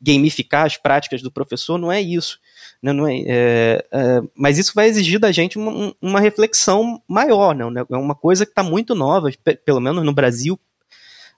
gamificar 0.00 0.66
as 0.66 0.76
práticas 0.76 1.22
do 1.22 1.30
professor, 1.30 1.78
não 1.78 1.90
é 1.90 2.00
isso. 2.00 2.38
Né, 2.82 2.92
não 2.92 3.06
é, 3.06 3.20
é, 3.20 3.86
é, 3.92 4.22
mas 4.34 4.58
isso 4.58 4.72
vai 4.74 4.88
exigir 4.88 5.20
da 5.20 5.30
gente 5.30 5.56
uma, 5.56 5.94
uma 6.02 6.20
reflexão 6.20 7.00
maior, 7.06 7.54
né, 7.54 7.84
é 7.88 7.96
uma 7.96 8.14
coisa 8.14 8.44
que 8.44 8.50
está 8.50 8.62
muito 8.62 8.92
nova, 8.92 9.30
pelo 9.64 9.80
menos 9.80 10.04
no 10.04 10.12
Brasil, 10.12 10.58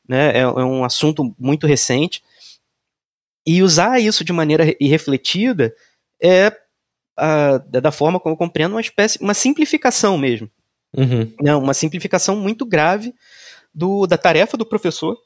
né, 0.09 0.39
é, 0.39 0.41
é, 0.41 0.47
um 0.47 0.85
assunto 0.85 1.35
muito 1.39 1.67
recente, 1.67 2.23
e 3.47 3.63
usar 3.63 4.01
isso 4.01 4.25
de 4.25 4.33
maneira 4.33 4.75
irrefletida 4.81 5.75
é, 6.23 6.51
a, 7.15 7.59
da 7.59 7.93
forma 7.93 8.19
como 8.19 8.33
eu 8.33 8.39
compreendo, 8.39 8.73
uma 8.73 8.81
espécie, 8.81 9.19
uma 9.21 9.35
simplificação 9.35 10.17
mesmo. 10.17 10.51
Uhum. 10.97 11.31
Né, 11.43 11.55
uma 11.55 11.75
simplificação 11.75 12.37
muito 12.37 12.65
grave 12.65 13.15
do, 13.75 14.07
da 14.07 14.17
tarefa 14.17 14.57
do 14.57 14.65
professor, 14.65 15.19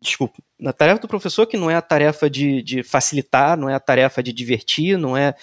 desculpa, 0.00 0.42
na 0.58 0.72
tarefa 0.72 1.00
do 1.00 1.08
professor 1.08 1.46
que 1.46 1.56
não 1.56 1.70
é 1.70 1.74
a 1.74 1.82
tarefa 1.82 2.30
de, 2.30 2.62
de 2.62 2.82
facilitar, 2.82 3.56
não 3.56 3.68
é 3.68 3.74
a 3.74 3.80
tarefa 3.80 4.22
de 4.22 4.32
divertir, 4.32 4.96
não 4.96 5.16
é 5.16 5.34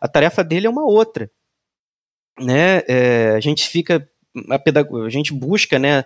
a 0.00 0.08
tarefa 0.08 0.44
dele 0.44 0.66
é 0.66 0.70
uma 0.70 0.84
outra, 0.84 1.30
né? 2.38 2.82
É, 2.88 3.30
a 3.36 3.40
gente 3.40 3.68
fica 3.68 4.08
a, 4.50 4.58
pedag... 4.58 4.88
a 5.04 5.08
gente 5.08 5.32
busca, 5.32 5.78
né, 5.78 6.04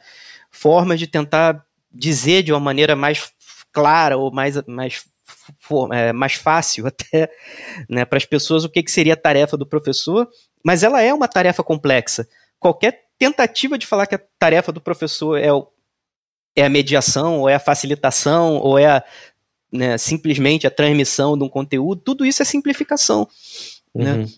formas 0.50 0.98
de 0.98 1.06
tentar 1.06 1.64
dizer 1.92 2.42
de 2.42 2.52
uma 2.52 2.60
maneira 2.60 2.96
mais 2.96 3.30
clara 3.72 4.16
ou 4.16 4.32
mais 4.32 4.56
mais 4.66 5.04
é, 5.92 6.12
mais 6.12 6.34
fácil 6.34 6.86
até 6.88 7.30
né, 7.88 8.04
para 8.04 8.16
as 8.16 8.24
pessoas 8.24 8.64
o 8.64 8.68
que, 8.68 8.82
que 8.82 8.90
seria 8.90 9.14
a 9.14 9.16
tarefa 9.16 9.56
do 9.56 9.66
professor, 9.66 10.28
mas 10.64 10.82
ela 10.82 11.02
é 11.02 11.12
uma 11.12 11.28
tarefa 11.28 11.62
complexa. 11.62 12.28
Qualquer 12.58 13.05
tentativa 13.18 13.78
de 13.78 13.86
falar 13.86 14.06
que 14.06 14.14
a 14.14 14.22
tarefa 14.38 14.72
do 14.72 14.80
professor 14.80 15.38
é, 15.38 15.52
o, 15.52 15.68
é 16.55 16.64
a 16.64 16.70
mediação, 16.70 17.40
ou 17.40 17.48
é 17.48 17.55
a 17.55 17.60
facilitação, 17.60 18.56
ou 18.56 18.78
é 18.78 18.86
a, 18.86 19.05
né, 19.72 19.98
simplesmente 19.98 20.66
a 20.66 20.70
transmissão 20.70 21.36
de 21.36 21.44
um 21.44 21.48
conteúdo, 21.48 22.01
tudo 22.01 22.24
isso 22.24 22.43
é 22.43 22.44
simplificação. 22.44 23.28
Né? 23.94 24.12
Uhum. 24.12 24.18
Né? 24.18 24.28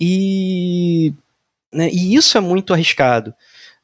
E, 0.00 1.14
né, 1.72 1.90
e 1.90 2.14
isso 2.14 2.36
é 2.36 2.40
muito 2.40 2.72
arriscado, 2.72 3.34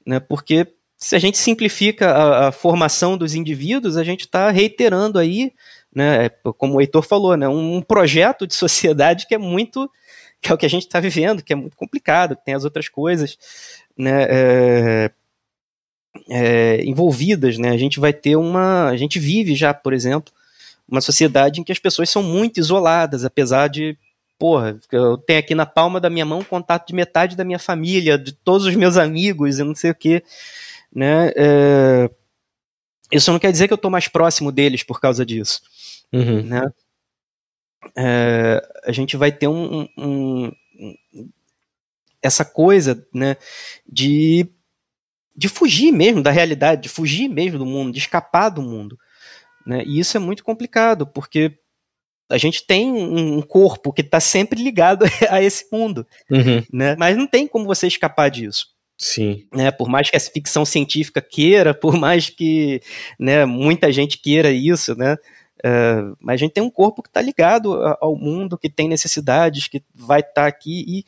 né, 0.06 0.20
porque 0.20 0.66
se 0.96 1.16
a 1.16 1.18
gente 1.18 1.36
simplifica 1.36 2.12
a, 2.12 2.48
a 2.48 2.52
formação 2.52 3.16
dos 3.16 3.34
indivíduos, 3.34 3.96
a 3.96 4.04
gente 4.04 4.20
está 4.20 4.50
reiterando 4.50 5.18
aí, 5.18 5.52
né, 5.92 6.28
como 6.58 6.76
o 6.76 6.80
Heitor 6.80 7.02
falou, 7.02 7.36
né, 7.36 7.48
um 7.48 7.82
projeto 7.82 8.46
de 8.46 8.54
sociedade 8.54 9.26
que 9.26 9.34
é 9.34 9.38
muito 9.38 9.90
que 10.42 10.50
é 10.50 10.54
o 10.54 10.58
que 10.58 10.66
a 10.66 10.70
gente 10.70 10.82
está 10.82 10.98
vivendo, 10.98 11.42
que 11.42 11.52
é 11.52 11.56
muito 11.56 11.76
complicado, 11.76 12.36
tem 12.44 12.52
as 12.52 12.64
outras 12.64 12.88
coisas, 12.88 13.38
né, 13.96 14.26
é, 14.28 15.10
é, 16.28 16.84
envolvidas, 16.84 17.56
né? 17.58 17.70
A 17.70 17.76
gente 17.76 18.00
vai 18.00 18.12
ter 18.12 18.34
uma, 18.34 18.88
a 18.88 18.96
gente 18.96 19.20
vive 19.20 19.54
já, 19.54 19.72
por 19.72 19.92
exemplo, 19.92 20.32
uma 20.88 21.00
sociedade 21.00 21.60
em 21.60 21.64
que 21.64 21.70
as 21.70 21.78
pessoas 21.78 22.10
são 22.10 22.24
muito 22.24 22.58
isoladas, 22.58 23.24
apesar 23.24 23.68
de, 23.68 23.96
porra, 24.36 24.76
eu 24.90 25.16
tenho 25.16 25.38
aqui 25.38 25.54
na 25.54 25.64
palma 25.64 26.00
da 26.00 26.10
minha 26.10 26.26
mão 26.26 26.42
contato 26.42 26.88
de 26.88 26.94
metade 26.94 27.36
da 27.36 27.44
minha 27.44 27.58
família, 27.58 28.18
de 28.18 28.32
todos 28.32 28.66
os 28.66 28.74
meus 28.74 28.96
amigos 28.96 29.60
e 29.60 29.64
não 29.64 29.76
sei 29.76 29.92
o 29.92 29.94
que, 29.94 30.24
né? 30.92 31.30
É, 31.36 32.10
isso 33.12 33.30
não 33.30 33.38
quer 33.38 33.52
dizer 33.52 33.68
que 33.68 33.72
eu 33.72 33.76
estou 33.76 33.90
mais 33.90 34.08
próximo 34.08 34.50
deles 34.50 34.82
por 34.82 35.00
causa 35.00 35.24
disso, 35.24 35.62
uhum. 36.12 36.42
né? 36.42 36.72
É, 37.96 38.62
a 38.84 38.92
gente 38.92 39.16
vai 39.16 39.32
ter 39.32 39.48
um, 39.48 39.88
um, 39.98 40.52
essa 42.22 42.44
coisa, 42.44 43.06
né, 43.12 43.36
de, 43.86 44.48
de 45.36 45.48
fugir 45.48 45.92
mesmo 45.92 46.22
da 46.22 46.30
realidade, 46.30 46.82
de 46.82 46.88
fugir 46.88 47.28
mesmo 47.28 47.58
do 47.58 47.66
mundo, 47.66 47.92
de 47.92 47.98
escapar 47.98 48.48
do 48.48 48.62
mundo. 48.62 48.98
Né? 49.66 49.82
E 49.84 49.98
isso 49.98 50.16
é 50.16 50.20
muito 50.20 50.44
complicado, 50.44 51.06
porque 51.06 51.58
a 52.30 52.38
gente 52.38 52.64
tem 52.66 52.90
um 52.90 53.42
corpo 53.42 53.92
que 53.92 54.00
está 54.00 54.20
sempre 54.20 54.62
ligado 54.62 55.04
a 55.28 55.42
esse 55.42 55.66
mundo, 55.70 56.06
uhum. 56.30 56.62
né? 56.72 56.96
mas 56.98 57.16
não 57.16 57.26
tem 57.26 57.46
como 57.46 57.66
você 57.66 57.86
escapar 57.86 58.30
disso. 58.30 58.68
Sim. 58.96 59.46
Né, 59.52 59.72
por 59.72 59.88
mais 59.88 60.08
que 60.08 60.16
a 60.16 60.20
ficção 60.20 60.64
científica 60.64 61.20
queira, 61.20 61.74
por 61.74 61.98
mais 61.98 62.30
que 62.30 62.80
né, 63.18 63.44
muita 63.44 63.90
gente 63.90 64.16
queira 64.16 64.52
isso, 64.52 64.94
né, 64.94 65.16
uh, 65.64 66.16
mas 66.20 66.34
a 66.34 66.36
gente 66.38 66.52
tem 66.52 66.62
um 66.62 66.70
corpo 66.70 67.02
que 67.02 67.08
está 67.08 67.20
ligado 67.20 67.74
ao 68.00 68.16
mundo, 68.16 68.58
que 68.58 68.68
tem 68.70 68.88
necessidades, 68.88 69.68
que 69.68 69.82
vai 69.94 70.20
estar 70.20 70.42
tá 70.42 70.46
aqui 70.46 70.84
e 70.86 71.04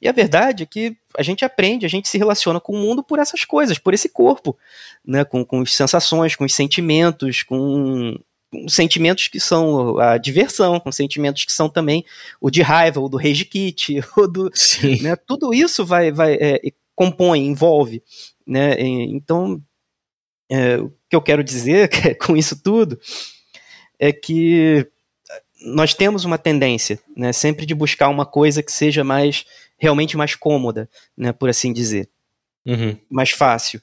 e 0.00 0.08
a 0.08 0.12
verdade 0.12 0.62
é 0.62 0.66
que 0.66 0.96
a 1.16 1.22
gente 1.22 1.44
aprende, 1.44 1.84
a 1.84 1.88
gente 1.88 2.08
se 2.08 2.16
relaciona 2.16 2.60
com 2.60 2.72
o 2.72 2.78
mundo 2.78 3.02
por 3.02 3.18
essas 3.18 3.44
coisas, 3.44 3.78
por 3.78 3.92
esse 3.92 4.08
corpo, 4.08 4.56
né? 5.04 5.24
com, 5.24 5.44
com 5.44 5.60
as 5.60 5.74
sensações, 5.74 6.36
com 6.36 6.44
os 6.44 6.54
sentimentos, 6.54 7.42
com, 7.42 8.16
com 8.50 8.68
sentimentos 8.68 9.26
que 9.26 9.40
são 9.40 9.98
a 9.98 10.16
diversão, 10.16 10.78
com 10.78 10.92
sentimentos 10.92 11.44
que 11.44 11.52
são 11.52 11.68
também 11.68 12.04
o 12.40 12.50
de 12.50 12.62
raiva, 12.62 13.00
o 13.00 13.08
do 13.08 13.16
rage 13.16 13.44
kit, 13.44 14.00
o 14.16 14.26
do, 14.28 14.50
né? 15.02 15.16
tudo 15.16 15.52
isso 15.52 15.84
vai, 15.84 16.12
vai 16.12 16.34
é, 16.34 16.60
compõe, 16.94 17.46
envolve, 17.46 18.02
né? 18.46 18.80
Então, 18.80 19.60
é, 20.50 20.78
o 20.78 20.92
que 21.10 21.16
eu 21.16 21.22
quero 21.22 21.42
dizer 21.42 21.90
com 22.24 22.36
isso 22.36 22.62
tudo 22.62 22.98
é 23.98 24.12
que 24.12 24.86
nós 25.60 25.92
temos 25.92 26.24
uma 26.24 26.38
tendência, 26.38 27.00
né, 27.16 27.32
sempre 27.32 27.66
de 27.66 27.74
buscar 27.74 28.08
uma 28.08 28.24
coisa 28.24 28.62
que 28.62 28.72
seja 28.72 29.02
mais 29.02 29.44
realmente 29.76 30.16
mais 30.16 30.34
cômoda, 30.34 30.88
né, 31.16 31.32
por 31.32 31.48
assim 31.48 31.72
dizer, 31.72 32.08
uhum. 32.64 32.96
mais 33.10 33.30
fácil 33.30 33.82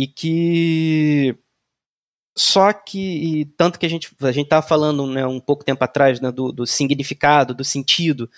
e 0.00 0.06
que 0.06 1.36
só 2.34 2.72
que 2.72 3.46
tanto 3.54 3.78
que 3.78 3.84
a 3.84 3.88
gente 3.88 4.10
a 4.22 4.32
gente 4.32 4.46
estava 4.46 4.66
falando 4.66 5.06
né, 5.06 5.26
um 5.26 5.38
pouco 5.38 5.62
tempo 5.62 5.84
atrás 5.84 6.20
né, 6.20 6.32
do, 6.32 6.50
do 6.50 6.66
significado, 6.66 7.54
do 7.54 7.62
sentido, 7.62 8.30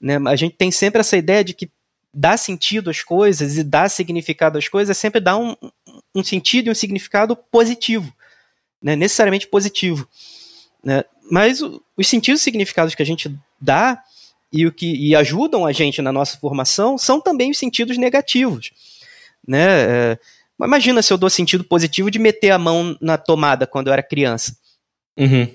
né, 0.00 0.16
a 0.26 0.34
gente 0.34 0.56
tem 0.56 0.70
sempre 0.70 1.00
essa 1.00 1.18
ideia 1.18 1.44
de 1.44 1.52
que 1.52 1.70
dar 2.12 2.38
sentido 2.38 2.88
às 2.88 3.02
coisas 3.02 3.58
e 3.58 3.62
dar 3.62 3.90
significado 3.90 4.56
às 4.56 4.66
coisas 4.66 4.96
é 4.96 4.98
sempre 4.98 5.20
dar 5.20 5.36
um, 5.36 5.54
um 6.14 6.24
sentido 6.24 6.68
e 6.68 6.70
um 6.70 6.74
significado 6.74 7.36
positivo, 7.36 8.10
né, 8.82 8.96
necessariamente 8.96 9.46
positivo. 9.46 10.08
Né? 10.82 11.04
mas 11.30 11.62
o, 11.62 11.80
os 11.96 12.08
sentidos 12.08 12.40
e 12.40 12.44
significados 12.44 12.94
que 12.94 13.02
a 13.02 13.06
gente 13.06 13.34
dá 13.60 14.02
e 14.52 14.66
o 14.66 14.72
que 14.72 14.86
e 14.86 15.14
ajudam 15.14 15.64
a 15.64 15.72
gente 15.72 16.02
na 16.02 16.12
nossa 16.12 16.36
formação 16.36 16.98
são 16.98 17.20
também 17.20 17.52
os 17.52 17.58
sentidos 17.58 17.96
negativos, 17.96 18.72
né? 19.46 20.12
É, 20.12 20.18
imagina 20.60 21.00
se 21.00 21.12
eu 21.12 21.16
dou 21.16 21.30
sentido 21.30 21.62
positivo 21.62 22.10
de 22.10 22.18
meter 22.18 22.50
a 22.50 22.58
mão 22.58 22.96
na 23.00 23.16
tomada 23.16 23.66
quando 23.66 23.86
eu 23.86 23.92
era 23.92 24.02
criança. 24.02 24.56
Uhum. 25.16 25.48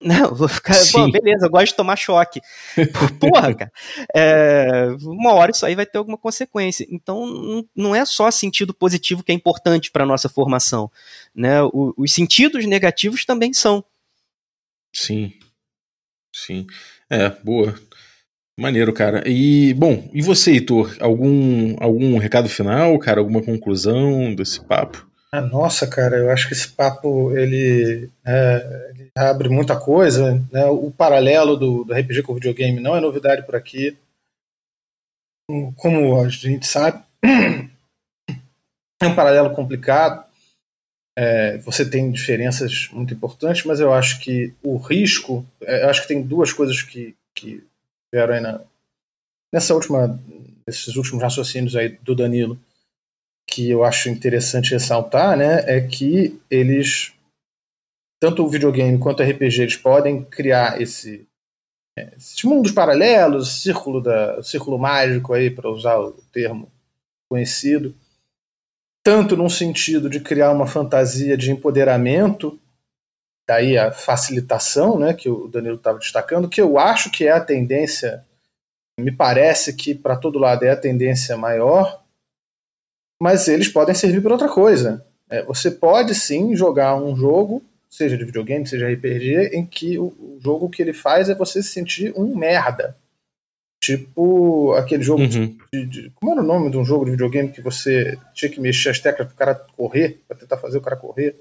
Não, 0.00 0.36
cara, 0.62 0.84
pô, 0.92 1.10
beleza, 1.10 1.46
eu 1.46 1.50
gosto 1.50 1.68
de 1.68 1.74
tomar 1.74 1.96
choque. 1.96 2.40
Porra, 3.18 3.54
cara. 3.54 3.72
É, 4.14 4.88
uma 5.02 5.32
hora 5.32 5.50
isso 5.50 5.64
aí 5.64 5.74
vai 5.74 5.86
ter 5.86 5.96
alguma 5.96 6.18
consequência. 6.18 6.86
Então, 6.90 7.66
não 7.74 7.94
é 7.94 8.04
só 8.04 8.30
sentido 8.30 8.74
positivo 8.74 9.24
que 9.24 9.32
é 9.32 9.34
importante 9.34 9.90
para 9.90 10.04
nossa 10.04 10.28
formação. 10.28 10.90
Né? 11.34 11.62
O, 11.62 11.94
os 11.96 12.12
sentidos 12.12 12.66
negativos 12.66 13.24
também 13.24 13.52
são. 13.54 13.82
Sim. 14.96 15.30
Sim. 16.34 16.66
É, 17.10 17.28
boa. 17.28 17.74
Maneiro, 18.58 18.94
cara. 18.94 19.22
E, 19.28 19.74
bom, 19.74 20.08
e 20.14 20.22
você, 20.22 20.52
Heitor? 20.52 20.96
Algum, 21.00 21.76
algum 21.78 22.16
recado 22.16 22.48
final, 22.48 22.98
cara? 22.98 23.20
Alguma 23.20 23.42
conclusão 23.42 24.34
desse 24.34 24.64
papo? 24.64 25.06
Ah, 25.30 25.42
nossa, 25.42 25.86
cara, 25.86 26.16
eu 26.16 26.30
acho 26.30 26.48
que 26.48 26.54
esse 26.54 26.68
papo 26.68 27.36
ele, 27.36 28.08
é, 28.24 28.90
ele 28.94 29.10
abre 29.14 29.50
muita 29.50 29.78
coisa. 29.78 30.42
Né? 30.50 30.64
O 30.64 30.90
paralelo 30.90 31.58
do, 31.58 31.84
do 31.84 31.92
RPG 31.92 32.22
com 32.22 32.32
o 32.32 32.36
videogame 32.36 32.80
não 32.80 32.96
é 32.96 33.00
novidade 33.00 33.44
por 33.44 33.54
aqui. 33.54 33.94
Como 35.76 36.18
a 36.18 36.28
gente 36.30 36.66
sabe, 36.66 37.04
é 37.22 39.06
um 39.06 39.14
paralelo 39.14 39.54
complicado. 39.54 40.25
É, 41.18 41.56
você 41.58 41.88
tem 41.88 42.10
diferenças 42.10 42.88
muito 42.92 43.14
importantes, 43.14 43.64
mas 43.64 43.80
eu 43.80 43.92
acho 43.92 44.20
que 44.20 44.52
o 44.62 44.76
risco. 44.76 45.46
É, 45.62 45.84
eu 45.84 45.90
acho 45.90 46.02
que 46.02 46.08
tem 46.08 46.22
duas 46.22 46.52
coisas 46.52 46.82
que, 46.82 47.14
que 47.34 47.64
vieram 48.12 48.34
aí 48.34 48.40
na, 48.40 48.60
nessa 49.52 49.74
última, 49.74 50.20
nesses 50.66 50.96
últimos 50.96 51.22
raciocínios 51.22 51.74
aí 51.74 51.88
do 52.02 52.14
Danilo 52.14 52.58
que 53.48 53.70
eu 53.70 53.84
acho 53.84 54.08
interessante 54.08 54.72
ressaltar, 54.72 55.36
né, 55.36 55.64
é 55.66 55.80
que 55.80 56.38
eles 56.50 57.12
tanto 58.20 58.44
o 58.44 58.48
videogame 58.48 58.98
quanto 58.98 59.22
o 59.22 59.22
RPG 59.22 59.62
eles 59.62 59.76
podem 59.76 60.24
criar 60.24 60.80
esse 60.80 61.26
é, 61.98 62.14
esses 62.16 62.42
mundos 62.42 62.72
paralelos, 62.72 63.62
círculo 63.62 64.02
da 64.02 64.42
círculo 64.42 64.78
mágico 64.78 65.32
aí 65.32 65.50
para 65.50 65.70
usar 65.70 65.98
o 65.98 66.12
termo 66.32 66.70
conhecido, 67.30 67.94
tanto 69.06 69.36
num 69.36 69.48
sentido 69.48 70.10
de 70.10 70.18
criar 70.18 70.50
uma 70.50 70.66
fantasia 70.66 71.36
de 71.36 71.52
empoderamento, 71.52 72.58
daí 73.48 73.78
a 73.78 73.92
facilitação, 73.92 74.98
né, 74.98 75.14
que 75.14 75.30
o 75.30 75.46
Danilo 75.46 75.76
estava 75.76 75.96
destacando, 75.96 76.48
que 76.48 76.60
eu 76.60 76.76
acho 76.76 77.12
que 77.12 77.24
é 77.24 77.30
a 77.30 77.40
tendência, 77.40 78.26
me 78.98 79.12
parece 79.12 79.72
que 79.74 79.94
para 79.94 80.16
todo 80.16 80.40
lado 80.40 80.64
é 80.64 80.70
a 80.70 80.76
tendência 80.76 81.36
maior, 81.36 82.02
mas 83.22 83.46
eles 83.46 83.68
podem 83.68 83.94
servir 83.94 84.20
para 84.20 84.32
outra 84.32 84.48
coisa. 84.48 85.06
É, 85.30 85.40
você 85.44 85.70
pode 85.70 86.12
sim 86.12 86.56
jogar 86.56 86.96
um 86.96 87.14
jogo, 87.14 87.62
seja 87.88 88.18
de 88.18 88.24
videogame, 88.24 88.66
seja 88.66 88.90
RPG, 88.90 89.50
em 89.52 89.64
que 89.64 89.96
o, 90.00 90.06
o, 90.06 90.40
jogo 90.42 90.68
que 90.68 90.82
ele 90.82 90.92
faz 90.92 91.28
é 91.28 91.34
você 91.36 91.62
se 91.62 91.68
sentir 91.68 92.12
um 92.16 92.34
merda. 92.34 92.96
Tipo 93.80 94.72
aquele 94.72 95.02
jogo 95.02 95.22
uhum. 95.22 95.56
de, 95.72 95.86
de, 95.86 96.12
Como 96.14 96.32
era 96.32 96.40
o 96.40 96.46
nome 96.46 96.70
de 96.70 96.78
um 96.78 96.84
jogo 96.84 97.04
de 97.04 97.10
videogame 97.12 97.50
que 97.50 97.60
você 97.60 98.16
tinha 98.34 98.50
que 98.50 98.60
mexer 98.60 98.90
as 98.90 98.98
teclas 98.98 99.28
pro 99.28 99.36
cara 99.36 99.54
correr, 99.76 100.20
para 100.26 100.36
tentar 100.36 100.56
fazer 100.56 100.78
o 100.78 100.80
cara 100.80 100.96
correr? 100.96 101.36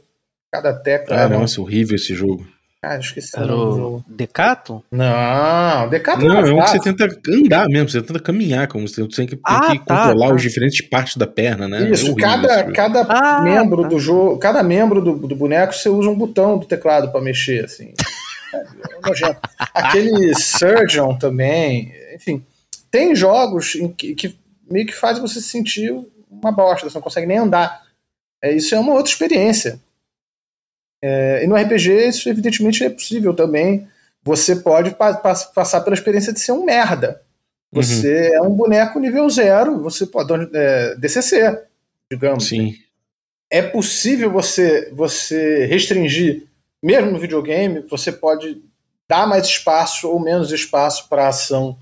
Cada 0.52 0.74
tecla. 0.74 1.24
Ah, 1.24 1.30
nossa, 1.30 1.62
horrível 1.62 1.96
esse 1.96 2.14
jogo. 2.14 2.46
Ah, 2.86 2.98
esqueci 3.00 3.32
Era 3.36 3.56
o 3.56 3.76
jogo. 3.76 4.06
Decato? 4.08 4.84
Não, 4.92 5.90
Decato 5.90 6.24
não, 6.24 6.38
é 6.38 6.54
um 6.54 6.62
que 6.62 6.70
você 6.70 6.80
tenta 6.80 7.08
andar 7.28 7.68
mesmo, 7.68 7.90
você 7.90 8.00
tenta 8.00 8.20
caminhar, 8.20 8.68
como 8.68 8.88
você 8.88 9.08
tem 9.08 9.26
que, 9.26 9.40
ah, 9.44 9.70
tem 9.70 9.80
que 9.80 9.86
tá, 9.86 10.06
controlar 10.06 10.28
tá. 10.28 10.36
os 10.36 10.42
diferentes 10.44 10.88
partes 10.88 11.18
da 11.18 11.26
perna, 11.26 11.68
né? 11.68 11.90
Isso, 11.90 12.12
é 12.12 12.16
cada, 12.16 12.72
cada 12.72 13.02
ah, 13.10 13.42
membro 13.42 13.82
tá. 13.82 13.88
do 13.88 14.00
jogo, 14.00 14.38
cada 14.38 14.62
membro 14.62 15.02
do, 15.02 15.28
do 15.28 15.36
boneco 15.36 15.74
você 15.74 15.90
usa 15.90 16.10
um 16.10 16.16
botão 16.16 16.60
do 16.60 16.68
teclado 16.68 17.12
para 17.12 17.22
mexer, 17.22 17.66
assim. 17.66 17.92
é 18.54 19.36
Aquele 19.74 20.36
Surgeon 20.38 21.18
também, 21.18 21.92
enfim. 22.16 22.44
Tem 22.90 23.16
jogos 23.16 23.74
que, 23.98 24.16
que 24.16 24.40
meio 24.70 24.86
que 24.86 24.96
faz 24.96 25.20
você 25.20 25.42
se 25.42 25.50
sentir 25.50 25.94
uma 26.30 26.52
bosta, 26.52 26.90
você 26.90 26.96
não 26.96 27.02
consegue 27.02 27.28
nem 27.28 27.38
andar. 27.38 27.84
É, 28.42 28.52
isso 28.54 28.74
é 28.74 28.80
uma 28.80 28.94
outra 28.94 29.12
experiência. 29.12 29.80
É, 31.04 31.44
e 31.44 31.48
no 31.48 31.56
RPG 31.56 32.08
isso 32.08 32.30
evidentemente 32.30 32.84
é 32.84 32.90
possível 32.90 33.34
também. 33.34 33.88
Você 34.24 34.56
pode 34.56 34.92
pa 34.92 35.14
passar 35.14 35.82
pela 35.82 35.96
experiência 35.96 36.34
de 36.34 36.40
ser 36.40 36.52
um 36.52 36.66
merda. 36.66 37.22
Você 37.72 38.30
uhum. 38.30 38.36
é 38.36 38.42
um 38.42 38.56
boneco 38.56 39.00
nível 39.00 39.30
zero, 39.30 39.82
você 39.82 40.06
pode 40.06 40.32
é, 40.54 40.96
DCC, 40.96 41.62
digamos. 42.12 42.48
Sim. 42.48 42.76
É 43.50 43.62
possível 43.62 44.32
você 44.32 44.90
você 44.94 45.66
restringir, 45.66 46.48
mesmo 46.82 47.12
no 47.12 47.20
videogame, 47.20 47.82
você 47.82 48.12
pode 48.12 48.62
dar 49.08 49.28
mais 49.28 49.46
espaço 49.46 50.10
ou 50.10 50.20
menos 50.20 50.52
espaço 50.52 51.08
para 51.08 51.26
a 51.26 51.30
ação 51.30 51.78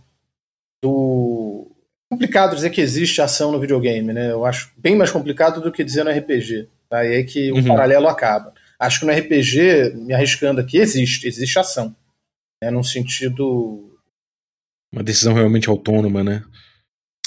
do 0.83 1.71
complicado 2.09 2.55
dizer 2.55 2.69
que 2.69 2.81
existe 2.81 3.21
ação 3.21 3.51
no 3.51 3.59
videogame, 3.59 4.11
né? 4.11 4.31
Eu 4.31 4.45
acho 4.45 4.71
bem 4.77 4.95
mais 4.95 5.09
complicado 5.09 5.61
do 5.61 5.71
que 5.71 5.83
dizer 5.83 6.03
no 6.03 6.11
RPG. 6.11 6.67
Tá? 6.89 7.05
E 7.05 7.15
aí 7.15 7.23
que 7.23 7.51
o 7.51 7.55
uhum. 7.55 7.65
paralelo 7.65 8.07
acaba. 8.07 8.53
Acho 8.77 8.99
que 8.99 9.05
no 9.05 9.13
RPG, 9.13 9.93
me 9.95 10.13
arriscando 10.13 10.59
aqui, 10.59 10.77
existe, 10.77 11.25
existe 11.25 11.57
ação. 11.57 11.95
Né, 12.61 12.69
num 12.69 12.83
sentido. 12.83 13.97
Uma 14.91 15.01
decisão 15.01 15.33
realmente 15.33 15.69
autônoma, 15.69 16.23
né? 16.23 16.43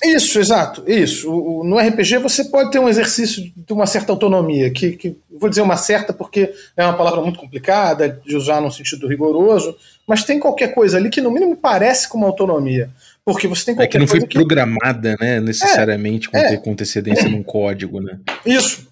Isso, 0.04 0.38
exato, 0.38 0.84
isso. 0.86 1.30
O, 1.30 1.60
o, 1.60 1.64
no 1.64 1.78
RPG 1.78 2.18
você 2.18 2.44
pode 2.44 2.70
ter 2.70 2.78
um 2.78 2.88
exercício 2.88 3.50
de 3.56 3.72
uma 3.72 3.86
certa 3.86 4.12
autonomia, 4.12 4.70
que, 4.70 4.92
que, 4.92 5.16
vou 5.30 5.48
dizer 5.48 5.62
uma 5.62 5.76
certa 5.76 6.12
porque 6.12 6.52
é 6.76 6.84
uma 6.84 6.96
palavra 6.96 7.22
muito 7.22 7.38
complicada 7.38 8.20
de 8.24 8.36
usar 8.36 8.60
num 8.60 8.70
sentido 8.70 9.08
rigoroso, 9.08 9.74
mas 10.06 10.22
tem 10.22 10.38
qualquer 10.38 10.74
coisa 10.74 10.98
ali 10.98 11.08
que 11.08 11.22
no 11.22 11.30
mínimo 11.30 11.56
parece 11.56 12.08
com 12.08 12.18
uma 12.18 12.26
autonomia. 12.26 12.90
Porque 13.26 13.48
você 13.48 13.66
tem 13.66 13.74
qualquer 13.74 13.88
É 13.88 13.90
que 13.90 13.98
não 13.98 14.06
foi 14.06 14.20
que... 14.20 14.34
programada, 14.34 15.16
né, 15.20 15.40
necessariamente 15.40 16.28
é, 16.32 16.56
com, 16.56 16.70
é, 16.70 16.72
antecedência 16.72 17.26
é, 17.26 17.28
num 17.28 17.42
código, 17.42 18.00
né? 18.00 18.20
Isso 18.44 18.86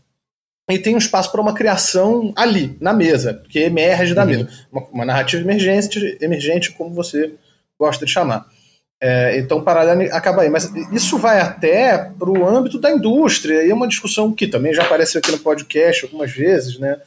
e 0.70 0.78
tem 0.78 0.94
um 0.94 0.98
espaço 0.98 1.30
para 1.30 1.42
uma 1.42 1.52
criação 1.52 2.32
ali, 2.34 2.76
na 2.80 2.92
mesa, 2.92 3.42
que 3.48 3.58
emerge 3.58 4.14
da 4.14 4.22
uhum. 4.22 4.28
mesa. 4.28 4.48
Uma, 4.72 4.82
uma, 4.88 5.04
narrativa 5.04 5.42
emergente, 5.42 6.16
emergente, 6.20 6.72
como 6.72 6.94
você 6.94 7.34
gosta 7.78 8.06
de 8.06 8.12
chamar. 8.12 8.46
É, 9.00 9.38
então, 9.38 9.58
o 9.58 9.62
paralelo 9.62 10.02
acaba 10.14 10.40
aí. 10.40 10.48
Mas 10.48 10.72
isso 10.90 11.18
vai 11.18 11.38
até 11.40 11.98
para 11.98 12.30
o 12.30 12.48
âmbito 12.48 12.78
da 12.78 12.90
indústria, 12.90 13.62
e 13.62 13.70
é 13.70 13.74
uma 13.74 13.88
discussão 13.88 14.32
que 14.32 14.46
também 14.46 14.72
já 14.72 14.82
apareceu 14.82 15.18
aqui 15.18 15.30
no 15.30 15.38
podcast 15.38 16.04
algumas 16.04 16.32
vezes. 16.32 16.78
Né? 16.78 16.98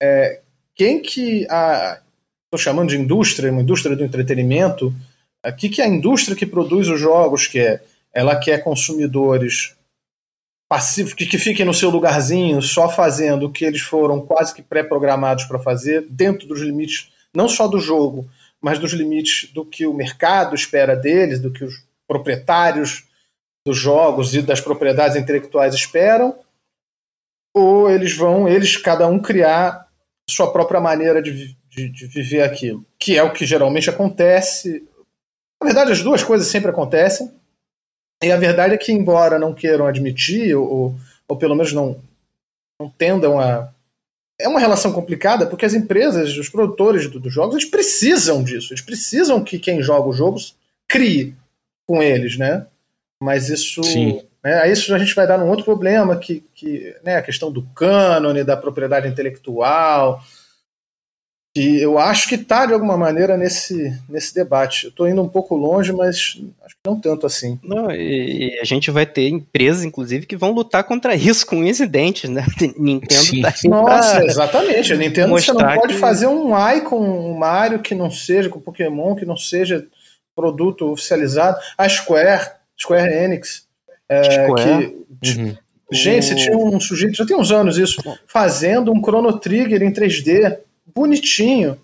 É, 0.00 0.40
quem 0.74 1.00
que 1.00 1.46
a. 1.48 2.00
Estou 2.44 2.58
chamando 2.58 2.88
de 2.88 2.96
indústria, 2.96 3.52
uma 3.52 3.60
indústria 3.60 3.94
do 3.94 4.04
entretenimento. 4.04 4.94
O 5.46 5.52
que, 5.54 5.80
é 5.80 5.84
a 5.84 5.88
indústria 5.88 6.36
que 6.36 6.46
produz 6.46 6.88
os 6.88 7.00
jogos 7.00 7.46
quer? 7.46 7.84
Ela 8.12 8.36
quer 8.36 8.62
consumidores 8.64 9.76
passivos 10.68 11.14
que, 11.14 11.24
que 11.26 11.38
fiquem 11.38 11.64
no 11.64 11.72
seu 11.72 11.88
lugarzinho 11.90 12.60
só 12.60 12.88
fazendo 12.88 13.46
o 13.46 13.52
que 13.52 13.64
eles 13.64 13.80
foram 13.80 14.20
quase 14.20 14.54
que 14.54 14.62
pré-programados 14.62 15.44
para 15.44 15.58
fazer, 15.58 16.06
dentro 16.08 16.46
dos 16.46 16.60
limites 16.60 17.10
não 17.34 17.48
só 17.48 17.66
do 17.66 17.78
jogo, 17.78 18.28
mas 18.60 18.78
dos 18.78 18.92
limites 18.92 19.50
do 19.52 19.64
que 19.64 19.86
o 19.86 19.94
mercado 19.94 20.54
espera 20.54 20.96
deles, 20.96 21.40
do 21.40 21.52
que 21.52 21.64
os 21.64 21.86
proprietários 22.06 23.04
dos 23.64 23.76
jogos 23.76 24.34
e 24.34 24.42
das 24.42 24.60
propriedades 24.60 25.16
intelectuais 25.16 25.74
esperam, 25.74 26.36
ou 27.54 27.90
eles 27.90 28.16
vão, 28.16 28.48
eles 28.48 28.76
cada 28.76 29.06
um 29.06 29.20
criar 29.20 29.86
sua 30.28 30.52
própria 30.52 30.80
maneira 30.80 31.22
de, 31.22 31.56
de, 31.68 31.88
de 31.88 32.06
viver 32.06 32.42
aquilo, 32.42 32.84
que 32.98 33.16
é 33.16 33.22
o 33.22 33.32
que 33.32 33.46
geralmente 33.46 33.90
acontece. 33.90 34.87
Na 35.60 35.66
verdade, 35.66 35.92
as 35.92 36.02
duas 36.02 36.22
coisas 36.22 36.46
sempre 36.48 36.70
acontecem, 36.70 37.30
e 38.22 38.32
a 38.32 38.36
verdade 38.36 38.74
é 38.74 38.78
que, 38.78 38.92
embora 38.92 39.38
não 39.38 39.54
queiram 39.54 39.86
admitir, 39.86 40.54
ou, 40.56 40.96
ou 41.28 41.36
pelo 41.36 41.54
menos 41.54 41.72
não, 41.72 42.00
não 42.80 42.88
tendam 42.88 43.38
a. 43.38 43.72
É 44.40 44.48
uma 44.48 44.60
relação 44.60 44.92
complicada 44.92 45.46
porque 45.46 45.66
as 45.66 45.74
empresas, 45.74 46.36
os 46.36 46.48
produtores 46.48 47.08
dos 47.08 47.20
do 47.20 47.30
jogos, 47.30 47.56
eles 47.56 47.68
precisam 47.68 48.42
disso. 48.42 48.72
Eles 48.72 48.82
precisam 48.82 49.42
que 49.42 49.58
quem 49.58 49.82
joga 49.82 50.08
os 50.08 50.16
jogos 50.16 50.54
crie 50.88 51.34
com 51.86 52.00
eles, 52.02 52.36
né? 52.36 52.66
Mas 53.20 53.48
isso. 53.48 53.82
Sim. 53.82 54.22
Né, 54.42 54.54
a 54.60 54.68
isso 54.68 54.94
a 54.94 54.98
gente 54.98 55.14
vai 55.14 55.26
dar 55.26 55.38
num 55.38 55.48
outro 55.48 55.64
problema, 55.64 56.16
que, 56.16 56.44
que 56.54 56.94
né, 57.02 57.16
a 57.16 57.22
questão 57.22 57.50
do 57.50 57.62
cânone, 57.74 58.44
da 58.44 58.56
propriedade 58.56 59.08
intelectual, 59.08 60.22
que 61.60 61.80
eu 61.80 61.98
acho 61.98 62.28
que 62.28 62.36
está 62.36 62.66
de 62.66 62.72
alguma 62.72 62.96
maneira 62.96 63.36
nesse, 63.36 63.92
nesse 64.08 64.32
debate. 64.34 64.84
Eu 64.84 64.90
estou 64.90 65.08
indo 65.08 65.20
um 65.22 65.28
pouco 65.28 65.56
longe, 65.56 65.92
mas 65.92 66.38
acho 66.64 66.74
que 66.76 66.80
não 66.86 67.00
tanto 67.00 67.26
assim. 67.26 67.58
Não, 67.64 67.90
e 67.90 68.58
a 68.60 68.64
gente 68.64 68.90
vai 68.90 69.04
ter 69.04 69.28
empresas, 69.28 69.84
inclusive, 69.84 70.24
que 70.26 70.36
vão 70.36 70.52
lutar 70.52 70.84
contra 70.84 71.14
isso 71.16 71.44
com 71.46 71.64
incidentes, 71.64 72.30
né? 72.30 72.44
Nintendo 72.78 73.22
Sim. 73.22 73.42
tá 73.42 73.48
aí 73.48 73.70
Nossa, 73.70 74.16
pra- 74.16 74.26
exatamente. 74.26 74.92
A 74.92 74.96
Nintendo 74.96 75.30
você 75.30 75.52
não 75.52 75.74
pode 75.74 75.94
que- 75.94 76.00
fazer 76.00 76.26
um 76.28 76.54
Ai 76.54 76.82
com 76.82 76.98
um 77.00 77.36
Mario 77.36 77.80
que 77.80 77.94
não 77.94 78.10
seja, 78.10 78.48
com 78.48 78.60
Pokémon 78.60 79.14
que 79.16 79.24
não 79.24 79.36
seja 79.36 79.84
produto 80.36 80.92
oficializado. 80.92 81.58
A 81.76 81.88
Square, 81.88 82.50
Square 82.80 83.12
Enix, 83.12 83.66
é, 84.08 84.22
Square. 84.46 84.94
que 85.20 85.38
Uhum. 85.40 85.56
Gente, 85.90 86.26
você 86.26 86.34
tinha 86.34 86.56
um 86.56 86.78
sujeito, 86.78 87.16
já 87.16 87.24
tem 87.24 87.34
uns 87.34 87.50
anos 87.50 87.78
isso, 87.78 88.00
fazendo 88.26 88.92
um 88.92 89.00
Chrono 89.02 89.38
Trigger 89.40 89.82
em 89.82 89.90
3D, 89.90 90.58
bonitinho. 90.94 91.80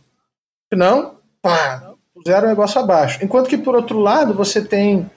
Não, 0.73 1.19
pá, 1.41 1.95
puseram 2.15 2.47
o 2.47 2.51
negócio 2.51 2.81
abaixo. 2.81 3.23
Enquanto 3.25 3.49
que, 3.49 3.59
por 3.59 3.75
outro 3.75 3.99
lado, 3.99 4.35
você 4.35 4.65
tem 4.65 5.09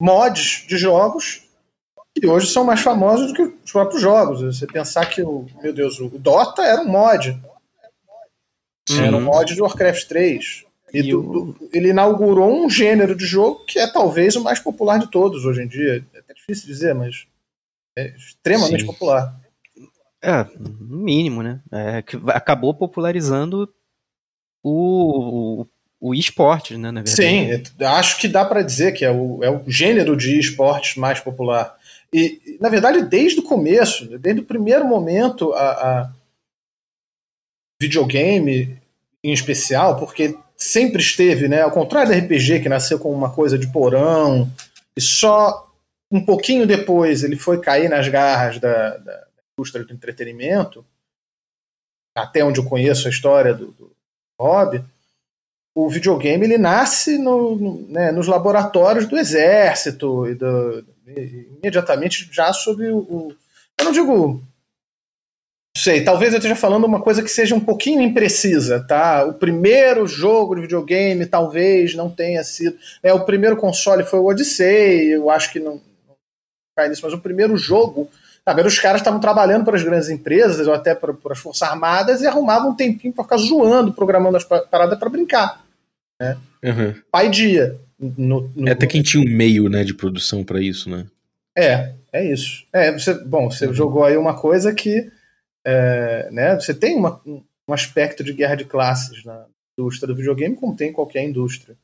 mods 0.00 0.64
de 0.66 0.76
jogos 0.76 1.42
que 2.14 2.26
hoje 2.26 2.48
são 2.48 2.64
mais 2.64 2.80
famosos 2.80 3.28
do 3.28 3.34
que 3.34 3.42
os 3.64 3.72
próprios 3.72 4.00
jogos. 4.02 4.42
Você 4.42 4.66
pensar 4.66 5.06
que, 5.06 5.22
o, 5.22 5.46
meu 5.62 5.72
Deus, 5.72 5.98
o 6.00 6.08
Dota 6.08 6.62
era 6.62 6.82
um 6.82 6.88
mod. 6.88 7.38
Era 8.90 9.16
um 9.16 9.20
Sim. 9.20 9.24
mod 9.24 9.54
de 9.54 9.62
Warcraft 9.62 10.06
3. 10.08 10.64
E 10.92 11.02
do- 11.08 11.22
do- 11.22 11.68
ele 11.72 11.90
inaugurou 11.90 12.64
um 12.64 12.68
gênero 12.68 13.14
de 13.14 13.24
jogo 13.24 13.64
que 13.64 13.78
é 13.78 13.86
talvez 13.86 14.34
o 14.34 14.42
mais 14.42 14.58
popular 14.58 14.98
de 14.98 15.08
todos 15.08 15.44
hoje 15.44 15.62
em 15.62 15.68
dia. 15.68 16.04
É 16.12 16.18
até 16.18 16.34
difícil 16.34 16.66
dizer, 16.66 16.92
mas 16.96 17.26
é 17.96 18.08
extremamente 18.16 18.80
Sim. 18.80 18.86
popular. 18.86 19.39
É, 20.22 20.46
no 20.58 20.98
mínimo, 20.98 21.42
né? 21.42 21.60
É, 21.72 22.02
que 22.02 22.18
acabou 22.26 22.74
popularizando 22.74 23.68
o, 24.62 25.62
o, 25.62 25.66
o 26.10 26.14
esporte, 26.14 26.76
né? 26.76 26.90
Na 26.90 27.02
verdade. 27.02 27.16
Sim, 27.16 27.62
eu 27.78 27.88
acho 27.88 28.18
que 28.18 28.28
dá 28.28 28.44
para 28.44 28.62
dizer 28.62 28.92
que 28.92 29.04
é 29.04 29.10
o, 29.10 29.42
é 29.42 29.50
o 29.50 29.62
gênero 29.66 30.16
de 30.16 30.38
esportes 30.38 30.96
mais 30.96 31.20
popular. 31.20 31.74
E, 32.12 32.40
e, 32.44 32.58
na 32.60 32.68
verdade, 32.68 33.02
desde 33.02 33.40
o 33.40 33.44
começo, 33.44 34.06
desde 34.18 34.42
o 34.42 34.44
primeiro 34.46 34.84
momento, 34.84 35.52
a, 35.54 35.70
a 35.70 36.12
videogame 37.80 38.78
em 39.24 39.32
especial, 39.32 39.96
porque 39.96 40.36
sempre 40.56 41.00
esteve, 41.00 41.48
né? 41.48 41.62
Ao 41.62 41.70
contrário 41.70 42.12
do 42.12 42.18
RPG, 42.18 42.60
que 42.60 42.68
nasceu 42.68 42.98
como 42.98 43.14
uma 43.14 43.30
coisa 43.30 43.58
de 43.58 43.68
porão, 43.68 44.50
e 44.94 45.00
só 45.00 45.66
um 46.10 46.22
pouquinho 46.24 46.66
depois 46.66 47.22
ele 47.22 47.36
foi 47.36 47.60
cair 47.60 47.88
nas 47.88 48.08
garras 48.08 48.58
da, 48.58 48.96
da 48.98 49.29
indústria 49.60 49.84
do 49.84 49.92
entretenimento, 49.92 50.84
até 52.16 52.42
onde 52.44 52.58
eu 52.58 52.64
conheço 52.64 53.06
a 53.06 53.10
história 53.10 53.54
do, 53.54 53.66
do 53.72 53.92
hobby, 54.40 54.82
o 55.74 55.88
videogame 55.88 56.44
ele 56.44 56.58
nasce 56.58 57.16
no, 57.18 57.54
no, 57.56 57.88
né, 57.88 58.10
nos 58.10 58.26
laboratórios 58.26 59.06
do 59.06 59.16
exército 59.16 60.26
e 60.26 60.34
do, 60.34 60.84
e, 61.06 61.48
imediatamente 61.58 62.28
já 62.32 62.52
sob 62.52 62.86
o, 62.88 62.98
o, 62.98 63.36
eu 63.78 63.84
não 63.84 63.92
digo 63.92 64.42
sei, 65.76 66.02
talvez 66.02 66.32
eu 66.32 66.38
esteja 66.38 66.56
falando 66.56 66.84
uma 66.84 67.00
coisa 67.00 67.22
que 67.22 67.28
seja 67.28 67.54
um 67.54 67.60
pouquinho 67.60 68.02
imprecisa, 68.02 68.84
tá? 68.86 69.24
O 69.24 69.34
primeiro 69.34 70.06
jogo 70.06 70.54
de 70.56 70.62
videogame 70.62 71.24
talvez 71.24 71.94
não 71.94 72.10
tenha 72.10 72.42
sido, 72.42 72.76
é 73.02 73.14
o 73.14 73.24
primeiro 73.24 73.56
console 73.56 74.02
foi 74.02 74.18
o 74.18 74.26
Odyssey, 74.26 75.12
eu 75.12 75.30
acho 75.30 75.52
que 75.52 75.60
não, 75.60 75.74
não 75.74 76.16
cai 76.76 76.88
nisso, 76.88 77.02
mas 77.04 77.14
o 77.14 77.20
primeiro 77.20 77.56
jogo 77.56 78.10
Sabe, 78.44 78.62
os 78.62 78.78
caras 78.78 79.00
estavam 79.00 79.20
trabalhando 79.20 79.64
para 79.64 79.76
as 79.76 79.82
grandes 79.82 80.08
empresas 80.08 80.66
ou 80.66 80.72
até 80.72 80.94
para, 80.94 81.12
para 81.12 81.32
as 81.32 81.38
Forças 81.38 81.68
Armadas 81.68 82.22
e 82.22 82.26
arrumavam 82.26 82.70
um 82.70 82.74
tempinho 82.74 83.12
para 83.12 83.24
ficar 83.24 83.36
zoando, 83.36 83.92
programando 83.92 84.36
as 84.36 84.44
paradas 84.44 84.98
para 84.98 85.10
brincar. 85.10 85.64
Né? 86.20 86.36
Uhum. 86.64 86.94
Pai 87.10 87.28
dia. 87.28 87.76
No, 87.98 88.50
no... 88.56 88.68
É 88.68 88.72
até 88.72 88.86
quem 88.86 89.02
tinha 89.02 89.22
um 89.22 89.36
meio 89.36 89.68
né, 89.68 89.84
de 89.84 89.92
produção 89.92 90.42
para 90.42 90.60
isso, 90.60 90.88
né? 90.88 91.06
É, 91.56 91.92
é 92.12 92.24
isso. 92.24 92.64
É, 92.72 92.90
você, 92.90 93.14
bom, 93.14 93.50
você 93.50 93.66
uhum. 93.66 93.74
jogou 93.74 94.04
aí 94.04 94.16
uma 94.16 94.34
coisa 94.34 94.72
que 94.72 95.10
é, 95.64 96.28
né, 96.32 96.54
você 96.54 96.72
tem 96.72 96.96
uma, 96.96 97.20
um 97.26 97.72
aspecto 97.72 98.24
de 98.24 98.32
guerra 98.32 98.54
de 98.54 98.64
classes 98.64 99.24
na 99.24 99.44
indústria 99.78 100.08
do 100.08 100.16
videogame, 100.16 100.56
como 100.56 100.76
tem 100.76 100.90
em 100.90 100.92
qualquer 100.92 101.22
indústria. 101.22 101.76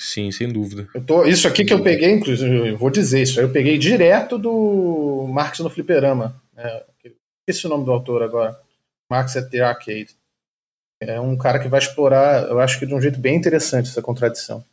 Sim, 0.00 0.32
sem 0.32 0.50
dúvida. 0.50 0.88
Eu 0.94 1.04
tô, 1.04 1.26
isso 1.26 1.46
aqui 1.46 1.62
que 1.62 1.74
eu 1.74 1.82
peguei, 1.82 2.10
inclusive, 2.10 2.70
eu 2.70 2.78
vou 2.78 2.88
dizer 2.88 3.20
isso, 3.20 3.38
eu 3.38 3.52
peguei 3.52 3.76
direto 3.76 4.38
do 4.38 5.28
Marx 5.30 5.58
no 5.58 5.68
Fliperama. 5.68 6.42
É, 6.56 6.86
esqueci 7.46 7.66
o 7.66 7.68
nome 7.68 7.84
do 7.84 7.92
autor 7.92 8.22
agora. 8.22 8.58
Marx 9.10 9.36
at 9.36 9.50
the 9.50 9.60
Arcade. 9.60 10.16
É 11.02 11.20
um 11.20 11.36
cara 11.36 11.58
que 11.58 11.68
vai 11.68 11.80
explorar, 11.80 12.48
eu 12.48 12.58
acho 12.60 12.78
que 12.78 12.86
de 12.86 12.94
um 12.94 13.00
jeito 13.00 13.20
bem 13.20 13.36
interessante 13.36 13.90
essa 13.90 14.00
contradição. 14.00 14.64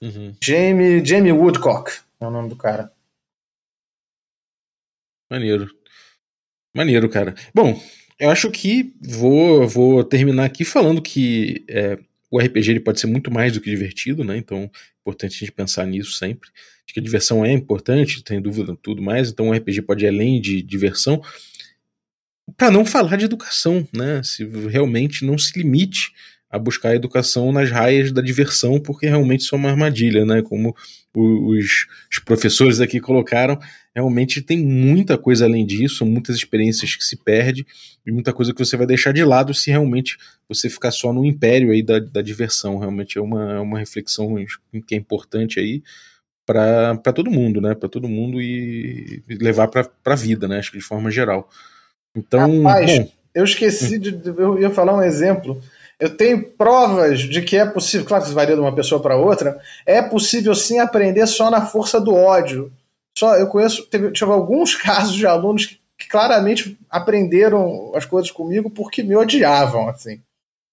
Uhum. 0.00 0.32
Jamie, 0.40 1.04
Jamie 1.04 1.32
Woodcock 1.32 1.90
é 2.20 2.26
o 2.26 2.30
nome 2.30 2.48
do 2.48 2.54
cara. 2.54 2.92
Maneiro. 5.28 5.68
Maneiro, 6.72 7.08
cara. 7.08 7.34
Bom, 7.52 7.82
eu 8.16 8.30
acho 8.30 8.48
que 8.52 8.94
vou, 9.00 9.66
vou 9.66 10.04
terminar 10.04 10.44
aqui 10.44 10.64
falando 10.64 11.02
que 11.02 11.64
é, 11.68 11.98
o 12.30 12.38
RPG 12.38 12.70
ele 12.70 12.80
pode 12.80 13.00
ser 13.00 13.06
muito 13.06 13.30
mais 13.30 13.52
do 13.52 13.60
que 13.60 13.70
divertido, 13.70 14.22
né? 14.22 14.36
Então 14.36 14.62
é 14.62 14.70
importante 15.00 15.36
a 15.36 15.38
gente 15.38 15.52
pensar 15.52 15.86
nisso 15.86 16.12
sempre. 16.12 16.50
Acho 16.84 16.94
que 16.94 17.00
a 17.00 17.02
diversão 17.02 17.44
é 17.44 17.52
importante, 17.52 18.22
tem 18.22 18.40
dúvida 18.40 18.76
tudo 18.82 19.02
mais. 19.02 19.30
Então 19.30 19.48
o 19.48 19.52
RPG 19.52 19.82
pode 19.82 20.04
ir 20.04 20.08
além 20.08 20.40
de 20.40 20.62
diversão. 20.62 21.22
Para 22.56 22.70
não 22.70 22.84
falar 22.84 23.16
de 23.16 23.24
educação, 23.24 23.86
né? 23.94 24.22
Se 24.22 24.44
realmente 24.44 25.24
não 25.24 25.36
se 25.38 25.58
limite 25.58 26.12
a 26.50 26.58
buscar 26.58 26.90
a 26.90 26.94
educação 26.94 27.52
nas 27.52 27.70
raias 27.70 28.10
da 28.10 28.22
diversão, 28.22 28.80
porque 28.80 29.06
realmente 29.06 29.40
isso 29.40 29.54
é 29.54 29.58
uma 29.58 29.70
armadilha, 29.70 30.24
né? 30.24 30.42
Como 30.42 30.74
os, 31.18 31.86
os 32.10 32.18
professores 32.18 32.80
aqui 32.80 33.00
colocaram, 33.00 33.58
realmente 33.94 34.40
tem 34.40 34.58
muita 34.58 35.18
coisa 35.18 35.44
além 35.44 35.66
disso, 35.66 36.06
muitas 36.06 36.36
experiências 36.36 36.94
que 36.94 37.04
se 37.04 37.16
perde 37.16 37.66
e 38.06 38.12
muita 38.12 38.32
coisa 38.32 38.52
que 38.52 38.64
você 38.64 38.76
vai 38.76 38.86
deixar 38.86 39.12
de 39.12 39.24
lado 39.24 39.52
se 39.52 39.70
realmente 39.70 40.16
você 40.48 40.70
ficar 40.70 40.90
só 40.90 41.12
no 41.12 41.24
império 41.24 41.70
aí 41.70 41.82
da, 41.82 41.98
da 41.98 42.22
diversão. 42.22 42.78
Realmente 42.78 43.18
é 43.18 43.20
uma, 43.20 43.54
é 43.54 43.58
uma 43.60 43.78
reflexão 43.78 44.36
que 44.86 44.94
é 44.94 44.98
importante 44.98 45.58
aí 45.58 45.82
para 46.46 47.12
todo 47.12 47.30
mundo, 47.30 47.60
né? 47.60 47.74
Para 47.74 47.88
todo 47.88 48.08
mundo 48.08 48.40
e, 48.40 49.22
levar 49.28 49.68
para 49.68 49.90
a 50.06 50.14
vida, 50.14 50.48
né? 50.48 50.58
Acho 50.58 50.72
que 50.72 50.78
de 50.78 50.84
forma 50.84 51.10
geral. 51.10 51.48
Então, 52.16 52.62
Rapaz, 52.62 52.98
bom, 52.98 53.12
eu 53.34 53.44
esqueci 53.44 53.98
de. 53.98 54.18
Eu 54.26 54.58
ia 54.58 54.70
falar 54.70 54.96
um 54.96 55.02
exemplo. 55.02 55.60
Eu 55.98 56.16
tenho 56.16 56.50
provas 56.52 57.20
de 57.20 57.42
que 57.42 57.56
é 57.56 57.66
possível, 57.66 58.06
claro 58.06 58.22
que 58.22 58.28
isso 58.28 58.34
varia 58.34 58.54
de 58.54 58.60
uma 58.60 58.74
pessoa 58.74 59.02
para 59.02 59.16
outra, 59.16 59.60
é 59.84 60.00
possível 60.00 60.54
sim 60.54 60.78
aprender 60.78 61.26
só 61.26 61.50
na 61.50 61.66
força 61.66 62.00
do 62.00 62.14
ódio. 62.14 62.72
Só 63.16 63.36
eu 63.36 63.48
conheço, 63.48 63.84
teve, 63.86 64.12
tive 64.12 64.30
alguns 64.30 64.76
casos 64.80 65.14
de 65.14 65.26
alunos 65.26 65.66
que, 65.66 65.80
que, 65.98 66.08
claramente 66.08 66.78
aprenderam 66.88 67.92
as 67.94 68.04
coisas 68.04 68.30
comigo 68.30 68.70
porque 68.70 69.02
me 69.02 69.16
odiavam, 69.16 69.88
assim. 69.88 70.20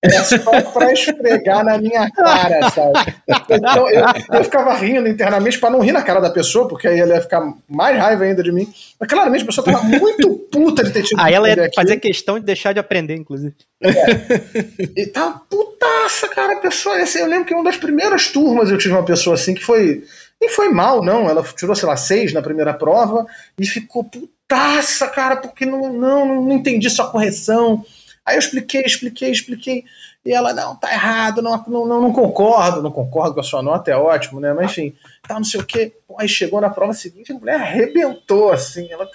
É 0.05 0.23
só 0.23 0.61
pra 0.61 0.91
esfregar 0.91 1.63
na 1.63 1.77
minha 1.77 2.09
cara, 2.11 2.69
sabe? 2.69 3.15
Então 3.27 3.89
eu, 3.89 4.05
eu 4.33 4.43
ficava 4.43 4.73
rindo 4.75 5.07
internamente 5.07 5.59
para 5.59 5.69
não 5.69 5.79
rir 5.79 5.91
na 5.91 6.01
cara 6.01 6.19
da 6.19 6.29
pessoa, 6.29 6.67
porque 6.67 6.87
aí 6.87 6.99
ela 6.99 7.15
ia 7.15 7.21
ficar 7.21 7.41
mais 7.67 7.97
raiva 7.97 8.23
ainda 8.23 8.43
de 8.43 8.51
mim. 8.51 8.71
Mas 8.99 9.09
claramente 9.09 9.43
a 9.43 9.45
pessoa 9.45 9.65
tava 9.65 9.83
muito 9.83 10.35
puta 10.51 10.83
de 10.83 10.91
ter 10.91 11.03
tido 11.03 11.19
Aí 11.19 11.33
ela 11.33 11.49
ia 11.49 11.69
fazer 11.73 11.97
questão 11.97 12.39
de 12.39 12.45
deixar 12.45 12.73
de 12.73 12.79
aprender, 12.79 13.15
inclusive. 13.15 13.55
É. 13.81 13.89
E 14.95 15.05
tava 15.07 15.41
putaça, 15.49 16.27
cara, 16.29 16.53
a 16.53 16.59
pessoa. 16.59 16.97
Assim, 16.97 17.19
eu 17.19 17.27
lembro 17.27 17.45
que 17.45 17.53
uma 17.53 17.63
das 17.63 17.77
primeiras 17.77 18.27
turmas 18.27 18.71
eu 18.71 18.77
tive 18.77 18.93
uma 18.93 19.05
pessoa 19.05 19.35
assim 19.35 19.53
que 19.53 19.63
foi. 19.63 20.03
Nem 20.39 20.49
foi 20.49 20.69
mal, 20.69 21.03
não. 21.03 21.29
Ela 21.29 21.43
tirou, 21.43 21.75
sei 21.75 21.87
lá, 21.87 21.95
seis 21.95 22.33
na 22.33 22.41
primeira 22.41 22.73
prova 22.73 23.25
e 23.59 23.65
ficou 23.65 24.03
putaça, 24.03 25.07
cara, 25.07 25.37
porque 25.37 25.65
não, 25.65 25.91
não, 25.93 26.41
não 26.41 26.51
entendi 26.51 26.89
sua 26.89 27.09
correção. 27.09 27.83
Aí 28.25 28.35
eu 28.35 28.39
expliquei, 28.39 28.81
expliquei, 28.81 29.31
expliquei. 29.31 29.85
E 30.25 30.33
ela, 30.33 30.51
não, 30.53 30.75
tá 30.75 30.91
errado, 30.91 31.41
não, 31.41 31.63
não, 31.67 31.85
não, 31.85 32.11
concordo, 32.11 32.81
não 32.81 32.91
concordo 32.91 33.35
com 33.35 33.41
a 33.41 33.43
sua 33.43 33.61
nota, 33.61 33.91
é 33.91 33.95
ótimo, 33.95 34.39
né? 34.39 34.53
Mas 34.53 34.71
enfim, 34.71 34.95
tá, 35.27 35.35
não 35.35 35.43
sei 35.43 35.61
o 35.61 35.65
quê. 35.65 35.95
Aí 36.17 36.27
chegou 36.27 36.59
na 36.59 36.69
prova 36.69 36.93
seguinte, 36.93 37.31
a 37.31 37.35
mulher 37.35 37.61
arrebentou, 37.61 38.51
assim. 38.51 38.91
Ela 38.91 39.07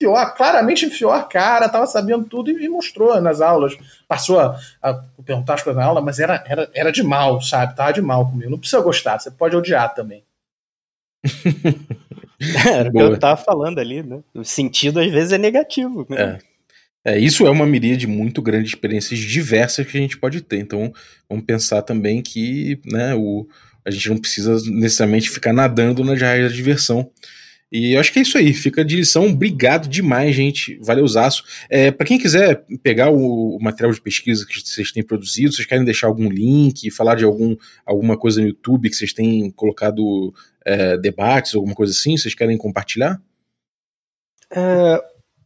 enfiou, 0.00 0.14
claramente 0.36 0.86
enfiou 0.86 1.10
a 1.10 1.24
cara, 1.24 1.68
tava 1.68 1.86
sabendo 1.88 2.24
tudo 2.26 2.50
e, 2.52 2.64
e 2.64 2.68
mostrou 2.68 3.20
nas 3.20 3.40
aulas. 3.40 3.76
Passou 4.06 4.38
a, 4.38 4.56
a, 4.80 4.94
perguntar 5.24 5.54
as 5.54 5.62
coisas 5.62 5.82
na 5.82 5.88
aula, 5.88 6.00
mas 6.00 6.20
era, 6.20 6.44
era, 6.46 6.70
era 6.72 6.92
de 6.92 7.02
mal, 7.02 7.42
sabe? 7.42 7.74
Tava 7.74 7.92
de 7.92 8.00
mal 8.00 8.30
comigo. 8.30 8.50
Não 8.50 8.58
precisa 8.58 8.80
gostar, 8.80 9.18
você 9.18 9.32
pode 9.32 9.56
odiar 9.56 9.92
também. 9.92 10.22
Era 12.68 12.88
o 12.88 12.92
que 12.92 12.98
eu 12.98 13.18
tava 13.18 13.36
falando 13.36 13.78
ali, 13.78 14.02
né? 14.02 14.20
O 14.34 14.44
sentido 14.44 14.98
às 14.98 15.10
vezes 15.10 15.32
é 15.32 15.38
negativo. 15.38 16.04
Né? 16.08 16.20
É. 16.20 16.51
é. 17.04 17.18
Isso 17.18 17.46
é 17.46 17.50
uma 17.50 17.66
miríade 17.66 18.06
muito 18.06 18.40
grande 18.40 18.64
de 18.64 18.74
experiências 18.74 19.18
diversas 19.18 19.86
que 19.86 19.96
a 19.96 20.00
gente 20.00 20.18
pode 20.18 20.40
ter. 20.40 20.58
Então, 20.58 20.92
vamos 21.28 21.44
pensar 21.44 21.82
também 21.82 22.22
que 22.22 22.80
né, 22.84 23.14
o, 23.14 23.46
a 23.84 23.90
gente 23.90 24.08
não 24.08 24.18
precisa 24.18 24.56
necessariamente 24.70 25.30
ficar 25.30 25.52
nadando 25.52 26.04
nas 26.04 26.20
raias 26.20 26.50
da 26.50 26.56
diversão. 26.56 27.10
E 27.72 27.94
eu 27.94 28.00
acho 28.00 28.12
que 28.12 28.18
é 28.18 28.22
isso 28.22 28.36
aí, 28.36 28.52
fica 28.52 28.84
de 28.84 28.96
lição. 28.96 29.28
Obrigado 29.28 29.88
demais, 29.88 30.36
gente. 30.36 30.78
Valeu, 30.82 31.08
Zaço. 31.08 31.42
É, 31.70 31.90
para 31.90 32.06
quem 32.06 32.18
quiser 32.18 32.66
pegar 32.82 33.08
o, 33.08 33.56
o, 33.56 33.62
material 33.62 33.94
de 33.94 34.00
pesquisa 34.00 34.46
que 34.46 34.60
vocês 34.60 34.92
têm 34.92 35.02
produzido, 35.02 35.54
vocês 35.54 35.66
querem 35.66 35.84
deixar 35.84 36.08
algum 36.08 36.28
link, 36.28 36.90
falar 36.90 37.14
de 37.14 37.24
algum, 37.24 37.56
alguma 37.86 38.14
coisa 38.18 38.42
no 38.42 38.48
YouTube 38.48 38.90
que 38.90 38.96
vocês 38.96 39.14
têm 39.14 39.50
colocado 39.52 40.34
é, 40.66 40.98
debates, 40.98 41.54
alguma 41.54 41.74
coisa 41.74 41.92
assim, 41.92 42.14
vocês 42.14 42.34
querem 42.34 42.58
compartilhar? 42.58 43.18
É, 44.54 45.02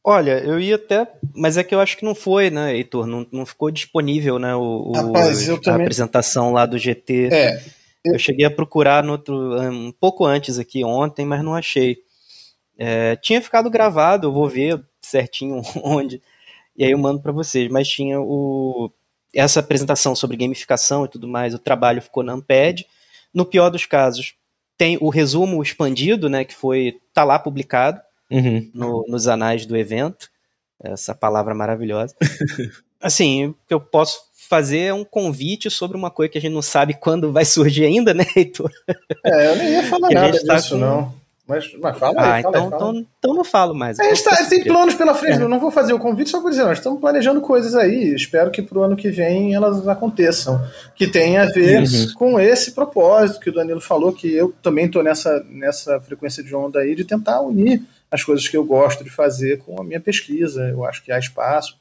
olha, 0.06 0.38
eu 0.38 0.60
ia 0.60 0.76
até. 0.76 1.08
Mas 1.34 1.58
é 1.58 1.64
que 1.64 1.74
eu 1.74 1.80
acho 1.80 1.96
que 1.96 2.04
não 2.04 2.14
foi, 2.14 2.48
né, 2.48 2.76
Heitor? 2.76 3.06
Não, 3.06 3.26
não 3.32 3.44
ficou 3.44 3.72
disponível, 3.72 4.38
né? 4.38 4.54
O, 4.54 4.92
Rapaz, 4.92 5.50
a 5.50 5.58
também... 5.58 5.82
apresentação 5.82 6.52
lá 6.52 6.64
do 6.64 6.78
GT. 6.78 7.28
É. 7.32 7.60
Eu 8.04 8.18
cheguei 8.20 8.46
a 8.46 8.50
procurar 8.50 9.02
no 9.02 9.12
outro, 9.12 9.60
um 9.60 9.90
pouco 9.90 10.24
antes 10.24 10.60
aqui 10.60 10.84
ontem, 10.84 11.26
mas 11.26 11.42
não 11.42 11.56
achei. 11.56 11.98
É, 12.78 13.16
tinha 13.16 13.42
ficado 13.42 13.68
gravado, 13.68 14.28
eu 14.28 14.32
vou 14.32 14.48
ver 14.48 14.80
certinho 15.02 15.60
onde, 15.82 16.22
e 16.76 16.84
aí 16.84 16.92
eu 16.92 16.98
mando 16.98 17.20
para 17.20 17.32
vocês. 17.32 17.68
Mas 17.68 17.88
tinha 17.88 18.20
o, 18.20 18.92
essa 19.34 19.58
apresentação 19.58 20.14
sobre 20.14 20.36
gamificação 20.36 21.04
e 21.04 21.08
tudo 21.08 21.26
mais, 21.26 21.52
o 21.52 21.58
trabalho 21.58 22.00
ficou 22.00 22.22
na 22.22 22.34
Amped. 22.34 22.86
No 23.34 23.44
pior 23.44 23.70
dos 23.70 23.84
casos, 23.84 24.34
tem 24.78 24.96
o 25.00 25.08
resumo 25.08 25.60
expandido, 25.60 26.28
né, 26.28 26.44
que 26.44 26.54
foi 26.54 27.00
tá 27.12 27.24
lá 27.24 27.38
publicado 27.40 28.00
uhum. 28.30 28.70
no, 28.74 29.04
nos 29.08 29.28
anais 29.28 29.66
do 29.66 29.76
evento. 29.76 30.28
Essa 30.82 31.14
palavra 31.14 31.54
maravilhosa. 31.54 32.14
assim, 33.00 33.46
o 33.46 33.56
que 33.66 33.74
eu 33.74 33.80
posso 33.80 34.20
fazer 34.48 34.80
é 34.80 34.94
um 34.94 35.04
convite 35.04 35.70
sobre 35.70 35.96
uma 35.96 36.10
coisa 36.10 36.30
que 36.30 36.38
a 36.38 36.40
gente 36.40 36.52
não 36.52 36.62
sabe 36.62 36.94
quando 36.94 37.32
vai 37.32 37.44
surgir 37.44 37.84
ainda, 37.84 38.14
né, 38.14 38.24
Heitor? 38.36 38.70
É, 39.24 39.50
eu 39.50 39.56
nem 39.56 39.68
ia 39.70 39.82
falar 39.84 40.10
nada 40.12 40.44
tá 40.44 40.54
disso, 40.56 40.74
com... 40.74 40.80
não. 40.80 41.26
Mas, 41.48 41.72
mas 41.78 41.96
fala 41.96 42.20
ah, 42.20 42.34
aí, 42.34 42.40
então, 42.40 42.52
fala 42.52 42.66
então, 42.66 43.06
então 43.18 43.34
não 43.34 43.44
falo 43.44 43.72
mais. 43.72 44.00
É, 44.00 44.02
a 44.02 44.08
gente 44.08 44.24
tá, 44.24 44.36
tem 44.48 44.64
planos 44.64 44.96
pela 44.96 45.14
frente, 45.14 45.40
é. 45.40 45.46
não 45.46 45.60
vou 45.60 45.70
fazer 45.70 45.92
o 45.92 45.98
convite, 45.98 46.28
só 46.28 46.40
vou 46.40 46.50
dizer, 46.50 46.64
nós 46.64 46.78
estamos 46.78 47.00
planejando 47.00 47.40
coisas 47.40 47.76
aí, 47.76 48.12
espero 48.16 48.50
que 48.50 48.60
pro 48.60 48.82
ano 48.82 48.96
que 48.96 49.10
vem 49.10 49.54
elas 49.54 49.86
aconteçam, 49.86 50.60
que 50.96 51.06
tem 51.06 51.38
a 51.38 51.46
ver 51.46 51.82
uhum. 51.82 52.14
com 52.14 52.40
esse 52.40 52.72
propósito 52.72 53.38
que 53.38 53.50
o 53.50 53.54
Danilo 53.54 53.80
falou, 53.80 54.12
que 54.12 54.34
eu 54.34 54.52
também 54.60 54.86
estou 54.86 55.04
nessa, 55.04 55.46
nessa 55.48 56.00
frequência 56.00 56.42
de 56.42 56.52
onda 56.52 56.80
aí, 56.80 56.96
de 56.96 57.04
tentar 57.04 57.40
unir 57.40 57.80
as 58.10 58.22
coisas 58.22 58.46
que 58.48 58.56
eu 58.56 58.64
gosto 58.64 59.04
de 59.04 59.10
fazer 59.10 59.58
com 59.58 59.80
a 59.80 59.84
minha 59.84 60.00
pesquisa, 60.00 60.68
eu 60.68 60.84
acho 60.84 61.02
que 61.02 61.12
há 61.12 61.18
espaço. 61.18 61.78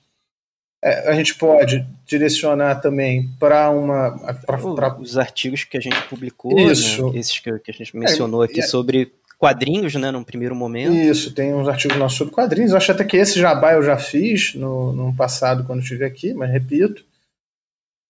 É, 0.84 1.10
a 1.10 1.14
gente 1.14 1.36
pode 1.36 1.86
direcionar 2.06 2.76
também 2.76 3.30
para 3.40 3.70
uma. 3.70 4.12
Pra, 4.46 4.58
pra... 4.58 4.98
Os 5.00 5.18
artigos 5.18 5.64
que 5.64 5.78
a 5.78 5.82
gente 5.82 6.00
publicou, 6.04 6.56
né, 6.56 6.64
Isso. 6.64 7.12
Né, 7.12 7.20
esses 7.20 7.40
que, 7.40 7.60
que, 7.60 7.72
a 7.72 7.74
gente 7.74 7.96
mencionou 7.98 8.44
é, 8.44 8.46
aqui 8.46 8.60
é, 8.60 8.64
sobre 8.64 9.12
quadrinhos, 9.38 9.96
né, 9.96 10.12
num 10.12 10.24
primeiro 10.24 10.56
momento. 10.56 10.94
Isso, 10.94 11.34
tem 11.34 11.54
uns 11.54 11.68
artigos 11.68 11.98
nossos 11.98 12.18
sobre 12.18 12.34
quadrinhos. 12.34 12.72
Eu 12.72 12.78
acho 12.78 12.92
até 12.92 13.04
que 13.04 13.18
esse 13.18 13.40
jabá 13.40 13.74
eu 13.74 13.84
já 13.84 13.98
fiz 13.98 14.54
no, 14.56 14.94
no 14.94 15.16
passado 15.16 15.64
quando 15.64 15.82
estive 15.82 16.06
aqui, 16.06 16.34
mas 16.34 16.52
repito. 16.52 17.04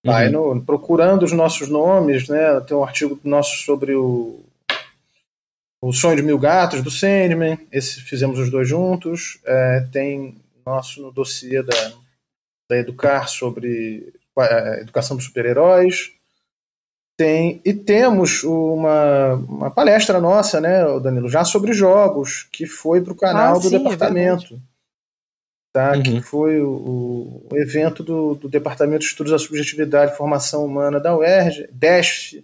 Vai 0.05 0.27
uhum. 0.27 0.55
no, 0.55 0.61
procurando 0.63 1.23
os 1.23 1.31
nossos 1.31 1.67
nomes, 1.67 2.29
né? 2.29 2.59
Tem 2.61 2.77
um 2.77 2.83
artigo 2.83 3.19
nosso 3.23 3.57
sobre 3.63 3.95
o, 3.95 4.44
o 5.87 5.93
Sonho 5.93 6.15
de 6.15 6.23
Mil 6.23 6.39
Gatos, 6.39 6.81
do 6.81 6.89
Sandman. 6.89 7.59
Esse 7.71 8.01
fizemos 8.01 8.39
os 8.39 8.49
dois 8.49 8.67
juntos. 8.67 9.39
É, 9.45 9.81
tem 9.91 10.35
nosso 10.65 10.99
no 10.99 11.11
dossiê 11.11 11.61
da, 11.61 11.93
da 12.67 12.77
Educar 12.77 13.27
sobre 13.27 14.11
a 14.35 14.45
é, 14.45 14.81
educação 14.81 15.15
dos 15.15 15.27
super-heróis. 15.27 16.11
Tem, 17.15 17.61
e 17.63 17.71
temos 17.71 18.43
uma, 18.43 19.35
uma 19.35 19.71
palestra 19.71 20.19
nossa, 20.19 20.59
né, 20.59 20.83
Danilo, 20.99 21.29
já 21.29 21.45
sobre 21.45 21.71
jogos, 21.71 22.47
que 22.51 22.65
foi 22.65 22.99
para 22.99 23.13
o 23.13 23.15
canal 23.15 23.55
ah, 23.55 23.59
do 23.59 23.69
sim, 23.69 23.75
é 23.75 23.77
departamento. 23.77 24.55
É 24.55 24.59
tá, 25.71 25.91
uhum. 25.93 26.03
Que 26.03 26.21
foi 26.21 26.59
o, 26.59 27.45
o 27.49 27.57
evento 27.57 28.03
do, 28.03 28.33
do, 28.33 28.49
Departamento 28.49 29.01
de 29.01 29.05
Estudos 29.05 29.31
da 29.31 29.39
Subjetividade 29.39 30.13
e 30.13 30.17
Formação 30.17 30.65
Humana 30.65 30.99
da 30.99 31.15
UERJ, 31.15 31.69
DESF. 31.71 32.43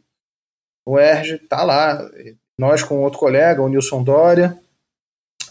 O 0.85 0.93
UERJ 0.93 1.35
está 1.35 1.63
lá, 1.63 2.09
nós 2.61 2.83
com 2.83 3.01
outro 3.01 3.17
colega, 3.17 3.59
o 3.59 3.67
Nilson 3.67 4.03
Dória, 4.03 4.55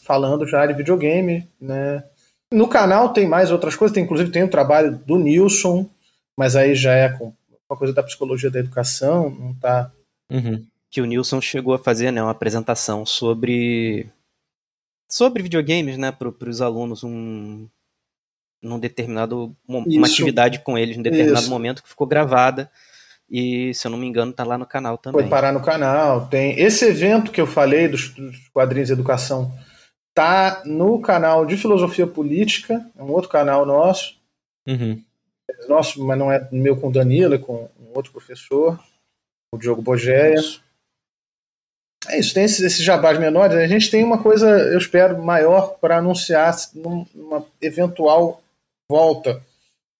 falando 0.04 0.46
já 0.46 0.64
de 0.64 0.74
videogame. 0.74 1.44
Né. 1.60 2.04
No 2.52 2.68
canal 2.68 3.12
tem 3.12 3.26
mais 3.26 3.50
outras 3.50 3.74
coisas, 3.74 3.92
tem, 3.92 4.04
inclusive 4.04 4.30
tem 4.30 4.44
o 4.44 4.48
trabalho 4.48 4.96
do 4.96 5.18
Nilson, 5.18 5.90
mas 6.38 6.54
aí 6.54 6.72
já 6.72 6.92
é 6.92 7.08
com 7.08 7.34
uma 7.68 7.76
coisa 7.76 7.92
da 7.92 8.04
psicologia 8.04 8.48
da 8.48 8.60
educação, 8.60 9.28
não 9.28 9.50
está. 9.50 9.90
Uhum. 10.30 10.64
Que 10.88 11.00
o 11.00 11.04
Nilson 11.04 11.40
chegou 11.40 11.74
a 11.74 11.78
fazer 11.80 12.12
né, 12.12 12.22
uma 12.22 12.30
apresentação 12.30 13.04
sobre 13.04 14.08
sobre 15.08 15.42
videogames, 15.42 15.98
né, 15.98 16.12
para 16.12 16.48
os 16.48 16.60
alunos, 16.62 17.02
um, 17.02 17.66
num 18.62 18.78
determinado 18.78 19.56
uma 19.66 20.06
atividade 20.06 20.60
com 20.60 20.78
eles, 20.78 20.96
em 20.96 21.02
determinado 21.02 21.40
Isso. 21.40 21.50
momento 21.50 21.82
que 21.82 21.88
ficou 21.88 22.06
gravada 22.06 22.70
e 23.30 23.72
se 23.74 23.86
eu 23.86 23.90
não 23.90 23.98
me 23.98 24.06
engano 24.06 24.32
tá 24.32 24.44
lá 24.44 24.58
no 24.58 24.66
canal 24.66 24.98
também. 24.98 25.20
Foi 25.20 25.30
parar 25.30 25.52
no 25.52 25.62
canal, 25.62 26.26
tem 26.26 26.58
esse 26.58 26.84
evento 26.84 27.30
que 27.30 27.40
eu 27.40 27.46
falei 27.46 27.88
dos, 27.88 28.08
dos 28.10 28.48
quadrinhos 28.48 28.88
de 28.88 28.92
educação 28.92 29.52
tá 30.12 30.62
no 30.66 31.00
canal 31.00 31.46
de 31.46 31.56
filosofia 31.56 32.06
política, 32.06 32.84
é 32.98 33.02
um 33.02 33.12
outro 33.12 33.30
canal 33.30 33.64
nosso. 33.64 34.18
Uhum 34.66 35.00
nosso, 35.68 36.04
mas 36.04 36.18
não 36.18 36.30
é 36.30 36.48
meu 36.50 36.76
com 36.76 36.88
o 36.88 36.92
Danilo, 36.92 37.34
é 37.34 37.38
com 37.38 37.68
um 37.78 37.94
outro 37.94 38.12
professor, 38.12 38.78
o 39.52 39.58
Diogo 39.58 39.82
Bogeia. 39.82 40.36
É 42.08 42.18
isso, 42.18 42.32
tem 42.32 42.44
esses, 42.44 42.60
esses 42.60 42.82
jabás 42.84 43.18
menores. 43.18 43.56
A 43.56 43.66
gente 43.66 43.90
tem 43.90 44.02
uma 44.02 44.22
coisa, 44.22 44.48
eu 44.48 44.78
espero, 44.78 45.22
maior 45.22 45.78
para 45.78 45.98
anunciar 45.98 46.54
numa 46.74 47.44
eventual 47.60 48.42
volta. 48.90 49.42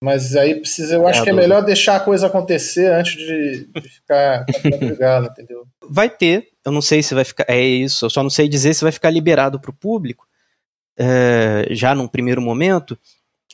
Mas 0.02 0.34
aí 0.34 0.54
precisa, 0.54 0.94
eu 0.94 1.06
acho 1.06 1.20
é, 1.20 1.24
que 1.24 1.30
é 1.30 1.32
melhor 1.32 1.62
deixar 1.62 1.96
a 1.96 2.00
coisa 2.00 2.26
acontecer 2.26 2.90
antes 2.90 3.16
de, 3.16 3.66
de 3.66 3.88
ficar 3.88 4.46
obrigado, 4.74 5.26
entendeu? 5.26 5.66
Vai 5.88 6.08
ter, 6.08 6.48
eu 6.64 6.72
não 6.72 6.80
sei 6.80 7.02
se 7.02 7.14
vai 7.14 7.24
ficar, 7.24 7.44
é 7.46 7.60
isso, 7.60 8.06
eu 8.06 8.10
só 8.10 8.22
não 8.22 8.30
sei 8.30 8.48
dizer 8.48 8.72
se 8.72 8.82
vai 8.82 8.92
ficar 8.92 9.10
liberado 9.10 9.60
para 9.60 9.70
o 9.70 9.74
público, 9.74 10.26
é, 10.96 11.66
já 11.70 11.94
num 11.94 12.08
primeiro 12.08 12.40
momento, 12.40 12.98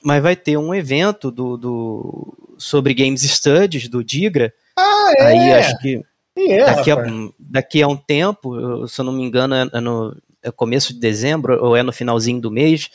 mas 0.04 0.22
vai 0.22 0.36
ter 0.36 0.56
um 0.56 0.72
evento 0.72 1.32
do, 1.32 1.56
do 1.56 2.54
sobre 2.58 2.94
Games 2.94 3.22
Studies 3.22 3.88
do 3.88 4.04
Digra. 4.04 4.52
Ah, 4.78 5.12
é? 5.16 5.26
Aí 5.26 5.52
acho 5.52 5.78
que 5.78 6.04
é, 6.36 6.64
daqui, 6.64 6.90
a, 6.90 6.96
daqui 7.38 7.82
a 7.82 7.88
um 7.88 7.96
tempo, 7.96 8.86
se 8.86 9.00
eu 9.00 9.04
não 9.04 9.12
me 9.12 9.24
engano, 9.24 9.54
é, 9.54 9.68
é 9.72 9.80
no 9.80 10.16
é 10.42 10.50
começo 10.52 10.92
de 10.92 11.00
dezembro 11.00 11.60
ou 11.64 11.76
é 11.76 11.82
no 11.82 11.92
finalzinho 11.92 12.40
do 12.40 12.52
mês, 12.52 12.88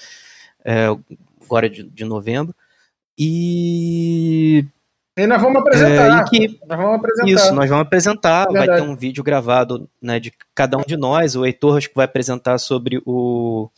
é, 0.64 0.86
agora 1.44 1.70
de, 1.70 1.84
de 1.84 2.06
novembro. 2.06 2.56
E 3.24 4.66
e 5.18 5.28
nós 5.28 5.42
vamos 5.42 5.62
apresentar. 5.62 6.22
É, 6.22 6.30
que, 6.30 6.60
nós 6.66 6.78
vamos 6.80 6.96
apresentar. 6.96 7.30
Isso, 7.30 7.54
nós 7.54 7.70
vamos 7.70 7.86
apresentar. 7.86 8.48
É 8.50 8.54
vai 8.54 8.66
ter 8.66 8.82
um 8.82 8.96
vídeo 8.96 9.24
gravado 9.24 9.88
né, 10.02 10.20
de 10.20 10.34
cada 10.56 10.78
um 10.78 10.84
de 10.88 10.98
nós. 10.98 11.36
O 11.36 11.46
Heitor 11.46 11.78
acho 11.78 11.90
que 11.90 11.96
vai 11.96 12.06
apresentar 12.06 12.58
sobre 12.58 13.02
o 13.06 13.70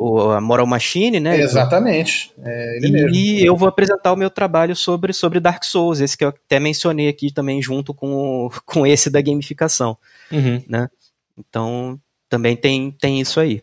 o, 0.00 0.30
a 0.30 0.40
Moral 0.40 0.66
Machine, 0.66 1.20
né? 1.20 1.38
Exatamente. 1.38 2.32
É 2.42 2.78
ele 2.78 2.88
e 2.88 2.92
mesmo. 2.92 3.46
eu 3.46 3.54
vou 3.54 3.68
apresentar 3.68 4.10
o 4.10 4.16
meu 4.16 4.30
trabalho 4.30 4.74
sobre, 4.74 5.12
sobre 5.12 5.38
Dark 5.38 5.62
Souls, 5.62 6.00
esse 6.00 6.16
que 6.16 6.24
eu 6.24 6.30
até 6.30 6.58
mencionei 6.58 7.06
aqui 7.06 7.30
também 7.30 7.60
junto 7.60 7.92
com, 7.92 8.48
com 8.64 8.86
esse 8.86 9.10
da 9.10 9.20
gamificação. 9.20 9.98
Uhum. 10.32 10.62
Né? 10.66 10.88
Então 11.38 12.00
também 12.30 12.56
tem, 12.56 12.90
tem 12.90 13.20
isso 13.20 13.38
aí. 13.38 13.62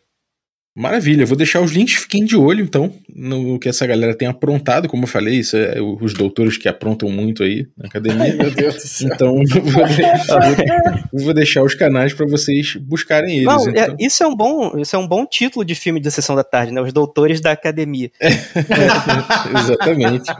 Maravilha, 0.77 1.25
vou 1.25 1.35
deixar 1.35 1.59
os 1.59 1.71
links, 1.71 1.95
fiquem 1.95 2.23
de 2.23 2.35
olho 2.35 2.63
então 2.63 2.93
no 3.17 3.57
que 3.57 3.67
essa 3.67 3.87
galera 3.87 4.15
tem 4.15 4.27
aprontado, 4.27 4.87
como 4.87 5.05
eu 5.05 5.07
falei, 5.07 5.39
isso 5.39 5.57
é 5.57 5.81
os 5.81 6.13
doutores 6.13 6.55
que 6.55 6.69
aprontam 6.69 7.09
muito 7.09 7.41
aí 7.41 7.65
na 7.75 7.87
academia. 7.87 8.25
Ai, 8.25 8.33
meu 8.33 8.51
Deus 8.51 8.75
do 8.75 8.81
céu. 8.81 9.09
Então 9.11 9.33
vou, 9.33 9.87
deixar, 9.87 11.09
vou 11.11 11.33
deixar 11.33 11.63
os 11.63 11.73
canais 11.73 12.13
para 12.13 12.27
vocês 12.27 12.75
buscarem 12.75 13.37
eles. 13.37 13.45
Não, 13.45 13.67
então. 13.67 13.83
é, 13.83 13.95
isso 13.99 14.21
é 14.21 14.27
um 14.27 14.35
bom, 14.35 14.77
isso 14.77 14.95
é 14.95 14.99
um 14.99 15.07
bom 15.07 15.25
título 15.25 15.65
de 15.65 15.73
filme 15.73 15.99
de 15.99 16.11
sessão 16.11 16.35
da 16.35 16.43
tarde, 16.43 16.71
né? 16.71 16.79
Os 16.79 16.93
doutores 16.93 17.41
da 17.41 17.51
academia. 17.51 18.11
É, 18.21 18.27
exatamente. 19.59 20.31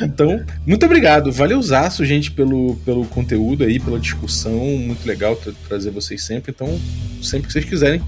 então, 0.00 0.44
muito 0.64 0.86
obrigado, 0.86 1.32
valeuzaço, 1.32 2.04
gente, 2.04 2.30
pelo, 2.30 2.76
pelo 2.84 3.04
conteúdo 3.06 3.64
aí, 3.64 3.80
pela 3.80 3.98
discussão, 3.98 4.54
muito 4.54 5.04
legal 5.04 5.34
tra 5.34 5.52
trazer 5.68 5.90
vocês 5.90 6.22
sempre. 6.22 6.52
Então, 6.54 6.80
sempre 7.20 7.48
que 7.48 7.52
vocês 7.52 7.64
quiserem 7.64 8.00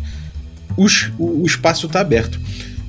os, 0.76 1.10
o, 1.18 1.42
o 1.42 1.46
espaço 1.46 1.86
está 1.86 2.00
aberto. 2.00 2.40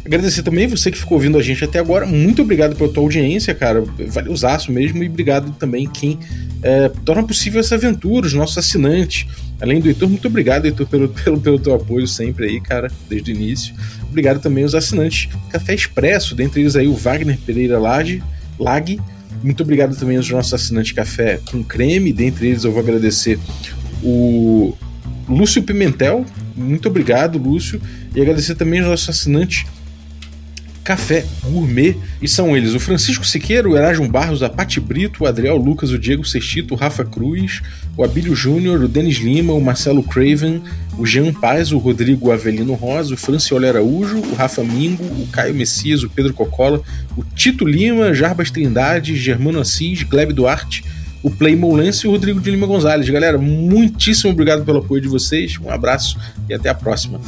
Agradecer 0.05 0.43
também 0.43 0.67
você 0.67 0.91
que 0.91 0.97
ficou 0.97 1.17
ouvindo 1.17 1.37
a 1.37 1.41
gente 1.41 1.63
até 1.63 1.79
agora. 1.79 2.05
Muito 2.05 2.41
obrigado 2.41 2.75
pela 2.75 2.91
tua 2.91 3.03
audiência, 3.03 3.55
cara. 3.55 3.83
Valeu 4.09 4.33
usaço 4.33 4.69
mesmo. 4.69 5.01
E 5.01 5.07
obrigado 5.07 5.51
também 5.53 5.87
quem 5.87 6.19
é, 6.61 6.89
torna 7.05 7.23
possível 7.23 7.61
essa 7.61 7.75
aventura, 7.75 8.27
os 8.27 8.33
nossos 8.33 8.57
assinantes. 8.57 9.25
Além 9.61 9.79
do 9.79 9.87
Heitor, 9.87 10.09
muito 10.09 10.27
obrigado, 10.27 10.65
Heitor, 10.65 10.85
pelo, 10.87 11.07
pelo, 11.07 11.39
pelo 11.39 11.59
teu 11.59 11.73
apoio 11.73 12.05
sempre 12.05 12.47
aí, 12.47 12.59
cara, 12.59 12.91
desde 13.09 13.31
o 13.31 13.35
início. 13.35 13.73
Obrigado 14.09 14.41
também 14.41 14.63
aos 14.63 14.75
assinantes 14.75 15.29
Café 15.49 15.73
Expresso, 15.73 16.35
dentre 16.35 16.59
eles 16.59 16.75
aí 16.75 16.87
o 16.87 16.95
Wagner 16.95 17.37
Pereira 17.45 17.79
Lag. 17.79 18.21
Lag. 18.59 18.99
Muito 19.41 19.63
obrigado 19.63 19.95
também 19.95 20.17
aos 20.17 20.29
nossos 20.29 20.53
assinantes 20.53 20.91
Café 20.91 21.39
com 21.49 21.63
Creme. 21.63 22.11
Dentre 22.11 22.47
eles 22.47 22.65
eu 22.65 22.71
vou 22.71 22.81
agradecer 22.81 23.39
o 24.03 24.75
Lúcio 25.27 25.63
Pimentel, 25.63 26.25
muito 26.55 26.87
obrigado, 26.89 27.37
Lúcio. 27.37 27.81
E 28.15 28.21
agradecer 28.21 28.55
também 28.55 28.79
aos 28.79 28.89
nossos 28.89 29.09
assinantes 29.09 29.65
Café 30.83 31.25
Gourmet. 31.43 31.95
E 32.21 32.27
são 32.27 32.55
eles 32.55 32.73
o 32.73 32.79
Francisco 32.79 33.25
Siqueira, 33.25 33.67
o 33.67 33.77
Erasmo 33.77 34.07
Barros, 34.07 34.43
a 34.43 34.49
Pati 34.49 34.79
Brito, 34.79 35.23
o 35.23 35.27
Adriel 35.27 35.55
Lucas, 35.55 35.91
o 35.91 35.97
Diego 35.97 36.25
Sextito, 36.25 36.73
o 36.73 36.77
Rafa 36.77 37.05
Cruz, 37.05 37.61
o 37.95 38.03
Abílio 38.03 38.35
Júnior, 38.35 38.81
o 38.81 38.87
Denis 38.87 39.17
Lima, 39.17 39.53
o 39.53 39.61
Marcelo 39.61 40.03
Craven, 40.03 40.61
o 40.97 41.05
Jean 41.05 41.33
Paz, 41.33 41.71
o 41.71 41.77
Rodrigo 41.77 42.31
Avelino 42.31 42.73
Rosa, 42.73 43.13
o 43.13 43.17
Francioli 43.17 43.67
Araújo, 43.67 44.17
o 44.17 44.35
Rafa 44.35 44.63
Mingo, 44.63 45.03
o 45.03 45.27
Caio 45.31 45.55
Messias, 45.55 46.03
o 46.03 46.09
Pedro 46.09 46.33
Cocola, 46.33 46.81
o 47.15 47.23
Tito 47.23 47.65
Lima, 47.65 48.13
Jarbas 48.13 48.51
Trindade, 48.51 49.15
Germano 49.15 49.59
Assis, 49.59 50.03
Gleb 50.03 50.33
Duarte, 50.33 50.83
o 51.23 51.31
Play 51.31 51.55
Lance 51.55 52.05
e 52.05 52.09
o 52.09 52.11
Rodrigo 52.11 52.39
de 52.39 52.51
Lima 52.51 52.67
Gonzalez. 52.67 53.09
Galera, 53.09 53.37
muitíssimo 53.37 54.31
obrigado 54.31 54.65
pelo 54.65 54.79
apoio 54.79 55.01
de 55.01 55.07
vocês, 55.07 55.57
um 55.57 55.71
abraço 55.71 56.17
e 56.49 56.53
até 56.53 56.69
a 56.69 56.75
próxima. 56.75 57.19